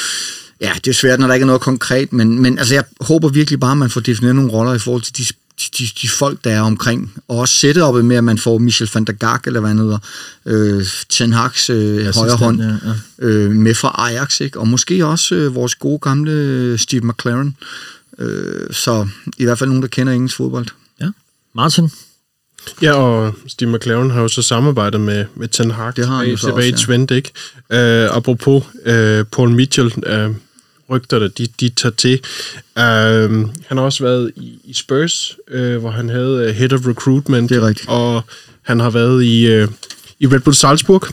ja, 0.62 0.72
det 0.76 0.88
er 0.88 0.94
svært, 0.94 1.20
når 1.20 1.28
der 1.28 1.34
ikke 1.34 1.44
er 1.44 1.48
noget 1.48 1.62
konkret, 1.62 2.14
men, 2.14 2.42
men 2.42 2.58
altså, 2.58 2.74
jeg 2.74 2.84
håber 3.02 3.30
virkelig 3.30 3.60
bare, 3.60 3.72
at 3.72 3.78
man 3.78 3.90
får 3.90 4.02
defineret 4.02 4.36
nogle 4.36 4.52
roller 4.52 4.74
i 4.74 4.80
forhold 4.80 5.02
til 5.02 5.18
de 5.18 5.26
de, 5.78 5.86
de 6.02 6.10
folk, 6.10 6.44
der 6.44 6.52
er 6.52 6.62
omkring. 6.62 7.14
Og 7.28 7.38
også 7.38 7.54
sætte 7.54 7.84
op 7.84 7.96
med, 7.96 8.16
at 8.16 8.24
man 8.24 8.38
får 8.38 8.58
Michel 8.58 8.90
van 8.94 9.04
der 9.04 9.14
Gaag, 9.14 9.40
eller 9.46 9.60
hvad 9.60 9.70
han 9.70 9.78
hedder, 9.78 9.98
øh, 10.46 10.86
Ten 11.10 11.34
Hag's 11.34 11.72
øh, 11.72 12.16
højre 12.16 12.36
hånd, 12.36 12.62
ja, 12.62 12.68
ja. 12.68 12.94
Øh, 13.20 13.52
med 13.52 13.76
fra 13.76 13.96
Ajax, 13.98 14.42
ikke? 14.42 14.60
og 14.60 14.68
måske 14.68 15.06
også 15.06 15.36
øh, 15.36 15.56
vores 15.56 15.76
gode 15.76 16.00
gamle 16.00 16.78
Steve 16.78 17.02
McLaren. 17.02 17.58
Øh, 18.20 18.74
så 18.74 19.08
i 19.38 19.44
hvert 19.44 19.60
fald 19.60 19.70
nogen, 19.70 19.82
der 19.82 19.88
kender 19.88 20.14
engelsk 20.14 20.36
fodbold. 20.36 20.68
Ja. 21.02 21.08
Martin? 21.56 21.90
Ja, 22.82 22.94
og 22.94 23.36
Steve 23.48 23.72
McLaren 23.72 24.12
har 24.12 24.22
jo 24.22 24.28
så 24.28 24.42
samarbejdet 24.42 25.02
med, 25.02 25.26
med 25.36 25.48
Ten 25.48 25.72
Hag 25.72 25.96
det 25.96 26.08
har 26.08 26.16
han 26.16 26.26
tilbage, 26.26 26.38
tilbage 26.38 26.70
i 26.70 26.72
Twente, 26.72 27.16
ikke? 27.16 27.32
Uh, 27.70 28.18
apropos 28.18 28.64
uh, 28.86 29.26
Paul 29.32 29.50
Mitchell, 29.50 29.88
uh, 29.98 30.36
rygterne, 30.92 31.28
de, 31.28 31.48
de 31.60 31.70
tager 31.70 31.96
til. 31.96 32.20
Uh, 32.76 33.50
han 33.68 33.78
har 33.78 33.82
også 33.82 34.04
været 34.04 34.32
i, 34.36 34.60
i 34.64 34.74
Spurs, 34.74 35.36
uh, 35.54 35.76
hvor 35.76 35.90
han 35.90 36.10
havde 36.10 36.48
uh, 36.50 36.56
Head 36.56 36.74
of 36.74 36.88
Recruitment. 36.88 37.50
Det 37.50 37.58
er 37.58 37.68
rigtigt. 37.68 37.90
Og 37.90 38.22
han 38.62 38.80
har 38.80 38.90
været 38.90 39.24
i, 39.24 39.62
uh, 39.62 39.68
i 40.20 40.28
Red 40.28 40.40
Bull 40.40 40.56
Salzburg, 40.56 41.04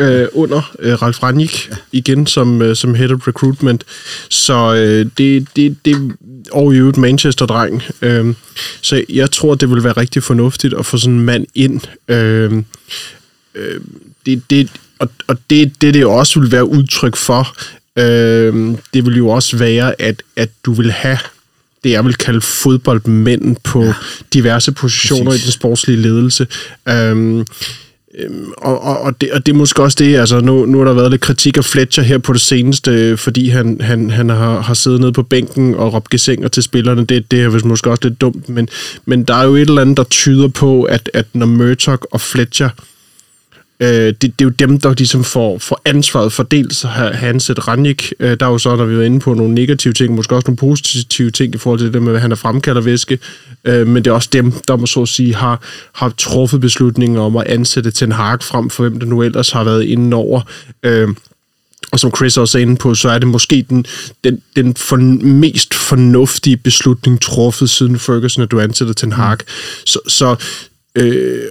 uh, 0.00 0.42
under 0.42 0.72
uh, 0.84 1.02
Ralf 1.02 1.22
Rangnick, 1.22 1.68
ja. 1.70 1.76
igen 1.92 2.26
som, 2.26 2.60
uh, 2.60 2.74
som 2.74 2.94
Head 2.94 3.10
of 3.10 3.28
Recruitment. 3.28 3.84
Så 4.28 4.70
uh, 4.70 5.10
det, 5.18 5.46
det, 5.56 5.76
det 5.84 6.16
og 6.52 6.74
i 6.74 6.76
øvrigt 6.76 6.96
Manchester-dreng. 6.96 7.82
Uh, 8.02 8.34
så 8.80 9.04
jeg 9.08 9.30
tror, 9.30 9.54
det 9.54 9.70
vil 9.70 9.84
være 9.84 9.92
rigtig 9.92 10.22
fornuftigt 10.22 10.74
at 10.74 10.86
få 10.86 10.98
sådan 10.98 11.14
en 11.14 11.20
mand 11.20 11.46
ind. 11.54 11.80
Uh, 12.08 12.56
uh, 13.54 13.80
det, 14.26 14.42
det, 14.50 14.68
og, 14.98 15.08
og 15.26 15.36
det, 15.50 15.72
det, 15.82 15.94
det 15.94 16.06
også 16.06 16.40
vil 16.40 16.52
være 16.52 16.64
udtryk 16.64 17.16
for, 17.16 17.56
Øh, 17.98 18.76
det 18.94 19.06
vil 19.06 19.16
jo 19.16 19.28
også 19.28 19.56
være, 19.56 20.02
at, 20.02 20.22
at 20.36 20.50
du 20.64 20.72
vil 20.72 20.90
have 20.90 21.18
det, 21.84 21.90
jeg 21.90 22.04
vil 22.04 22.14
kalde 22.14 22.40
fodboldmænd 22.40 23.56
på 23.64 23.84
ja. 23.84 23.94
diverse 24.34 24.72
positioner 24.72 25.30
Præcis. 25.30 25.44
i 25.44 25.46
den 25.46 25.52
sportslige 25.52 25.96
ledelse. 25.96 26.46
Øh, 26.88 27.44
og, 28.56 28.82
og, 28.82 29.00
og, 29.00 29.20
det, 29.20 29.32
og 29.32 29.46
det 29.46 29.52
er 29.52 29.56
måske 29.56 29.82
også 29.82 29.96
det, 29.98 30.16
altså 30.16 30.40
nu, 30.40 30.66
nu 30.66 30.78
har 30.78 30.84
der 30.84 30.92
været 30.92 31.10
lidt 31.10 31.22
kritik 31.22 31.56
af 31.56 31.64
Fletcher 31.64 32.04
her 32.04 32.18
på 32.18 32.32
det 32.32 32.40
seneste, 32.40 33.16
fordi 33.16 33.48
han, 33.48 33.80
han, 33.80 34.10
han 34.10 34.28
har, 34.28 34.60
har 34.60 34.74
siddet 34.74 35.00
nede 35.00 35.12
på 35.12 35.22
bænken 35.22 35.74
og 35.74 35.94
råbt 35.94 36.10
gesenger 36.10 36.48
til 36.48 36.62
spillerne. 36.62 37.04
Det, 37.04 37.30
det 37.30 37.42
er 37.42 37.48
vist 37.48 37.64
måske 37.64 37.90
også 37.90 38.08
lidt 38.08 38.20
dumt, 38.20 38.48
men, 38.48 38.68
men 39.04 39.24
der 39.24 39.34
er 39.34 39.44
jo 39.44 39.54
et 39.54 39.60
eller 39.68 39.82
andet, 39.82 39.96
der 39.96 40.04
tyder 40.04 40.48
på, 40.48 40.82
at, 40.82 41.10
at 41.14 41.26
når 41.32 41.46
Murdoch 41.46 42.02
og 42.10 42.20
Fletcher 42.20 42.68
Øh, 42.68 42.97
øh, 43.80 43.88
det, 43.88 44.22
det 44.22 44.32
er 44.40 44.44
jo 44.44 44.48
dem, 44.48 44.80
der 44.80 44.94
ligesom 44.94 45.24
får, 45.24 45.58
får 45.58 45.80
ansvaret 45.84 46.32
for 46.32 46.42
dels 46.42 46.84
at 46.84 46.90
have, 46.90 47.10
ansat 47.12 47.68
Ranjik. 47.68 48.12
Øh, 48.20 48.36
der 48.40 48.46
er 48.46 48.50
jo 48.50 48.58
så, 48.58 48.76
når 48.76 48.84
vi 48.84 48.96
var 48.96 49.02
inde 49.02 49.20
på 49.20 49.34
nogle 49.34 49.54
negative 49.54 49.92
ting, 49.92 50.14
måske 50.14 50.34
også 50.34 50.46
nogle 50.46 50.56
positive 50.56 51.30
ting 51.30 51.54
i 51.54 51.58
forhold 51.58 51.80
til 51.80 51.92
det 51.92 52.02
med, 52.02 52.14
at 52.14 52.20
han 52.20 52.32
er 52.32 52.36
fremkalder 52.36 52.80
væske. 52.80 53.18
Øh, 53.64 53.86
men 53.86 54.04
det 54.04 54.10
er 54.10 54.14
også 54.14 54.28
dem, 54.32 54.52
der 54.52 54.76
må 54.76 54.86
så 54.86 55.02
at 55.02 55.08
sige 55.08 55.34
har, 55.34 55.62
har 55.92 56.08
truffet 56.18 56.60
beslutningen 56.60 57.18
om 57.18 57.36
at 57.36 57.46
ansætte 57.46 57.90
Ten 57.90 58.12
Hag 58.12 58.42
frem 58.42 58.70
for 58.70 58.82
hvem 58.82 59.00
der 59.00 59.06
nu 59.06 59.22
ellers 59.22 59.50
har 59.50 59.64
været 59.64 59.84
inde 59.84 60.16
over. 60.16 60.40
Øh, 60.82 61.08
og 61.92 62.00
som 62.00 62.12
Chris 62.16 62.36
også 62.36 62.58
er 62.58 62.62
inde 62.62 62.76
på, 62.76 62.94
så 62.94 63.08
er 63.08 63.18
det 63.18 63.28
måske 63.28 63.66
den, 63.70 63.86
den, 64.24 64.42
den 64.56 64.74
for, 64.76 64.96
mest 64.96 65.74
fornuftige 65.74 66.56
beslutning 66.56 67.20
truffet 67.20 67.70
siden 67.70 67.98
Ferguson, 67.98 68.42
at 68.42 68.50
du 68.50 68.60
ansætter 68.60 68.94
Ten 68.94 69.12
Hag. 69.12 69.32
Mm. 69.32 69.46
Så, 69.86 70.00
så, 70.08 70.36
øh, 70.94 71.42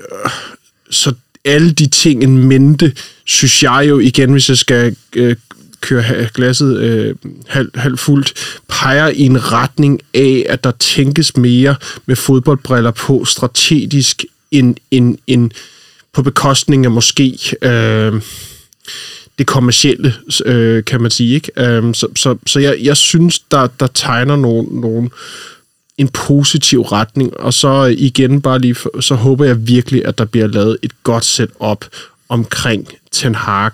så 0.89 1.13
alle 1.47 1.71
de 1.71 1.87
ting 1.87 2.23
en 2.23 2.37
mente, 2.37 2.93
synes 3.25 3.63
jeg 3.63 3.85
jo 3.89 3.99
igen, 3.99 4.31
hvis 4.31 4.49
jeg 4.49 4.57
skal 4.57 4.95
øh, 5.15 5.35
køre 5.81 6.29
glasset 6.33 6.77
øh, 6.77 7.15
halvt 7.47 7.75
halv 7.75 7.97
fuldt, 7.97 8.33
peger 8.69 9.07
i 9.07 9.21
en 9.21 9.51
retning 9.51 9.99
af, 10.13 10.45
at 10.49 10.63
der 10.63 10.71
tænkes 10.71 11.37
mere 11.37 11.75
med 12.05 12.15
fodboldbriller 12.15 12.91
på 12.91 13.25
strategisk 13.25 14.25
end, 14.51 14.75
end, 14.91 15.17
end 15.27 15.51
på 16.13 16.21
bekostning 16.21 16.85
af 16.85 16.91
måske 16.91 17.37
øh, 17.61 18.21
det 19.37 19.47
kommercielle, 19.47 20.13
øh, 20.45 20.83
kan 20.83 21.01
man 21.01 21.11
sige. 21.11 21.35
Ikke? 21.35 21.51
Øh, 21.57 21.93
så 21.93 22.07
så, 22.15 22.37
så 22.45 22.59
jeg, 22.59 22.77
jeg 22.81 22.97
synes, 22.97 23.39
der, 23.39 23.67
der 23.79 23.87
tegner 23.87 24.35
nogle, 24.35 24.81
nogle 24.81 25.09
en 25.97 26.07
positiv 26.07 26.81
retning, 26.81 27.37
og 27.37 27.53
så 27.53 27.87
øh, 27.87 27.91
igen 27.91 28.41
bare 28.41 28.59
lige, 28.59 28.75
så 28.99 29.15
håber 29.15 29.45
jeg 29.45 29.67
virkelig, 29.67 30.05
at 30.05 30.17
der 30.17 30.25
bliver 30.25 30.47
lavet 30.47 30.77
et 30.81 30.91
godt 31.03 31.25
setup 31.25 31.85
omkring 32.29 32.87
Ten 33.11 33.35
Hag. 33.35 33.71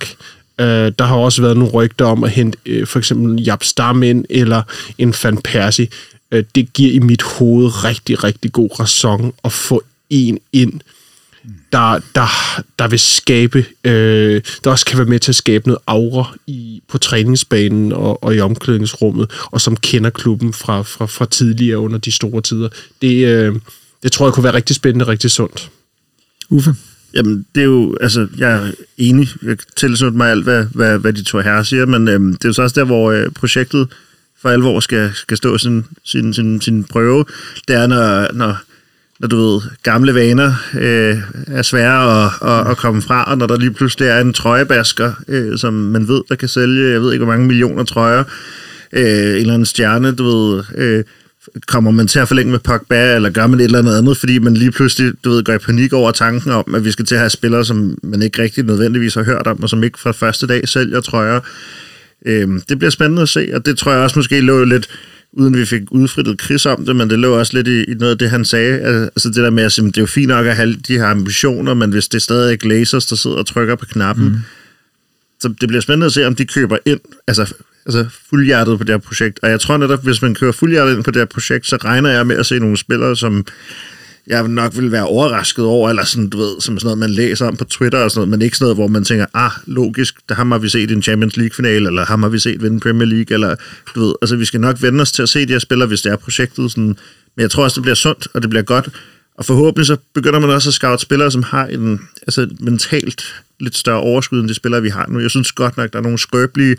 Uh, 0.62 0.66
der 0.66 1.04
har 1.04 1.16
også 1.16 1.42
været 1.42 1.58
nogle 1.58 1.74
rygter 1.74 2.06
om 2.06 2.24
at 2.24 2.32
hente 2.32 2.58
uh, 2.82 2.88
for 2.88 3.00
eksempel 3.00 3.44
Jab 3.44 3.64
Stam 3.64 4.04
ind, 4.04 4.26
eller 4.30 4.62
en 4.98 5.14
Van 5.24 5.38
Persie. 5.38 5.88
Uh, 6.36 6.40
det 6.56 6.74
giver 6.74 6.92
i 6.94 7.00
mit 7.00 7.22
hoved 7.22 7.84
rigtig, 7.84 8.24
rigtig 8.24 8.52
god 8.52 8.80
ræson 8.80 9.34
at 9.44 9.52
få 9.52 9.84
en 10.10 10.40
ind, 10.54 10.82
der, 11.72 12.00
der, 12.16 12.62
der 12.80 12.88
vil 12.88 13.00
skabe, 13.00 13.66
øh, 13.84 14.42
der 14.64 14.72
også 14.72 14.86
kan 14.86 14.98
være 14.98 15.08
med 15.08 15.20
til 15.20 15.32
at 15.32 15.36
skabe 15.36 15.68
noget 15.68 15.82
aura 15.88 16.36
i, 16.48 16.82
på 16.88 16.98
træningsbanen 16.98 17.92
og, 17.92 18.24
og 18.24 18.36
i 18.36 18.40
omklædningsrummet, 18.40 19.32
og 19.46 19.62
som 19.62 19.78
kender 19.78 20.10
klubben 20.10 20.54
fra, 20.54 20.82
fra, 20.82 21.06
fra 21.06 21.26
tidligere 21.26 21.80
under 21.80 21.98
de 21.98 22.12
store 22.12 22.42
tider. 22.42 22.70
Det, 23.02 23.28
øh, 23.28 23.56
det 24.04 24.12
tror 24.12 24.26
jeg 24.26 24.34
kunne 24.34 24.44
være 24.44 24.54
rigtig 24.54 24.76
spændende 24.76 25.04
og 25.04 25.10
rigtig 25.10 25.32
sundt. 25.32 25.70
Uffe? 26.50 26.76
Jamen, 27.14 27.46
det 27.56 27.62
er 27.62 27.66
jo, 27.66 27.98
altså, 28.02 28.28
jeg 28.38 28.52
er 28.52 28.72
enig. 28.98 29.28
Jeg 29.44 29.58
tilslutter 29.76 30.18
mig 30.18 30.32
alt, 30.32 30.44
hvad, 30.44 30.66
hvad, 30.66 31.00
hvad 31.00 31.14
de 31.14 31.24
to 31.24 31.40
herrer 31.40 31.64
siger, 31.64 31.86
men 31.86 32.08
øhm, 32.08 32.34
det 32.34 32.46
er 32.46 32.50
jo 32.50 32.54
så 32.54 32.62
også 32.62 32.80
der, 32.80 32.86
hvor 32.86 33.12
øh, 33.12 33.32
projektet 33.32 33.88
for 34.42 34.50
alvor 34.50 34.80
skal, 34.80 35.12
skal 35.14 35.38
stå 35.38 35.58
sin, 35.58 35.86
sin, 36.04 36.34
sin, 36.34 36.62
sin 36.62 36.84
prøve. 36.84 37.26
Det 37.68 37.76
er, 37.76 37.88
når, 37.88 38.34
når 38.34 38.58
når 39.20 39.28
du 39.28 39.36
ved, 39.38 39.62
gamle 39.84 40.16
vaner 40.16 40.54
øh, 40.80 41.18
er 41.48 41.62
svære 41.62 42.26
at, 42.26 42.32
at, 42.50 42.72
at 42.72 42.78
komme 42.78 43.02
fra, 43.02 43.24
og 43.24 43.38
når 43.38 43.48
der 43.48 43.58
lige 43.58 43.74
pludselig 43.74 44.08
er 44.08 44.22
en 44.22 44.34
trøjebasker, 44.34 45.12
øh, 45.28 45.58
som 45.58 45.74
man 45.74 46.08
ved, 46.08 46.22
der 46.30 46.36
kan 46.36 46.48
sælge, 46.48 46.92
jeg 46.92 47.02
ved 47.02 47.14
ikke, 47.14 47.26
hvor 47.26 47.34
mange 47.34 47.48
millioner 47.48 47.84
trøjer, 47.84 48.24
øh, 48.94 49.04
en 49.04 49.36
eller 49.36 49.54
anden 49.54 49.66
stjerne, 49.66 50.12
du 50.12 50.24
ved, 50.24 50.64
øh, 50.76 51.04
kommer 51.68 51.92
man 51.92 52.08
til 52.08 52.20
at 52.20 52.28
forlænge 52.28 52.52
med 52.52 52.60
Pogba, 52.60 53.16
eller 53.16 53.30
gør 53.30 53.48
man 53.48 53.60
et 53.60 53.64
eller 53.64 53.80
andet 53.80 53.98
andet, 53.98 54.18
fordi 54.18 54.40
man 54.40 54.54
lige 54.54 54.72
pludselig, 54.72 55.14
du 55.24 55.30
ved, 55.30 55.44
går 55.44 55.54
i 55.54 55.58
panik 55.58 55.94
over 55.94 56.12
tanken 56.12 56.52
om, 56.52 56.76
at 56.76 56.86
vi 56.86 56.92
skal 56.92 57.06
til 57.06 57.16
at 57.16 57.22
have 57.22 57.30
spillere, 57.30 57.66
som 57.66 57.98
man 58.04 58.22
ikke 58.22 58.42
rigtig 58.42 58.64
nødvendigvis 58.64 59.14
har 59.14 59.24
hørt 59.24 59.48
om, 59.48 59.64
og 59.64 59.70
som 59.70 59.84
ikke 59.84 60.00
fra 60.00 60.12
første 60.12 60.48
dag 60.48 60.68
sælger 60.68 61.02
trøjer. 61.02 61.40
Øh, 62.26 62.48
det 62.70 62.80
bliver 62.80 62.92
spændende 62.92 63.22
at 63.22 63.30
se, 63.30 63.50
og 63.54 63.66
det 63.66 63.78
tror 63.78 63.92
jeg 63.92 64.02
også 64.02 64.20
måske 64.20 64.42
lå 64.42 64.64
lidt 64.64 64.90
uden 65.34 65.58
vi 65.58 65.66
fik 65.66 65.82
udfrittet 65.92 66.42
Chris 66.42 66.66
om 66.66 66.86
det, 66.86 66.96
men 66.96 67.10
det 67.10 67.20
lå 67.20 67.40
også 67.40 67.54
lidt 67.54 67.68
i, 67.68 67.84
i 67.84 67.94
noget 67.94 68.12
af 68.12 68.18
det, 68.18 68.30
han 68.30 68.46
sagde. 68.46 68.80
Altså 68.82 69.30
det 69.30 69.36
der 69.36 69.50
med, 69.50 69.64
at 69.64 69.76
det 69.76 69.98
er 69.98 70.02
jo 70.02 70.06
fint 70.06 70.28
nok 70.28 70.46
at 70.46 70.56
have 70.56 70.74
de 70.74 70.98
her 70.98 71.06
ambitioner, 71.06 71.74
men 71.74 71.92
hvis 71.92 72.08
det 72.08 72.16
er 72.16 72.22
stadig 72.22 72.66
lasers, 72.66 73.06
der 73.06 73.16
sidder 73.16 73.38
og 73.38 73.46
trykker 73.46 73.76
på 73.76 73.86
knappen, 73.86 74.26
mm. 74.26 74.38
så 75.42 75.48
det 75.62 75.68
bliver 75.68 75.82
spændende 75.82 76.06
at 76.06 76.12
se, 76.12 76.28
om 76.28 76.36
de 76.36 76.46
køber 76.46 76.78
ind, 76.86 77.00
altså, 77.28 77.54
altså 77.86 78.06
fuldhjertet 78.30 78.78
på 78.78 78.84
det 78.84 78.94
her 78.94 78.98
projekt. 78.98 79.40
Og 79.42 79.50
jeg 79.50 79.60
tror 79.60 79.78
netop, 79.78 80.04
hvis 80.04 80.22
man 80.22 80.36
kører 80.36 80.52
fuldhjertet 80.52 80.96
ind 80.96 81.04
på 81.04 81.12
det 81.12 81.20
her 81.20 81.26
projekt, 81.26 81.68
så 81.68 81.78
regner 81.78 82.10
jeg 82.10 82.28
med 82.28 82.36
at 82.36 82.46
se 82.46 82.60
nogle 82.60 82.78
spillere, 82.78 83.16
som 83.16 83.46
jeg 84.28 84.48
nok 84.48 84.78
vil 84.78 84.92
være 84.92 85.06
overrasket 85.06 85.66
over, 85.66 85.90
eller 85.90 86.04
sådan, 86.04 86.30
du 86.30 86.38
ved, 86.38 86.62
som 86.62 86.80
sådan 86.80 86.86
noget, 86.86 86.98
man 86.98 87.10
læser 87.10 87.48
om 87.48 87.56
på 87.56 87.64
Twitter 87.64 88.00
og 88.00 88.12
sådan 88.12 88.20
noget, 88.20 88.30
men 88.30 88.42
ikke 88.42 88.58
sådan 88.58 88.66
noget, 88.66 88.78
hvor 88.78 88.88
man 88.88 89.04
tænker, 89.04 89.26
ah, 89.34 89.52
logisk, 89.66 90.16
der 90.30 90.36
har 90.36 90.58
vi 90.58 90.70
set 90.70 90.92
i 90.92 90.94
en 90.94 91.04
Champions 91.04 91.38
League-finale, 91.38 91.88
eller 91.88 92.06
har 92.06 92.30
vi 92.30 92.40
set 92.40 92.64
vinde 92.64 92.80
Premier 92.80 93.08
League, 93.08 93.34
eller 93.34 93.56
du 93.96 94.06
ved, 94.06 94.14
altså 94.22 94.36
vi 94.36 94.46
skal 94.46 94.62
nok 94.62 94.82
vende 94.82 95.02
os 95.02 95.12
til 95.12 95.22
at 95.22 95.30
se 95.30 95.46
de 95.46 95.52
her 95.52 95.60
spillere, 95.60 95.88
hvis 95.88 96.02
det 96.02 96.12
er 96.12 96.16
projektet, 96.16 96.72
sådan, 96.72 96.98
men 97.36 97.42
jeg 97.42 97.52
tror 97.52 97.64
også, 97.64 97.76
det 97.76 97.84
bliver 97.84 97.96
sundt, 97.96 98.28
og 98.34 98.42
det 98.42 98.50
bliver 98.50 98.64
godt, 98.64 98.90
og 99.38 99.46
forhåbentlig 99.46 99.88
så 99.88 99.98
begynder 100.14 100.40
man 100.40 100.50
også 100.50 100.70
at 100.70 100.74
scout 100.74 101.02
spillere, 101.02 101.32
som 101.32 101.44
har 101.44 101.66
en 101.66 102.02
altså 102.22 102.48
mentalt 102.60 103.36
lidt 103.60 103.78
større 103.78 104.00
overskud, 104.00 104.40
end 104.40 104.50
de 104.50 104.54
spillere, 104.54 104.82
vi 104.82 104.90
har 104.90 105.06
nu. 105.10 105.20
Jeg 105.20 105.30
synes 105.30 105.52
godt 105.52 105.78
nok, 105.78 105.94
der 105.94 106.00
er 106.00 106.04
nogle 106.04 106.18
skrøbelige 106.18 106.76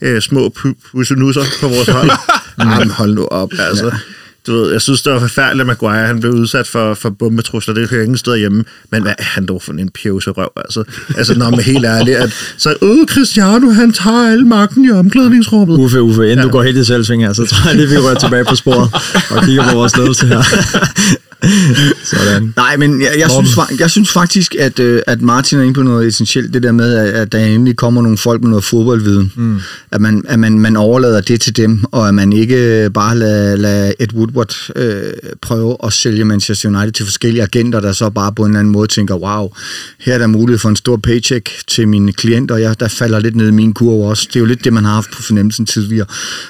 øh, 0.00 0.20
små 0.20 0.54
pusenusser 0.92 1.42
på 1.60 1.68
vores 1.68 1.88
hold. 1.88 2.10
Jamen, 2.58 2.90
hold 2.90 3.14
nu 3.14 3.24
op, 3.24 3.52
altså. 3.58 3.86
Ja 3.86 3.98
du 4.46 4.52
ved, 4.52 4.72
jeg 4.72 4.82
synes, 4.82 5.02
det 5.02 5.12
var 5.12 5.20
forfærdeligt, 5.20 5.60
at 5.60 5.66
Maguire 5.66 6.06
han 6.06 6.20
blev 6.20 6.32
udsat 6.32 6.66
for, 6.66 6.94
for 6.94 7.10
bombetrusler. 7.10 7.74
Det 7.74 7.90
hører 7.90 8.02
ingen 8.02 8.18
steder 8.18 8.36
hjemme. 8.36 8.64
Men 8.90 9.02
hvad 9.02 9.12
er 9.18 9.24
han 9.24 9.46
dog 9.46 9.62
for 9.62 9.72
en 9.72 9.90
røv, 10.00 10.50
altså? 10.56 10.84
Altså, 11.16 11.38
når 11.38 11.50
man 11.50 11.58
er 11.58 11.62
helt 11.62 11.84
ærlig, 11.84 12.16
at 12.16 12.32
så, 12.56 12.74
øh, 12.82 13.06
Cristiano, 13.06 13.70
han 13.70 13.92
tager 13.92 14.30
alle 14.30 14.46
magten 14.46 14.84
i 14.84 14.90
omklædningsrummet. 14.90 15.78
Uffe, 15.78 16.02
Uffe, 16.02 16.22
inden 16.22 16.38
ja. 16.38 16.44
du 16.44 16.48
går 16.48 16.62
helt 16.62 16.76
i 16.76 16.84
selvsving 16.84 17.22
her, 17.22 17.32
så 17.32 17.46
tror 17.46 17.68
jeg 17.68 17.76
lige, 17.76 17.88
vi 17.88 17.96
rører 17.96 18.18
tilbage 18.18 18.44
på 18.44 18.56
sporet 18.56 18.88
og 19.30 19.44
kigger 19.44 19.68
på 19.70 19.76
vores 19.76 19.96
ledelse 19.96 20.26
her. 20.26 20.42
Sådan. 22.04 22.52
Nej, 22.56 22.76
men 22.76 23.00
jeg, 23.00 23.10
jeg, 23.18 23.30
synes, 23.30 23.80
jeg 23.80 23.90
synes 23.90 24.12
faktisk, 24.12 24.54
at, 24.54 24.78
øh, 24.78 25.02
at 25.06 25.22
Martin 25.22 25.58
er 25.58 25.62
inde 25.62 25.74
på 25.74 25.82
noget 25.82 26.06
essentielt, 26.06 26.54
det 26.54 26.62
der 26.62 26.72
med, 26.72 26.94
at, 26.94 27.08
at 27.08 27.32
der 27.32 27.38
endelig 27.38 27.76
kommer 27.76 28.02
nogle 28.02 28.18
folk 28.18 28.42
med 28.42 28.48
noget 28.48 28.64
fodboldviden. 28.64 29.32
Mm. 29.36 29.60
At, 29.90 30.00
man, 30.00 30.24
at 30.28 30.38
man, 30.38 30.58
man 30.58 30.76
overlader 30.76 31.20
det 31.20 31.40
til 31.40 31.56
dem, 31.56 31.84
og 31.92 32.08
at 32.08 32.14
man 32.14 32.32
ikke 32.32 32.90
bare 32.94 33.18
lader, 33.18 33.56
lader 33.56 33.92
Ed 33.98 34.08
Woodward 34.34 34.70
øh, 34.76 35.12
prøve 35.40 35.76
at 35.84 35.92
sælge 35.92 36.24
Manchester 36.24 36.68
United 36.68 36.92
til 36.92 37.06
forskellige 37.06 37.42
agenter, 37.42 37.80
der 37.80 37.92
så 37.92 38.10
bare 38.10 38.32
på 38.32 38.42
en 38.42 38.50
eller 38.50 38.60
anden 38.60 38.72
måde 38.72 38.88
tænker, 38.88 39.14
wow, 39.14 39.48
her 39.98 40.14
er 40.14 40.18
der 40.18 40.26
mulighed 40.26 40.58
for 40.58 40.68
en 40.68 40.76
stor 40.76 40.96
paycheck 40.96 41.50
til 41.66 41.88
mine 41.88 42.12
klienter, 42.12 42.54
og 42.54 42.60
jeg, 42.60 42.80
der 42.80 42.88
falder 42.88 43.18
lidt 43.18 43.36
ned 43.36 43.48
i 43.48 43.50
min 43.50 43.72
kurve 43.74 44.08
også. 44.08 44.28
Det 44.28 44.36
er 44.36 44.40
jo 44.40 44.46
lidt 44.46 44.64
det, 44.64 44.72
man 44.72 44.84
har 44.84 44.94
haft 44.94 45.10
på 45.10 45.22
fornemmelsen 45.22 45.66
tidligere. 45.66 46.06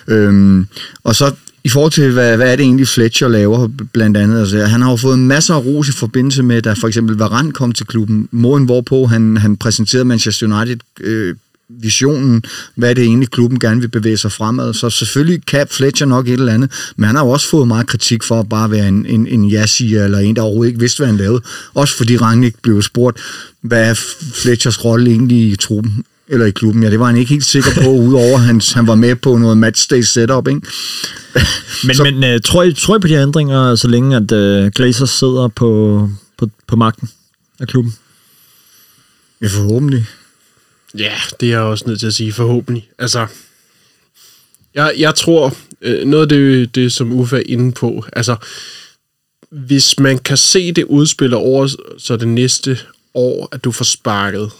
Øhm, 0.08 0.66
og 1.04 1.14
så 1.14 1.32
i 1.64 1.68
forhold 1.68 1.92
til, 1.92 2.12
hvad, 2.12 2.36
hvad 2.36 2.52
er 2.52 2.56
det 2.56 2.62
egentlig 2.62 2.88
Fletcher 2.88 3.28
laver, 3.28 3.68
blandt 3.92 4.16
andet. 4.16 4.40
Altså, 4.40 4.64
han 4.64 4.82
har 4.82 4.90
jo 4.90 4.96
fået 4.96 5.18
masser 5.18 5.54
af 5.54 5.64
ros 5.64 5.88
i 5.88 5.92
forbindelse 5.92 6.42
med, 6.42 6.62
da 6.62 6.72
for 6.72 6.88
eksempel 6.88 7.16
Varane 7.16 7.52
kom 7.52 7.72
til 7.72 7.86
klubben. 7.86 8.28
Måden 8.30 8.64
hvorpå 8.64 9.06
han, 9.06 9.36
han 9.36 9.56
præsenterede 9.56 10.04
Manchester 10.04 10.46
United 10.46 10.78
øh, 11.00 11.34
visionen, 11.68 12.42
hvad 12.74 12.94
det 12.94 13.04
egentlig 13.04 13.30
klubben 13.30 13.60
gerne 13.60 13.80
vil 13.80 13.88
bevæge 13.88 14.16
sig 14.16 14.32
fremad. 14.32 14.74
Så 14.74 14.90
selvfølgelig 14.90 15.46
kan 15.46 15.66
Fletcher 15.70 16.06
nok 16.06 16.28
et 16.28 16.32
eller 16.32 16.52
andet, 16.52 16.70
men 16.96 17.06
han 17.06 17.16
har 17.16 17.24
jo 17.24 17.30
også 17.30 17.48
fået 17.48 17.68
meget 17.68 17.86
kritik 17.86 18.22
for 18.22 18.40
at 18.40 18.48
bare 18.48 18.70
være 18.70 18.88
en, 18.88 19.06
en, 19.06 19.26
en 19.26 19.44
ja 19.44 19.64
eller 19.80 20.18
en, 20.18 20.36
der 20.36 20.42
overhovedet 20.42 20.70
ikke 20.70 20.80
vidste, 20.80 20.98
hvad 20.98 21.06
han 21.06 21.16
lavede. 21.16 21.42
Også 21.74 21.96
fordi 21.96 22.16
Rangnick 22.16 22.56
blev 22.62 22.82
spurgt, 22.82 23.20
hvad 23.60 23.90
er 23.90 23.94
Fletchers 24.34 24.84
rolle 24.84 25.10
egentlig 25.10 25.38
i 25.38 25.56
truppen? 25.56 26.04
eller 26.28 26.46
i 26.46 26.50
klubben. 26.50 26.82
Ja, 26.82 26.90
det 26.90 27.00
var 27.00 27.06
han 27.06 27.16
ikke 27.16 27.30
helt 27.30 27.44
sikker 27.44 27.70
på, 27.82 27.90
udover 28.08 28.38
at 28.38 28.44
han, 28.44 28.60
han 28.74 28.86
var 28.86 28.94
med 28.94 29.16
på 29.16 29.36
noget 29.36 29.58
matchday 29.58 30.00
setup, 30.00 30.48
ikke? 30.48 30.60
men, 31.86 31.96
så, 31.96 32.04
men 32.04 32.34
uh, 32.34 32.40
tror, 32.44 32.62
I, 32.62 32.72
tror 32.72 32.96
I 32.96 32.98
på 32.98 33.08
de 33.08 33.14
ændringer, 33.14 33.74
så 33.74 33.88
længe 33.88 34.16
at 34.16 34.32
uh, 34.32 34.70
Glazer 34.70 35.06
sidder 35.06 35.48
på, 35.48 36.10
på, 36.38 36.48
på 36.66 36.76
magten 36.76 37.08
af 37.60 37.68
klubben? 37.68 37.94
Ja, 39.42 39.46
forhåbentlig. 39.46 40.06
Ja, 40.98 41.14
det 41.40 41.46
er 41.46 41.50
jeg 41.50 41.60
også 41.60 41.84
nødt 41.86 42.00
til 42.00 42.06
at 42.06 42.14
sige, 42.14 42.32
forhåbentlig. 42.32 42.88
Altså, 42.98 43.26
jeg, 44.74 44.94
jeg 44.98 45.14
tror, 45.14 45.56
øh, 45.80 46.06
noget 46.06 46.22
af 46.22 46.28
det, 46.28 46.74
det, 46.74 46.92
som 46.92 47.12
Uffe 47.12 47.36
er 47.36 47.42
inde 47.46 47.72
på, 47.72 48.04
altså, 48.12 48.36
hvis 49.50 49.98
man 49.98 50.18
kan 50.18 50.36
se 50.36 50.72
det 50.72 50.84
udspiller 50.84 51.36
over 51.36 51.68
så 51.98 52.16
det 52.16 52.28
næste 52.28 52.78
år, 53.14 53.48
at 53.52 53.64
du 53.64 53.72
får 53.72 53.84
sparket 53.84 54.50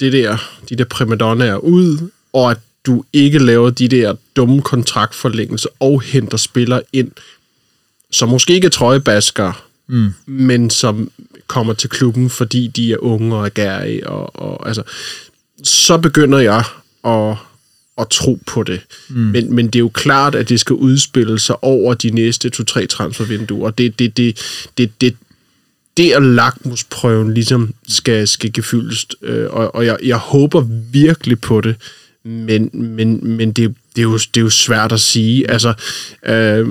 det 0.00 0.12
der, 0.12 0.58
de 0.68 0.76
der 0.76 0.84
primadonnaer 0.84 1.56
ud, 1.56 2.10
og 2.32 2.50
at 2.50 2.58
du 2.86 3.04
ikke 3.12 3.38
laver 3.38 3.70
de 3.70 3.88
der 3.88 4.16
dumme 4.36 4.62
kontraktforlængelser 4.62 5.68
og 5.80 6.02
henter 6.02 6.36
spillere 6.36 6.82
ind, 6.92 7.10
som 8.10 8.28
måske 8.28 8.54
ikke 8.54 8.66
er 8.66 8.70
trøjebasker, 8.70 9.66
mm. 9.86 10.12
men 10.26 10.70
som 10.70 11.10
kommer 11.46 11.72
til 11.72 11.90
klubben, 11.90 12.30
fordi 12.30 12.66
de 12.66 12.92
er 12.92 12.96
unge 12.96 13.36
og 13.36 13.44
er 13.44 13.48
gærige. 13.48 14.06
Og, 14.06 14.36
og, 14.36 14.68
altså, 14.68 14.82
så 15.62 15.98
begynder 15.98 16.38
jeg 16.38 16.64
at, 17.04 17.36
at 17.98 18.08
tro 18.08 18.38
på 18.46 18.62
det. 18.62 18.80
Mm. 19.08 19.16
Men, 19.16 19.54
men 19.54 19.66
det 19.66 19.74
er 19.74 19.80
jo 19.80 19.88
klart, 19.88 20.34
at 20.34 20.48
det 20.48 20.60
skal 20.60 20.74
udspille 20.74 21.38
sig 21.38 21.64
over 21.64 21.94
de 21.94 22.10
næste 22.10 22.50
to-tre 22.50 22.86
transfervinduer. 22.86 23.70
Det, 23.70 23.98
det, 23.98 24.16
det, 24.16 24.38
det, 24.78 25.00
det, 25.00 25.16
det 25.96 26.14
er 26.14 26.20
lakmusprøven 26.20 27.34
ligesom 27.34 27.74
skal, 27.88 28.28
skal 28.28 28.52
gefyldes, 28.52 29.06
øh, 29.22 29.50
og, 29.50 29.74
og 29.74 29.86
jeg, 29.86 29.98
jeg 30.04 30.16
håber 30.16 30.60
virkelig 30.92 31.40
på 31.40 31.60
det, 31.60 31.76
men, 32.24 32.70
men, 32.72 33.36
men 33.36 33.52
det, 33.52 33.74
det, 33.98 34.04
er 34.04 34.10
jo, 34.10 34.18
det 34.18 34.36
er 34.36 34.40
jo 34.40 34.50
svært 34.50 34.92
at 34.92 35.00
sige. 35.00 35.50
Altså, 35.50 35.74
øh, 36.26 36.66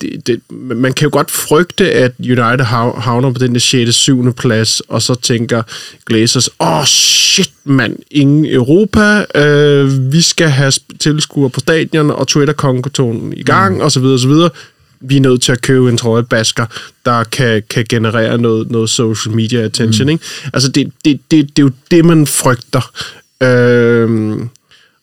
det, 0.00 0.26
det, 0.26 0.40
man 0.50 0.92
kan 0.92 1.06
jo 1.06 1.10
godt 1.12 1.30
frygte, 1.30 1.92
at 1.92 2.12
United 2.18 2.64
havner 2.98 3.32
på 3.32 3.38
den 3.38 3.54
der 3.54 3.60
6. 3.60 3.94
7. 3.94 4.32
plads, 4.32 4.80
og 4.80 5.02
så 5.02 5.14
tænker 5.14 5.62
Glazers, 6.06 6.48
åh 6.60 6.78
oh, 6.78 6.84
shit 6.84 7.50
mand, 7.64 7.96
ingen 8.10 8.46
Europa, 8.46 9.24
øh, 9.34 10.12
vi 10.12 10.22
skal 10.22 10.48
have 10.48 10.72
tilskuere 11.00 11.50
på 11.50 11.60
stadion, 11.60 12.10
og 12.10 12.28
Twitter-kontoen 12.28 13.32
i 13.36 13.42
gang, 13.42 13.74
mm. 13.74 13.80
og 13.80 13.92
så 13.92 14.00
videre, 14.00 14.14
og 14.14 14.20
så 14.20 14.28
videre 14.28 14.50
vi 15.04 15.16
er 15.16 15.20
nødt 15.20 15.42
til 15.42 15.52
at 15.52 15.62
købe 15.62 15.88
en 15.88 15.96
trøjebasker, 15.96 16.66
der 17.04 17.24
kan, 17.24 17.62
kan 17.70 17.84
generere 17.88 18.38
noget, 18.38 18.70
noget 18.70 18.90
social 18.90 19.34
media 19.34 19.60
attention. 19.60 20.06
Mm. 20.06 20.12
Ikke? 20.12 20.24
Altså, 20.52 20.68
det, 20.68 20.92
det, 21.04 21.20
det, 21.30 21.56
det 21.56 21.62
er 21.62 21.66
jo 21.66 21.70
det, 21.90 22.04
man 22.04 22.26
frygter. 22.26 22.90
Øhm, 23.42 24.48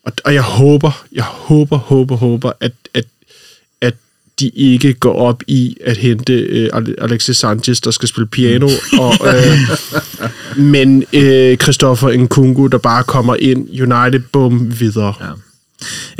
og, 0.04 0.12
og 0.26 0.34
jeg 0.34 0.42
håber, 0.42 1.06
jeg 1.12 1.24
håber, 1.24 1.78
håber, 1.78 2.16
håber, 2.16 2.52
at, 2.60 2.72
at, 2.94 3.06
at 3.82 3.96
de 4.40 4.50
ikke 4.50 4.94
går 4.94 5.14
op 5.14 5.44
i 5.48 5.78
at 5.86 5.98
hente 5.98 6.34
øh, 6.34 6.70
Alexis 6.98 7.38
Sanchez, 7.38 7.82
der 7.82 7.92
skal 7.92 8.10
spille 8.10 8.28
piano, 8.28 8.70
og, 9.04 9.14
øh, 9.28 9.58
men 10.58 11.04
øh, 11.14 11.58
Christoffer 11.58 12.18
Nkungu, 12.18 12.68
der 12.68 12.78
bare 12.78 13.04
kommer 13.04 13.36
ind, 13.36 13.70
United, 13.70 14.20
bum, 14.20 14.80
videre. 14.80 15.14
Ja. 15.22 15.26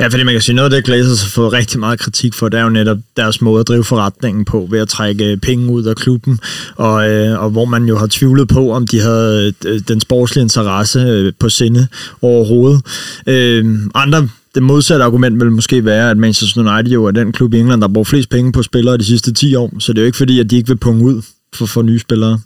Ja, 0.00 0.06
fordi 0.06 0.22
man 0.22 0.34
kan 0.34 0.42
sige, 0.42 0.56
noget 0.56 0.72
af 0.72 0.76
det, 0.76 0.84
Glazers 0.84 1.22
har 1.22 1.28
fået 1.28 1.52
rigtig 1.52 1.80
meget 1.80 1.98
kritik 1.98 2.34
for, 2.34 2.48
det 2.48 2.60
er 2.60 2.64
jo 2.64 2.70
netop 2.70 2.98
deres 3.16 3.40
måde 3.40 3.60
at 3.60 3.68
drive 3.68 3.84
forretningen 3.84 4.44
på, 4.44 4.68
ved 4.70 4.80
at 4.80 4.88
trække 4.88 5.24
øh, 5.24 5.36
penge 5.36 5.72
ud 5.72 5.84
af 5.84 5.96
klubben, 5.96 6.38
og, 6.76 7.10
øh, 7.10 7.42
og 7.42 7.50
hvor 7.50 7.64
man 7.64 7.84
jo 7.84 7.98
har 7.98 8.06
tvivlet 8.10 8.48
på, 8.48 8.72
om 8.72 8.86
de 8.86 9.00
havde 9.00 9.54
øh, 9.66 9.80
den 9.88 10.00
sportslige 10.00 10.42
interesse 10.42 11.00
øh, 11.00 11.32
på 11.38 11.48
sinde 11.48 11.88
overhovedet. 12.22 12.82
Øh, 13.26 13.64
andre 13.94 14.28
det 14.54 14.62
modsatte 14.62 15.04
argument 15.04 15.40
vil 15.40 15.52
måske 15.52 15.84
være, 15.84 16.10
at 16.10 16.18
Manchester 16.18 16.60
United 16.60 16.92
jo 16.92 17.04
er 17.04 17.10
den 17.10 17.32
klub 17.32 17.54
i 17.54 17.58
England, 17.58 17.80
der 17.80 17.88
bruger 17.88 18.04
flest 18.04 18.28
penge 18.30 18.52
på 18.52 18.62
spillere 18.62 18.98
de 18.98 19.04
sidste 19.04 19.32
10 19.32 19.54
år, 19.54 19.72
så 19.78 19.92
det 19.92 19.98
er 19.98 20.02
jo 20.02 20.06
ikke 20.06 20.18
fordi, 20.18 20.40
at 20.40 20.50
de 20.50 20.56
ikke 20.56 20.68
vil 20.68 20.76
punge 20.76 21.04
ud 21.04 21.22
for, 21.54 21.66
for 21.66 21.82
nye 21.82 21.98
spillere. 21.98 22.40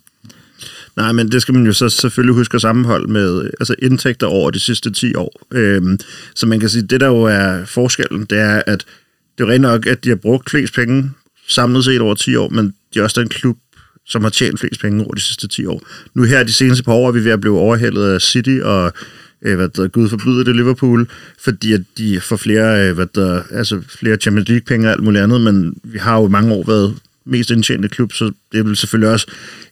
Nej, 0.97 1.13
men 1.13 1.33
det 1.33 1.43
skal 1.43 1.55
man 1.55 1.67
jo 1.67 1.73
så 1.73 1.89
selvfølgelig 1.89 2.35
huske 2.35 2.55
at 2.55 2.61
sammenholde 2.61 3.13
med 3.13 3.51
altså 3.61 3.75
indtægter 3.79 4.27
over 4.27 4.51
de 4.51 4.61
sidste 4.61 4.91
10 4.91 5.15
år. 5.15 5.43
Øhm, 5.53 5.99
så 6.35 6.47
man 6.47 6.61
kan 6.61 6.69
sige, 6.69 6.83
det 6.83 7.01
der 7.01 7.07
jo 7.07 7.23
er 7.23 7.65
forskellen, 7.65 8.25
det 8.31 8.39
er, 8.39 8.63
at 8.67 8.85
det 9.39 9.45
er 9.45 9.51
rent 9.51 9.63
nok, 9.63 9.87
at 9.87 10.05
de 10.05 10.09
har 10.09 10.17
brugt 10.17 10.51
flest 10.51 10.75
penge 10.75 11.11
samlet 11.49 11.85
set 11.85 12.01
over 12.01 12.15
10 12.15 12.37
år, 12.37 12.49
men 12.49 12.75
de 12.95 12.99
er 12.99 13.03
også 13.03 13.21
den 13.21 13.29
klub, 13.29 13.57
som 14.07 14.23
har 14.23 14.31
tjent 14.31 14.61
flest 14.61 14.81
penge 14.81 15.05
over 15.05 15.15
de 15.15 15.21
sidste 15.21 15.49
10 15.49 15.67
år. 15.67 15.83
Nu 16.15 16.23
her 16.23 16.45
de 16.45 16.53
seneste 16.53 16.85
par 16.85 16.93
år 16.93 17.09
er 17.09 17.13
vi 17.13 17.25
ved 17.25 17.33
at 17.33 17.41
blive 17.41 17.59
overhældet 17.59 18.05
af 18.05 18.21
City 18.21 18.59
og 18.63 18.93
øh, 19.43 19.57
hvad 19.57 19.69
der, 19.69 19.89
Gud 19.89 20.09
forbyde 20.09 20.45
det 20.45 20.57
Liverpool, 20.57 21.09
fordi 21.39 21.73
at 21.73 21.83
de 21.99 22.21
får 22.21 22.37
flere, 22.37 22.89
øh, 22.89 22.95
hvad 22.95 23.07
der, 23.15 23.43
altså 23.51 23.81
flere 23.89 24.17
Champions 24.17 24.49
League 24.49 24.65
penge 24.67 24.89
og 24.89 24.93
alt 24.93 25.03
muligt 25.03 25.23
andet, 25.23 25.41
men 25.41 25.75
vi 25.85 25.99
har 25.99 26.19
jo 26.19 26.27
i 26.27 26.31
mange 26.31 26.55
år 26.55 26.65
været 26.67 26.95
mest 27.27 27.51
indtjente 27.51 27.89
klub, 27.89 28.13
så 28.13 28.33
det 28.53 28.67
vil 28.67 28.77
selvfølgelig 28.77 29.13
også 29.13 29.27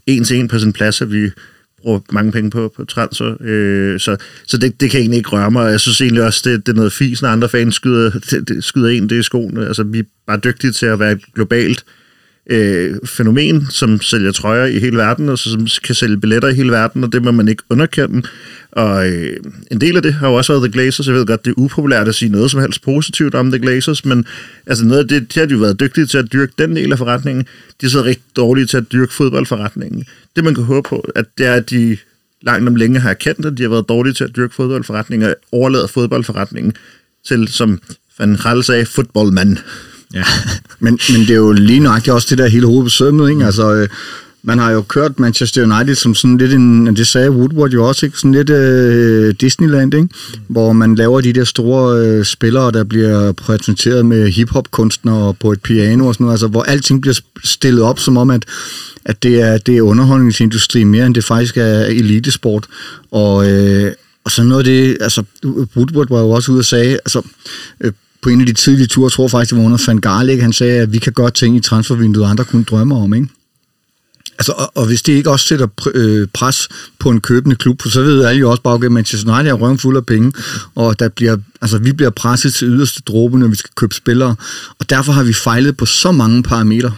en 0.07 0.25
til 0.25 0.37
en 0.37 0.49
på 0.49 0.59
sin 0.59 0.73
plads, 0.73 1.03
at 1.03 1.13
vi 1.13 1.31
bruger 1.79 2.01
mange 2.13 2.33
penge 2.33 2.51
på, 2.51 2.73
på 2.77 2.85
transfer. 2.85 3.37
Øh, 3.41 4.01
så 4.01 4.17
så 4.47 4.59
det, 4.59 4.81
det 4.81 4.91
kan 4.91 5.01
egentlig 5.01 5.17
ikke 5.17 5.31
røre 5.31 5.51
mig. 5.51 5.71
Jeg 5.71 5.81
synes 5.81 6.01
egentlig 6.01 6.25
også, 6.25 6.41
det, 6.45 6.67
det 6.67 6.73
er 6.73 6.77
noget 6.77 6.93
fis, 6.93 7.23
når 7.23 7.29
andre 7.29 7.49
fans 7.49 7.75
skyder, 7.75 8.11
det, 8.31 8.49
det, 8.49 8.65
skyder 8.65 8.89
en 8.89 9.09
det 9.09 9.19
i 9.19 9.23
skoene. 9.23 9.67
Altså, 9.67 9.83
vi 9.83 9.99
er 9.99 10.03
bare 10.27 10.41
dygtige 10.45 10.73
til 10.73 10.87
at 10.87 10.99
være 10.99 11.13
et 11.13 11.35
globalt 11.35 11.85
øh, 11.87 12.02
Øh, 12.51 12.97
fænomen, 13.05 13.67
som 13.71 14.01
sælger 14.01 14.33
trøjer 14.33 14.67
i 14.67 14.79
hele 14.79 14.97
verden, 14.97 15.29
og 15.29 15.39
som 15.39 15.67
kan 15.85 15.95
sælge 15.95 16.21
billetter 16.21 16.49
i 16.49 16.55
hele 16.55 16.73
verden, 16.73 17.05
og 17.05 17.13
det 17.13 17.23
må 17.23 17.31
man 17.31 17.49
ikke 17.49 17.63
underkende. 17.71 18.23
Og 18.73 19.09
øh, 19.09 19.37
en 19.71 19.81
del 19.81 19.97
af 19.97 20.03
det 20.03 20.15
har 20.15 20.29
jo 20.29 20.35
også 20.35 20.53
været 20.53 20.63
The 20.63 20.73
Glazers. 20.73 21.07
Jeg 21.07 21.15
ved 21.15 21.27
godt, 21.27 21.45
det 21.45 21.51
er 21.51 21.55
upopulært 21.59 22.09
at 22.09 22.15
sige 22.15 22.29
noget 22.29 22.51
som 22.51 22.61
helst 22.61 22.83
positivt 22.83 23.35
om 23.35 23.51
The 23.51 23.61
Glazers, 23.61 24.05
men 24.05 24.25
altså 24.67 24.85
noget 24.85 25.01
af 25.01 25.09
det, 25.09 25.35
de 25.35 25.41
har 25.41 25.47
jo 25.47 25.59
været 25.59 25.81
dygtige 25.81 26.07
til 26.07 26.19
at 26.19 26.33
dyrke 26.33 26.53
den 26.59 26.77
del 26.77 26.93
af 26.93 26.99
forretningen. 26.99 27.47
De 27.81 27.87
er 27.87 27.91
så 27.91 28.03
rigtig 28.03 28.37
dårlige 28.37 28.67
til 28.67 28.77
at 28.77 28.93
dyrke 28.93 29.15
fodboldforretningen. 29.15 30.05
Det 30.37 30.45
man 30.45 30.55
kan 30.55 30.65
håbe 30.65 30.89
på, 30.89 31.11
at 31.15 31.25
det 31.39 31.47
er, 31.47 31.55
at 31.55 31.71
de 31.71 31.97
langt 32.43 32.69
om 32.69 32.77
længe 32.77 33.01
har 33.01 33.11
erkendt, 33.11 33.47
at 33.47 33.59
de 33.59 33.63
har 33.63 33.71
været 33.71 33.89
dårlige 33.89 34.15
til 34.15 34.25
at 34.25 34.37
dyrke 34.37 34.55
fodboldforretningen 34.55 35.29
og 35.29 35.37
overlade 35.53 35.89
fodboldforretningen 35.89 36.73
til, 37.27 37.49
som 37.49 37.81
Van 38.19 38.37
Gaal 38.43 38.65
sagde, 38.65 38.87
fodboldmand. 38.87 39.57
Ja, 40.15 40.25
men, 40.85 40.99
men 41.13 41.21
det 41.21 41.31
er 41.31 41.35
jo 41.35 41.53
lige 41.53 41.81
nøjagtigt 41.81 42.15
også 42.15 42.27
det 42.31 42.39
der 42.39 42.47
hele 42.47 42.67
hovedbesømmet, 42.67 43.31
ikke? 43.31 43.45
Altså, 43.45 43.73
øh, 43.73 43.89
man 44.45 44.59
har 44.59 44.71
jo 44.71 44.83
kørt 44.83 45.21
Manchester 45.21 45.63
United 45.63 45.95
som 45.95 46.15
sådan 46.15 46.39
lidt 46.39 46.53
en, 46.53 46.97
det 46.97 47.07
sagde 47.07 47.31
Woodward 47.31 47.71
jo 47.71 47.89
også, 47.89 48.07
ikke? 48.07 48.19
sådan 48.19 48.33
lidt 48.33 48.51
øh, 48.51 49.35
Disneyland, 49.41 49.95
ikke? 49.95 50.09
hvor 50.49 50.73
man 50.73 50.95
laver 50.95 51.21
de 51.21 51.33
der 51.33 51.45
store 51.45 51.99
øh, 51.99 52.25
spillere, 52.25 52.71
der 52.71 52.85
bliver 52.85 53.33
præsenteret 53.33 54.07
med 54.07 54.29
hiphop-kunstnere 54.29 55.35
på 55.35 55.53
et 55.53 55.63
piano 55.63 56.07
og 56.07 56.15
sådan 56.15 56.25
noget, 56.25 56.35
altså 56.35 56.49
hvor 56.49 56.63
alting 56.63 57.01
bliver 57.01 57.21
stillet 57.45 57.83
op 57.83 57.99
som 57.99 58.17
om, 58.17 58.31
at, 58.31 58.45
at 59.05 59.23
det, 59.23 59.41
er, 59.41 59.59
det 59.59 59.77
er 59.77 59.83
underholdningsindustri 59.83 60.85
mere, 60.85 61.07
end 61.07 61.15
det 61.15 61.25
faktisk 61.25 61.57
er 61.57 61.81
elitesport. 61.81 62.67
Og, 63.11 63.51
øh, 63.51 63.93
og 64.25 64.31
så 64.31 64.43
noget 64.43 64.61
af 64.61 64.65
det, 64.65 64.97
altså 65.01 65.23
Woodward 65.77 66.09
var 66.09 66.21
jo 66.21 66.31
også 66.31 66.53
ude 66.53 66.61
og 66.61 66.65
sagde, 66.65 66.93
altså 66.93 67.23
øh, 67.81 67.93
på 68.23 68.29
en 68.29 68.41
af 68.41 68.47
de 68.47 68.53
tidlige 68.53 68.87
ture, 68.87 69.05
jeg 69.05 69.13
tror 69.13 69.29
faktisk, 69.29 69.51
det 69.51 69.59
var 69.59 69.65
under 69.65 69.85
Van 69.87 69.99
Garlik, 69.99 70.41
han 70.41 70.53
sagde, 70.53 70.81
at 70.81 70.93
vi 70.93 70.99
kan 70.99 71.13
godt 71.13 71.35
tænke 71.35 71.59
i 71.59 71.61
transfervinduet, 71.61 72.31
andre 72.31 72.45
kunne 72.45 72.65
drømme 72.65 72.95
om, 72.97 73.15
ikke? 73.15 73.29
Altså, 74.39 74.53
og, 74.53 74.73
og 74.75 74.87
hvis 74.87 75.03
det 75.03 75.13
ikke 75.13 75.31
også 75.31 75.47
sætter 75.47 75.67
pr- 75.81 75.91
øh, 75.95 76.29
pres 76.35 76.69
på 76.99 77.11
en 77.11 77.21
købende 77.21 77.57
klub, 77.57 77.83
så 77.83 78.03
ved 78.03 78.25
alle 78.25 78.41
jo 78.41 78.51
også 78.51 78.63
bare, 78.63 78.85
at 78.85 78.93
Manchester 78.93 79.35
United 79.35 79.51
er 79.51 79.55
røven 79.55 79.79
fuld 79.79 79.97
af 79.97 80.07
penge, 80.07 80.33
og 80.75 80.99
der 80.99 81.09
bliver, 81.09 81.37
altså, 81.61 81.79
vi 81.79 81.93
bliver 81.93 82.11
presset 82.11 82.55
til 82.55 82.69
yderste 82.69 83.03
dråbe, 83.07 83.39
når 83.39 83.49
vi 83.49 83.57
skal 83.57 83.71
købe 83.77 83.95
spillere. 83.95 84.37
Og 84.79 84.91
derfor 84.91 85.13
har 85.13 85.23
vi 85.23 85.33
fejlet 85.33 85.77
på 85.77 85.87
så 85.87 86.13
mange 86.13 86.43
parametre 86.43 86.93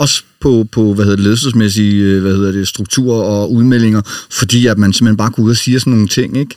også 0.00 0.22
på, 0.40 0.66
på 0.72 0.94
hvad 0.94 1.04
hedder 1.04 1.16
det, 1.16 1.24
ledelsesmæssige 1.24 2.02
øh, 2.02 2.22
hvad 2.22 2.32
hedder 2.32 2.52
det, 2.52 2.68
strukturer 2.68 3.22
og 3.22 3.52
udmeldinger, 3.52 4.02
fordi 4.30 4.66
at 4.66 4.78
man 4.78 4.92
simpelthen 4.92 5.16
bare 5.16 5.30
går 5.30 5.42
ud 5.42 5.50
og 5.50 5.56
siger 5.56 5.78
sådan 5.78 5.92
nogle 5.92 6.08
ting. 6.08 6.36
Ikke? 6.36 6.56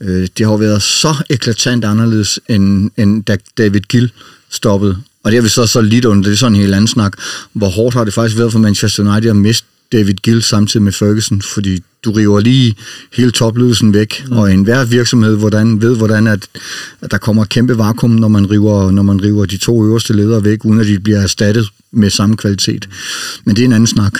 Mm. 0.00 0.06
Øh, 0.06 0.28
det 0.38 0.46
har 0.46 0.52
jo 0.52 0.56
været 0.56 0.82
så 0.82 1.14
eklatant 1.30 1.84
anderledes, 1.84 2.40
end, 2.48 2.90
end 2.96 3.24
da 3.24 3.36
David 3.58 3.80
Gill 3.80 4.12
stoppede. 4.50 4.96
Og 5.24 5.30
det 5.30 5.36
har 5.36 5.42
vi 5.42 5.48
så, 5.48 5.66
så 5.66 5.80
lidt 5.80 6.04
under, 6.04 6.22
det 6.22 6.32
er 6.32 6.36
sådan 6.36 6.54
en 6.54 6.60
helt 6.60 6.74
anden 6.74 6.88
snak. 6.88 7.12
Hvor 7.52 7.68
hårdt 7.68 7.94
har 7.94 8.04
det 8.04 8.14
faktisk 8.14 8.38
været 8.38 8.52
for 8.52 8.58
Manchester 8.58 9.12
United 9.12 9.30
at 9.30 9.36
miste 9.36 9.66
David 9.92 10.14
Gill 10.14 10.42
samtidig 10.42 10.82
med 10.82 10.92
Ferguson, 10.92 11.42
fordi 11.42 11.82
du 12.04 12.10
river 12.10 12.40
lige 12.40 12.74
hele 13.12 13.30
topledelsen 13.30 13.94
væk, 13.94 14.24
mm. 14.26 14.36
og 14.36 14.52
enhver 14.52 14.84
virksomhed 14.84 15.36
hvordan, 15.36 15.82
ved, 15.82 15.96
hvordan 15.96 16.26
at, 16.26 16.48
at 17.00 17.10
der 17.10 17.18
kommer 17.18 17.42
et 17.42 17.48
kæmpe 17.48 17.78
vakuum, 17.78 18.10
når 18.10 18.28
man, 18.28 18.50
river, 18.50 18.90
når 18.90 19.02
man 19.02 19.22
river 19.22 19.44
de 19.46 19.56
to 19.56 19.84
øverste 19.84 20.12
ledere 20.12 20.44
væk, 20.44 20.64
uden 20.64 20.80
at 20.80 20.86
de 20.86 21.00
bliver 21.00 21.20
erstattet 21.20 21.68
med 21.92 22.10
samme 22.10 22.36
kvalitet. 22.36 22.88
Men 23.44 23.56
det 23.56 23.62
er 23.62 23.66
en 23.66 23.72
anden 23.72 23.86
snak. 23.86 24.12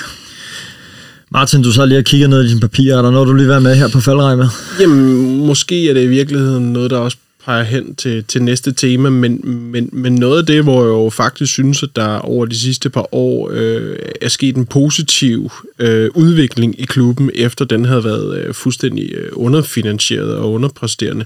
Martin, 1.33 1.63
du 1.63 1.73
så 1.73 1.87
lige 1.87 1.99
og 1.99 2.05
kigger 2.05 2.29
ned 2.29 2.45
i 2.45 2.49
dine 2.49 2.61
papirer. 2.61 2.99
Er 2.99 3.03
der 3.03 3.11
noget, 3.11 3.29
du 3.29 3.35
lige 3.35 3.49
vil 3.49 3.63
med 3.63 3.75
her 3.77 3.89
på 3.89 4.01
faldrej 4.01 4.37
med? 4.37 4.49
Jamen, 4.81 5.47
måske 5.47 5.91
er 5.91 5.95
det 5.95 6.05
i 6.05 6.07
virkeligheden 6.07 6.73
noget, 6.73 6.91
der 6.91 6.99
også 6.99 7.17
peger 7.45 7.63
hen 7.63 7.95
til, 7.95 8.25
til 8.25 8.43
næste 8.43 8.73
tema, 8.73 9.11
men, 9.11 9.41
men, 9.45 9.89
men 9.93 10.15
noget 10.15 10.39
af 10.39 10.47
det, 10.47 10.63
hvor 10.63 10.83
jeg 10.83 10.91
jo 10.91 11.11
faktisk 11.11 11.53
synes, 11.53 11.83
at 11.83 11.89
der 11.97 12.19
over 12.19 12.47
de 12.47 12.59
sidste 12.59 12.91
par 12.91 13.15
år 13.15 13.51
øh, 13.53 13.97
er 14.21 14.29
sket 14.29 14.57
en 14.57 14.67
positiv 14.67 15.51
øh, 15.79 16.11
udvikling 16.15 16.81
i 16.81 16.85
klubben, 16.85 17.31
efter 17.35 17.65
den 17.65 17.85
havde 17.85 18.05
været 18.05 18.39
øh, 18.39 18.55
fuldstændig 18.55 19.13
øh, 19.15 19.29
underfinansieret 19.33 20.35
og 20.35 20.53
underpræsterende, 20.53 21.25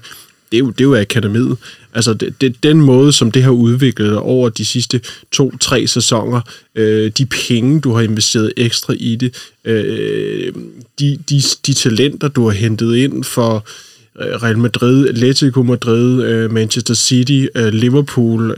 det 0.53 0.59
er 0.59 0.65
jo, 0.65 0.70
det 0.70 0.81
er 0.81 0.85
jo 0.85 0.97
akademiet. 0.97 1.57
Altså, 1.95 2.15
det, 2.15 2.41
det, 2.41 2.62
den 2.62 2.81
måde, 2.81 3.12
som 3.12 3.31
det 3.31 3.43
har 3.43 3.51
udviklet 3.51 4.16
over 4.16 4.49
de 4.49 4.65
sidste 4.65 5.01
to-tre 5.32 5.86
sæsoner, 5.86 6.41
øh, 6.74 7.12
de 7.19 7.27
penge, 7.27 7.81
du 7.81 7.93
har 7.93 8.03
investeret 8.03 8.53
ekstra 8.57 8.95
i 8.97 9.16
det, 9.16 9.35
øh, 9.65 10.53
de, 10.99 11.19
de, 11.31 11.43
de 11.66 11.73
talenter, 11.73 12.28
du 12.28 12.45
har 12.45 12.53
hentet 12.53 12.97
ind 12.97 13.24
for 13.24 13.57
Øh, 13.57 13.94
Øh, 14.20 14.43
Real 14.43 14.59
Madrid, 14.59 15.09
Atletico 15.09 15.62
Madrid, 15.62 16.23
øh, 16.23 16.53
Manchester 16.53 16.95
City, 16.95 17.47
øh, 17.55 17.73
Liverpool 17.73 18.51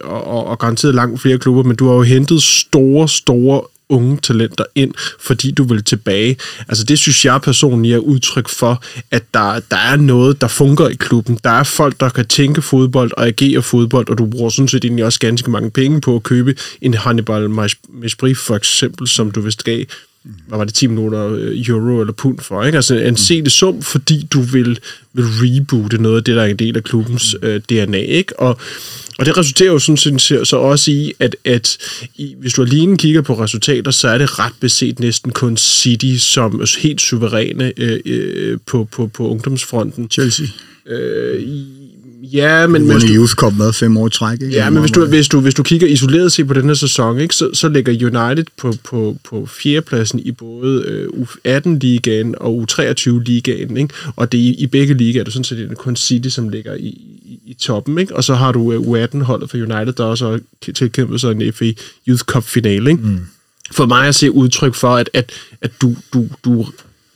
og, 0.00 0.46
og 0.46 0.58
garanteret 0.58 0.94
langt 0.94 1.20
flere 1.20 1.38
klubber, 1.38 1.62
men 1.62 1.76
du 1.76 1.88
har 1.88 1.94
jo 1.94 2.02
hentet 2.02 2.42
store, 2.42 3.08
store 3.08 3.62
unge 3.90 4.18
talenter 4.22 4.64
ind, 4.74 4.94
fordi 5.20 5.50
du 5.50 5.64
vil 5.64 5.84
tilbage. 5.84 6.36
Altså 6.68 6.84
det 6.84 6.98
synes 6.98 7.24
jeg 7.24 7.40
personligt 7.42 7.94
er 7.94 7.98
udtryk 7.98 8.48
for, 8.48 8.82
at 9.10 9.24
der, 9.34 9.60
der 9.70 9.76
er 9.76 9.96
noget, 9.96 10.40
der 10.40 10.48
fungerer 10.48 10.88
i 10.88 10.94
klubben. 10.94 11.38
Der 11.44 11.50
er 11.50 11.62
folk, 11.62 12.00
der 12.00 12.08
kan 12.08 12.26
tænke 12.26 12.62
fodbold 12.62 13.10
og 13.16 13.26
agere 13.26 13.62
fodbold, 13.62 14.08
og 14.08 14.18
du 14.18 14.26
bruger 14.26 14.50
sådan 14.50 14.68
set 14.68 14.84
egentlig 14.84 15.04
også 15.04 15.20
ganske 15.20 15.50
mange 15.50 15.70
penge 15.70 16.00
på 16.00 16.16
at 16.16 16.22
købe 16.22 16.54
en 16.82 16.94
Hannibal 16.94 17.50
Mesprit 17.88 18.38
for 18.38 18.56
eksempel, 18.56 19.08
som 19.08 19.30
du 19.30 19.40
vist 19.40 19.64
gav 19.64 19.84
hvad 20.22 20.58
var 20.58 20.64
det, 20.64 20.74
10 20.74 20.86
minutter 20.86 21.26
øh, 21.26 21.68
euro 21.68 22.00
eller 22.00 22.12
pund 22.12 22.38
for, 22.38 22.64
ikke? 22.64 22.76
Altså 22.76 22.94
en 22.94 23.16
sete 23.16 23.50
sum, 23.50 23.82
fordi 23.82 24.26
du 24.32 24.40
vil, 24.40 24.78
vil 25.12 25.24
reboote 25.24 26.02
noget 26.02 26.16
af 26.16 26.24
det, 26.24 26.36
der 26.36 26.42
er 26.42 26.46
en 26.46 26.56
del 26.56 26.76
af 26.76 26.84
klubbens 26.84 27.36
øh, 27.42 27.60
DNA, 27.60 27.98
ikke? 27.98 28.40
Og, 28.40 28.58
og 29.18 29.26
det 29.26 29.36
resulterer 29.36 29.72
jo 29.72 29.78
sådan 29.78 30.18
set 30.18 30.48
så 30.48 30.56
også 30.56 30.90
i, 30.90 31.12
at, 31.18 31.36
at 31.44 31.78
i, 32.16 32.34
hvis 32.38 32.52
du 32.52 32.62
alene 32.62 32.98
kigger 32.98 33.22
på 33.22 33.42
resultater, 33.42 33.90
så 33.90 34.08
er 34.08 34.18
det 34.18 34.38
ret 34.38 34.54
beset 34.60 35.00
næsten 35.00 35.32
kun 35.32 35.56
City 35.56 36.16
som 36.18 36.66
helt 36.78 37.00
suveræne 37.00 37.72
øh, 37.76 38.00
øh, 38.04 38.58
på, 38.66 38.88
på, 38.92 39.06
på 39.06 39.28
ungdomsfronten. 39.28 40.10
Chelsea. 40.10 40.46
Øh, 40.86 41.42
Ja, 42.22 42.66
men... 42.66 42.88
du, 42.88 43.06
Youth 43.14 43.34
Cup 43.34 43.52
med 43.58 43.72
fem 43.72 43.96
år 43.96 44.06
i 44.06 44.10
træk, 44.10 44.42
ikke? 44.42 44.54
Ja, 44.54 44.70
men 44.70 44.80
hvis 44.80 44.90
du, 44.90 45.06
hvis, 45.06 45.28
du, 45.28 45.40
hvis 45.40 45.54
du 45.54 45.62
kigger 45.62 45.86
isoleret 45.86 46.32
set 46.32 46.46
på 46.46 46.54
den 46.54 46.64
her 46.64 46.74
sæson, 46.74 47.18
ikke, 47.18 47.34
så, 47.34 47.50
så 47.52 47.68
ligger 47.68 47.92
United 47.92 48.44
på, 48.58 48.74
på, 48.84 49.16
på 49.24 49.46
fjerdepladsen 49.46 50.20
i 50.20 50.32
både 50.32 50.82
øh, 50.86 51.08
U18-ligaen 51.08 52.34
og 52.40 52.66
U23-ligaen, 52.70 53.76
ikke? 53.76 53.94
og 54.16 54.32
det 54.32 54.38
i, 54.38 54.54
i 54.54 54.66
begge 54.66 54.94
ligaer 54.94 55.20
er 55.20 55.24
det 55.24 55.32
sådan 55.32 55.44
set 55.44 55.70
det 55.70 55.78
kun 55.78 55.96
City, 55.96 56.28
som 56.28 56.48
ligger 56.48 56.74
i, 56.74 56.86
i, 56.86 57.40
i 57.46 57.54
toppen, 57.54 57.98
ikke? 57.98 58.16
og 58.16 58.24
så 58.24 58.34
har 58.34 58.52
du 58.52 58.72
øh, 58.72 58.80
U18-holdet 58.80 59.50
for 59.50 59.56
United, 59.56 59.92
der 59.92 60.04
også 60.04 60.30
har 60.30 60.40
tilkæmpet 60.72 61.20
sig 61.20 61.30
en 61.30 61.52
FA 61.52 61.72
Youth 62.08 62.22
Cup-finale. 62.22 62.90
Ikke? 62.90 63.02
Mm. 63.02 63.20
For 63.72 63.86
mig 63.86 64.08
at 64.08 64.14
se 64.14 64.30
udtryk 64.30 64.74
for, 64.74 64.96
at, 64.96 65.10
at, 65.14 65.32
at 65.60 65.70
du, 65.82 65.96
du, 66.14 66.26
du 66.44 66.66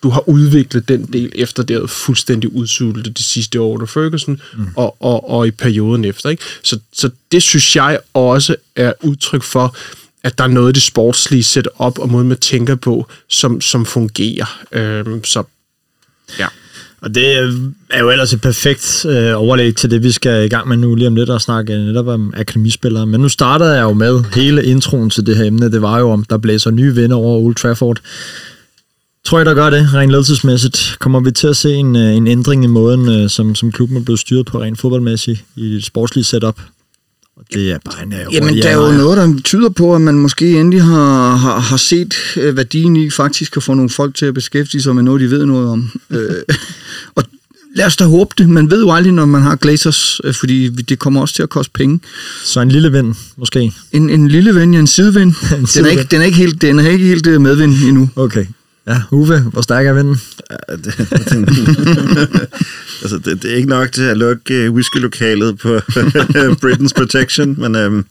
du 0.04 0.10
har 0.10 0.28
udviklet 0.28 0.88
den 0.88 1.08
del 1.12 1.32
efter 1.34 1.62
det 1.62 1.76
er 1.76 1.86
fuldstændig 1.86 2.52
udsultet 2.52 3.18
de 3.18 3.22
sidste 3.22 3.60
år 3.60 3.74
under 3.74 3.86
Ferguson 3.86 4.40
mm. 4.56 4.66
og, 4.76 4.96
og, 5.00 5.30
og 5.30 5.46
i 5.46 5.50
perioden 5.50 6.04
efter. 6.04 6.30
Ikke? 6.30 6.42
Så, 6.62 6.78
så 6.92 7.10
det 7.32 7.42
synes 7.42 7.76
jeg 7.76 7.98
også 8.14 8.56
er 8.76 8.92
udtryk 9.02 9.42
for, 9.42 9.76
at 10.22 10.38
der 10.38 10.44
er 10.44 10.48
noget 10.48 10.68
af 10.68 10.74
det 10.74 10.82
sportslige 10.82 11.42
sæt 11.42 11.68
op 11.78 11.98
og 11.98 12.10
måde, 12.10 12.24
man 12.24 12.36
tænker 12.36 12.74
på, 12.74 13.06
som, 13.28 13.60
som 13.60 13.86
fungerer. 13.86 14.62
Øhm, 14.72 15.24
så 15.24 15.42
ja. 16.38 16.46
Og 17.00 17.14
det 17.14 17.36
er 17.90 18.00
jo 18.00 18.10
ellers 18.10 18.32
et 18.32 18.40
perfekt 18.40 19.06
øh, 19.08 19.32
overlæg 19.40 19.76
til 19.76 19.90
det, 19.90 20.02
vi 20.02 20.12
skal 20.12 20.44
i 20.44 20.48
gang 20.48 20.68
med 20.68 20.76
nu 20.76 20.94
lige 20.94 21.08
om 21.08 21.16
lidt 21.16 21.30
og 21.30 21.40
snakke 21.40 21.78
netop 21.78 22.06
om 22.06 22.34
akademispillere. 22.36 23.06
Men 23.06 23.20
nu 23.20 23.28
startede 23.28 23.74
jeg 23.74 23.82
jo 23.82 23.92
med 23.92 24.24
hele 24.34 24.64
introen 24.64 25.10
til 25.10 25.26
det 25.26 25.36
her 25.36 25.44
emne. 25.44 25.72
Det 25.72 25.82
var 25.82 25.98
jo 25.98 26.10
om, 26.10 26.24
der 26.24 26.38
blæser 26.38 26.70
nye 26.70 26.94
vinder 26.94 27.16
over 27.16 27.38
Old 27.38 27.54
Trafford. 27.54 28.00
Tror 29.24 29.38
jeg, 29.38 29.46
der 29.46 29.54
gør 29.54 29.70
det 29.70 29.94
rent 29.94 30.10
ledelsesmæssigt? 30.10 30.96
Kommer 31.00 31.20
vi 31.20 31.30
til 31.30 31.46
at 31.46 31.56
se 31.56 31.74
en, 31.74 31.96
øh, 31.96 32.14
en 32.14 32.26
ændring 32.26 32.64
i 32.64 32.66
måden, 32.66 33.08
øh, 33.08 33.30
som, 33.30 33.54
som 33.54 33.72
klubben 33.72 33.96
er 33.96 34.00
blevet 34.00 34.20
styret 34.20 34.46
på 34.46 34.60
rent 34.60 34.80
fodboldmæssigt 34.80 35.44
i 35.56 35.76
et 35.76 35.84
sportsligt 35.84 36.26
setup? 36.26 36.60
Og 37.36 37.44
det 37.54 37.70
er 37.70 37.78
bare 37.84 38.02
en 38.02 38.12
øh, 38.12 38.34
Jamen, 38.34 38.56
der 38.56 38.68
er 38.68 38.74
jo 38.74 38.92
noget, 38.92 39.16
der 39.16 39.40
tyder 39.44 39.68
på, 39.68 39.94
at 39.94 40.00
man 40.00 40.14
måske 40.14 40.60
endelig 40.60 40.82
har, 40.82 41.36
har, 41.36 41.58
har 41.58 41.76
set 41.76 42.14
værdien 42.36 42.96
i 42.96 43.10
faktisk 43.10 43.52
kan 43.52 43.62
få 43.62 43.74
nogle 43.74 43.90
folk 43.90 44.14
til 44.14 44.26
at 44.26 44.34
beskæftige 44.34 44.82
sig 44.82 44.94
med 44.94 45.02
noget, 45.02 45.20
de 45.20 45.30
ved 45.30 45.46
noget 45.46 45.68
om. 45.68 45.90
og 47.16 47.24
lad 47.74 47.86
os 47.86 47.96
da 47.96 48.04
håbe 48.04 48.34
det. 48.38 48.48
Man 48.48 48.70
ved 48.70 48.82
jo 48.82 48.92
aldrig, 48.92 49.12
når 49.12 49.24
man 49.24 49.42
har 49.42 49.56
Glazers, 49.56 50.20
fordi 50.40 50.68
det 50.68 50.98
kommer 50.98 51.20
også 51.20 51.34
til 51.34 51.42
at 51.42 51.50
koste 51.50 51.72
penge. 51.74 52.00
Så 52.44 52.60
en 52.60 52.70
lille 52.70 52.92
ven, 52.92 53.16
måske? 53.36 53.72
En, 53.92 54.10
en 54.10 54.28
lille 54.28 54.54
ven, 54.54 54.74
ja, 54.74 54.80
en 54.80 54.86
sideven. 54.86 55.28
en 55.58 55.64
den, 55.74 55.84
er 55.84 55.90
ikke, 55.90 56.04
den, 56.10 56.20
er 56.20 56.24
ikke 56.24 56.38
helt, 56.38 56.62
den 56.62 56.78
er 56.78 56.90
ikke 56.90 57.04
helt 57.04 57.40
medvind 57.40 57.72
endnu. 57.72 58.08
Okay. 58.16 58.46
Ja, 58.86 59.02
Uwe, 59.10 59.40
hvor 59.40 59.62
stærk 59.62 59.86
er 59.86 59.92
vinden? 59.92 60.20
Ja, 60.50 60.76
det, 60.76 60.86
altså, 63.02 63.18
det, 63.24 63.42
det 63.42 63.52
er 63.52 63.56
ikke 63.56 63.68
nok 63.68 63.92
til 63.92 64.02
at 64.02 64.16
lukke 64.16 64.68
uh, 64.68 64.74
whiskylokalet 64.74 65.58
på 65.58 65.76
Britain's 66.62 66.92
Protection, 66.96 67.54
men... 67.58 67.76
Um, 67.76 68.06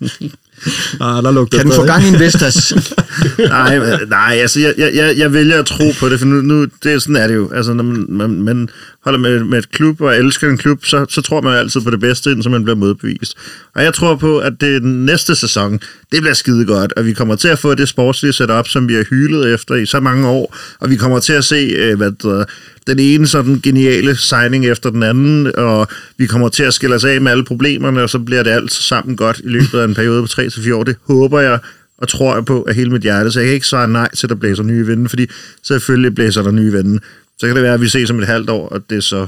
ah, 1.01 1.23
der 1.23 1.31
lugter 1.31 1.57
kan 1.57 1.67
den 1.67 1.75
få 1.75 1.85
gang 1.85 2.03
i 2.03 2.07
en 2.07 2.19
Vestas? 2.19 2.73
nej, 3.37 4.05
nej, 4.07 4.37
altså 4.41 4.59
jeg, 4.59 4.73
jeg, 4.77 5.17
jeg 5.17 5.33
vælger 5.33 5.59
at 5.59 5.65
tro 5.65 5.91
på 5.99 6.09
det, 6.09 6.19
for 6.19 6.25
nu, 6.25 6.41
nu 6.41 6.67
det, 6.83 7.01
sådan 7.01 7.15
er 7.15 7.27
det 7.27 7.35
jo. 7.35 7.51
Altså, 7.51 7.73
når 7.73 7.83
man, 7.83 8.41
man 8.41 8.69
holder 9.03 9.19
med, 9.19 9.43
med 9.43 9.59
et 9.59 9.71
klub 9.71 10.01
og 10.01 10.17
elsker 10.17 10.49
en 10.49 10.57
klub, 10.57 10.85
så, 10.85 11.05
så 11.09 11.21
tror 11.21 11.41
man 11.41 11.57
altid 11.57 11.81
på 11.81 11.89
det 11.89 11.99
bedste, 11.99 12.31
indtil 12.31 12.51
man 12.51 12.63
bliver 12.63 12.75
modbevist. 12.75 13.37
Og 13.75 13.83
jeg 13.83 13.93
tror 13.93 14.15
på, 14.15 14.39
at 14.39 14.53
det 14.61 14.83
næste 14.83 15.35
sæson, 15.35 15.79
det 16.11 16.21
bliver 16.21 16.33
skide 16.33 16.65
godt, 16.65 16.93
og 16.97 17.05
vi 17.05 17.13
kommer 17.13 17.35
til 17.35 17.47
at 17.47 17.59
få 17.59 17.75
det 17.75 17.89
sportslige 17.89 18.33
setup, 18.33 18.67
som 18.67 18.87
vi 18.87 18.93
har 18.93 19.03
hylet 19.09 19.53
efter 19.53 19.75
i 19.75 19.85
så 19.85 19.99
mange 19.99 20.27
år, 20.27 20.55
og 20.79 20.89
vi 20.89 20.95
kommer 20.95 21.19
til 21.19 21.33
at 21.33 21.43
se, 21.43 21.55
øh, 21.55 21.97
hvad 21.97 22.11
der, 22.11 22.45
den 22.87 22.99
ene 22.99 23.27
sådan 23.27 23.59
geniale 23.63 24.15
signing 24.15 24.65
efter 24.65 24.89
den 24.89 25.03
anden, 25.03 25.55
og 25.55 25.87
vi 26.17 26.25
kommer 26.25 26.49
til 26.49 26.63
at 26.63 26.73
skille 26.73 26.95
os 26.95 27.05
af 27.05 27.21
med 27.21 27.31
alle 27.31 27.45
problemerne, 27.45 28.03
og 28.03 28.09
så 28.09 28.19
bliver 28.19 28.43
det 28.43 28.51
alt 28.51 28.71
sammen 28.71 29.17
godt 29.17 29.41
i 29.43 29.47
løbet 29.47 29.79
af 29.79 29.85
en 29.85 29.95
periode 29.95 30.21
på 30.21 30.27
3-4 30.41 30.73
år. 30.73 30.83
Det 30.83 30.95
håber 31.07 31.39
jeg 31.39 31.59
og 31.97 32.07
tror 32.07 32.35
jeg 32.35 32.45
på 32.45 32.65
af 32.67 32.75
hele 32.75 32.89
mit 32.89 33.01
hjerte, 33.01 33.31
så 33.31 33.39
jeg 33.39 33.47
kan 33.47 33.53
ikke 33.53 33.67
svare 33.67 33.87
nej 33.87 34.09
til, 34.15 34.25
at 34.25 34.29
der 34.29 34.35
blæser 34.35 34.63
nye 34.63 34.85
vinde, 34.85 35.09
fordi 35.09 35.27
selvfølgelig 35.63 36.15
blæser 36.15 36.41
der 36.41 36.51
nye 36.51 36.71
vinde. 36.71 36.99
Så 37.39 37.47
kan 37.47 37.55
det 37.55 37.63
være, 37.63 37.73
at 37.73 37.81
vi 37.81 37.89
ses 37.89 38.09
om 38.09 38.19
et 38.19 38.27
halvt 38.27 38.49
år, 38.49 38.69
og 38.69 38.89
det 38.89 39.03
så 39.03 39.27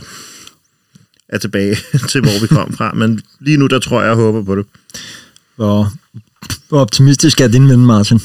er 1.30 1.38
tilbage 1.38 1.76
til, 2.10 2.22
hvor 2.22 2.41
vi 2.41 2.48
kom 2.48 2.73
fra. 2.73 2.94
Men 2.94 3.22
lige 3.40 3.57
nu, 3.57 3.68
der 3.68 3.80
tror 3.80 4.02
jeg, 4.02 4.07
jeg 4.07 4.15
håber 4.15 4.44
på 4.44 4.56
det. 4.56 4.65
Hvor, 5.56 5.94
hvor 6.69 6.80
optimistisk 6.80 7.41
er 7.41 7.48
din 7.48 7.69
ven, 7.69 7.86
Martin? 7.86 8.19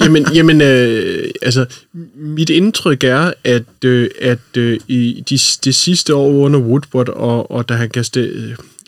jamen, 0.00 0.26
jamen 0.34 0.60
øh, 0.60 1.30
altså, 1.42 1.66
mit 2.14 2.50
indtryk 2.50 3.04
er, 3.04 3.32
at, 3.44 3.84
øh, 3.84 4.10
at 4.20 4.56
øh, 4.56 4.80
i 4.88 5.24
de, 5.30 5.38
de 5.64 5.72
sidste 5.72 6.14
år 6.14 6.30
under 6.30 6.60
Woodward, 6.60 7.08
og, 7.08 7.50
og 7.50 7.68
da 7.68 7.74
han 7.74 7.88
gav 7.88 8.04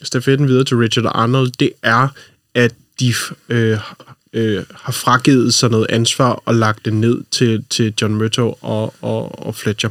stafetten 0.03 0.49
videre 0.49 0.65
til 0.65 0.77
Richard 0.77 1.13
Arnold, 1.15 1.53
det 1.61 1.71
er, 1.83 2.09
at 2.55 2.75
de 3.01 3.15
øh, 3.49 3.79
øh, 4.33 4.63
har 4.75 4.93
fragivet 4.93 5.55
sig 5.55 5.71
noget 5.71 5.87
ansvar 5.89 6.43
og 6.45 6.55
lagt 6.55 6.85
det 6.85 6.93
ned 6.93 7.21
til, 7.31 7.65
til 7.71 7.95
John 8.03 8.15
Murtaugh 8.15 8.55
og, 8.61 8.95
og, 9.01 9.47
og 9.47 9.55
Fletcher. 9.55 9.91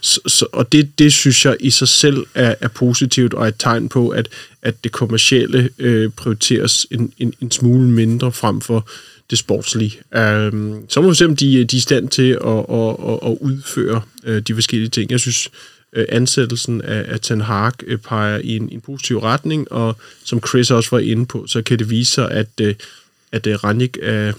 Så, 0.00 0.20
så, 0.26 0.46
og 0.52 0.72
det, 0.72 0.98
det 0.98 1.12
synes 1.12 1.44
jeg 1.44 1.56
i 1.60 1.70
sig 1.70 1.88
selv 1.88 2.26
er, 2.34 2.54
er 2.60 2.68
positivt 2.68 3.34
og 3.34 3.48
et 3.48 3.54
tegn 3.58 3.88
på, 3.88 4.08
at, 4.08 4.28
at 4.62 4.84
det 4.84 4.92
kommercielle 4.92 5.70
øh, 5.78 6.10
prioriteres 6.10 6.86
en, 6.90 7.12
en, 7.18 7.34
en 7.40 7.50
smule 7.50 7.88
mindre 7.88 8.32
frem 8.32 8.60
for 8.60 8.88
det 9.30 9.38
sportslige. 9.38 9.98
Um, 10.52 10.84
så 10.88 11.00
må 11.00 11.08
vi 11.08 11.14
se, 11.14 11.24
om 11.24 11.36
de, 11.36 11.64
de 11.64 11.76
er 11.76 11.78
i 11.78 11.80
stand 11.80 12.08
til 12.08 12.30
at, 12.30 12.58
at, 12.70 12.96
at, 13.08 13.18
at 13.30 13.38
udføre 13.40 14.02
uh, 14.28 14.38
de 14.38 14.54
forskellige 14.54 14.90
ting. 14.90 15.10
Jeg 15.10 15.20
synes, 15.20 15.48
uh, 15.96 16.02
ansættelsen 16.08 16.82
af, 16.82 17.04
af 17.08 17.20
Ten 17.20 17.40
Hag 17.40 17.72
uh, 17.92 17.98
peger 17.98 18.38
i 18.38 18.56
en, 18.56 18.68
en 18.72 18.80
positiv 18.80 19.18
retning, 19.18 19.72
og 19.72 19.96
som 20.24 20.40
Chris 20.48 20.70
også 20.70 20.90
var 20.90 20.98
inde 20.98 21.26
på, 21.26 21.46
så 21.46 21.62
kan 21.62 21.78
det 21.78 21.90
vise 21.90 22.12
sig, 22.12 22.30
at 22.30 22.48
uh, 22.62 22.68
at 23.32 23.46
uh, 23.46 23.52
Ranjik 23.52 23.98
uh, 24.08 24.32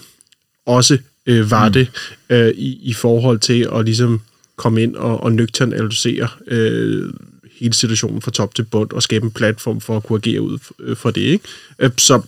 også 0.66 0.98
uh, 1.30 1.50
var 1.50 1.66
mm. 1.66 1.72
det 1.72 1.88
uh, 2.30 2.58
i, 2.58 2.78
i 2.82 2.92
forhold 2.92 3.38
til 3.38 3.68
at 3.74 3.84
ligesom 3.84 4.20
komme 4.56 4.82
ind 4.82 4.96
og, 4.96 5.22
og 5.22 5.32
nøgtern 5.32 5.72
analysere 5.72 6.28
uh, 6.50 7.14
hele 7.58 7.74
situationen 7.74 8.22
fra 8.22 8.30
top 8.30 8.54
til 8.54 8.62
bund 8.62 8.90
og 8.90 9.02
skabe 9.02 9.24
en 9.24 9.30
platform 9.30 9.80
for 9.80 9.96
at 9.96 10.02
kunne 10.02 10.20
agere 10.24 10.40
ud 10.40 10.58
for 10.94 11.10
det. 11.10 11.20
Ikke? 11.20 11.44
Uh, 11.82 11.90
så 11.96 12.20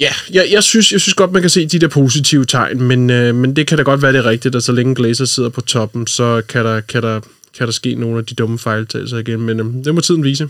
ja, 0.00 0.12
jeg, 0.32 0.48
jeg, 0.50 0.62
synes, 0.62 0.92
jeg 0.92 1.00
synes 1.00 1.14
godt, 1.14 1.32
man 1.32 1.42
kan 1.42 1.50
se 1.50 1.66
de 1.66 1.78
der 1.78 1.88
positive 1.88 2.44
tegn, 2.44 2.82
men, 2.82 3.00
uh, 3.10 3.34
men 3.34 3.56
det 3.56 3.66
kan 3.66 3.78
da 3.78 3.84
godt 3.84 4.02
være 4.02 4.12
det 4.12 4.24
rigtigt, 4.24 4.54
at 4.54 4.62
så 4.62 4.72
længe 4.72 4.94
Glazer 4.94 5.24
sidder 5.24 5.48
på 5.48 5.60
toppen, 5.60 6.06
så 6.06 6.42
kan 6.48 6.64
der, 6.64 6.80
kan 6.80 7.02
der, 7.02 7.20
kan 7.58 7.66
der 7.66 7.72
ske 7.72 7.94
nogle 7.94 8.18
af 8.18 8.26
de 8.26 8.34
dumme 8.34 8.58
fejltagelser 8.58 9.18
igen, 9.18 9.40
men 9.40 9.60
uh, 9.60 9.84
det 9.84 9.94
må 9.94 10.00
tiden 10.00 10.24
vise. 10.24 10.48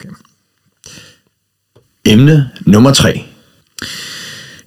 Okay. 0.00 0.14
Emne 2.04 2.50
nummer 2.66 2.92
3. 2.92 3.24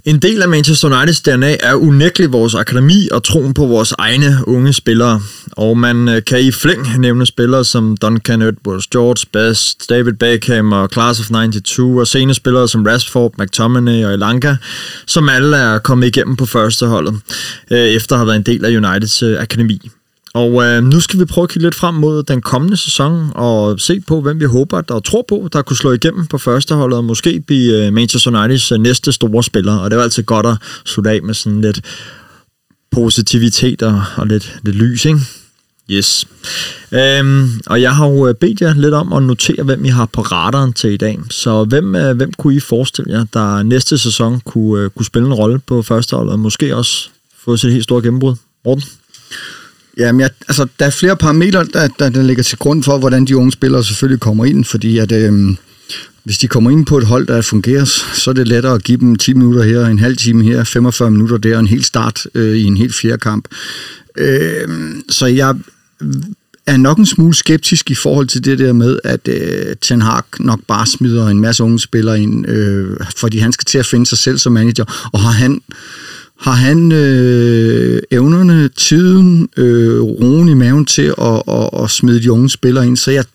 En 0.07 0.19
del 0.19 0.41
af 0.41 0.49
Manchester 0.49 0.97
Uniteds 0.97 1.21
DNA 1.21 1.55
er 1.59 1.73
unægteligt 1.73 2.31
vores 2.31 2.55
akademi 2.55 3.09
og 3.11 3.23
troen 3.23 3.53
på 3.53 3.65
vores 3.65 3.91
egne 3.97 4.37
unge 4.47 4.73
spillere. 4.73 5.21
Og 5.51 5.77
man 5.77 6.09
øh, 6.09 6.21
kan 6.27 6.41
i 6.41 6.51
flæng 6.51 6.99
nævne 6.99 7.25
spillere 7.25 7.65
som 7.65 7.97
Duncan 7.97 8.41
Edwards, 8.41 8.87
George 8.87 9.25
Best, 9.33 9.89
David 9.89 10.13
Beckham 10.13 10.71
og 10.71 10.89
Class 10.93 11.19
of 11.19 11.27
92, 11.27 11.99
og 11.99 12.07
senere 12.07 12.35
spillere 12.35 12.67
som 12.67 12.83
Rashford, 12.83 13.33
McTominay 13.37 14.05
og 14.05 14.13
Elanga, 14.13 14.55
som 15.05 15.29
alle 15.29 15.57
er 15.57 15.79
kommet 15.79 16.07
igennem 16.07 16.35
på 16.35 16.45
førsteholdet, 16.45 17.19
øh, 17.71 17.79
efter 17.79 18.15
at 18.15 18.19
have 18.19 18.27
været 18.27 18.37
en 18.37 18.43
del 18.43 18.65
af 18.65 18.77
Uniteds 18.77 19.23
øh, 19.23 19.41
akademi. 19.41 19.89
Og 20.37 20.63
øh, 20.63 20.83
nu 20.83 20.99
skal 20.99 21.19
vi 21.19 21.25
prøve 21.25 21.43
at 21.43 21.49
kigge 21.49 21.65
lidt 21.65 21.75
frem 21.75 21.95
mod 21.95 22.23
den 22.23 22.41
kommende 22.41 22.77
sæson 22.77 23.31
og 23.35 23.79
se 23.79 23.99
på, 23.99 24.21
hvem 24.21 24.39
vi 24.39 24.45
håber, 24.45 24.81
der 24.81 24.99
tror 24.99 25.25
på, 25.29 25.49
der 25.53 25.61
kunne 25.61 25.77
slå 25.77 25.91
igennem 25.91 26.27
på 26.27 26.37
førsteholdet 26.37 26.97
og 26.97 27.05
måske 27.05 27.39
blive 27.39 27.85
øh, 27.85 27.93
Manchester 27.93 28.43
Uniteds 28.43 28.71
øh, 28.71 28.79
næste 28.79 29.11
store 29.11 29.43
spiller. 29.43 29.75
Og 29.77 29.91
det 29.91 29.97
er 29.97 30.03
altid 30.03 30.23
godt 30.23 30.45
at 30.45 30.57
slutte 30.85 31.11
af 31.11 31.21
med 31.23 31.33
sådan 31.33 31.61
lidt 31.61 31.81
positivitet 32.91 33.81
og, 33.81 34.03
og 34.15 34.27
lidt, 34.27 34.59
lidt 34.63 34.75
lys, 34.75 35.05
ikke? 35.05 35.19
Yes. 35.91 36.27
Øhm, 36.91 37.49
og 37.65 37.81
jeg 37.81 37.95
har 37.95 38.07
jo 38.07 38.27
øh, 38.27 38.35
bedt 38.35 38.61
jer 38.61 38.73
lidt 38.73 38.93
om 38.93 39.13
at 39.13 39.23
notere, 39.23 39.63
hvem 39.63 39.85
I 39.85 39.89
har 39.89 40.05
på 40.05 40.21
radaren 40.21 40.73
til 40.73 40.91
i 40.91 40.97
dag. 40.97 41.19
Så 41.29 41.63
hvem, 41.63 41.95
øh, 41.95 42.17
hvem 42.17 42.31
kunne 42.33 42.55
I 42.55 42.59
forestille 42.59 43.13
jer, 43.13 43.25
der 43.33 43.63
næste 43.63 43.97
sæson 43.97 44.39
kunne, 44.45 44.83
øh, 44.83 44.89
kunne 44.89 45.05
spille 45.05 45.27
en 45.27 45.33
rolle 45.33 45.59
på 45.59 45.81
førsteholdet, 45.81 46.33
og 46.33 46.39
måske 46.39 46.75
også 46.75 47.09
få 47.45 47.57
sit 47.57 47.71
helt 47.71 47.83
store 47.83 48.01
gennembrud. 48.01 48.35
Morten? 48.65 48.83
Jamen, 49.97 50.21
jeg, 50.21 50.29
altså, 50.47 50.67
der 50.79 50.85
er 50.85 50.89
flere 50.89 51.17
parametre, 51.17 51.65
der, 51.73 51.87
der, 51.87 52.09
der 52.09 52.23
ligger 52.23 52.43
til 52.43 52.57
grund 52.57 52.83
for, 52.83 52.97
hvordan 52.97 53.25
de 53.25 53.37
unge 53.37 53.51
spillere 53.51 53.83
selvfølgelig 53.83 54.19
kommer 54.19 54.45
ind, 54.45 54.65
fordi 54.65 54.97
at, 54.97 55.11
øh, 55.11 55.55
hvis 56.23 56.37
de 56.37 56.47
kommer 56.47 56.69
ind 56.69 56.85
på 56.85 56.97
et 56.97 57.03
hold, 57.03 57.27
der 57.27 57.41
fungerer, 57.41 57.85
så 58.13 58.29
er 58.29 58.33
det 58.33 58.47
lettere 58.47 58.73
at 58.73 58.83
give 58.83 58.97
dem 58.97 59.15
10 59.15 59.33
minutter 59.33 59.63
her, 59.63 59.85
en 59.85 59.99
halv 59.99 60.17
time 60.17 60.43
her, 60.43 60.63
45 60.63 61.11
minutter 61.11 61.37
der, 61.37 61.59
en 61.59 61.67
hel 61.67 61.83
start 61.83 62.27
øh, 62.35 62.57
i 62.57 62.63
en 62.63 62.77
helt 62.77 62.95
fjerde 62.95 63.17
kamp. 63.17 63.47
Øh, 64.17 64.67
så 65.09 65.25
jeg 65.25 65.55
er 66.67 66.77
nok 66.77 66.97
en 66.97 67.05
smule 67.05 67.35
skeptisk 67.35 67.91
i 67.91 67.95
forhold 67.95 68.27
til 68.27 68.45
det 68.45 68.59
der 68.59 68.73
med, 68.73 68.99
at 69.03 69.27
øh, 69.27 69.75
Ten 69.81 70.01
Hag 70.01 70.23
nok 70.39 70.59
bare 70.67 70.87
smider 70.87 71.27
en 71.27 71.41
masse 71.41 71.63
unge 71.63 71.79
spillere 71.79 72.19
ind, 72.19 72.49
øh, 72.49 72.97
fordi 73.17 73.37
han 73.37 73.51
skal 73.51 73.65
til 73.65 73.77
at 73.77 73.85
finde 73.85 74.05
sig 74.05 74.17
selv 74.17 74.37
som 74.37 74.53
manager, 74.53 75.09
og 75.13 75.19
har 75.19 75.31
han 75.31 75.61
har 76.39 76.51
han 76.51 76.91
øh, 76.91 78.01
evnerne, 78.11 78.67
tiden, 78.67 79.49
øh, 79.57 80.01
roen 80.01 80.49
i 80.49 80.53
maven 80.53 80.85
til 80.85 81.13
at, 81.21 81.43
at, 81.47 81.69
at 81.83 81.89
smide 81.89 82.21
de 82.23 82.31
unge 82.31 82.49
spillere 82.49 82.87
ind. 82.87 82.97
Så 82.97 83.11
jeg, 83.11 83.25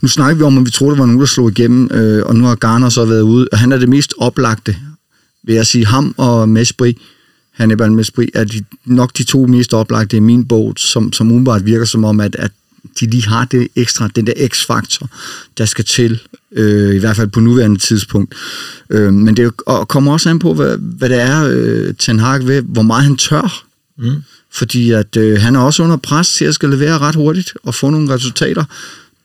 nu 0.00 0.08
snakker 0.08 0.36
vi 0.36 0.42
om, 0.42 0.58
at 0.58 0.66
vi 0.66 0.70
troede, 0.70 0.94
der 0.94 1.00
var 1.00 1.06
nogen, 1.06 1.20
der 1.20 1.26
slog 1.26 1.50
igennem, 1.50 1.90
øh, 1.92 2.26
og 2.26 2.36
nu 2.36 2.44
har 2.44 2.54
Garner 2.54 2.88
så 2.88 3.04
været 3.04 3.22
ude, 3.22 3.48
og 3.52 3.58
han 3.58 3.72
er 3.72 3.78
det 3.78 3.88
mest 3.88 4.14
oplagte, 4.18 4.76
vil 5.44 5.54
jeg 5.54 5.66
sige. 5.66 5.86
Ham 5.86 6.14
og 6.16 6.48
Mesbri, 6.48 6.98
Hannibal 7.52 7.92
Mesbri, 7.92 8.28
er 8.34 8.44
de, 8.44 8.64
nok 8.84 9.18
de 9.18 9.24
to 9.24 9.46
mest 9.46 9.74
oplagte 9.74 10.16
i 10.16 10.20
min 10.20 10.44
bog, 10.44 10.72
som, 10.76 11.12
som 11.12 11.26
umiddelbart 11.26 11.66
virker 11.66 11.84
som 11.84 12.04
om, 12.04 12.20
at, 12.20 12.36
at 12.38 12.50
de 13.00 13.06
lige 13.06 13.28
har 13.28 13.44
det 13.44 13.68
ekstra, 13.76 14.08
den 14.16 14.26
der 14.26 14.48
x-faktor, 14.48 15.08
der 15.58 15.64
skal 15.64 15.84
til, 15.84 16.20
øh, 16.52 16.94
i 16.94 16.98
hvert 16.98 17.16
fald 17.16 17.28
på 17.28 17.40
nuværende 17.40 17.80
tidspunkt. 17.80 18.34
Øh, 18.90 19.12
men 19.12 19.36
det 19.36 19.52
og 19.66 19.88
kommer 19.88 20.12
også 20.12 20.30
an 20.30 20.38
på, 20.38 20.54
hvad, 20.54 20.76
hvad 20.78 21.08
det 21.08 21.20
er, 21.20 21.48
øh, 21.52 21.94
Ten 21.94 22.18
Hag 22.18 22.46
ved, 22.46 22.62
hvor 22.62 22.82
meget 22.82 23.04
han 23.04 23.16
tør. 23.16 23.64
Mm. 23.98 24.22
Fordi 24.52 24.90
at 24.90 25.16
øh, 25.16 25.40
han 25.40 25.56
er 25.56 25.60
også 25.60 25.82
under 25.82 25.96
pres 25.96 26.30
til 26.30 26.44
at 26.44 26.54
skal 26.54 26.68
levere 26.68 26.98
ret 26.98 27.14
hurtigt 27.14 27.52
og 27.62 27.74
få 27.74 27.90
nogle 27.90 28.14
resultater. 28.14 28.64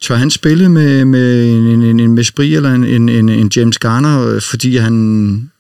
Tør 0.02 0.16
han 0.16 0.30
spille 0.30 0.70
med, 0.70 1.06
med 1.06 1.50
en, 1.50 1.82
en, 1.84 2.00
en 2.00 2.16
Mespri 2.16 2.56
eller 2.56 2.74
en, 2.74 2.84
en, 2.84 3.30
en 3.30 3.52
James 3.56 3.78
Garner, 3.78 4.28
øh, 4.28 4.42
fordi 4.42 4.78
han, 4.78 5.52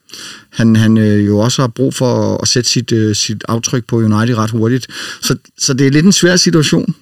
han, 0.49 0.75
han 0.75 0.97
øh, 0.97 1.27
jo 1.27 1.37
også 1.37 1.61
har 1.61 1.67
brug 1.67 1.93
for 1.93 2.33
at, 2.33 2.39
at 2.41 2.47
sætte 2.47 2.69
sit, 2.69 2.91
øh, 2.91 3.15
sit 3.15 3.43
aftryk 3.47 3.85
på 3.85 3.95
United 3.95 4.37
ret 4.37 4.51
hurtigt. 4.51 4.87
Så, 5.21 5.35
så 5.57 5.73
det 5.73 5.87
er 5.87 5.91
lidt 5.91 6.05
en 6.05 6.11
svær 6.11 6.35
situation. 6.35 6.95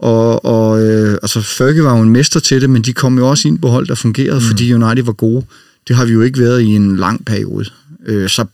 Og, 0.00 0.44
og 0.44 0.82
øh, 0.82 1.12
altså, 1.22 1.40
Fergie 1.40 1.84
var 1.84 1.96
jo 1.96 2.02
en 2.02 2.10
mester 2.10 2.40
til 2.40 2.60
det, 2.60 2.70
men 2.70 2.82
de 2.82 2.92
kom 2.92 3.18
jo 3.18 3.28
også 3.30 3.48
ind 3.48 3.58
på 3.58 3.68
hold, 3.68 3.86
der 3.86 3.94
fungerede, 3.94 4.40
mm. 4.40 4.46
fordi 4.46 4.74
United 4.74 5.04
var 5.04 5.12
gode. 5.12 5.46
Det 5.88 5.96
har 5.96 6.04
vi 6.04 6.12
jo 6.12 6.22
ikke 6.22 6.38
været 6.38 6.60
i 6.60 6.66
en 6.66 6.96
lang 6.96 7.24
periode. 7.24 7.70
Øh, 8.06 8.28
så, 8.28 8.44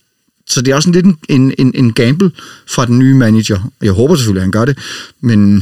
så 0.46 0.62
det 0.62 0.70
er 0.70 0.74
også 0.74 0.88
en 0.88 0.94
lidt 0.94 1.06
en, 1.28 1.54
en, 1.58 1.72
en 1.74 1.92
gamble 1.92 2.30
fra 2.66 2.86
den 2.86 2.98
nye 2.98 3.14
manager. 3.14 3.70
Jeg 3.82 3.92
håber 3.92 4.16
selvfølgelig, 4.16 4.40
at 4.40 4.44
han 4.44 4.50
gør 4.50 4.64
det, 4.64 4.78
men 5.20 5.54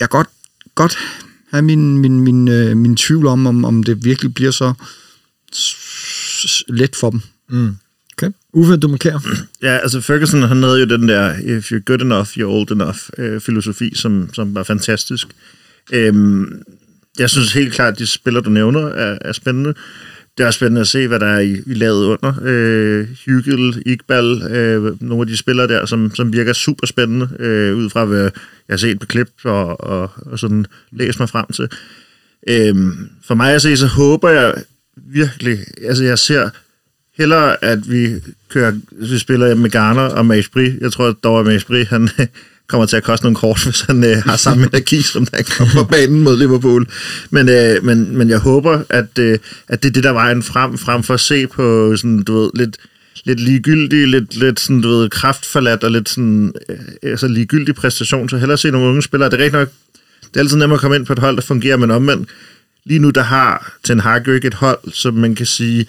jeg 0.00 0.10
kan 0.10 0.18
godt, 0.18 0.28
godt 0.74 0.98
have 1.50 1.62
min, 1.62 1.98
min, 1.98 2.20
min, 2.20 2.48
øh, 2.48 2.76
min 2.76 2.96
tvivl 2.96 3.26
om, 3.26 3.46
om, 3.46 3.64
om 3.64 3.82
det 3.82 4.04
virkelig 4.04 4.34
bliver 4.34 4.50
så 4.50 4.72
let 6.68 6.96
for 6.96 7.10
dem. 7.10 7.20
Mm. 7.50 7.76
Uffe, 8.52 8.76
du 8.76 8.88
markerer. 8.88 9.20
Ja, 9.62 9.76
altså 9.76 10.00
Ferguson, 10.00 10.42
han 10.42 10.62
havde 10.62 10.80
jo 10.80 10.84
den 10.84 11.08
der, 11.08 11.34
if 11.44 11.72
you're 11.72 11.82
good 11.84 12.00
enough, 12.00 12.26
you're 12.26 12.44
old 12.44 12.72
enough, 12.72 12.98
øh, 13.18 13.40
filosofi, 13.40 13.92
som, 13.94 14.34
som 14.34 14.54
var 14.54 14.62
fantastisk. 14.62 15.26
Øhm, 15.92 16.62
jeg 17.18 17.30
synes 17.30 17.52
helt 17.52 17.74
klart, 17.74 17.92
at 17.92 17.98
de 17.98 18.06
spiller, 18.06 18.40
du 18.40 18.50
nævner, 18.50 18.80
er, 18.80 19.18
er 19.20 19.32
spændende. 19.32 19.74
Det 20.38 20.42
er 20.42 20.46
også 20.46 20.56
spændende 20.56 20.80
at 20.80 20.88
se, 20.88 21.08
hvad 21.08 21.20
der 21.20 21.26
er 21.26 21.38
i, 21.38 21.52
i 21.66 21.74
laget 21.74 22.04
under. 22.04 22.34
Øh, 22.42 23.08
Hygel, 23.24 23.82
Iqbal, 23.86 24.42
øh, 24.42 25.02
nogle 25.02 25.20
af 25.20 25.26
de 25.26 25.36
spillere 25.36 25.68
der, 25.68 25.86
som, 25.86 26.14
som 26.14 26.32
virker 26.32 26.52
super 26.52 26.86
spændende, 26.86 27.28
øh, 27.38 27.76
ud 27.76 27.90
fra 27.90 28.04
hvad 28.04 28.22
jeg 28.22 28.30
har 28.70 28.76
set 28.76 28.98
på 28.98 29.06
klip 29.06 29.30
og, 29.44 29.80
og, 29.80 30.10
og 30.16 30.38
sådan 30.38 30.66
læst 30.92 31.18
mig 31.18 31.28
frem 31.28 31.46
til. 31.52 31.68
Øh, 32.48 32.74
for 33.24 33.34
mig 33.34 33.54
at 33.54 33.62
se, 33.62 33.76
så 33.76 33.86
håber 33.86 34.28
jeg 34.28 34.54
virkelig, 34.96 35.58
altså 35.86 36.04
jeg 36.04 36.18
ser 36.18 36.50
hellere, 37.18 37.64
at 37.64 37.90
vi 37.90 38.14
kører, 38.48 38.72
vi 38.90 39.18
spiller 39.18 39.54
med 39.54 39.70
Garner 39.70 40.02
og 40.02 40.26
Maespri. 40.26 40.78
Jeg 40.80 40.92
tror, 40.92 41.12
dog 41.12 41.40
at 41.40 41.46
Maespri, 41.46 41.82
han 41.84 42.08
øh, 42.18 42.26
kommer 42.66 42.86
til 42.86 42.96
at 42.96 43.02
koste 43.02 43.24
nogle 43.24 43.36
kort, 43.36 43.62
hvis 43.64 43.80
han 43.80 44.04
øh, 44.04 44.16
har 44.16 44.36
samme 44.36 44.66
energi, 44.66 45.02
som 45.02 45.26
der 45.26 45.42
kommer 45.56 45.74
på 45.74 45.84
banen 45.84 46.20
mod 46.20 46.36
Liverpool. 46.36 46.88
Men, 47.30 47.48
øh, 47.48 47.84
men, 47.84 48.16
men 48.16 48.30
jeg 48.30 48.38
håber, 48.38 48.82
at, 48.88 49.18
øh, 49.18 49.38
at 49.68 49.82
det 49.82 49.88
er 49.88 49.92
det, 49.92 50.04
der 50.04 50.12
vejen 50.12 50.42
frem, 50.42 50.78
frem 50.78 51.02
for 51.02 51.14
at 51.14 51.20
se 51.20 51.46
på 51.46 51.96
sådan, 51.96 52.22
du 52.22 52.40
ved, 52.40 52.50
lidt, 52.54 52.76
lidt 53.24 53.40
ligegyldig, 53.40 54.08
lidt, 54.08 54.36
lidt 54.36 54.60
sådan, 54.60 54.80
du 54.80 54.88
ved, 54.88 55.10
kraftforladt 55.10 55.84
og 55.84 55.90
lidt 55.90 56.08
sådan, 56.08 56.52
øh, 56.68 56.78
altså 57.02 57.28
ligegyldig 57.28 57.74
præstation, 57.74 58.28
så 58.28 58.38
hellere 58.38 58.58
se 58.58 58.70
nogle 58.70 58.88
unge 58.88 59.02
spillere. 59.02 59.30
Det 59.30 59.40
er 59.40 59.44
rigtig 59.44 59.58
nok, 59.60 59.68
det 60.24 60.36
er 60.36 60.40
altid 60.40 60.56
nemmere 60.56 60.76
at 60.76 60.80
komme 60.80 60.96
ind 60.96 61.06
på 61.06 61.12
et 61.12 61.18
hold, 61.18 61.36
der 61.36 61.42
fungerer, 61.42 61.76
men 61.76 61.90
omvendt, 61.90 62.28
lige 62.84 62.98
nu, 62.98 63.10
der 63.10 63.22
har 63.22 63.76
Ten 63.84 64.00
Hag 64.00 64.28
ikke 64.28 64.46
et 64.46 64.54
hold, 64.54 64.78
som 64.92 65.14
man 65.14 65.34
kan 65.34 65.46
sige, 65.46 65.86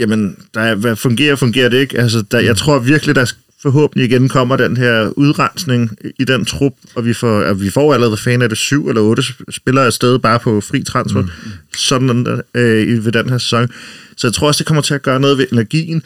jamen, 0.00 0.36
der 0.54 0.60
er, 0.60 0.74
hvad 0.74 0.96
fungerer, 0.96 1.36
fungerer 1.36 1.68
det 1.68 1.78
ikke? 1.78 1.98
Altså, 1.98 2.22
der, 2.30 2.40
jeg 2.40 2.56
tror 2.56 2.78
virkelig, 2.78 3.14
der 3.14 3.32
forhåbentlig 3.62 4.10
igen 4.10 4.28
kommer 4.28 4.56
den 4.56 4.76
her 4.76 5.12
udrensning 5.16 5.90
i 6.18 6.24
den 6.24 6.44
trup, 6.44 6.72
og 6.94 7.06
vi 7.06 7.12
får, 7.12 7.40
at 7.40 7.60
vi 7.60 7.70
får 7.70 7.94
allerede 7.94 8.16
fan 8.16 8.42
af 8.42 8.48
det 8.48 8.58
syv 8.58 8.88
eller 8.88 9.02
otte 9.02 9.22
spillere 9.50 9.86
afsted 9.86 10.18
bare 10.18 10.40
på 10.40 10.60
fri 10.60 10.82
transfer, 10.82 11.20
mm. 11.20 11.28
sådan 11.74 12.42
øh, 12.54 13.04
ved 13.04 13.12
den 13.12 13.30
her 13.30 13.38
sæson. 13.38 13.68
Så 14.16 14.26
jeg 14.26 14.34
tror 14.34 14.46
også, 14.46 14.58
det 14.58 14.66
kommer 14.66 14.82
til 14.82 14.94
at 14.94 15.02
gøre 15.02 15.20
noget 15.20 15.38
ved 15.38 15.46
energien, 15.52 16.02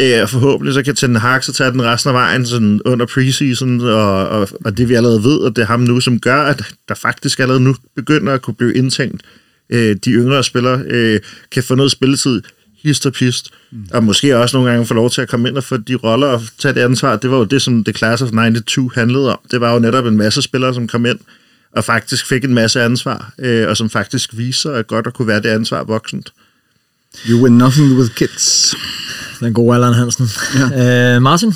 øh, 0.00 0.22
og 0.22 0.30
forhåbentlig 0.30 0.74
så 0.74 0.82
kan 0.82 0.94
Ten 0.94 1.16
Hag 1.16 1.44
så 1.44 1.52
tage 1.52 1.70
den 1.70 1.82
resten 1.82 2.08
af 2.08 2.14
vejen 2.14 2.46
sådan 2.46 2.80
under 2.84 3.06
preseason, 3.06 3.80
og, 3.80 4.28
og, 4.28 4.48
og 4.64 4.78
det 4.78 4.88
vi 4.88 4.94
allerede 4.94 5.24
ved, 5.24 5.46
at 5.46 5.56
det 5.56 5.62
er 5.62 5.66
ham 5.66 5.80
nu, 5.80 6.00
som 6.00 6.20
gør, 6.20 6.42
at 6.42 6.62
der 6.88 6.94
faktisk 6.94 7.40
allerede 7.40 7.62
nu 7.62 7.74
begynder 7.96 8.32
at 8.32 8.42
kunne 8.42 8.54
blive 8.54 8.74
indtænkt 8.74 9.22
øh, 9.70 9.96
de 10.04 10.10
yngre 10.10 10.44
spillere, 10.44 10.82
øh, 10.86 11.20
kan 11.52 11.62
få 11.62 11.74
noget 11.74 11.92
spilletid 11.92 12.42
hist 12.82 13.06
og 13.06 13.12
pist, 13.12 13.50
mm. 13.70 13.86
og 13.92 14.04
måske 14.04 14.36
også 14.36 14.56
nogle 14.56 14.70
gange 14.70 14.86
få 14.86 14.94
lov 14.94 15.10
til 15.10 15.20
at 15.20 15.28
komme 15.28 15.48
ind 15.48 15.56
og 15.56 15.64
få 15.64 15.76
de 15.76 15.94
roller 15.94 16.26
og 16.26 16.42
tage 16.58 16.74
det 16.74 16.80
ansvar. 16.80 17.16
Det 17.16 17.30
var 17.30 17.36
jo 17.36 17.44
det, 17.44 17.62
som 17.62 17.84
The 17.84 17.92
Class 17.92 18.22
of 18.22 18.30
92 18.30 18.94
handlede 18.94 19.32
om. 19.32 19.38
Det 19.50 19.60
var 19.60 19.72
jo 19.72 19.78
netop 19.78 20.06
en 20.06 20.16
masse 20.16 20.42
spillere, 20.42 20.74
som 20.74 20.88
kom 20.88 21.06
ind 21.06 21.18
og 21.72 21.84
faktisk 21.84 22.26
fik 22.26 22.44
en 22.44 22.54
masse 22.54 22.82
ansvar, 22.82 23.32
øh, 23.38 23.68
og 23.68 23.76
som 23.76 23.90
faktisk 23.90 24.30
viser 24.36 24.72
at 24.72 24.86
godt 24.86 25.06
at 25.06 25.14
kunne 25.14 25.28
være 25.28 25.42
det 25.42 25.48
ansvar 25.48 25.84
voksent. 25.84 26.32
You 27.28 27.42
win 27.42 27.58
nothing 27.58 27.98
with 27.98 28.14
kids. 28.14 28.74
Den 29.40 29.52
gode 29.52 29.74
Allan 29.74 29.92
Hansen. 29.92 30.28
Ja. 30.54 31.14
Øh, 31.14 31.22
Martin? 31.22 31.54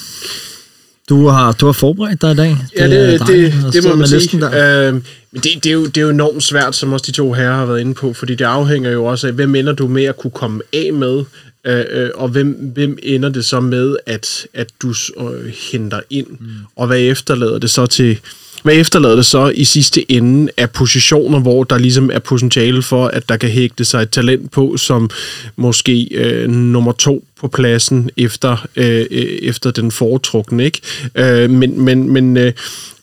Du 1.08 1.26
har, 1.26 1.52
du 1.52 1.66
har 1.66 1.72
forberedt 1.72 2.22
dig 2.22 2.32
i 2.32 2.34
dag. 2.34 2.56
Ja, 2.78 2.88
det, 2.88 3.20
det, 3.20 3.28
det, 3.28 3.72
det 3.72 3.84
må 3.88 3.96
man 3.96 4.08
sige. 4.08 4.40
Der. 4.40 4.88
Øh, 4.88 4.94
men 4.94 5.02
det, 5.42 5.44
det, 5.64 5.66
er 5.66 5.72
jo, 5.72 5.86
det 5.86 5.96
er 5.96 6.02
jo 6.02 6.10
enormt 6.10 6.42
svært, 6.42 6.74
som 6.76 6.92
også 6.92 7.04
de 7.06 7.12
to 7.12 7.32
herrer 7.32 7.56
har 7.56 7.66
været 7.66 7.80
inde 7.80 7.94
på, 7.94 8.12
fordi 8.12 8.34
det 8.34 8.44
afhænger 8.44 8.90
jo 8.90 9.04
også 9.04 9.26
af, 9.26 9.32
hvem 9.32 9.54
ender 9.54 9.72
du 9.72 9.88
med 9.88 10.04
at 10.04 10.16
kunne 10.16 10.30
komme 10.30 10.62
af 10.72 10.92
med, 10.92 11.24
øh, 11.66 11.84
øh, 11.90 12.10
og 12.14 12.28
hvem, 12.28 12.72
hvem 12.74 12.98
ender 13.02 13.28
det 13.28 13.44
så 13.44 13.60
med, 13.60 13.96
at, 14.06 14.46
at 14.54 14.68
du 14.82 14.94
øh, 15.18 15.52
henter 15.72 16.00
ind, 16.10 16.26
mm. 16.26 16.46
og 16.76 16.86
hvad 16.86 17.00
efterlader 17.00 17.58
det 17.58 17.70
så 17.70 17.86
til 17.86 18.18
hvad 18.62 18.74
efterlader 18.74 19.16
det 19.16 19.26
så 19.26 19.48
i 19.48 19.64
sidste 19.64 20.12
ende 20.12 20.52
af 20.56 20.70
positioner, 20.70 21.40
hvor 21.40 21.64
der 21.64 21.78
ligesom 21.78 22.10
er 22.10 22.18
potentiale 22.18 22.82
for, 22.82 23.06
at 23.06 23.28
der 23.28 23.36
kan 23.36 23.50
hægte 23.50 23.84
sig 23.84 24.02
et 24.02 24.10
talent 24.10 24.50
på, 24.50 24.76
som 24.76 25.10
måske 25.56 26.08
øh, 26.14 26.50
nummer 26.50 26.92
to 26.92 27.24
på 27.42 27.48
pladsen 27.48 28.10
efter, 28.16 28.66
øh, 28.76 29.06
øh, 29.10 29.38
efter 29.42 29.70
den 29.70 29.90
foretrukne, 29.90 30.64
ikke? 30.64 30.80
Øh, 31.14 31.50
men, 31.50 31.80
men, 31.80 32.12
men, 32.12 32.36
øh, 32.36 32.52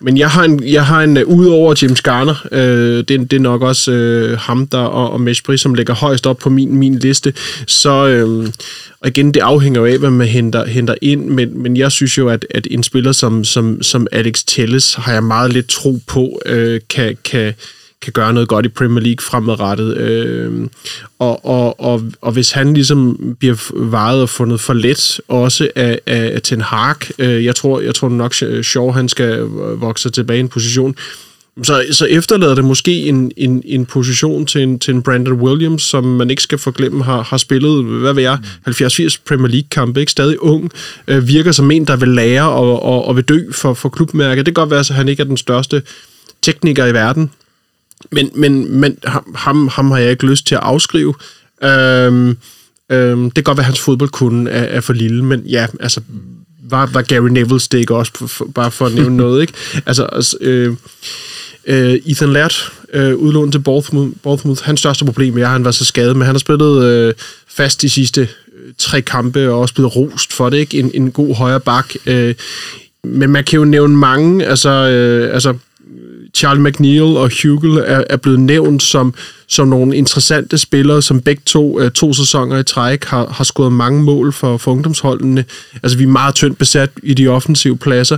men 0.02 0.18
jeg 0.18 0.30
har 0.30 0.44
en, 0.44 0.64
jeg 0.64 0.86
har 0.86 1.04
en 1.04 1.18
uh, 1.18 1.24
udover 1.24 1.76
James 1.82 2.02
Garner, 2.02 2.48
øh, 2.52 2.98
det, 2.98 3.10
det 3.32 3.34
er 3.34 3.40
nok 3.40 3.62
også 3.62 3.92
øh, 3.92 4.38
ham 4.38 4.68
der 4.68 4.78
og, 4.78 5.12
og 5.12 5.22
Meshpri, 5.22 5.58
som 5.58 5.74
ligger 5.74 5.94
højst 5.94 6.28
op 6.28 6.38
på 6.38 6.50
min, 6.50 6.76
min 6.76 7.00
liste, 7.00 7.34
så 7.68 8.08
øh, 8.08 8.48
og 9.02 9.08
igen, 9.08 9.34
det 9.34 9.40
afhænger 9.40 9.80
jo 9.82 9.86
af, 9.86 9.98
hvad 9.98 10.10
man 10.10 10.28
henter, 10.28 10.66
henter 10.66 10.96
ind, 11.02 11.26
men, 11.26 11.64
men 11.64 11.78
jeg 11.78 11.92
synes 11.92 12.18
jo, 12.18 12.30
at, 12.30 12.46
at 12.50 12.68
en 12.72 12.84
spiller 12.84 13.12
som, 13.12 13.44
som, 13.44 13.84
som 13.84 14.08
Alex 14.12 14.44
Telles 14.48 14.94
har 14.94 15.14
jeg 15.14 15.24
meget 15.24 15.54
lidt 15.54 15.68
tro 15.68 16.00
på, 16.08 16.42
øh, 16.46 16.82
kan, 16.90 17.18
kan, 17.24 17.54
kan 18.02 18.14
gøre 18.14 18.34
noget 18.34 18.50
godt 18.50 18.66
i 18.66 18.70
Premier 18.70 19.04
League 19.04 19.24
fremadrettet. 19.24 19.98
Øh, 19.98 20.68
og, 21.20 21.46
og, 21.46 21.80
og, 21.82 22.04
og 22.22 22.32
hvis 22.32 22.52
han 22.52 22.74
ligesom 22.74 23.20
bliver 23.40 23.72
vejet 23.74 24.22
og 24.22 24.30
fundet 24.30 24.62
for 24.62 24.74
let, 24.74 25.22
også 25.28 25.70
af, 25.76 26.00
af 26.06 26.42
Ten 26.44 26.62
Hag, 26.62 26.96
øh, 27.20 27.46
jeg, 27.46 27.56
tror, 27.56 27.80
jeg 27.80 27.96
tror 27.96 28.10
nok, 28.10 28.34
Shaw 28.64 28.92
han 28.92 29.10
skal 29.10 29.40
vokse 29.76 30.10
tilbage 30.10 30.38
i 30.38 30.40
en 30.40 30.50
position, 30.50 30.96
så, 31.64 31.86
så 31.92 32.06
efterlader 32.06 32.56
det 32.56 32.66
måske 32.66 32.92
en, 32.92 33.32
en, 33.38 33.62
en 33.66 33.86
position 33.86 34.46
til 34.46 34.62
en, 34.62 34.80
til 34.80 34.94
en 34.94 35.02
Brandon 35.02 35.42
Williams, 35.42 35.84
som 35.84 36.04
man 36.04 36.30
ikke 36.30 36.44
skal 36.44 36.58
forglemme 36.58 37.04
har, 37.04 37.24
har 37.24 37.38
spillet, 37.38 37.86
hvad 37.86 38.14
ved 38.14 38.24
jeg, 38.24 38.38
70-80 38.68 39.18
Premier 39.28 39.48
League-kampe, 39.48 40.00
ikke 40.00 40.12
stadig 40.12 40.44
ung, 40.44 40.72
øh, 41.08 41.28
virker 41.28 41.52
som 41.52 41.72
en, 41.72 41.86
der 41.86 41.96
vil 41.96 42.10
lære 42.10 42.50
og, 42.50 42.84
og, 42.84 43.08
og 43.08 43.16
vil 43.16 43.24
dø 43.24 43.52
for, 43.52 43.74
for 43.74 43.90
klubmærket. 43.90 44.46
Det 44.46 44.56
kan 44.56 44.62
godt 44.62 44.70
være, 44.70 44.80
at 44.80 44.90
han 44.90 45.08
ikke 45.08 45.22
er 45.22 45.26
den 45.26 45.38
største 45.38 45.82
tekniker 46.42 46.86
i 46.86 46.94
verden, 46.94 47.32
men, 48.12 48.30
men, 48.36 48.80
men 48.80 48.98
ham, 49.36 49.68
ham 49.68 49.92
har 49.92 49.98
jeg 49.98 50.12
ikke 50.12 50.26
lyst 50.26 50.48
til 50.48 50.56
at 50.56 50.62
afskrive. 50.62 51.14
Øhm, 51.64 52.38
øhm, 52.90 53.24
det 53.24 53.34
kan 53.36 53.44
godt 53.44 53.58
være, 53.58 53.64
at 53.64 53.66
hans 53.66 53.80
fodboldkunde 53.80 54.52
er, 54.52 54.64
er 54.64 54.82
for 54.82 54.94
lille, 54.94 55.26
men 55.26 55.40
ja, 55.40 55.68
altså 55.80 56.02
var, 56.70 56.86
var 56.86 57.02
Gary 57.02 57.30
Neville's 57.30 57.68
det 57.72 57.78
ikke 57.78 57.96
også, 57.96 58.12
for, 58.16 58.28
for, 58.28 58.46
bare 58.56 58.72
for 58.72 58.86
at 58.86 58.94
nævne 58.94 59.18
noget, 59.24 59.42
ikke? 59.42 59.54
Altså, 59.86 60.04
altså 60.04 60.38
øh, 60.42 60.76
øh, 61.66 61.94
Ethan 62.06 62.34
Laird, 62.34 62.72
øh, 62.94 63.16
udlånt 63.16 63.52
til 63.52 63.60
Bournemouth, 63.60 64.18
Bournemouth, 64.24 64.64
hans 64.64 64.80
største 64.80 65.06
problem 65.06 65.38
er, 65.38 65.46
at 65.46 65.52
han 65.52 65.66
var 65.66 65.72
så 65.72 65.86
skadet, 65.86 66.16
men 66.16 66.26
han 66.26 66.36
har 66.36 66.40
spillet 66.40 66.84
øh, 66.84 67.14
fast 67.48 67.82
de 67.82 67.90
sidste 67.90 68.22
øh, 68.22 68.74
tre 68.78 69.02
kampe, 69.02 69.50
og 69.50 69.60
også 69.60 69.74
blevet 69.74 69.96
rost 69.96 70.34
for 70.34 70.50
det, 70.50 70.58
ikke? 70.58 70.80
En, 70.80 70.92
en 70.94 71.12
god 71.12 71.36
højre 71.36 71.60
bak. 71.60 71.94
Øh, 72.06 72.36
men 73.04 73.30
man 73.30 73.44
kan 73.44 73.58
jo 73.58 73.66
nævne 73.66 73.98
mange, 73.98 74.46
altså, 74.46 74.70
øh, 74.70 75.34
altså 75.34 75.54
Charles 76.40 76.64
McNeil 76.64 77.02
og 77.02 77.32
Hugel 77.42 77.78
er, 77.78 78.04
er 78.10 78.18
blevet 78.18 78.40
nævnt 78.40 78.84
som, 78.84 79.14
som 79.48 79.68
nogle 79.68 79.96
interessante 79.96 80.58
spillere, 80.58 81.02
som 81.02 81.22
begge 81.22 81.42
to, 81.46 81.80
øh, 81.80 81.92
to 81.92 82.14
sæsoner 82.14 82.58
i 82.58 82.64
træk 82.64 83.06
har, 83.06 83.28
har 83.28 83.44
scoret 83.44 83.72
mange 83.72 84.04
mål 84.04 84.34
for, 84.34 84.58
for 84.58 84.72
ungdomsholdene. 84.72 85.46
Altså, 85.84 85.98
vi 85.98 86.04
er 86.04 86.08
meget 86.08 86.36
tyndt 86.36 86.58
besat 86.58 86.90
i 87.04 87.14
de 87.14 87.28
offensive 87.28 87.78
pladser. 87.78 88.18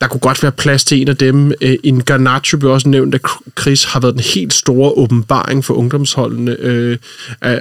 Der 0.00 0.08
kunne 0.08 0.20
godt 0.20 0.42
være 0.42 0.52
plads 0.52 0.84
til 0.84 1.00
en 1.00 1.08
af 1.08 1.16
dem. 1.16 1.52
Øh, 1.60 1.76
en 1.84 2.02
Garnacho 2.02 2.58
blev 2.58 2.72
også 2.72 2.88
nævnt, 2.88 3.14
at 3.14 3.20
Chris 3.60 3.84
har 3.84 4.00
været 4.00 4.14
den 4.14 4.22
helt 4.34 4.52
store 4.52 4.92
åbenbaring 4.92 5.64
for 5.64 5.74
ungdomsholdene. 5.74 6.56
Øh, 6.58 6.98
øh 7.44 7.58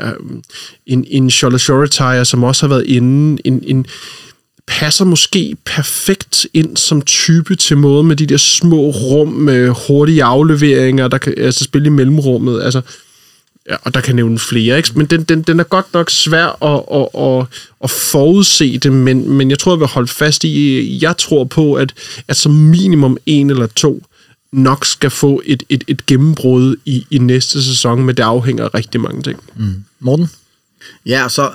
en, 0.86 1.06
en 1.08 1.30
Charlotte 1.30 1.64
Shoretier, 1.64 2.24
som 2.24 2.44
også 2.44 2.68
har 2.68 2.76
været 2.76 2.86
inde. 2.88 3.42
En, 3.46 3.64
en, 3.68 3.86
passer 4.70 5.06
måske 5.06 5.58
perfekt 5.66 6.48
ind 6.54 6.78
som 6.78 7.02
type 7.02 7.56
til 7.56 7.78
måde 7.78 8.04
med 8.04 8.16
de 8.16 8.26
der 8.26 8.38
små 8.38 8.90
rum 8.90 9.28
med 9.28 9.70
hurtige 9.88 10.24
afleveringer, 10.24 11.08
der 11.08 11.18
kan 11.18 11.34
altså 11.38 11.64
spille 11.64 11.88
i 11.88 11.90
mellemrummet. 11.90 12.64
Altså, 12.64 12.82
ja, 13.70 13.76
og 13.84 13.94
der 13.94 14.02
kan 14.02 14.16
nævne 14.16 14.40
flere, 14.40 14.78
ikke? 14.78 14.90
men 14.96 15.06
den, 15.06 15.24
den, 15.24 15.42
den 15.42 15.60
er 15.60 15.64
godt 15.64 15.94
nok 15.94 16.10
svær 16.10 16.64
at, 16.64 16.84
at, 17.00 17.22
at, 17.28 17.46
at 17.84 17.90
forudse 17.90 18.78
det, 18.78 18.92
men, 18.94 19.30
men 19.30 19.50
jeg 19.50 19.60
tror, 19.60 19.74
jeg 19.74 19.80
vil 19.80 19.88
holde 19.88 20.08
fast 20.08 20.44
i, 20.44 21.00
jeg 21.02 21.18
tror 21.18 21.44
på, 21.44 21.74
at, 21.74 21.94
at 22.28 22.38
som 22.38 22.52
minimum 22.52 23.18
en 23.26 23.50
eller 23.50 23.68
to 23.68 24.04
nok 24.52 24.86
skal 24.86 25.10
få 25.10 25.42
et, 25.46 25.64
et, 25.70 25.84
et 25.88 26.06
gennembrud 26.06 26.76
i, 26.86 27.06
i 27.12 27.18
næste 27.18 27.64
sæson, 27.64 28.04
men 28.04 28.18
det 28.18 28.24
afhænger 28.24 28.66
af 28.66 28.74
rigtig 28.74 29.02
mange 29.02 29.22
ting. 29.22 29.40
Mm. 29.56 29.84
Morten? 30.00 30.30
Ja, 31.06 31.30
så 31.30 31.52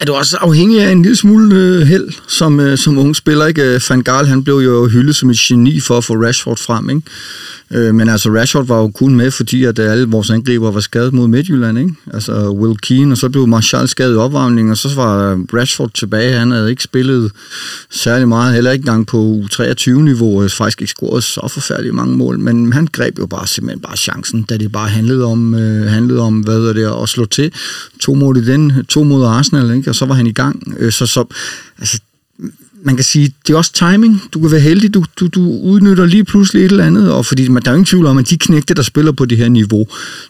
er 0.00 0.04
du 0.04 0.12
også 0.12 0.36
afhængig 0.36 0.82
af 0.82 0.92
en 0.92 1.02
lille 1.02 1.16
smule 1.16 1.56
øh, 1.56 1.80
held 1.80 2.08
som, 2.28 2.60
øh, 2.60 2.78
som 2.78 2.98
ung 2.98 3.16
spiller. 3.16 3.46
Ikke? 3.46 3.74
Øh, 3.74 3.80
Van 3.90 4.02
Gaal 4.02 4.26
han 4.26 4.44
blev 4.44 4.54
jo 4.54 4.88
hyldet 4.88 5.16
som 5.16 5.30
et 5.30 5.36
geni 5.36 5.80
for 5.80 5.98
at 5.98 6.04
få 6.04 6.14
Rashford 6.14 6.58
frem. 6.58 6.90
Ikke? 6.90 7.02
Øh, 7.70 7.94
men 7.94 8.08
altså 8.08 8.30
Rashford 8.30 8.66
var 8.66 8.78
jo 8.78 8.88
kun 8.88 9.14
med, 9.14 9.30
fordi 9.30 9.64
at 9.64 9.78
øh, 9.78 9.92
alle 9.92 10.06
vores 10.06 10.30
angriber 10.30 10.70
var 10.70 10.80
skadet 10.80 11.12
mod 11.12 11.28
Midtjylland. 11.28 11.78
Ikke? 11.78 11.94
Altså 12.14 12.50
Will 12.50 12.76
Keane, 12.76 13.12
og 13.12 13.18
så 13.18 13.28
blev 13.28 13.46
Martial 13.46 13.88
skadet 13.88 14.14
i 14.14 14.16
opvarmning, 14.16 14.70
og 14.70 14.76
så 14.76 14.94
var 14.94 15.32
øh, 15.32 15.38
Rashford 15.54 15.90
tilbage. 15.94 16.38
Han 16.38 16.50
havde 16.50 16.70
ikke 16.70 16.82
spillet 16.82 17.32
særlig 17.90 18.28
meget, 18.28 18.54
heller 18.54 18.70
ikke 18.70 18.82
engang 18.82 19.06
på 19.06 19.40
U23-niveau, 19.44 20.42
og 20.42 20.50
faktisk 20.50 20.80
ikke 20.80 20.90
scoret 20.90 21.24
så 21.24 21.48
forfærdeligt 21.50 21.94
mange 21.94 22.16
mål, 22.16 22.38
men 22.38 22.72
han 22.72 22.88
greb 22.92 23.18
jo 23.18 23.26
bare 23.26 23.46
simpelthen 23.46 23.80
bare 23.80 23.96
chancen, 23.96 24.42
da 24.42 24.56
det 24.56 24.72
bare 24.72 24.88
handlede 24.88 25.24
om, 25.24 25.54
øh, 25.54 25.86
handlede 25.86 26.20
om 26.20 26.40
hvad 26.40 26.58
er 26.58 26.72
det, 26.72 27.02
at 27.02 27.08
slå 27.08 27.24
til. 27.24 27.52
To 28.00 28.14
mod 28.14 28.36
i 28.36 28.44
den, 28.44 28.84
to 28.88 29.02
mod 29.02 29.24
Arsenal, 29.24 29.76
ikke? 29.76 29.89
Og 29.90 29.96
så 29.96 30.06
var 30.06 30.14
han 30.14 30.26
i 30.26 30.32
gang. 30.32 30.74
Øh, 30.78 30.92
så, 30.92 31.06
så 31.06 31.24
altså, 31.78 32.00
man 32.82 32.96
kan 32.96 33.04
sige, 33.04 33.34
det 33.46 33.52
er 33.52 33.56
også 33.56 33.72
timing. 33.72 34.22
Du 34.32 34.40
kan 34.40 34.50
være 34.50 34.60
heldig, 34.60 34.94
du, 34.94 35.04
du, 35.16 35.26
du 35.26 35.40
udnytter 35.40 36.04
lige 36.04 36.24
pludselig 36.24 36.64
et 36.64 36.70
eller 36.70 36.84
andet, 36.84 37.12
og 37.12 37.26
fordi 37.26 37.48
man, 37.48 37.62
der 37.62 37.68
er 37.68 37.72
jo 37.72 37.76
ingen 37.76 37.86
tvivl 37.86 38.06
om, 38.06 38.18
at 38.18 38.30
de 38.30 38.38
knægte, 38.38 38.74
der 38.74 38.82
spiller 38.82 39.12
på 39.12 39.24
det 39.24 39.38
her 39.38 39.48
niveau, 39.48 39.86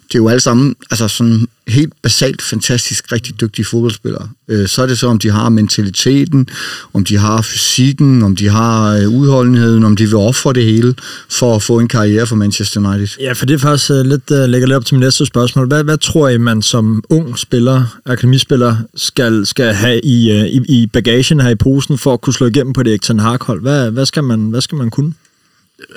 det 0.08 0.14
er 0.14 0.18
jo 0.18 0.28
alle 0.28 0.40
sammen 0.40 0.76
altså 0.90 1.08
sådan 1.08 1.48
helt 1.68 1.92
basalt 2.02 2.42
fantastisk, 2.42 3.12
rigtig 3.12 3.40
dygtige 3.40 3.64
fodboldspillere. 3.64 4.28
Øh, 4.50 4.68
så 4.68 4.82
er 4.82 4.86
det 4.86 4.98
så, 4.98 5.06
om 5.06 5.18
de 5.18 5.30
har 5.30 5.48
mentaliteten, 5.48 6.48
om 6.92 7.04
de 7.04 7.16
har 7.16 7.42
fysikken, 7.42 8.22
om 8.22 8.36
de 8.36 8.48
har 8.48 8.96
øh, 8.96 9.08
udholdenheden, 9.08 9.84
om 9.84 9.96
de 9.96 10.04
vil 10.04 10.14
ofre 10.14 10.52
det 10.52 10.64
hele 10.64 10.94
for 11.30 11.56
at 11.56 11.62
få 11.62 11.78
en 11.78 11.88
karriere 11.88 12.26
for 12.26 12.36
Manchester 12.36 12.80
United. 12.80 13.08
Ja, 13.20 13.32
for 13.32 13.46
det 13.46 13.54
er 13.54 13.58
faktisk 13.58 13.90
uh, 13.90 13.96
lidt, 13.96 14.30
uh, 14.30 14.36
lægger 14.36 14.66
lidt 14.68 14.76
op 14.76 14.86
til 14.86 14.94
min 14.94 15.00
næste 15.00 15.26
spørgsmål. 15.26 15.66
Hvad, 15.66 15.84
hvad 15.84 15.98
tror 15.98 16.28
I, 16.28 16.38
man 16.38 16.62
som 16.62 17.02
ung 17.08 17.38
spiller, 17.38 18.00
akademispiller, 18.06 18.76
skal, 18.94 19.46
skal 19.46 19.72
have 19.72 20.00
i, 20.04 20.40
uh, 20.40 20.46
i, 20.46 20.60
i 20.68 20.86
bagagen 20.86 21.40
her 21.40 21.50
i 21.50 21.54
posen 21.54 21.98
for 21.98 22.12
at 22.12 22.20
kunne 22.20 22.34
slå 22.34 22.46
igennem 22.46 22.72
på 22.72 22.82
det 22.82 22.94
Ekton 22.94 23.18
Hark-hold? 23.18 23.60
Hvad, 23.60 23.90
hvad, 23.90 24.06
skal 24.06 24.24
man, 24.24 24.40
hvad 24.40 24.60
skal 24.60 24.78
man 24.78 24.90
kunne? 24.90 25.12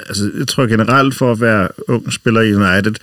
Altså, 0.07 0.31
jeg 0.39 0.47
tror 0.47 0.67
generelt 0.67 1.15
for 1.15 1.31
at 1.31 1.41
være 1.41 1.67
ung 1.87 2.13
spiller 2.13 2.41
i 2.41 2.53
United, 2.55 2.93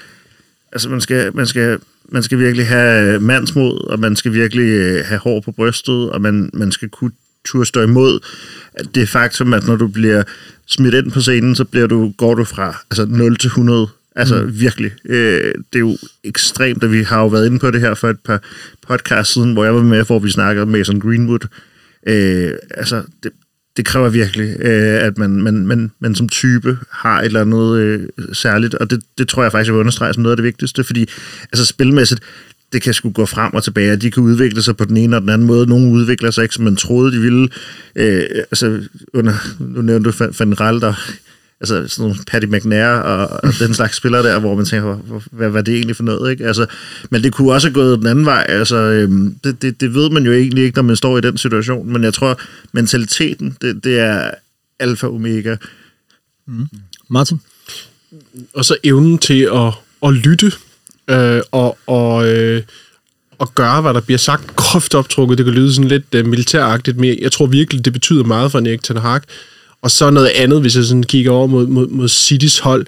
altså 0.72 0.88
man 0.88 1.00
skal, 1.00 1.36
man 1.36 1.46
skal 1.46 1.78
man 2.12 2.22
skal 2.22 2.38
virkelig 2.38 2.66
have 2.66 3.20
mandsmod, 3.20 3.90
og 3.90 4.00
man 4.00 4.16
skal 4.16 4.32
virkelig 4.32 4.68
øh, 4.68 5.04
have 5.04 5.18
hår 5.18 5.40
på 5.40 5.52
brystet, 5.52 6.10
og 6.10 6.20
man, 6.20 6.50
man 6.52 6.72
skal 6.72 6.88
kunne 6.88 7.12
turde 7.44 7.66
stå 7.66 7.82
imod 7.82 8.20
det 8.94 9.08
faktum, 9.08 9.54
at 9.54 9.66
når 9.66 9.76
du 9.76 9.88
bliver 9.88 10.22
smidt 10.66 10.94
ind 10.94 11.12
på 11.12 11.20
scenen, 11.20 11.54
så 11.54 11.64
bliver 11.64 11.86
du, 11.86 12.12
går 12.16 12.34
du 12.34 12.44
fra 12.44 12.76
altså 12.90 13.06
0 13.06 13.36
til 13.36 13.48
100. 13.48 13.88
Altså 14.16 14.42
mm. 14.42 14.60
virkelig. 14.60 14.92
Øh, 15.04 15.54
det 15.72 15.74
er 15.74 15.78
jo 15.78 15.96
ekstremt, 16.24 16.84
at 16.84 16.92
vi 16.92 17.02
har 17.02 17.20
jo 17.20 17.26
været 17.26 17.46
inde 17.46 17.58
på 17.58 17.70
det 17.70 17.80
her 17.80 17.94
for 17.94 18.08
et 18.08 18.20
par 18.24 18.42
podcast 18.88 19.32
siden, 19.32 19.52
hvor 19.52 19.64
jeg 19.64 19.74
var 19.74 19.82
med, 19.82 20.04
hvor 20.04 20.18
vi 20.18 20.30
snakkede 20.30 20.62
om 20.62 20.68
Mason 20.68 21.00
Greenwood. 21.00 21.46
Øh, 22.06 22.52
altså, 22.70 23.02
det, 23.22 23.32
det 23.80 23.88
kræver 23.88 24.08
virkelig, 24.08 24.56
øh, 24.60 25.04
at 25.04 25.18
man, 25.18 25.30
man, 25.30 25.66
man, 25.66 25.90
man 26.00 26.14
som 26.14 26.28
type 26.28 26.78
har 26.90 27.20
et 27.20 27.26
eller 27.26 27.40
andet 27.40 27.78
øh, 27.78 28.08
særligt, 28.32 28.74
og 28.74 28.90
det, 28.90 29.02
det 29.18 29.28
tror 29.28 29.42
jeg 29.42 29.52
faktisk, 29.52 29.68
jeg 29.68 29.74
vil 29.74 29.80
understrege 29.80 30.14
som 30.14 30.22
noget 30.22 30.32
af 30.32 30.36
det 30.36 30.44
vigtigste, 30.44 30.84
fordi 30.84 31.08
altså 31.42 31.66
spilmæssigt, 31.66 32.20
det 32.72 32.82
kan 32.82 32.94
sgu 32.94 33.10
gå 33.10 33.26
frem 33.26 33.54
og 33.54 33.64
tilbage, 33.64 33.92
og 33.92 34.02
de 34.02 34.10
kan 34.10 34.22
udvikle 34.22 34.62
sig 34.62 34.76
på 34.76 34.84
den 34.84 34.96
ene 34.96 35.16
og 35.16 35.22
den 35.22 35.28
anden 35.28 35.46
måde. 35.46 35.66
Nogle 35.66 35.92
udvikler 35.92 36.30
sig 36.30 36.42
ikke, 36.42 36.54
som 36.54 36.64
man 36.64 36.76
troede, 36.76 37.12
de 37.12 37.20
ville. 37.20 37.48
Øh, 37.96 38.22
altså, 38.34 38.80
under, 39.14 39.32
nu 39.58 39.82
nævnte 39.82 40.10
du 40.10 40.24
Van 40.38 40.50
der 40.50 40.94
altså 41.60 41.88
sådan 41.88 42.02
nogle 42.02 42.24
Paddy 42.26 42.44
McNair 42.44 42.86
og, 42.86 43.40
og 43.42 43.52
den 43.58 43.74
slags 43.74 43.96
spillere 43.96 44.22
der, 44.22 44.38
hvor 44.38 44.56
man 44.56 44.64
tænker, 44.64 44.94
hvad, 45.30 45.48
hvad 45.48 45.60
er 45.60 45.64
det 45.64 45.74
egentlig 45.74 45.96
for 45.96 46.02
noget, 46.02 46.30
ikke? 46.30 46.46
Altså, 46.46 46.66
men 47.10 47.22
det 47.22 47.32
kunne 47.32 47.52
også 47.52 47.68
have 47.68 47.74
gået 47.74 47.98
den 47.98 48.06
anden 48.06 48.24
vej, 48.24 48.46
altså, 48.48 48.76
øhm, 48.76 49.34
det, 49.44 49.62
det, 49.62 49.80
det 49.80 49.94
ved 49.94 50.10
man 50.10 50.24
jo 50.24 50.32
egentlig 50.32 50.64
ikke, 50.64 50.76
når 50.76 50.82
man 50.82 50.96
står 50.96 51.18
i 51.18 51.20
den 51.20 51.38
situation, 51.38 51.92
men 51.92 52.04
jeg 52.04 52.14
tror, 52.14 52.40
mentaliteten, 52.72 53.56
det, 53.60 53.84
det 53.84 53.98
er 53.98 54.30
alfa 54.78 55.06
og 55.06 55.14
omega. 55.14 55.56
Mm. 56.46 56.68
Martin? 57.08 57.40
Og 58.54 58.64
så 58.64 58.76
evnen 58.84 59.18
til 59.18 59.48
at, 59.54 59.72
at 60.02 60.12
lytte, 60.12 60.52
øh, 61.10 61.42
og, 61.50 61.78
og, 61.86 62.28
øh, 62.28 62.62
og 63.38 63.54
gøre, 63.54 63.80
hvad 63.80 63.94
der 63.94 64.00
bliver 64.00 64.18
sagt, 64.18 64.56
groft 64.56 64.94
optrukket. 64.94 65.38
Det 65.38 65.44
kan 65.44 65.54
lyde 65.54 65.74
sådan 65.74 65.88
lidt 65.88 66.14
uh, 66.14 66.26
militæragtigt, 66.26 66.96
men 66.96 67.18
jeg 67.22 67.32
tror 67.32 67.46
virkelig, 67.46 67.84
det 67.84 67.92
betyder 67.92 68.24
meget 68.24 68.52
for 68.52 68.58
en 68.58 68.66
Erik 68.66 68.82
Ten 68.82 68.96
Hag. 68.96 69.20
Og 69.82 69.90
så 69.90 70.10
noget 70.10 70.28
andet, 70.28 70.60
hvis 70.60 70.76
jeg 70.76 70.84
sådan 70.84 71.02
kigger 71.02 71.30
over 71.30 71.46
mod, 71.46 71.66
mod, 71.66 71.88
mod 71.88 72.08
Citys 72.08 72.58
hold, 72.58 72.86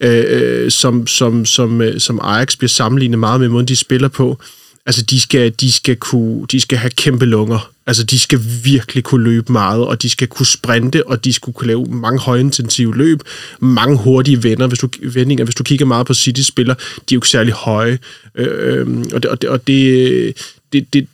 øh, 0.00 0.24
øh, 0.28 0.70
som, 0.70 1.06
som, 1.06 1.44
som, 1.44 1.80
øh, 1.80 2.00
som 2.00 2.20
Ajax 2.22 2.56
bliver 2.56 2.68
sammenlignet 2.68 3.18
meget 3.18 3.40
med 3.40 3.48
måden, 3.48 3.68
de 3.68 3.76
spiller 3.76 4.08
på. 4.08 4.38
Altså, 4.86 5.02
de 5.02 5.20
skal, 5.20 5.52
de 5.60 5.72
skal, 5.72 5.96
kunne, 5.96 6.46
de 6.52 6.60
skal 6.60 6.78
have 6.78 6.90
kæmpe 6.90 7.24
lunger. 7.24 7.70
Altså, 7.86 8.04
de 8.04 8.18
skal 8.18 8.40
virkelig 8.64 9.04
kunne 9.04 9.24
løbe 9.24 9.52
meget, 9.52 9.84
og 9.84 10.02
de 10.02 10.10
skal 10.10 10.28
kunne 10.28 10.46
sprinte, 10.46 11.06
og 11.06 11.24
de 11.24 11.32
skulle 11.32 11.54
kunne 11.54 11.66
lave 11.66 11.86
mange 11.86 12.20
højintensive 12.20 12.96
løb, 12.96 13.20
mange 13.60 13.98
hurtige 13.98 14.42
vender. 14.42 14.66
hvis 14.66 14.78
du, 14.78 14.88
vendinger. 15.02 15.44
Hvis 15.44 15.54
du 15.54 15.62
kigger 15.62 15.86
meget 15.86 16.06
på 16.06 16.14
City-spiller, 16.14 16.74
de 16.74 16.80
er 16.80 17.04
jo 17.12 17.18
ikke 17.18 17.28
særlig 17.28 17.52
høje. 17.52 17.98
Øh, 18.34 18.78
øh, 18.80 19.04
og 19.12 19.22
det, 19.22 19.30
og 19.30 19.42
det, 19.42 19.50
og 19.50 19.66
det, 19.66 20.36
det, 20.72 20.92
det, 20.92 21.06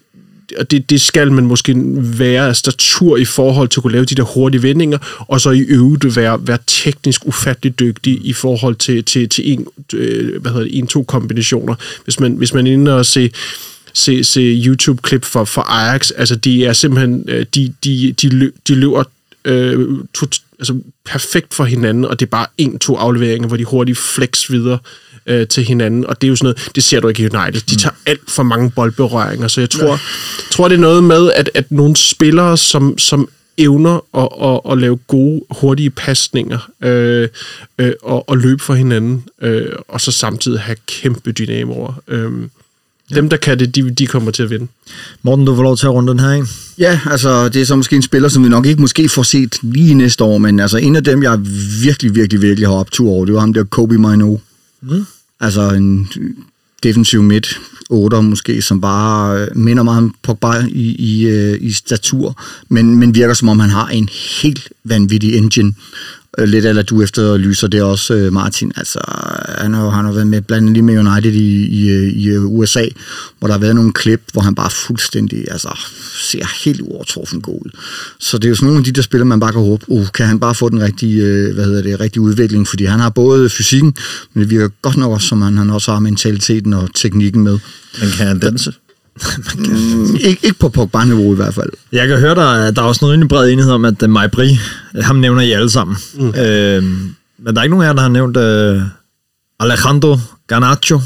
og 0.58 0.70
det, 0.70 0.90
det 0.90 1.00
skal 1.00 1.32
man 1.32 1.46
måske 1.46 1.74
være 2.18 2.48
af 2.48 2.56
statur 2.56 3.16
i 3.16 3.24
forhold 3.24 3.68
til 3.68 3.78
at 3.78 3.82
kunne 3.82 3.92
lave 3.92 4.04
de 4.04 4.14
der 4.14 4.22
hurtige 4.22 4.62
vendinger, 4.62 4.98
og 5.18 5.40
så 5.40 5.50
i 5.50 5.60
øvrigt 5.60 6.16
være, 6.16 6.46
være 6.46 6.58
teknisk 6.66 7.26
ufattelig 7.26 7.78
dygtig 7.78 8.26
i 8.26 8.32
forhold 8.32 8.76
til, 8.76 9.04
til, 9.04 9.28
til 9.28 9.52
en, 9.52 9.66
øh, 9.94 10.40
hvad 10.40 10.50
hedder 10.52 10.66
det, 10.66 10.78
en-to 10.78 11.02
kombinationer. 11.02 11.74
Hvis 12.04 12.20
man, 12.20 12.32
hvis 12.32 12.54
man 12.54 12.66
er 12.66 12.72
inde 12.72 12.96
og 12.96 13.06
se 13.06 13.30
se, 13.92 14.24
se 14.24 14.40
YouTube-klip 14.40 15.24
for, 15.24 15.44
for 15.44 15.62
Ajax, 15.62 16.10
altså 16.16 16.36
de 16.36 16.64
er 16.64 16.72
simpelthen, 16.72 17.24
øh, 17.28 17.46
de, 17.54 17.74
de, 17.84 18.14
de, 18.22 18.28
løb, 18.28 18.56
de 18.68 18.74
løber 18.74 19.04
øh, 19.44 19.88
to, 20.14 20.26
altså 20.58 20.80
perfekt 21.04 21.54
for 21.54 21.64
hinanden, 21.64 22.04
og 22.04 22.20
det 22.20 22.26
er 22.26 22.30
bare 22.30 22.46
en-to 22.58 22.96
afleveringer, 22.96 23.48
hvor 23.48 23.56
de 23.56 23.64
hurtigt 23.64 23.98
flex 23.98 24.50
videre 24.50 24.78
øh, 24.84 25.09
til 25.48 25.64
hinanden, 25.64 26.06
og 26.06 26.20
det 26.20 26.26
er 26.26 26.28
jo 26.28 26.36
sådan 26.36 26.46
noget, 26.46 26.70
det 26.74 26.84
ser 26.84 27.00
du 27.00 27.08
ikke 27.08 27.22
i 27.22 27.28
United. 27.36 27.60
De 27.60 27.76
tager 27.76 27.94
alt 28.06 28.30
for 28.30 28.42
mange 28.42 28.70
boldberøringer, 28.70 29.48
så 29.48 29.60
jeg 29.60 29.70
tror, 29.70 29.90
ja. 29.90 29.98
tror 30.50 30.68
det 30.68 30.74
er 30.74 30.80
noget 30.80 31.04
med, 31.04 31.32
at, 31.32 31.50
at 31.54 31.72
nogle 31.72 31.96
spillere, 31.96 32.56
som, 32.56 32.98
som 32.98 33.28
evner 33.58 34.04
at, 34.16 34.28
at, 34.48 34.72
at 34.72 34.78
lave 34.78 34.96
gode, 34.96 35.42
hurtige 35.50 35.90
pasninger 35.90 36.70
øh, 36.82 37.28
øh, 37.78 37.92
og, 38.02 38.28
og 38.28 38.38
løbe 38.38 38.62
for 38.62 38.74
hinanden, 38.74 39.24
øh, 39.42 39.72
og 39.88 40.00
så 40.00 40.12
samtidig 40.12 40.60
have 40.60 40.76
kæmpe 40.86 41.32
dynamoer. 41.32 42.02
Øh, 42.08 42.32
dem, 43.14 43.30
der 43.30 43.36
kan 43.36 43.58
det, 43.58 43.74
de, 43.74 43.90
de 43.90 44.06
kommer 44.06 44.30
til 44.30 44.42
at 44.42 44.50
vinde. 44.50 44.66
Morten, 45.22 45.44
du 45.44 45.56
får 45.56 45.62
lov 45.62 45.76
til 45.76 45.86
at 45.86 45.92
runde 45.92 46.12
den 46.12 46.20
her, 46.20 46.32
ikke? 46.32 46.46
Ja, 46.78 47.00
altså 47.06 47.48
det 47.48 47.62
er 47.62 47.66
så 47.66 47.76
måske 47.76 47.96
en 47.96 48.02
spiller, 48.02 48.28
som 48.28 48.44
vi 48.44 48.48
nok 48.48 48.66
ikke 48.66 48.80
måske 48.80 49.08
får 49.08 49.22
set 49.22 49.56
lige 49.62 49.94
næste 49.94 50.24
år, 50.24 50.38
men 50.38 50.60
altså 50.60 50.78
en 50.78 50.96
af 50.96 51.04
dem, 51.04 51.22
jeg 51.22 51.38
virkelig, 51.82 52.14
virkelig, 52.14 52.42
virkelig 52.42 52.68
har 52.68 52.74
optur 52.74 53.10
over, 53.10 53.24
det 53.24 53.34
var 53.34 53.40
ham 53.40 53.52
der 53.52 53.64
Kobe 53.64 53.98
Mino. 53.98 54.36
Mm. 54.82 55.06
Altså 55.40 55.70
en 55.70 56.08
defensiv 56.82 57.22
midt, 57.22 57.60
8 57.90 58.22
måske, 58.22 58.62
som 58.62 58.80
bare 58.80 59.40
øh, 59.40 59.56
minder 59.56 59.82
meget 59.82 59.98
om 59.98 60.14
Pogba 60.22 60.66
i, 60.68 60.94
i, 60.94 61.26
øh, 61.26 61.58
i 61.60 61.72
statur, 61.72 62.42
men, 62.68 62.96
men 62.96 63.14
virker 63.14 63.34
som 63.34 63.48
om 63.48 63.60
han 63.60 63.70
har 63.70 63.88
en 63.88 64.08
helt 64.42 64.72
vanvittig 64.84 65.36
engine. 65.36 65.74
Øh, 66.38 66.48
lidt 66.48 66.66
eller 66.66 66.82
du 66.82 67.02
efter 67.02 67.36
lyser 67.36 67.68
det 67.68 67.82
også, 67.82 68.14
øh, 68.14 68.32
Martin. 68.32 68.72
Altså, 68.76 69.00
han 69.58 69.74
har, 69.74 69.90
han 69.90 70.04
har 70.04 70.12
været 70.12 70.26
med 70.26 70.42
blandt 70.42 70.62
andet 70.62 70.72
lige 70.72 70.82
med 70.82 70.98
United 70.98 71.32
i, 71.32 71.66
i, 71.66 71.90
øh, 71.90 72.08
i 72.08 72.28
øh, 72.28 72.44
USA, 72.44 72.84
hvor 73.38 73.48
der 73.48 73.52
har 73.52 73.60
været 73.60 73.74
nogle 73.74 73.92
klip, 73.92 74.20
hvor 74.32 74.42
han 74.42 74.54
bare 74.54 74.70
fuldstændig 74.70 75.44
altså, 75.50 75.78
ser 76.30 76.64
helt 76.64 76.80
uovertruffen 76.80 77.40
god 77.40 77.60
ud. 77.64 77.70
Så 78.20 78.38
det 78.38 78.44
er 78.44 78.48
jo 78.48 78.54
sådan 78.54 78.66
nogle 78.66 78.78
af 78.78 78.84
de 78.84 78.92
der 78.92 79.02
spillere, 79.02 79.26
man 79.26 79.40
bare 79.40 79.52
kan 79.52 79.60
håbe, 79.60 79.84
uh, 79.88 80.06
kan 80.14 80.26
han 80.26 80.40
bare 80.40 80.54
få 80.54 80.68
den 80.68 80.82
rigtige, 80.82 81.22
øh, 81.22 81.54
hvad 81.54 81.64
hedder 81.64 81.82
det, 81.82 82.00
rigtige 82.00 82.20
udvikling, 82.20 82.68
fordi 82.68 82.84
han 82.84 83.00
har 83.00 83.10
både 83.10 83.48
fysikken, 83.48 83.94
men 84.34 84.42
det 84.42 84.50
virker 84.50 84.68
godt 84.82 84.96
nok 84.96 85.12
også, 85.12 85.28
som 85.28 85.42
han, 85.42 85.56
han 85.56 85.70
også 85.70 85.92
har 85.92 85.98
mentaliteten 85.98 86.72
og 86.72 86.88
teknikken 86.94 87.42
med. 87.42 87.58
Men 88.00 88.10
kan 88.10 88.26
han 88.26 88.38
danse? 88.38 88.72
Mm, 89.58 90.16
ikke, 90.20 90.46
ikke 90.46 90.58
på 90.58 90.68
Pogba-niveau 90.68 91.32
i 91.32 91.36
hvert 91.36 91.54
fald. 91.54 91.70
Jeg 91.92 92.08
kan 92.08 92.18
høre, 92.18 92.34
der, 92.34 92.70
der 92.70 92.82
er 92.82 92.86
også 92.86 92.98
noget 93.02 93.12
rimelig 93.12 93.28
bred 93.28 93.50
enighed 93.50 93.72
om, 93.72 93.84
at 93.84 94.02
uh, 94.02 94.10
Maibri, 94.10 94.58
ham 95.00 95.16
nævner 95.16 95.42
I 95.42 95.52
alle 95.52 95.70
sammen. 95.70 95.96
Mm. 96.14 96.28
Øh, 96.28 96.82
men 97.38 97.54
der 97.54 97.60
er 97.60 97.62
ikke 97.62 97.76
nogen 97.76 97.84
af 97.84 97.88
jer, 97.88 97.92
der 97.92 98.02
har 98.02 98.08
nævnt 98.08 98.36
uh, 98.36 98.82
Alejandro 99.60 100.16
Garnacho 100.46 101.00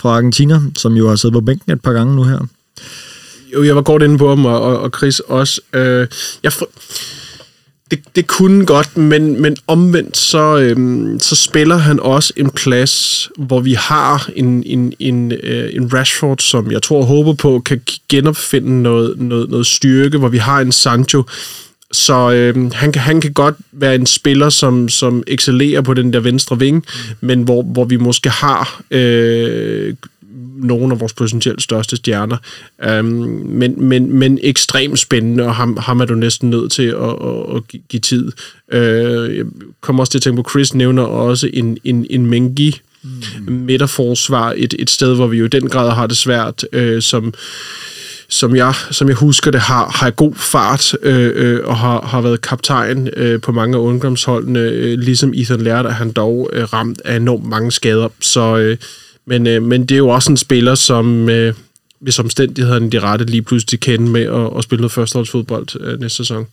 fra 0.00 0.16
Argentina, 0.16 0.60
som 0.76 0.94
jo 0.94 1.08
har 1.08 1.16
siddet 1.16 1.32
på 1.32 1.40
bænken 1.40 1.72
et 1.72 1.82
par 1.82 1.92
gange 1.92 2.16
nu 2.16 2.22
her. 2.22 2.38
Jo, 3.54 3.62
jeg 3.62 3.76
var 3.76 3.82
godt 3.82 4.02
inde 4.02 4.18
på 4.18 4.28
ham, 4.28 4.44
og, 4.44 4.62
og, 4.62 4.78
og 4.80 4.90
Chris 4.96 5.20
også. 5.20 5.60
Øh, 5.72 6.06
jeg 6.42 6.52
for, 6.52 6.68
det, 7.94 8.16
det 8.16 8.26
kunne 8.26 8.66
godt, 8.66 8.96
men, 8.96 9.42
men 9.42 9.56
omvendt 9.66 10.16
så, 10.16 10.58
øhm, 10.58 11.18
så 11.20 11.36
spiller 11.36 11.76
han 11.76 12.00
også 12.00 12.32
en 12.36 12.50
plads, 12.50 13.28
hvor 13.36 13.60
vi 13.60 13.72
har 13.72 14.30
en, 14.36 14.62
en, 14.66 14.92
en, 14.98 15.32
øh, 15.32 15.70
en 15.72 15.94
Rashford, 15.94 16.38
som 16.38 16.72
jeg 16.72 16.82
tror 16.82 16.98
og 16.98 17.06
håber 17.06 17.32
på, 17.32 17.62
kan 17.64 17.80
genopfinde 18.08 18.82
noget, 18.82 19.20
noget, 19.20 19.50
noget 19.50 19.66
styrke, 19.66 20.18
hvor 20.18 20.28
vi 20.28 20.38
har 20.38 20.60
en 20.60 20.72
Sancho, 20.72 21.22
så 21.92 22.30
øh, 22.30 22.72
han, 22.72 22.92
kan, 22.92 23.02
han 23.02 23.20
kan 23.20 23.32
godt 23.32 23.54
være 23.72 23.94
en 23.94 24.06
spiller, 24.06 24.48
som, 24.48 24.88
som 24.88 25.22
excellerer 25.26 25.80
på 25.80 25.94
den 25.94 26.12
der 26.12 26.20
venstre 26.20 26.58
ving, 26.58 26.76
mm. 26.76 27.26
men 27.26 27.42
hvor, 27.42 27.62
hvor 27.62 27.84
vi 27.84 27.96
måske 27.96 28.30
har 28.30 28.82
øh, 28.90 29.94
nogle 30.56 30.94
af 30.94 31.00
vores 31.00 31.12
potentielt 31.12 31.62
største 31.62 31.96
stjerner. 31.96 32.36
Um, 32.98 33.04
men, 33.44 33.84
men, 33.88 34.18
men 34.18 34.38
ekstremt 34.42 34.98
spændende, 34.98 35.44
og 35.44 35.54
ham, 35.54 35.76
ham 35.76 36.00
er 36.00 36.04
du 36.04 36.14
næsten 36.14 36.50
nødt 36.50 36.72
til 36.72 36.82
at, 36.82 37.10
at, 37.10 37.56
at 37.56 37.62
give 37.88 38.00
tid. 38.00 38.32
Uh, 38.72 39.36
jeg 39.36 39.44
kommer 39.80 40.02
også 40.02 40.10
til 40.10 40.18
at 40.18 40.22
tænke 40.22 40.42
på, 40.42 40.50
Chris 40.50 40.74
nævner 40.74 41.02
også 41.02 41.50
en, 41.52 41.78
en, 41.84 42.06
en 42.10 42.26
Mengi, 42.26 42.80
mm. 43.02 43.52
midterforsvar, 43.52 44.54
et, 44.56 44.74
et 44.78 44.90
sted, 44.90 45.14
hvor 45.14 45.26
vi 45.26 45.38
jo 45.38 45.44
i 45.44 45.48
den 45.48 45.68
grad 45.68 45.90
har 45.90 46.06
det 46.06 46.16
svært, 46.16 46.64
uh, 46.76 47.00
som 47.00 47.34
som 48.28 48.56
jeg, 48.56 48.74
som 48.90 49.08
jeg 49.08 49.16
husker 49.16 49.50
det, 49.50 49.60
har, 49.60 49.90
har 49.94 50.10
god 50.10 50.34
fart 50.34 50.94
øh, 51.02 51.32
øh, 51.34 51.60
og 51.64 51.76
har, 51.76 52.00
har 52.00 52.20
været 52.20 52.40
kaptajn 52.40 53.08
øh, 53.16 53.40
på 53.40 53.52
mange 53.52 53.76
af 53.76 53.80
ungdomsholdene, 53.80 54.60
øh, 54.60 54.98
ligesom 54.98 55.32
Ethan 55.34 55.60
lærte, 55.60 55.88
at 55.88 55.94
han 55.94 56.12
dog 56.12 56.50
øh, 56.52 56.72
ramt 56.72 57.00
af 57.04 57.16
enormt 57.16 57.48
mange 57.48 57.72
skader. 57.72 58.08
Så, 58.20 58.56
øh, 58.56 58.76
men, 59.26 59.46
øh, 59.46 59.62
men 59.62 59.86
det 59.86 59.94
er 59.94 59.98
jo 59.98 60.08
også 60.08 60.30
en 60.30 60.36
spiller, 60.36 60.74
som 60.74 61.28
øh, 61.28 61.54
hvis 62.00 62.18
omstændighederne 62.18 62.90
de 62.90 63.00
rette 63.00 63.24
lige 63.24 63.42
pludselig 63.42 63.80
kende 63.80 64.10
med 64.10 64.22
at, 64.22 64.58
at 64.58 64.64
spille 64.64 64.80
noget 64.80 64.92
førsteholdsfodbold 64.92 65.80
øh, 65.80 66.00
næste 66.00 66.16
sæson. 66.16 66.46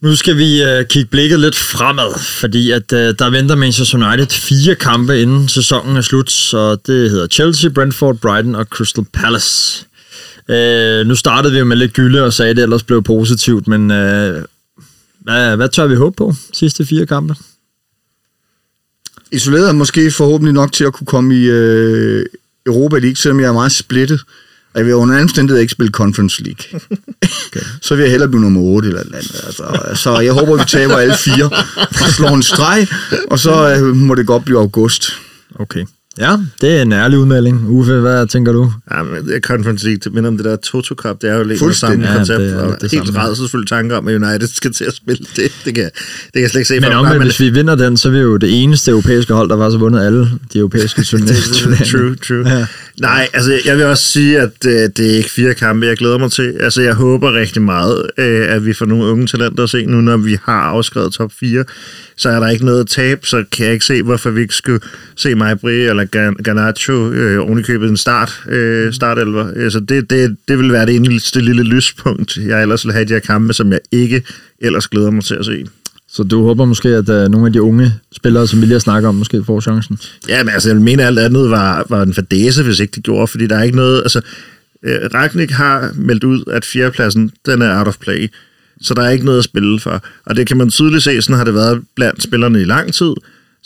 Nu 0.00 0.16
skal 0.16 0.36
vi 0.36 0.62
øh, 0.62 0.86
kigge 0.86 1.10
blikket 1.10 1.40
lidt 1.40 1.56
fremad, 1.56 2.18
fordi 2.18 2.70
at 2.70 2.92
øh, 2.92 3.14
der 3.18 3.30
venter 3.30 3.54
Manchester 3.54 4.08
United 4.08 4.30
fire 4.30 4.74
kampe 4.74 5.22
inden 5.22 5.48
sæsonen 5.48 5.96
er 5.96 6.00
slut, 6.00 6.30
så 6.30 6.76
det 6.86 7.10
hedder 7.10 7.26
Chelsea, 7.26 7.70
Brentford, 7.70 8.16
Brighton 8.16 8.54
og 8.54 8.64
Crystal 8.64 9.04
Palace. 9.12 9.84
Uh, 10.48 11.06
nu 11.06 11.14
startede 11.14 11.52
vi 11.52 11.58
jo 11.58 11.64
med 11.64 11.76
lidt 11.76 11.92
gylde 11.92 12.24
og 12.24 12.32
sagde, 12.32 12.50
at 12.50 12.56
det 12.56 12.62
ellers 12.62 12.82
blev 12.82 13.02
positivt, 13.02 13.68
men 13.68 13.82
uh, 13.90 14.42
hvad, 15.18 15.56
hvad 15.56 15.68
tør 15.68 15.86
vi 15.86 15.94
håbe 15.94 16.16
på 16.16 16.34
sidste 16.52 16.86
fire 16.86 17.06
kampe? 17.06 17.34
Isoleret 19.32 19.68
er 19.68 19.72
måske 19.72 20.10
forhåbentlig 20.10 20.54
nok 20.54 20.72
til 20.72 20.84
at 20.84 20.92
kunne 20.92 21.06
komme 21.06 21.34
i 21.34 21.44
øh, 21.44 22.26
Europa 22.66 22.98
League, 22.98 23.16
selvom 23.16 23.40
jeg 23.40 23.48
er 23.48 23.52
meget 23.52 23.72
splittet. 23.72 24.20
Og 24.74 24.78
jeg 24.78 24.86
vil 24.86 24.94
under 24.94 25.22
omstændighed 25.22 25.60
ikke 25.60 25.72
spille 25.72 25.92
Conference 25.92 26.42
League. 26.42 26.80
okay. 27.46 27.60
Så 27.82 27.94
vil 27.94 28.02
jeg 28.02 28.10
hellere 28.10 28.28
blive 28.28 28.40
nummer 28.40 28.60
8 28.60 28.88
eller 28.88 29.00
andet. 29.00 29.16
Altså, 29.46 29.90
så 29.94 30.18
jeg 30.20 30.32
håber, 30.32 30.56
vi 30.56 30.64
taber 30.68 30.96
alle 30.96 31.14
fire 31.14 31.44
og 32.04 32.10
slår 32.16 32.28
en 32.28 32.42
streg, 32.42 32.86
og 33.30 33.38
så 33.38 33.74
øh, 33.74 33.96
må 33.96 34.14
det 34.14 34.26
godt 34.26 34.44
blive 34.44 34.58
august. 34.58 35.08
Okay. 35.54 35.84
Ja, 36.20 36.36
det 36.60 36.76
er 36.78 36.82
en 36.82 36.92
ærlig 36.92 37.18
udmelding. 37.18 37.68
Uffe, 37.68 37.92
hvad 37.94 38.26
tænker 38.26 38.52
du? 38.52 38.72
Ja, 38.94 39.02
men 39.02 39.26
det 39.26 39.36
er 39.36 39.40
Conference 39.40 39.86
League, 39.86 40.12
men 40.12 40.24
om 40.26 40.36
det 40.36 40.44
der 40.44 40.56
Toto 40.56 40.94
Cup, 40.94 41.16
det 41.22 41.30
er 41.30 41.34
jo 41.36 41.42
lidt 41.44 41.60
det 41.60 41.76
samme 41.76 41.94
Fuldstændig. 41.94 42.08
koncept, 42.16 42.40
Ja, 42.40 42.46
det 42.46 42.54
er- 42.54 42.62
og 42.62 42.80
det 42.80 42.90
helt 42.90 43.16
rædselsfulde 43.16 43.66
tanker 43.66 43.96
om, 43.96 44.08
at 44.08 44.14
United 44.22 44.48
skal 44.48 44.72
til 44.72 44.84
at 44.84 44.94
spille 44.94 45.26
det. 45.36 45.52
Det 45.64 45.74
kan, 45.74 45.84
det 45.84 45.92
kan 46.34 46.42
jeg 46.42 46.50
slet 46.50 46.60
ikke 46.60 46.68
se 46.68 46.74
Men 46.74 46.82
for 46.84 46.90
mig, 46.90 46.98
omvendt, 46.98 47.22
hvis 47.24 47.40
vi 47.40 47.50
vinder 47.50 47.74
den, 47.74 47.96
så 47.96 48.08
er 48.08 48.12
vi 48.12 48.18
jo 48.18 48.36
det 48.36 48.62
eneste 48.62 48.90
europæiske 48.90 49.34
hold, 49.34 49.48
der 49.48 49.56
var 49.56 49.70
så 49.70 49.78
vundet 49.78 50.00
alle 50.06 50.30
de 50.52 50.58
europæiske 50.58 51.02
turneringer. 51.08 51.84
True, 51.90 52.16
true. 52.16 52.48
Ja. 52.48 52.58
Ja. 52.58 52.66
Nej, 53.00 53.28
altså 53.32 53.60
jeg 53.64 53.76
vil 53.76 53.84
også 53.84 54.04
sige, 54.04 54.38
at 54.40 54.50
øh, 54.66 54.72
det 54.72 55.00
er 55.12 55.16
ikke 55.16 55.30
fire 55.30 55.54
kampe, 55.54 55.86
jeg 55.86 55.96
glæder 55.96 56.18
mig 56.18 56.32
til. 56.32 56.54
Altså 56.60 56.82
jeg 56.82 56.94
håber 56.94 57.32
rigtig 57.32 57.62
meget, 57.62 58.02
øh, 58.18 58.46
at 58.54 58.66
vi 58.66 58.72
får 58.72 58.86
nogle 58.86 59.04
unge 59.04 59.26
talenter 59.26 59.62
at 59.62 59.70
se 59.70 59.86
nu, 59.86 60.00
når 60.00 60.16
vi 60.16 60.38
har 60.44 60.60
afskrevet 60.60 61.12
top 61.12 61.32
4. 61.40 61.64
Så 62.16 62.28
er 62.28 62.40
der 62.40 62.48
ikke 62.48 62.64
noget 62.64 62.86
tab, 62.88 63.26
så 63.26 63.44
kan 63.52 63.64
jeg 63.64 63.72
ikke 63.74 63.84
se, 63.84 64.02
hvorfor 64.02 64.30
vi 64.30 64.40
ikke 64.40 64.54
skulle 64.54 64.80
se 65.16 65.34
Maibri 65.34 65.74
eller 65.86 66.02
Gan- 66.04 66.07
Garnacho 66.44 67.10
øh, 67.10 67.40
ovenikøbet 67.40 67.88
en 67.88 67.96
start, 67.96 68.42
øh, 68.48 68.92
startelver. 68.92 69.52
Altså 69.56 69.80
det, 69.80 70.10
det, 70.10 70.36
det 70.48 70.58
vil 70.58 70.72
være 70.72 70.86
det 70.86 70.96
eneste 70.96 71.40
lille 71.40 71.62
lyspunkt, 71.62 72.36
jeg 72.36 72.62
ellers 72.62 72.86
vil 72.86 72.92
have 72.92 73.02
i 73.02 73.06
de 73.06 73.12
her 73.12 73.20
kampe, 73.20 73.52
som 73.52 73.72
jeg 73.72 73.80
ikke 73.92 74.22
ellers 74.58 74.88
glæder 74.88 75.10
mig 75.10 75.24
til 75.24 75.34
at 75.34 75.44
se. 75.44 75.66
Så 76.10 76.22
du 76.22 76.42
håber 76.42 76.64
måske, 76.64 76.88
at 76.88 77.08
uh, 77.08 77.32
nogle 77.32 77.46
af 77.46 77.52
de 77.52 77.62
unge 77.62 77.92
spillere, 78.12 78.46
som 78.46 78.60
vi 78.60 78.66
lige 78.66 78.74
har 78.74 78.78
snakket 78.78 79.08
om, 79.08 79.14
måske 79.14 79.44
får 79.44 79.60
chancen? 79.60 79.98
Ja, 80.28 80.44
men 80.44 80.54
altså, 80.54 80.68
jeg 80.68 80.76
mener, 80.76 81.06
alt 81.06 81.18
andet 81.18 81.50
var, 81.50 81.86
var 81.88 82.02
en 82.02 82.14
fadese, 82.14 82.62
hvis 82.62 82.80
ikke 82.80 82.92
det 82.94 83.02
gjorde, 83.02 83.26
fordi 83.26 83.46
der 83.46 83.56
er 83.56 83.62
ikke 83.62 83.76
noget... 83.76 84.02
Altså, 84.02 84.20
øh, 84.82 84.98
Ragnik 85.14 85.50
har 85.50 85.92
meldt 85.94 86.24
ud, 86.24 86.44
at 86.46 86.64
fjerdepladsen, 86.64 87.30
den 87.46 87.62
er 87.62 87.78
out 87.78 87.88
of 87.88 87.98
play, 87.98 88.28
så 88.80 88.94
der 88.94 89.02
er 89.02 89.10
ikke 89.10 89.24
noget 89.24 89.38
at 89.38 89.44
spille 89.44 89.80
for. 89.80 90.04
Og 90.26 90.36
det 90.36 90.46
kan 90.46 90.56
man 90.56 90.70
tydeligt 90.70 91.04
se, 91.04 91.22
sådan 91.22 91.36
har 91.36 91.44
det 91.44 91.54
været 91.54 91.82
blandt 91.96 92.22
spillerne 92.22 92.60
i 92.60 92.64
lang 92.64 92.94
tid, 92.94 93.12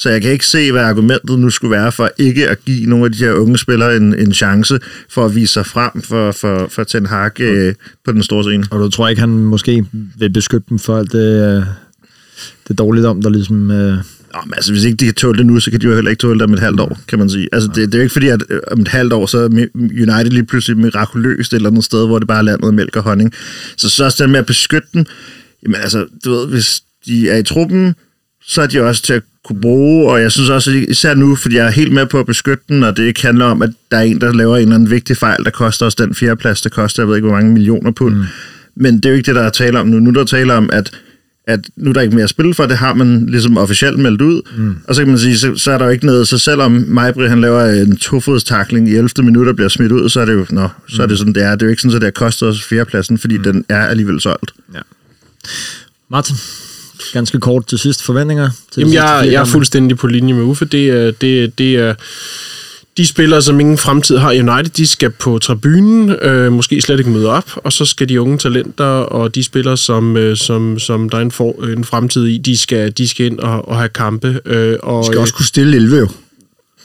så 0.02 0.10
jeg 0.10 0.22
kan 0.22 0.32
ikke 0.32 0.46
se, 0.46 0.72
hvad 0.72 0.82
argumentet 0.82 1.38
nu 1.38 1.50
skulle 1.50 1.70
være 1.70 1.92
for 1.92 2.10
ikke 2.18 2.48
at 2.48 2.64
give 2.64 2.86
nogle 2.86 3.04
af 3.04 3.12
de 3.12 3.18
her 3.18 3.32
unge 3.32 3.58
spillere 3.58 3.96
en, 3.96 4.18
en 4.18 4.32
chance 4.32 4.78
for 5.10 5.24
at 5.24 5.34
vise 5.34 5.52
sig 5.52 5.66
frem 5.66 6.02
for, 6.02 6.32
for, 6.32 6.68
for 6.70 6.84
Ten 6.84 7.06
Hag 7.06 7.40
øh, 7.40 7.74
på 8.04 8.12
den 8.12 8.22
store 8.22 8.44
scene. 8.44 8.64
Og 8.70 8.80
du 8.80 8.90
tror 8.90 9.08
ikke, 9.08 9.20
han 9.20 9.30
måske 9.30 9.84
vil 10.18 10.30
beskytte 10.30 10.66
dem 10.68 10.78
for 10.78 10.98
alt 10.98 11.12
det, 11.12 11.58
uh, 11.58 11.64
det 12.68 12.78
dårligt 12.78 13.06
om, 13.06 13.22
der 13.22 13.30
ligesom... 13.30 13.70
Uh, 13.70 13.96
Nå, 14.34 14.38
men 14.46 14.54
altså, 14.54 14.72
hvis 14.72 14.84
ikke 14.84 14.96
de 14.96 15.04
kan 15.04 15.14
tåle 15.14 15.38
det 15.38 15.46
nu, 15.46 15.60
så 15.60 15.70
kan 15.70 15.80
de 15.80 15.86
jo 15.86 15.94
heller 15.94 16.10
ikke 16.10 16.20
tåle 16.20 16.38
det 16.38 16.42
om 16.42 16.52
et 16.52 16.60
halvt 16.60 16.80
år, 16.80 16.98
kan 17.08 17.18
man 17.18 17.30
sige. 17.30 17.48
Altså, 17.52 17.68
det, 17.68 17.76
det 17.76 17.94
er 17.94 17.98
jo 17.98 18.02
ikke 18.02 18.12
fordi, 18.12 18.28
at 18.28 18.42
øh, 18.50 18.60
om 18.70 18.80
et 18.80 18.88
halvt 18.88 19.12
år, 19.12 19.26
så 19.26 19.38
er 19.38 19.66
United 19.74 20.30
lige 20.30 20.46
pludselig 20.46 20.78
mirakuløst 20.78 21.52
et 21.52 21.56
eller 21.56 21.70
andet 21.70 21.84
sted, 21.84 22.06
hvor 22.06 22.18
det 22.18 22.28
bare 22.28 22.38
er 22.38 22.42
landet 22.42 22.74
mælk 22.74 22.96
og 22.96 23.02
honning. 23.02 23.32
Så 23.76 23.88
så 23.88 24.04
også 24.04 24.22
det 24.22 24.30
med 24.30 24.38
at 24.38 24.46
beskytte 24.46 24.88
dem. 24.94 25.04
Jamen 25.62 25.80
altså, 25.80 26.06
du 26.24 26.30
ved, 26.30 26.46
hvis 26.46 26.82
de 27.06 27.30
er 27.30 27.36
i 27.36 27.42
truppen, 27.42 27.94
så 28.46 28.62
er 28.62 28.66
de 28.66 28.80
også 28.80 29.02
til 29.02 29.12
at 29.12 29.22
kunne 29.44 29.60
bruge, 29.60 30.10
og 30.10 30.20
jeg 30.20 30.32
synes 30.32 30.50
også, 30.50 30.70
især 30.70 31.14
nu, 31.14 31.36
fordi 31.36 31.56
jeg 31.56 31.66
er 31.66 31.70
helt 31.70 31.92
med 31.92 32.06
på 32.06 32.20
at 32.20 32.26
beskytte 32.26 32.64
den, 32.68 32.82
og 32.82 32.96
det 32.96 33.02
ikke 33.02 33.22
handler 33.22 33.44
om, 33.44 33.62
at 33.62 33.70
der 33.90 33.96
er 33.96 34.02
en, 34.02 34.20
der 34.20 34.32
laver 34.32 34.56
en 34.56 34.62
eller 34.62 34.74
anden 34.74 34.90
vigtig 34.90 35.16
fejl, 35.16 35.44
der 35.44 35.50
koster 35.50 35.86
os 35.86 35.94
den 35.94 36.14
fjerdeplads, 36.14 36.62
der 36.62 36.70
koster, 36.70 37.02
jeg 37.02 37.08
ved 37.08 37.16
ikke, 37.16 37.28
hvor 37.28 37.36
mange 37.36 37.52
millioner 37.52 37.90
pund. 37.90 38.14
Mm. 38.14 38.24
Men 38.74 38.96
det 38.96 39.04
er 39.04 39.10
jo 39.10 39.16
ikke 39.16 39.26
det, 39.26 39.34
der 39.34 39.42
er 39.42 39.50
tale 39.50 39.80
om 39.80 39.86
nu. 39.86 39.98
Nu 39.98 40.10
er 40.10 40.14
der 40.14 40.24
tale 40.24 40.54
om, 40.54 40.70
at 40.72 40.92
at 41.46 41.60
nu 41.76 41.90
er 41.90 41.94
der 41.94 42.00
ikke 42.00 42.14
mere 42.14 42.24
at 42.24 42.30
spille 42.30 42.54
for, 42.54 42.66
det 42.66 42.76
har 42.76 42.94
man 42.94 43.26
ligesom 43.26 43.58
officielt 43.58 43.98
meldt 43.98 44.20
ud, 44.20 44.42
mm. 44.56 44.76
og 44.88 44.94
så 44.94 45.00
kan 45.00 45.08
man 45.08 45.18
sige, 45.18 45.38
så, 45.38 45.56
så 45.56 45.72
er 45.72 45.78
der 45.78 45.84
jo 45.84 45.90
ikke 45.90 46.06
noget, 46.06 46.28
så 46.28 46.38
selvom 46.38 46.84
Majbri 46.88 47.28
han 47.28 47.40
laver 47.40 47.64
en 47.64 47.96
tofodstakling 47.96 48.88
i 48.88 48.94
11. 48.94 49.08
minut 49.22 49.48
og 49.48 49.56
bliver 49.56 49.68
smidt 49.68 49.92
ud, 49.92 50.08
så 50.08 50.20
er 50.20 50.24
det 50.24 50.32
jo, 50.32 50.46
nå, 50.50 50.68
så 50.88 51.02
er 51.02 51.06
det 51.06 51.18
sådan, 51.18 51.32
det 51.32 51.42
er. 51.42 51.50
Det 51.50 51.62
er 51.62 51.66
jo 51.66 51.70
ikke 51.70 51.82
sådan, 51.82 51.96
at 51.96 52.00
det 52.00 52.06
har 52.06 52.26
kostet 52.26 52.48
os 52.48 52.62
fjerdepladsen, 52.62 53.18
fordi 53.18 53.38
mm. 53.38 53.42
den 53.42 53.64
er 53.68 53.86
alligevel 53.86 54.20
solgt. 54.20 54.54
Martin, 56.10 56.36
ganske 57.12 57.40
kort 57.40 57.66
til 57.66 57.78
sidst. 57.78 58.02
Forventninger 58.02 58.50
til 58.72 58.76
de 58.76 58.80
Jamen, 58.80 58.94
jeg, 58.94 59.32
jeg 59.32 59.40
er 59.40 59.44
fuldstændig 59.44 59.96
på 59.96 60.06
linje 60.06 60.34
med 60.34 60.42
Uffe. 60.42 60.64
Det 60.64 60.90
er, 60.90 61.10
det, 61.10 61.58
det 61.58 61.76
er 61.76 61.94
de 62.96 63.06
spillere, 63.06 63.42
som 63.42 63.60
ingen 63.60 63.78
fremtid 63.78 64.16
har 64.16 64.30
i 64.30 64.40
United, 64.40 64.70
de 64.70 64.86
skal 64.86 65.10
på 65.10 65.38
tribunen, 65.38 66.10
øh, 66.10 66.52
måske 66.52 66.80
slet 66.80 66.98
ikke 66.98 67.10
møde 67.10 67.28
op, 67.28 67.50
og 67.56 67.72
så 67.72 67.84
skal 67.84 68.08
de 68.08 68.20
unge 68.20 68.38
talenter 68.38 68.84
og 68.84 69.34
de 69.34 69.44
spillere, 69.44 69.76
som, 69.76 70.16
øh, 70.16 70.36
som, 70.36 70.78
som 70.78 71.08
der 71.08 71.18
er 71.18 71.22
en, 71.22 71.30
for, 71.30 71.64
en 71.64 71.84
fremtid 71.84 72.26
i, 72.26 72.38
de 72.38 72.58
skal, 72.58 72.92
de 72.92 73.08
skal 73.08 73.26
ind 73.26 73.38
og, 73.38 73.68
og 73.68 73.76
have 73.76 73.88
kampe. 73.88 74.40
Øh, 74.44 74.78
og, 74.82 75.04
skal 75.04 75.18
også 75.18 75.34
kunne 75.34 75.46
stille 75.46 75.76
11 75.76 75.98
jo. 75.98 76.08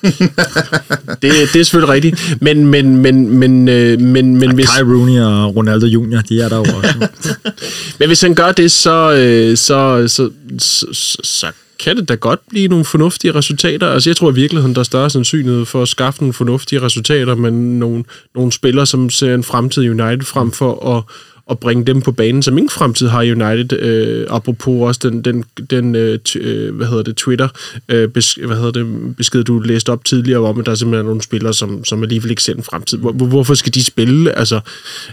det, 1.21 1.31
det 1.53 1.55
er 1.55 1.63
selvfølgelig 1.63 1.93
rigtigt. 1.93 2.37
Men, 2.41 2.67
men, 2.67 2.97
men, 2.97 3.29
men, 3.29 3.67
øh, 3.67 4.01
men, 4.01 4.37
men 4.37 4.55
hvis... 4.55 4.69
Kai 4.69 4.83
Rooney 4.83 5.19
og 5.19 5.55
Ronaldo 5.55 5.85
Jr., 5.85 6.21
de 6.21 6.41
er 6.41 6.49
der 6.49 6.57
jo 6.57 6.63
også. 6.63 7.07
men 7.99 8.09
hvis 8.09 8.21
han 8.21 8.35
gør 8.35 8.51
det, 8.51 8.71
så, 8.71 9.13
øh, 9.13 9.57
så, 9.57 10.07
så, 10.07 10.29
så, 10.59 10.85
så, 10.93 11.17
så 11.23 11.51
kan 11.79 11.97
det 11.97 12.09
da 12.09 12.15
godt 12.15 12.39
blive 12.49 12.67
nogle 12.67 12.85
fornuftige 12.85 13.35
resultater. 13.35 13.87
Altså, 13.87 14.09
jeg 14.09 14.17
tror 14.17 14.31
i 14.31 14.35
virkeligheden, 14.35 14.75
der 14.75 14.79
er 14.79 14.83
større 14.83 15.09
sandsynlighed 15.09 15.65
for 15.65 15.81
at 15.81 15.87
skaffe 15.87 16.21
nogle 16.21 16.33
fornuftige 16.33 16.81
resultater 16.81 17.35
med 17.35 17.51
nogle, 17.51 18.03
nogle 18.35 18.51
spillere, 18.51 18.85
som 18.85 19.09
ser 19.09 19.35
en 19.35 19.43
fremtid 19.43 19.83
i 19.83 19.89
United 19.89 20.25
frem 20.25 20.51
for 20.51 20.97
at, 20.97 21.03
at 21.49 21.59
bringe 21.59 21.85
dem 21.85 22.01
på 22.01 22.11
banen, 22.11 22.43
som 22.43 22.57
ingen 22.57 22.69
fremtid 22.69 23.07
har 23.07 23.21
United. 23.21 23.79
Øh, 23.79 24.27
apropos 24.29 24.87
også 24.87 25.09
den, 25.09 25.21
den, 25.21 25.43
den 25.69 25.95
øh, 25.95 26.19
øh, 26.39 26.75
hvad 26.75 26.87
hedder 26.87 27.03
det, 27.03 27.15
Twitter 27.15 27.47
øh, 27.89 28.09
bes, 28.09 28.33
hvad 28.33 28.57
hedder 28.57 28.71
det, 28.71 29.15
besked, 29.15 29.43
du 29.43 29.59
læste 29.59 29.91
op 29.91 30.05
tidligere 30.05 30.39
om, 30.39 30.59
at 30.59 30.65
der 30.65 30.71
er 30.71 31.03
nogle 31.03 31.21
spillere, 31.21 31.53
som, 31.53 31.85
som 31.85 32.03
alligevel 32.03 32.29
ikke 32.29 32.43
ser 32.43 32.53
en 32.53 32.63
fremtid. 32.63 32.97
Hvor, 32.97 33.11
hvorfor 33.11 33.53
skal 33.53 33.73
de 33.73 33.83
spille? 33.83 34.37
Altså, 34.37 34.59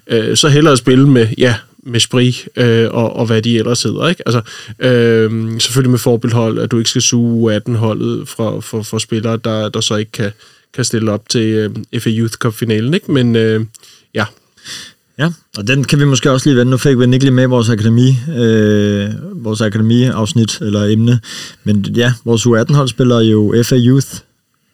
øh, 0.06 0.36
så 0.36 0.48
hellere 0.48 0.76
spille 0.76 1.08
med, 1.08 1.28
ja, 1.38 1.54
med 1.82 2.00
sprig 2.00 2.34
øh, 2.56 2.88
og, 2.90 3.16
og 3.16 3.26
hvad 3.26 3.42
de 3.42 3.58
ellers 3.58 3.82
hedder. 3.82 4.08
Ikke? 4.08 4.22
Altså, 4.28 4.40
øh, 4.78 5.60
selvfølgelig 5.60 5.90
med 5.90 5.98
forbehold, 5.98 6.58
at 6.58 6.70
du 6.70 6.78
ikke 6.78 6.90
skal 6.90 7.02
suge 7.02 7.56
18-holdet 7.56 8.28
fra, 8.28 8.60
for, 8.60 8.82
for 8.82 8.98
spillere, 8.98 9.36
der, 9.44 9.68
der 9.68 9.80
så 9.80 9.96
ikke 9.96 10.12
kan, 10.12 10.30
kan 10.74 10.84
stille 10.84 11.12
op 11.12 11.28
til 11.28 11.46
øh, 11.92 12.00
FA 12.00 12.10
Youth 12.10 12.34
Cup-finalen. 12.34 12.94
Ikke? 12.94 13.12
Men 13.12 13.36
øh, 13.36 13.64
ja, 14.14 14.24
Ja, 15.18 15.32
og 15.56 15.66
den 15.66 15.84
kan 15.84 15.98
vi 15.98 16.04
måske 16.04 16.30
også 16.30 16.48
lige 16.48 16.58
vende. 16.58 16.70
Nu 16.70 16.76
fik 16.76 16.98
vi 16.98 17.04
ikke 17.04 17.18
lige 17.18 17.30
med 17.30 17.46
vores 17.46 17.68
akademi, 17.68 18.08
øh, 18.28 19.10
vores 19.44 19.60
akademi-afsnit 19.60 20.60
eller 20.60 20.84
emne. 20.84 21.20
Men 21.64 21.84
ja, 21.84 22.12
vores 22.24 22.46
U18-hold 22.46 22.88
spiller 22.88 23.20
jo 23.20 23.62
FA 23.62 23.76
Youth 23.76 24.08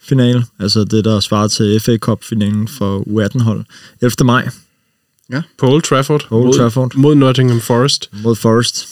finale, 0.03 0.45
altså 0.59 0.85
det, 0.85 1.05
der 1.05 1.21
svarer 1.21 1.49
til 1.49 1.81
FA 1.81 1.97
Cup-finalen 1.97 2.69
for 2.69 3.01
U18-hold. 3.01 3.65
11. 4.03 4.15
maj. 4.25 4.49
Ja. 5.33 5.43
På 5.59 5.73
Old 5.73 5.83
Trafford. 5.83 6.27
Old 6.31 6.45
mod, 6.47 6.55
Trafford. 6.55 6.95
Mod 6.95 7.15
Nottingham 7.15 7.61
Forest. 7.61 8.11
Mod 8.23 8.37
Forest. 8.37 8.89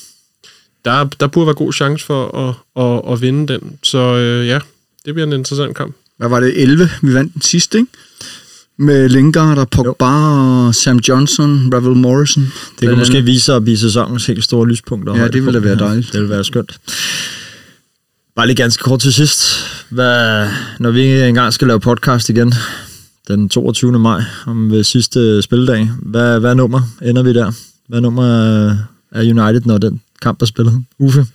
Der, 0.84 1.04
der 1.04 1.26
burde 1.26 1.46
være 1.46 1.54
god 1.54 1.72
chance 1.72 2.04
for 2.04 2.38
at, 2.48 2.54
at, 2.84 3.12
at 3.12 3.20
vinde 3.20 3.52
den. 3.52 3.78
Så 3.82 3.98
øh, 3.98 4.46
ja, 4.46 4.58
det 5.04 5.14
bliver 5.14 5.26
en 5.26 5.32
interessant 5.32 5.76
kamp. 5.76 5.96
Hvad 6.16 6.28
var 6.28 6.40
det? 6.40 6.62
11? 6.62 6.90
Vi 7.02 7.14
vandt 7.14 7.34
den 7.34 7.42
sidste, 7.42 7.78
ikke? 7.78 7.92
Med 8.80 9.08
Lingard 9.08 9.58
og 9.58 9.70
Pogba 9.70 10.04
og 10.06 10.74
Sam 10.74 10.96
Johnson, 10.96 11.74
Ravel 11.74 11.96
Morrison. 11.96 12.52
Det 12.80 12.88
kan 12.88 12.98
måske 12.98 13.22
vise 13.22 13.44
sig 13.44 13.56
at 13.56 13.62
blive 13.62 13.78
sæsonens 13.78 14.26
helt 14.26 14.44
store 14.44 14.68
lyspunkter. 14.68 15.16
Ja, 15.16 15.28
det 15.28 15.44
ville 15.44 15.60
da 15.60 15.64
være 15.64 15.78
dejligt. 15.78 16.12
Det 16.12 16.20
ville 16.20 16.30
være 16.30 16.44
skønt. 16.44 16.80
Bare 18.36 18.46
lige 18.46 18.56
ganske 18.56 18.82
kort 18.82 19.00
til 19.00 19.12
sidst. 19.12 19.66
Hvad, 19.88 20.48
når 20.78 20.90
vi 20.90 21.20
engang 21.22 21.52
skal 21.52 21.66
lave 21.68 21.80
podcast 21.80 22.28
igen, 22.28 22.54
den 23.28 23.48
22. 23.48 23.98
maj, 23.98 24.22
om 24.46 24.70
ved 24.70 24.84
sidste 24.84 25.42
spilledag, 25.42 25.90
hvad, 26.02 26.40
hvad 26.40 26.54
nummer 26.54 26.80
ender 27.02 27.22
vi 27.22 27.32
der? 27.32 27.52
Hvad 27.88 28.00
nummer 28.00 28.24
er 29.12 29.20
United, 29.20 29.60
når 29.64 29.78
den 29.78 30.00
kamp 30.22 30.42
er 30.42 30.46
spillet? 30.46 30.84
Uffe? 30.98 31.26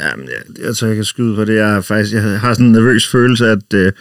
Jamen, 0.00 0.26
jeg, 0.26 0.64
jeg 0.66 0.76
tror, 0.76 0.86
jeg 0.86 0.96
kan 0.96 1.04
skyde 1.04 1.34
på 1.34 1.44
det. 1.44 1.56
Jeg 1.56 1.68
har 1.68 1.80
faktisk 1.80 2.14
jeg 2.14 2.40
har 2.40 2.54
sådan 2.54 2.66
en 2.66 2.72
nervøs 2.72 3.08
følelse, 3.08 3.46
at 3.46 3.74
øh, 3.74 3.92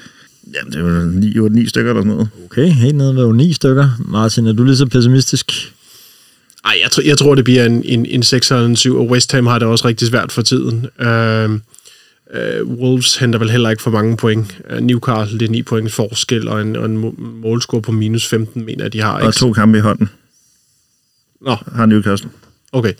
jamen, 0.53 0.72
det 0.73 0.80
er 0.80 0.84
jo 1.03 1.09
9, 1.19 1.38
8, 1.39 1.55
9 1.55 1.68
stykker 1.68 1.91
eller 1.91 2.01
sådan 2.01 2.11
noget. 2.11 2.30
Okay, 2.45 2.68
helt 2.68 2.95
nede 2.95 3.15
ved 3.15 3.34
ni 3.34 3.53
stykker. 3.53 3.89
Martin, 3.99 4.47
er 4.47 4.51
du 4.53 4.63
lige 4.63 4.77
så 4.77 4.85
pessimistisk? 4.85 5.73
Ej, 6.65 6.77
jeg, 6.84 6.91
tror, 6.91 7.03
jeg 7.03 7.18
tror, 7.18 7.35
det 7.35 7.43
bliver 7.43 7.65
en, 7.65 7.84
en, 7.85 8.05
en 8.05 8.23
6 8.23 8.51
eller 8.51 8.65
en 8.65 8.76
7, 8.76 8.97
og 8.99 9.07
West 9.09 9.31
Ham 9.31 9.45
har 9.47 9.59
det 9.59 9.68
også 9.68 9.88
rigtig 9.88 10.07
svært 10.07 10.31
for 10.31 10.41
tiden. 10.41 10.88
Øh, 10.99 11.49
øh, 12.34 12.68
Wolves 12.68 13.15
henter 13.18 13.39
vel 13.39 13.49
heller 13.51 13.69
ikke 13.69 13.81
for 13.84 13.91
mange 13.91 14.18
point. 14.18 14.57
Uh, 14.73 14.77
Newcastle, 14.80 15.39
det 15.39 15.45
er 15.45 15.49
9 15.51 15.61
point 15.63 15.91
forskel, 15.91 16.47
og 16.47 16.61
en, 16.61 16.76
og 16.76 16.85
en 16.85 16.97
må- 16.97 17.15
målscore 17.19 17.81
på 17.81 17.91
minus 17.91 18.27
15, 18.27 18.65
mener 18.65 18.84
jeg, 18.84 18.93
de 18.93 19.01
har. 19.01 19.11
Og 19.13 19.22
Ikke? 19.27 19.38
to 19.38 19.53
kampe 19.53 19.77
i 19.77 19.81
hånden 19.81 20.09
Nå, 21.41 21.55
har 21.76 21.85
Newcastle. 21.85 22.30
okay. 22.72 22.89
Ja, 22.89 22.93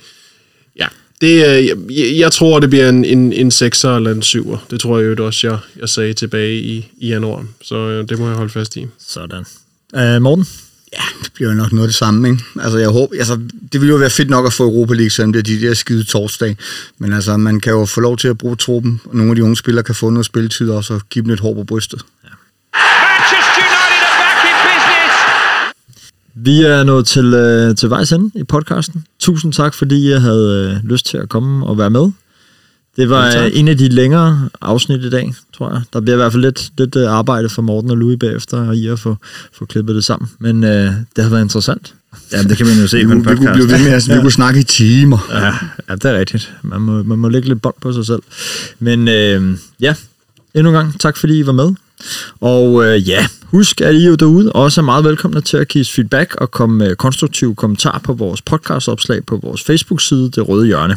det, 1.22 1.48
øh, 1.48 1.66
jeg, 1.98 2.18
jeg 2.18 2.32
tror, 2.32 2.60
det 2.60 2.70
bliver 2.70 2.90
en, 2.90 3.06
en, 3.06 3.34
en 3.34 3.48
6'er 3.48 3.88
eller 3.88 4.12
en 4.12 4.22
7'er. 4.22 4.58
Det 4.72 4.80
tror 4.80 5.00
jeg 5.00 5.20
jo 5.20 5.26
også, 5.26 5.48
jeg, 5.48 5.58
jeg 5.80 5.90
sagde 5.90 6.14
tilbage 6.14 6.62
i, 6.62 6.92
i 6.98 7.08
januar. 7.08 7.46
Så 7.62 7.76
øh, 7.76 8.10
det 8.10 8.20
må 8.20 8.28
jeg 8.28 8.36
holde 8.36 8.52
fast 8.52 8.76
i. 8.78 8.88
Sådan. 9.08 9.46
Uh, 9.94 10.22
Morten? 10.22 10.48
Ja, 10.94 11.04
det 11.24 11.34
bliver 11.34 11.50
jo 11.50 11.56
nok 11.58 11.72
noget 11.72 11.88
af 11.88 11.88
det 11.88 11.96
samme, 11.96 12.30
ikke? 12.30 12.44
Altså, 12.60 12.78
jeg 12.78 12.90
håber, 12.90 13.16
altså, 13.18 13.40
det 13.72 13.82
ville 13.82 13.92
jo 13.92 13.98
være 13.98 14.10
fedt 14.10 14.30
nok 14.30 14.46
at 14.46 14.54
få 14.54 14.64
Europa 14.64 14.94
League, 14.94 15.10
selvom 15.10 15.34
det 15.34 15.40
er 15.40 15.44
de 15.44 15.62
der 15.62 15.74
skide 15.74 16.04
torsdag. 16.04 16.58
Men 16.98 17.14
altså, 17.14 17.38
man 17.38 17.60
kan 17.60 17.74
jo 17.74 17.86
få 17.86 18.02
lov 18.02 18.18
til 18.18 18.28
at 18.28 18.38
bruge 18.38 18.56
truppen, 18.56 19.02
og 19.06 19.16
nogle 19.16 19.32
af 19.32 19.36
de 19.36 19.44
unge 19.44 19.58
spillere 19.58 19.84
kan 19.84 19.96
få 19.96 20.10
noget 20.10 20.26
spilletid 20.26 20.70
også, 20.70 20.94
og 20.94 21.02
give 21.10 21.24
dem 21.24 21.32
et 21.32 21.40
hår 21.40 21.54
på 21.54 21.64
brystet. 21.64 22.02
Manchester 22.24 22.41
Vi 26.44 26.62
er 26.62 26.84
nået 26.84 27.06
til, 27.08 27.34
øh, 27.34 27.76
til 27.76 27.90
vejs 27.90 28.12
ende 28.12 28.32
i 28.40 28.44
podcasten. 28.44 29.04
Tusind 29.20 29.54
tak, 29.54 29.74
fordi 29.74 30.10
I 30.10 30.12
havde 30.20 30.74
øh, 30.84 30.90
lyst 30.90 31.06
til 31.06 31.18
at 31.18 31.30
komme 31.30 31.66
og 31.66 31.78
være 31.78 31.90
med. 31.90 32.12
Det 32.98 33.10
var 33.10 33.26
Ja, 33.26 33.32
tak. 33.32 33.46
øh, 33.46 33.60
en 33.60 33.68
af 33.68 33.78
de 33.78 33.90
længere 33.90 34.50
afsnit 34.62 35.04
i 35.04 35.10
dag, 35.10 35.34
tror 35.58 35.72
jeg. 35.74 35.82
Der 35.94 36.02
bliver 36.02 36.14
i 36.16 36.18
hvert 36.18 36.32
fald 36.32 36.42
lidt, 36.44 36.70
lidt 36.78 36.96
øh, 36.96 37.12
arbejde 37.12 37.50
for 37.50 37.62
Morten 37.62 37.92
og 37.92 37.98
Louis 37.98 38.18
bagefter, 38.20 38.68
og 38.68 38.76
I 38.76 38.88
at 38.88 39.00
få, 39.00 39.18
få 39.54 39.66
klippet 39.66 39.96
det 39.96 40.04
sammen. 40.04 40.30
Men 40.40 40.64
øh, 40.64 40.92
det 41.16 41.24
har 41.24 41.30
været 41.30 41.42
interessant. 41.42 41.94
Jamen, 42.34 42.50
det 42.50 42.58
kan 42.58 42.68
man 42.68 42.76
jo 42.82 42.88
se 42.88 42.98
Vi, 42.98 43.06
på 43.06 43.12
en 43.12 43.24
kunne- 43.24 43.30
vi 43.32 43.36
kunne 43.38 43.48
podcast. 43.48 43.68
blive 43.68 43.78
ved 43.78 43.84
med, 43.86 43.94
altså, 43.94 44.14
vi 44.16 44.22
kunne 44.22 44.32
snakke 44.32 44.60
i 44.60 44.64
timer. 44.64 45.28
Ja, 45.32 45.46
ja 45.90 45.96
det 45.96 46.06
er 46.06 46.20
rigtigt. 46.20 46.54
Man 46.64 46.82
må, 46.82 47.04
man 47.04 47.20
må 47.20 47.30
lægge 47.30 47.48
lidt 47.48 47.62
bånd 47.62 47.76
på 47.82 47.94
sig 47.94 48.06
selv. 48.06 48.22
Men 48.80 49.08
øh, 49.08 49.58
ja, 49.80 49.96
endnu 50.54 50.70
en 50.70 50.76
gang 50.76 51.00
tak, 51.00 51.18
fordi 51.18 51.40
I 51.40 51.46
var 51.46 51.52
med. 51.54 51.72
Og 52.42 52.86
øh, 52.86 53.10
ja, 53.10 53.28
husk, 53.44 53.82
at 53.82 53.96
I 53.96 54.06
jo 54.06 54.16
derude 54.16 54.52
også 54.52 54.82
er 54.82 54.86
meget 54.86 55.04
velkomne 55.04 55.42
til 55.42 55.58
at 55.58 55.68
give 55.68 55.82
os 55.82 55.92
feedback 55.92 56.36
og 56.36 56.52
komme 56.52 56.78
med 56.78 56.96
konstruktive 56.96 57.56
kommentarer 57.56 58.00
på 58.00 58.14
vores 58.14 58.42
podcastopslag 58.42 59.26
på 59.26 59.40
vores 59.44 59.64
Facebook-side, 59.64 60.32
Det 60.32 60.50
Røde 60.50 60.66
Hjørne. 60.66 60.96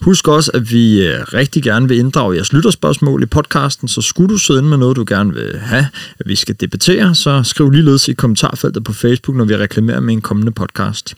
Husk 0.00 0.28
også, 0.28 0.50
at 0.54 0.72
vi 0.72 1.06
øh, 1.06 1.20
rigtig 1.34 1.62
gerne 1.62 1.88
vil 1.88 1.98
inddrage 1.98 2.34
jeres 2.34 2.52
lytterspørgsmål 2.52 3.22
i 3.22 3.26
podcasten, 3.26 3.88
så 3.88 4.00
skulle 4.00 4.28
du 4.28 4.38
sidde 4.38 4.58
inde 4.58 4.68
med 4.68 4.78
noget, 4.78 4.96
du 4.96 5.04
gerne 5.08 5.34
vil 5.34 5.58
have, 5.58 5.86
at 6.18 6.28
vi 6.28 6.36
skal 6.36 6.56
debattere, 6.60 7.14
så 7.14 7.42
skriv 7.42 7.70
ligeledes 7.70 8.08
i 8.08 8.12
kommentarfeltet 8.12 8.84
på 8.84 8.92
Facebook, 8.92 9.36
når 9.36 9.44
vi 9.44 9.56
reklamerer 9.56 10.00
med 10.00 10.14
en 10.14 10.20
kommende 10.20 10.52
podcast. 10.52 11.14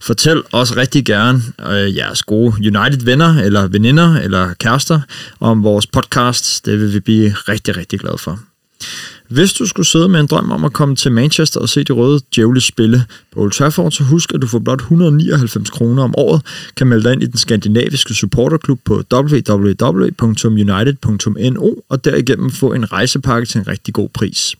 Fortæl 0.00 0.42
også 0.52 0.76
rigtig 0.76 1.04
gerne 1.04 1.42
øh, 1.70 1.96
jeres 1.96 2.22
gode 2.22 2.54
United-venner, 2.56 3.42
eller 3.42 3.68
veninder, 3.68 4.20
eller 4.20 4.54
kærester 4.54 5.00
om 5.40 5.62
vores 5.62 5.86
podcast. 5.86 6.66
Det 6.66 6.80
vil 6.80 6.94
vi 6.94 7.00
blive 7.00 7.30
rigtig, 7.48 7.76
rigtig 7.76 8.00
glade 8.00 8.18
for. 8.18 8.40
Hvis 9.28 9.52
du 9.52 9.66
skulle 9.66 9.86
sidde 9.86 10.08
med 10.08 10.20
en 10.20 10.26
drøm 10.26 10.50
om 10.50 10.64
at 10.64 10.72
komme 10.72 10.96
til 10.96 11.12
Manchester 11.12 11.60
og 11.60 11.68
se 11.68 11.84
de 11.84 11.92
røde 11.92 12.20
djævle 12.34 12.60
spille 12.60 13.04
på 13.32 13.40
Old 13.40 13.52
Trafford, 13.52 13.92
så 13.92 14.04
husk, 14.04 14.32
at 14.34 14.42
du 14.42 14.46
for 14.46 14.58
blot 14.58 14.80
199 14.80 15.70
kroner 15.70 16.02
om 16.02 16.14
året 16.16 16.42
kan 16.76 16.86
melde 16.86 17.04
dig 17.04 17.12
ind 17.12 17.22
i 17.22 17.26
den 17.26 17.38
skandinaviske 17.38 18.14
supporterklub 18.14 18.80
på 18.84 19.02
www.united.no 19.12 21.70
og 21.88 22.04
derigennem 22.04 22.50
få 22.50 22.72
en 22.72 22.92
rejsepakke 22.92 23.46
til 23.46 23.58
en 23.58 23.68
rigtig 23.68 23.94
god 23.94 24.08
pris. 24.08 24.56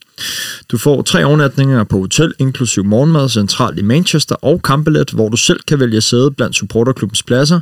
Du 0.69 0.79
får 0.79 1.03
tre 1.03 1.25
overnatninger 1.25 1.85
på 1.85 1.99
hotel, 1.99 2.33
inklusiv 2.39 2.85
morgenmad 2.85 3.29
centralt 3.29 3.79
i 3.79 3.83
Manchester 3.83 4.35
og 4.35 4.63
kampbillet, 4.63 5.11
hvor 5.11 5.29
du 5.29 5.37
selv 5.37 5.61
kan 5.69 5.81
vælge 5.81 6.01
sæde 6.01 6.31
blandt 6.31 6.57
supporterklubbens 6.57 7.23
pladser, 7.23 7.61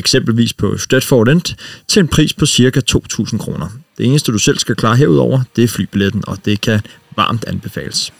eksempelvis 0.00 0.52
på 0.52 0.78
Stratford 0.78 1.28
End, 1.28 1.56
til 1.88 2.00
en 2.00 2.08
pris 2.08 2.32
på 2.32 2.46
ca. 2.46 2.80
2.000 2.90 3.38
kroner. 3.38 3.68
Det 3.98 4.06
eneste, 4.06 4.32
du 4.32 4.38
selv 4.38 4.58
skal 4.58 4.76
klare 4.76 4.96
herudover, 4.96 5.42
det 5.56 5.64
er 5.64 5.68
flybilletten, 5.68 6.24
og 6.26 6.38
det 6.44 6.60
kan 6.60 6.80
varmt 7.16 7.44
anbefales. 7.44 8.12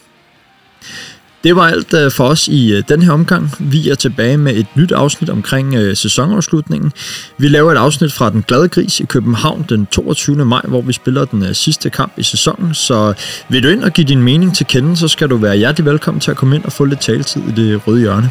Det 1.43 1.55
var 1.55 1.67
alt 1.67 1.93
øh, 1.93 2.11
for 2.11 2.27
os 2.27 2.47
i 2.47 2.73
øh, 2.73 2.83
den 2.89 3.01
her 3.01 3.11
omgang. 3.11 3.51
Vi 3.59 3.89
er 3.89 3.95
tilbage 3.95 4.37
med 4.37 4.55
et 4.55 4.65
nyt 4.75 4.91
afsnit 4.91 5.29
omkring 5.29 5.75
øh, 5.75 5.95
sæsonafslutningen. 5.95 6.91
Vi 7.37 7.47
laver 7.47 7.71
et 7.71 7.77
afsnit 7.77 8.13
fra 8.13 8.29
Den 8.29 8.43
Glade 8.47 8.69
Gris 8.69 8.99
i 8.99 9.05
København 9.05 9.65
den 9.69 9.85
22. 9.85 10.45
maj, 10.45 10.61
hvor 10.67 10.81
vi 10.81 10.93
spiller 10.93 11.25
den 11.25 11.53
sidste 11.53 11.89
kamp 11.89 12.13
i 12.17 12.23
sæsonen. 12.23 12.73
Så 12.73 13.13
vil 13.49 13.63
du 13.63 13.67
ind 13.67 13.83
og 13.83 13.91
give 13.91 14.07
din 14.07 14.21
mening 14.23 14.55
til 14.55 14.65
kende, 14.65 14.97
så 14.97 15.07
skal 15.07 15.29
du 15.29 15.37
være 15.37 15.57
hjertelig 15.57 15.85
velkommen 15.85 16.21
til 16.21 16.31
at 16.31 16.37
komme 16.37 16.55
ind 16.55 16.65
og 16.65 16.71
få 16.71 16.85
lidt 16.85 17.01
taletid 17.01 17.41
i 17.41 17.51
det 17.51 17.87
røde 17.87 17.99
hjørne. 17.99 18.29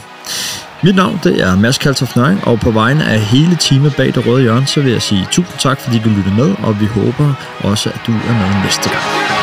Mit 0.83 0.95
navn 0.97 1.21
det 1.25 1.41
er 1.41 1.57
Mads 1.57 1.79
Kaltoff 1.79 2.17
og 2.43 2.61
på 2.61 2.71
vegne 2.71 3.05
af 3.05 3.21
hele 3.21 3.57
teamet 3.57 3.95
bag 3.97 4.07
det 4.07 4.27
røde 4.27 4.43
hjørne, 4.43 4.67
så 4.67 4.81
vil 4.81 4.93
jeg 4.93 5.03
sige 5.03 5.27
tusind 5.31 5.59
tak, 5.59 5.81
fordi 5.81 5.99
du 5.99 6.09
lyttede 6.09 6.35
med, 6.37 6.55
og 6.63 6.81
vi 6.81 6.87
håber 6.87 7.35
også, 7.59 7.89
at 7.89 8.01
du 8.07 8.13
er 8.13 8.33
med 8.33 8.65
næste 8.65 8.91
gang. 8.91 9.40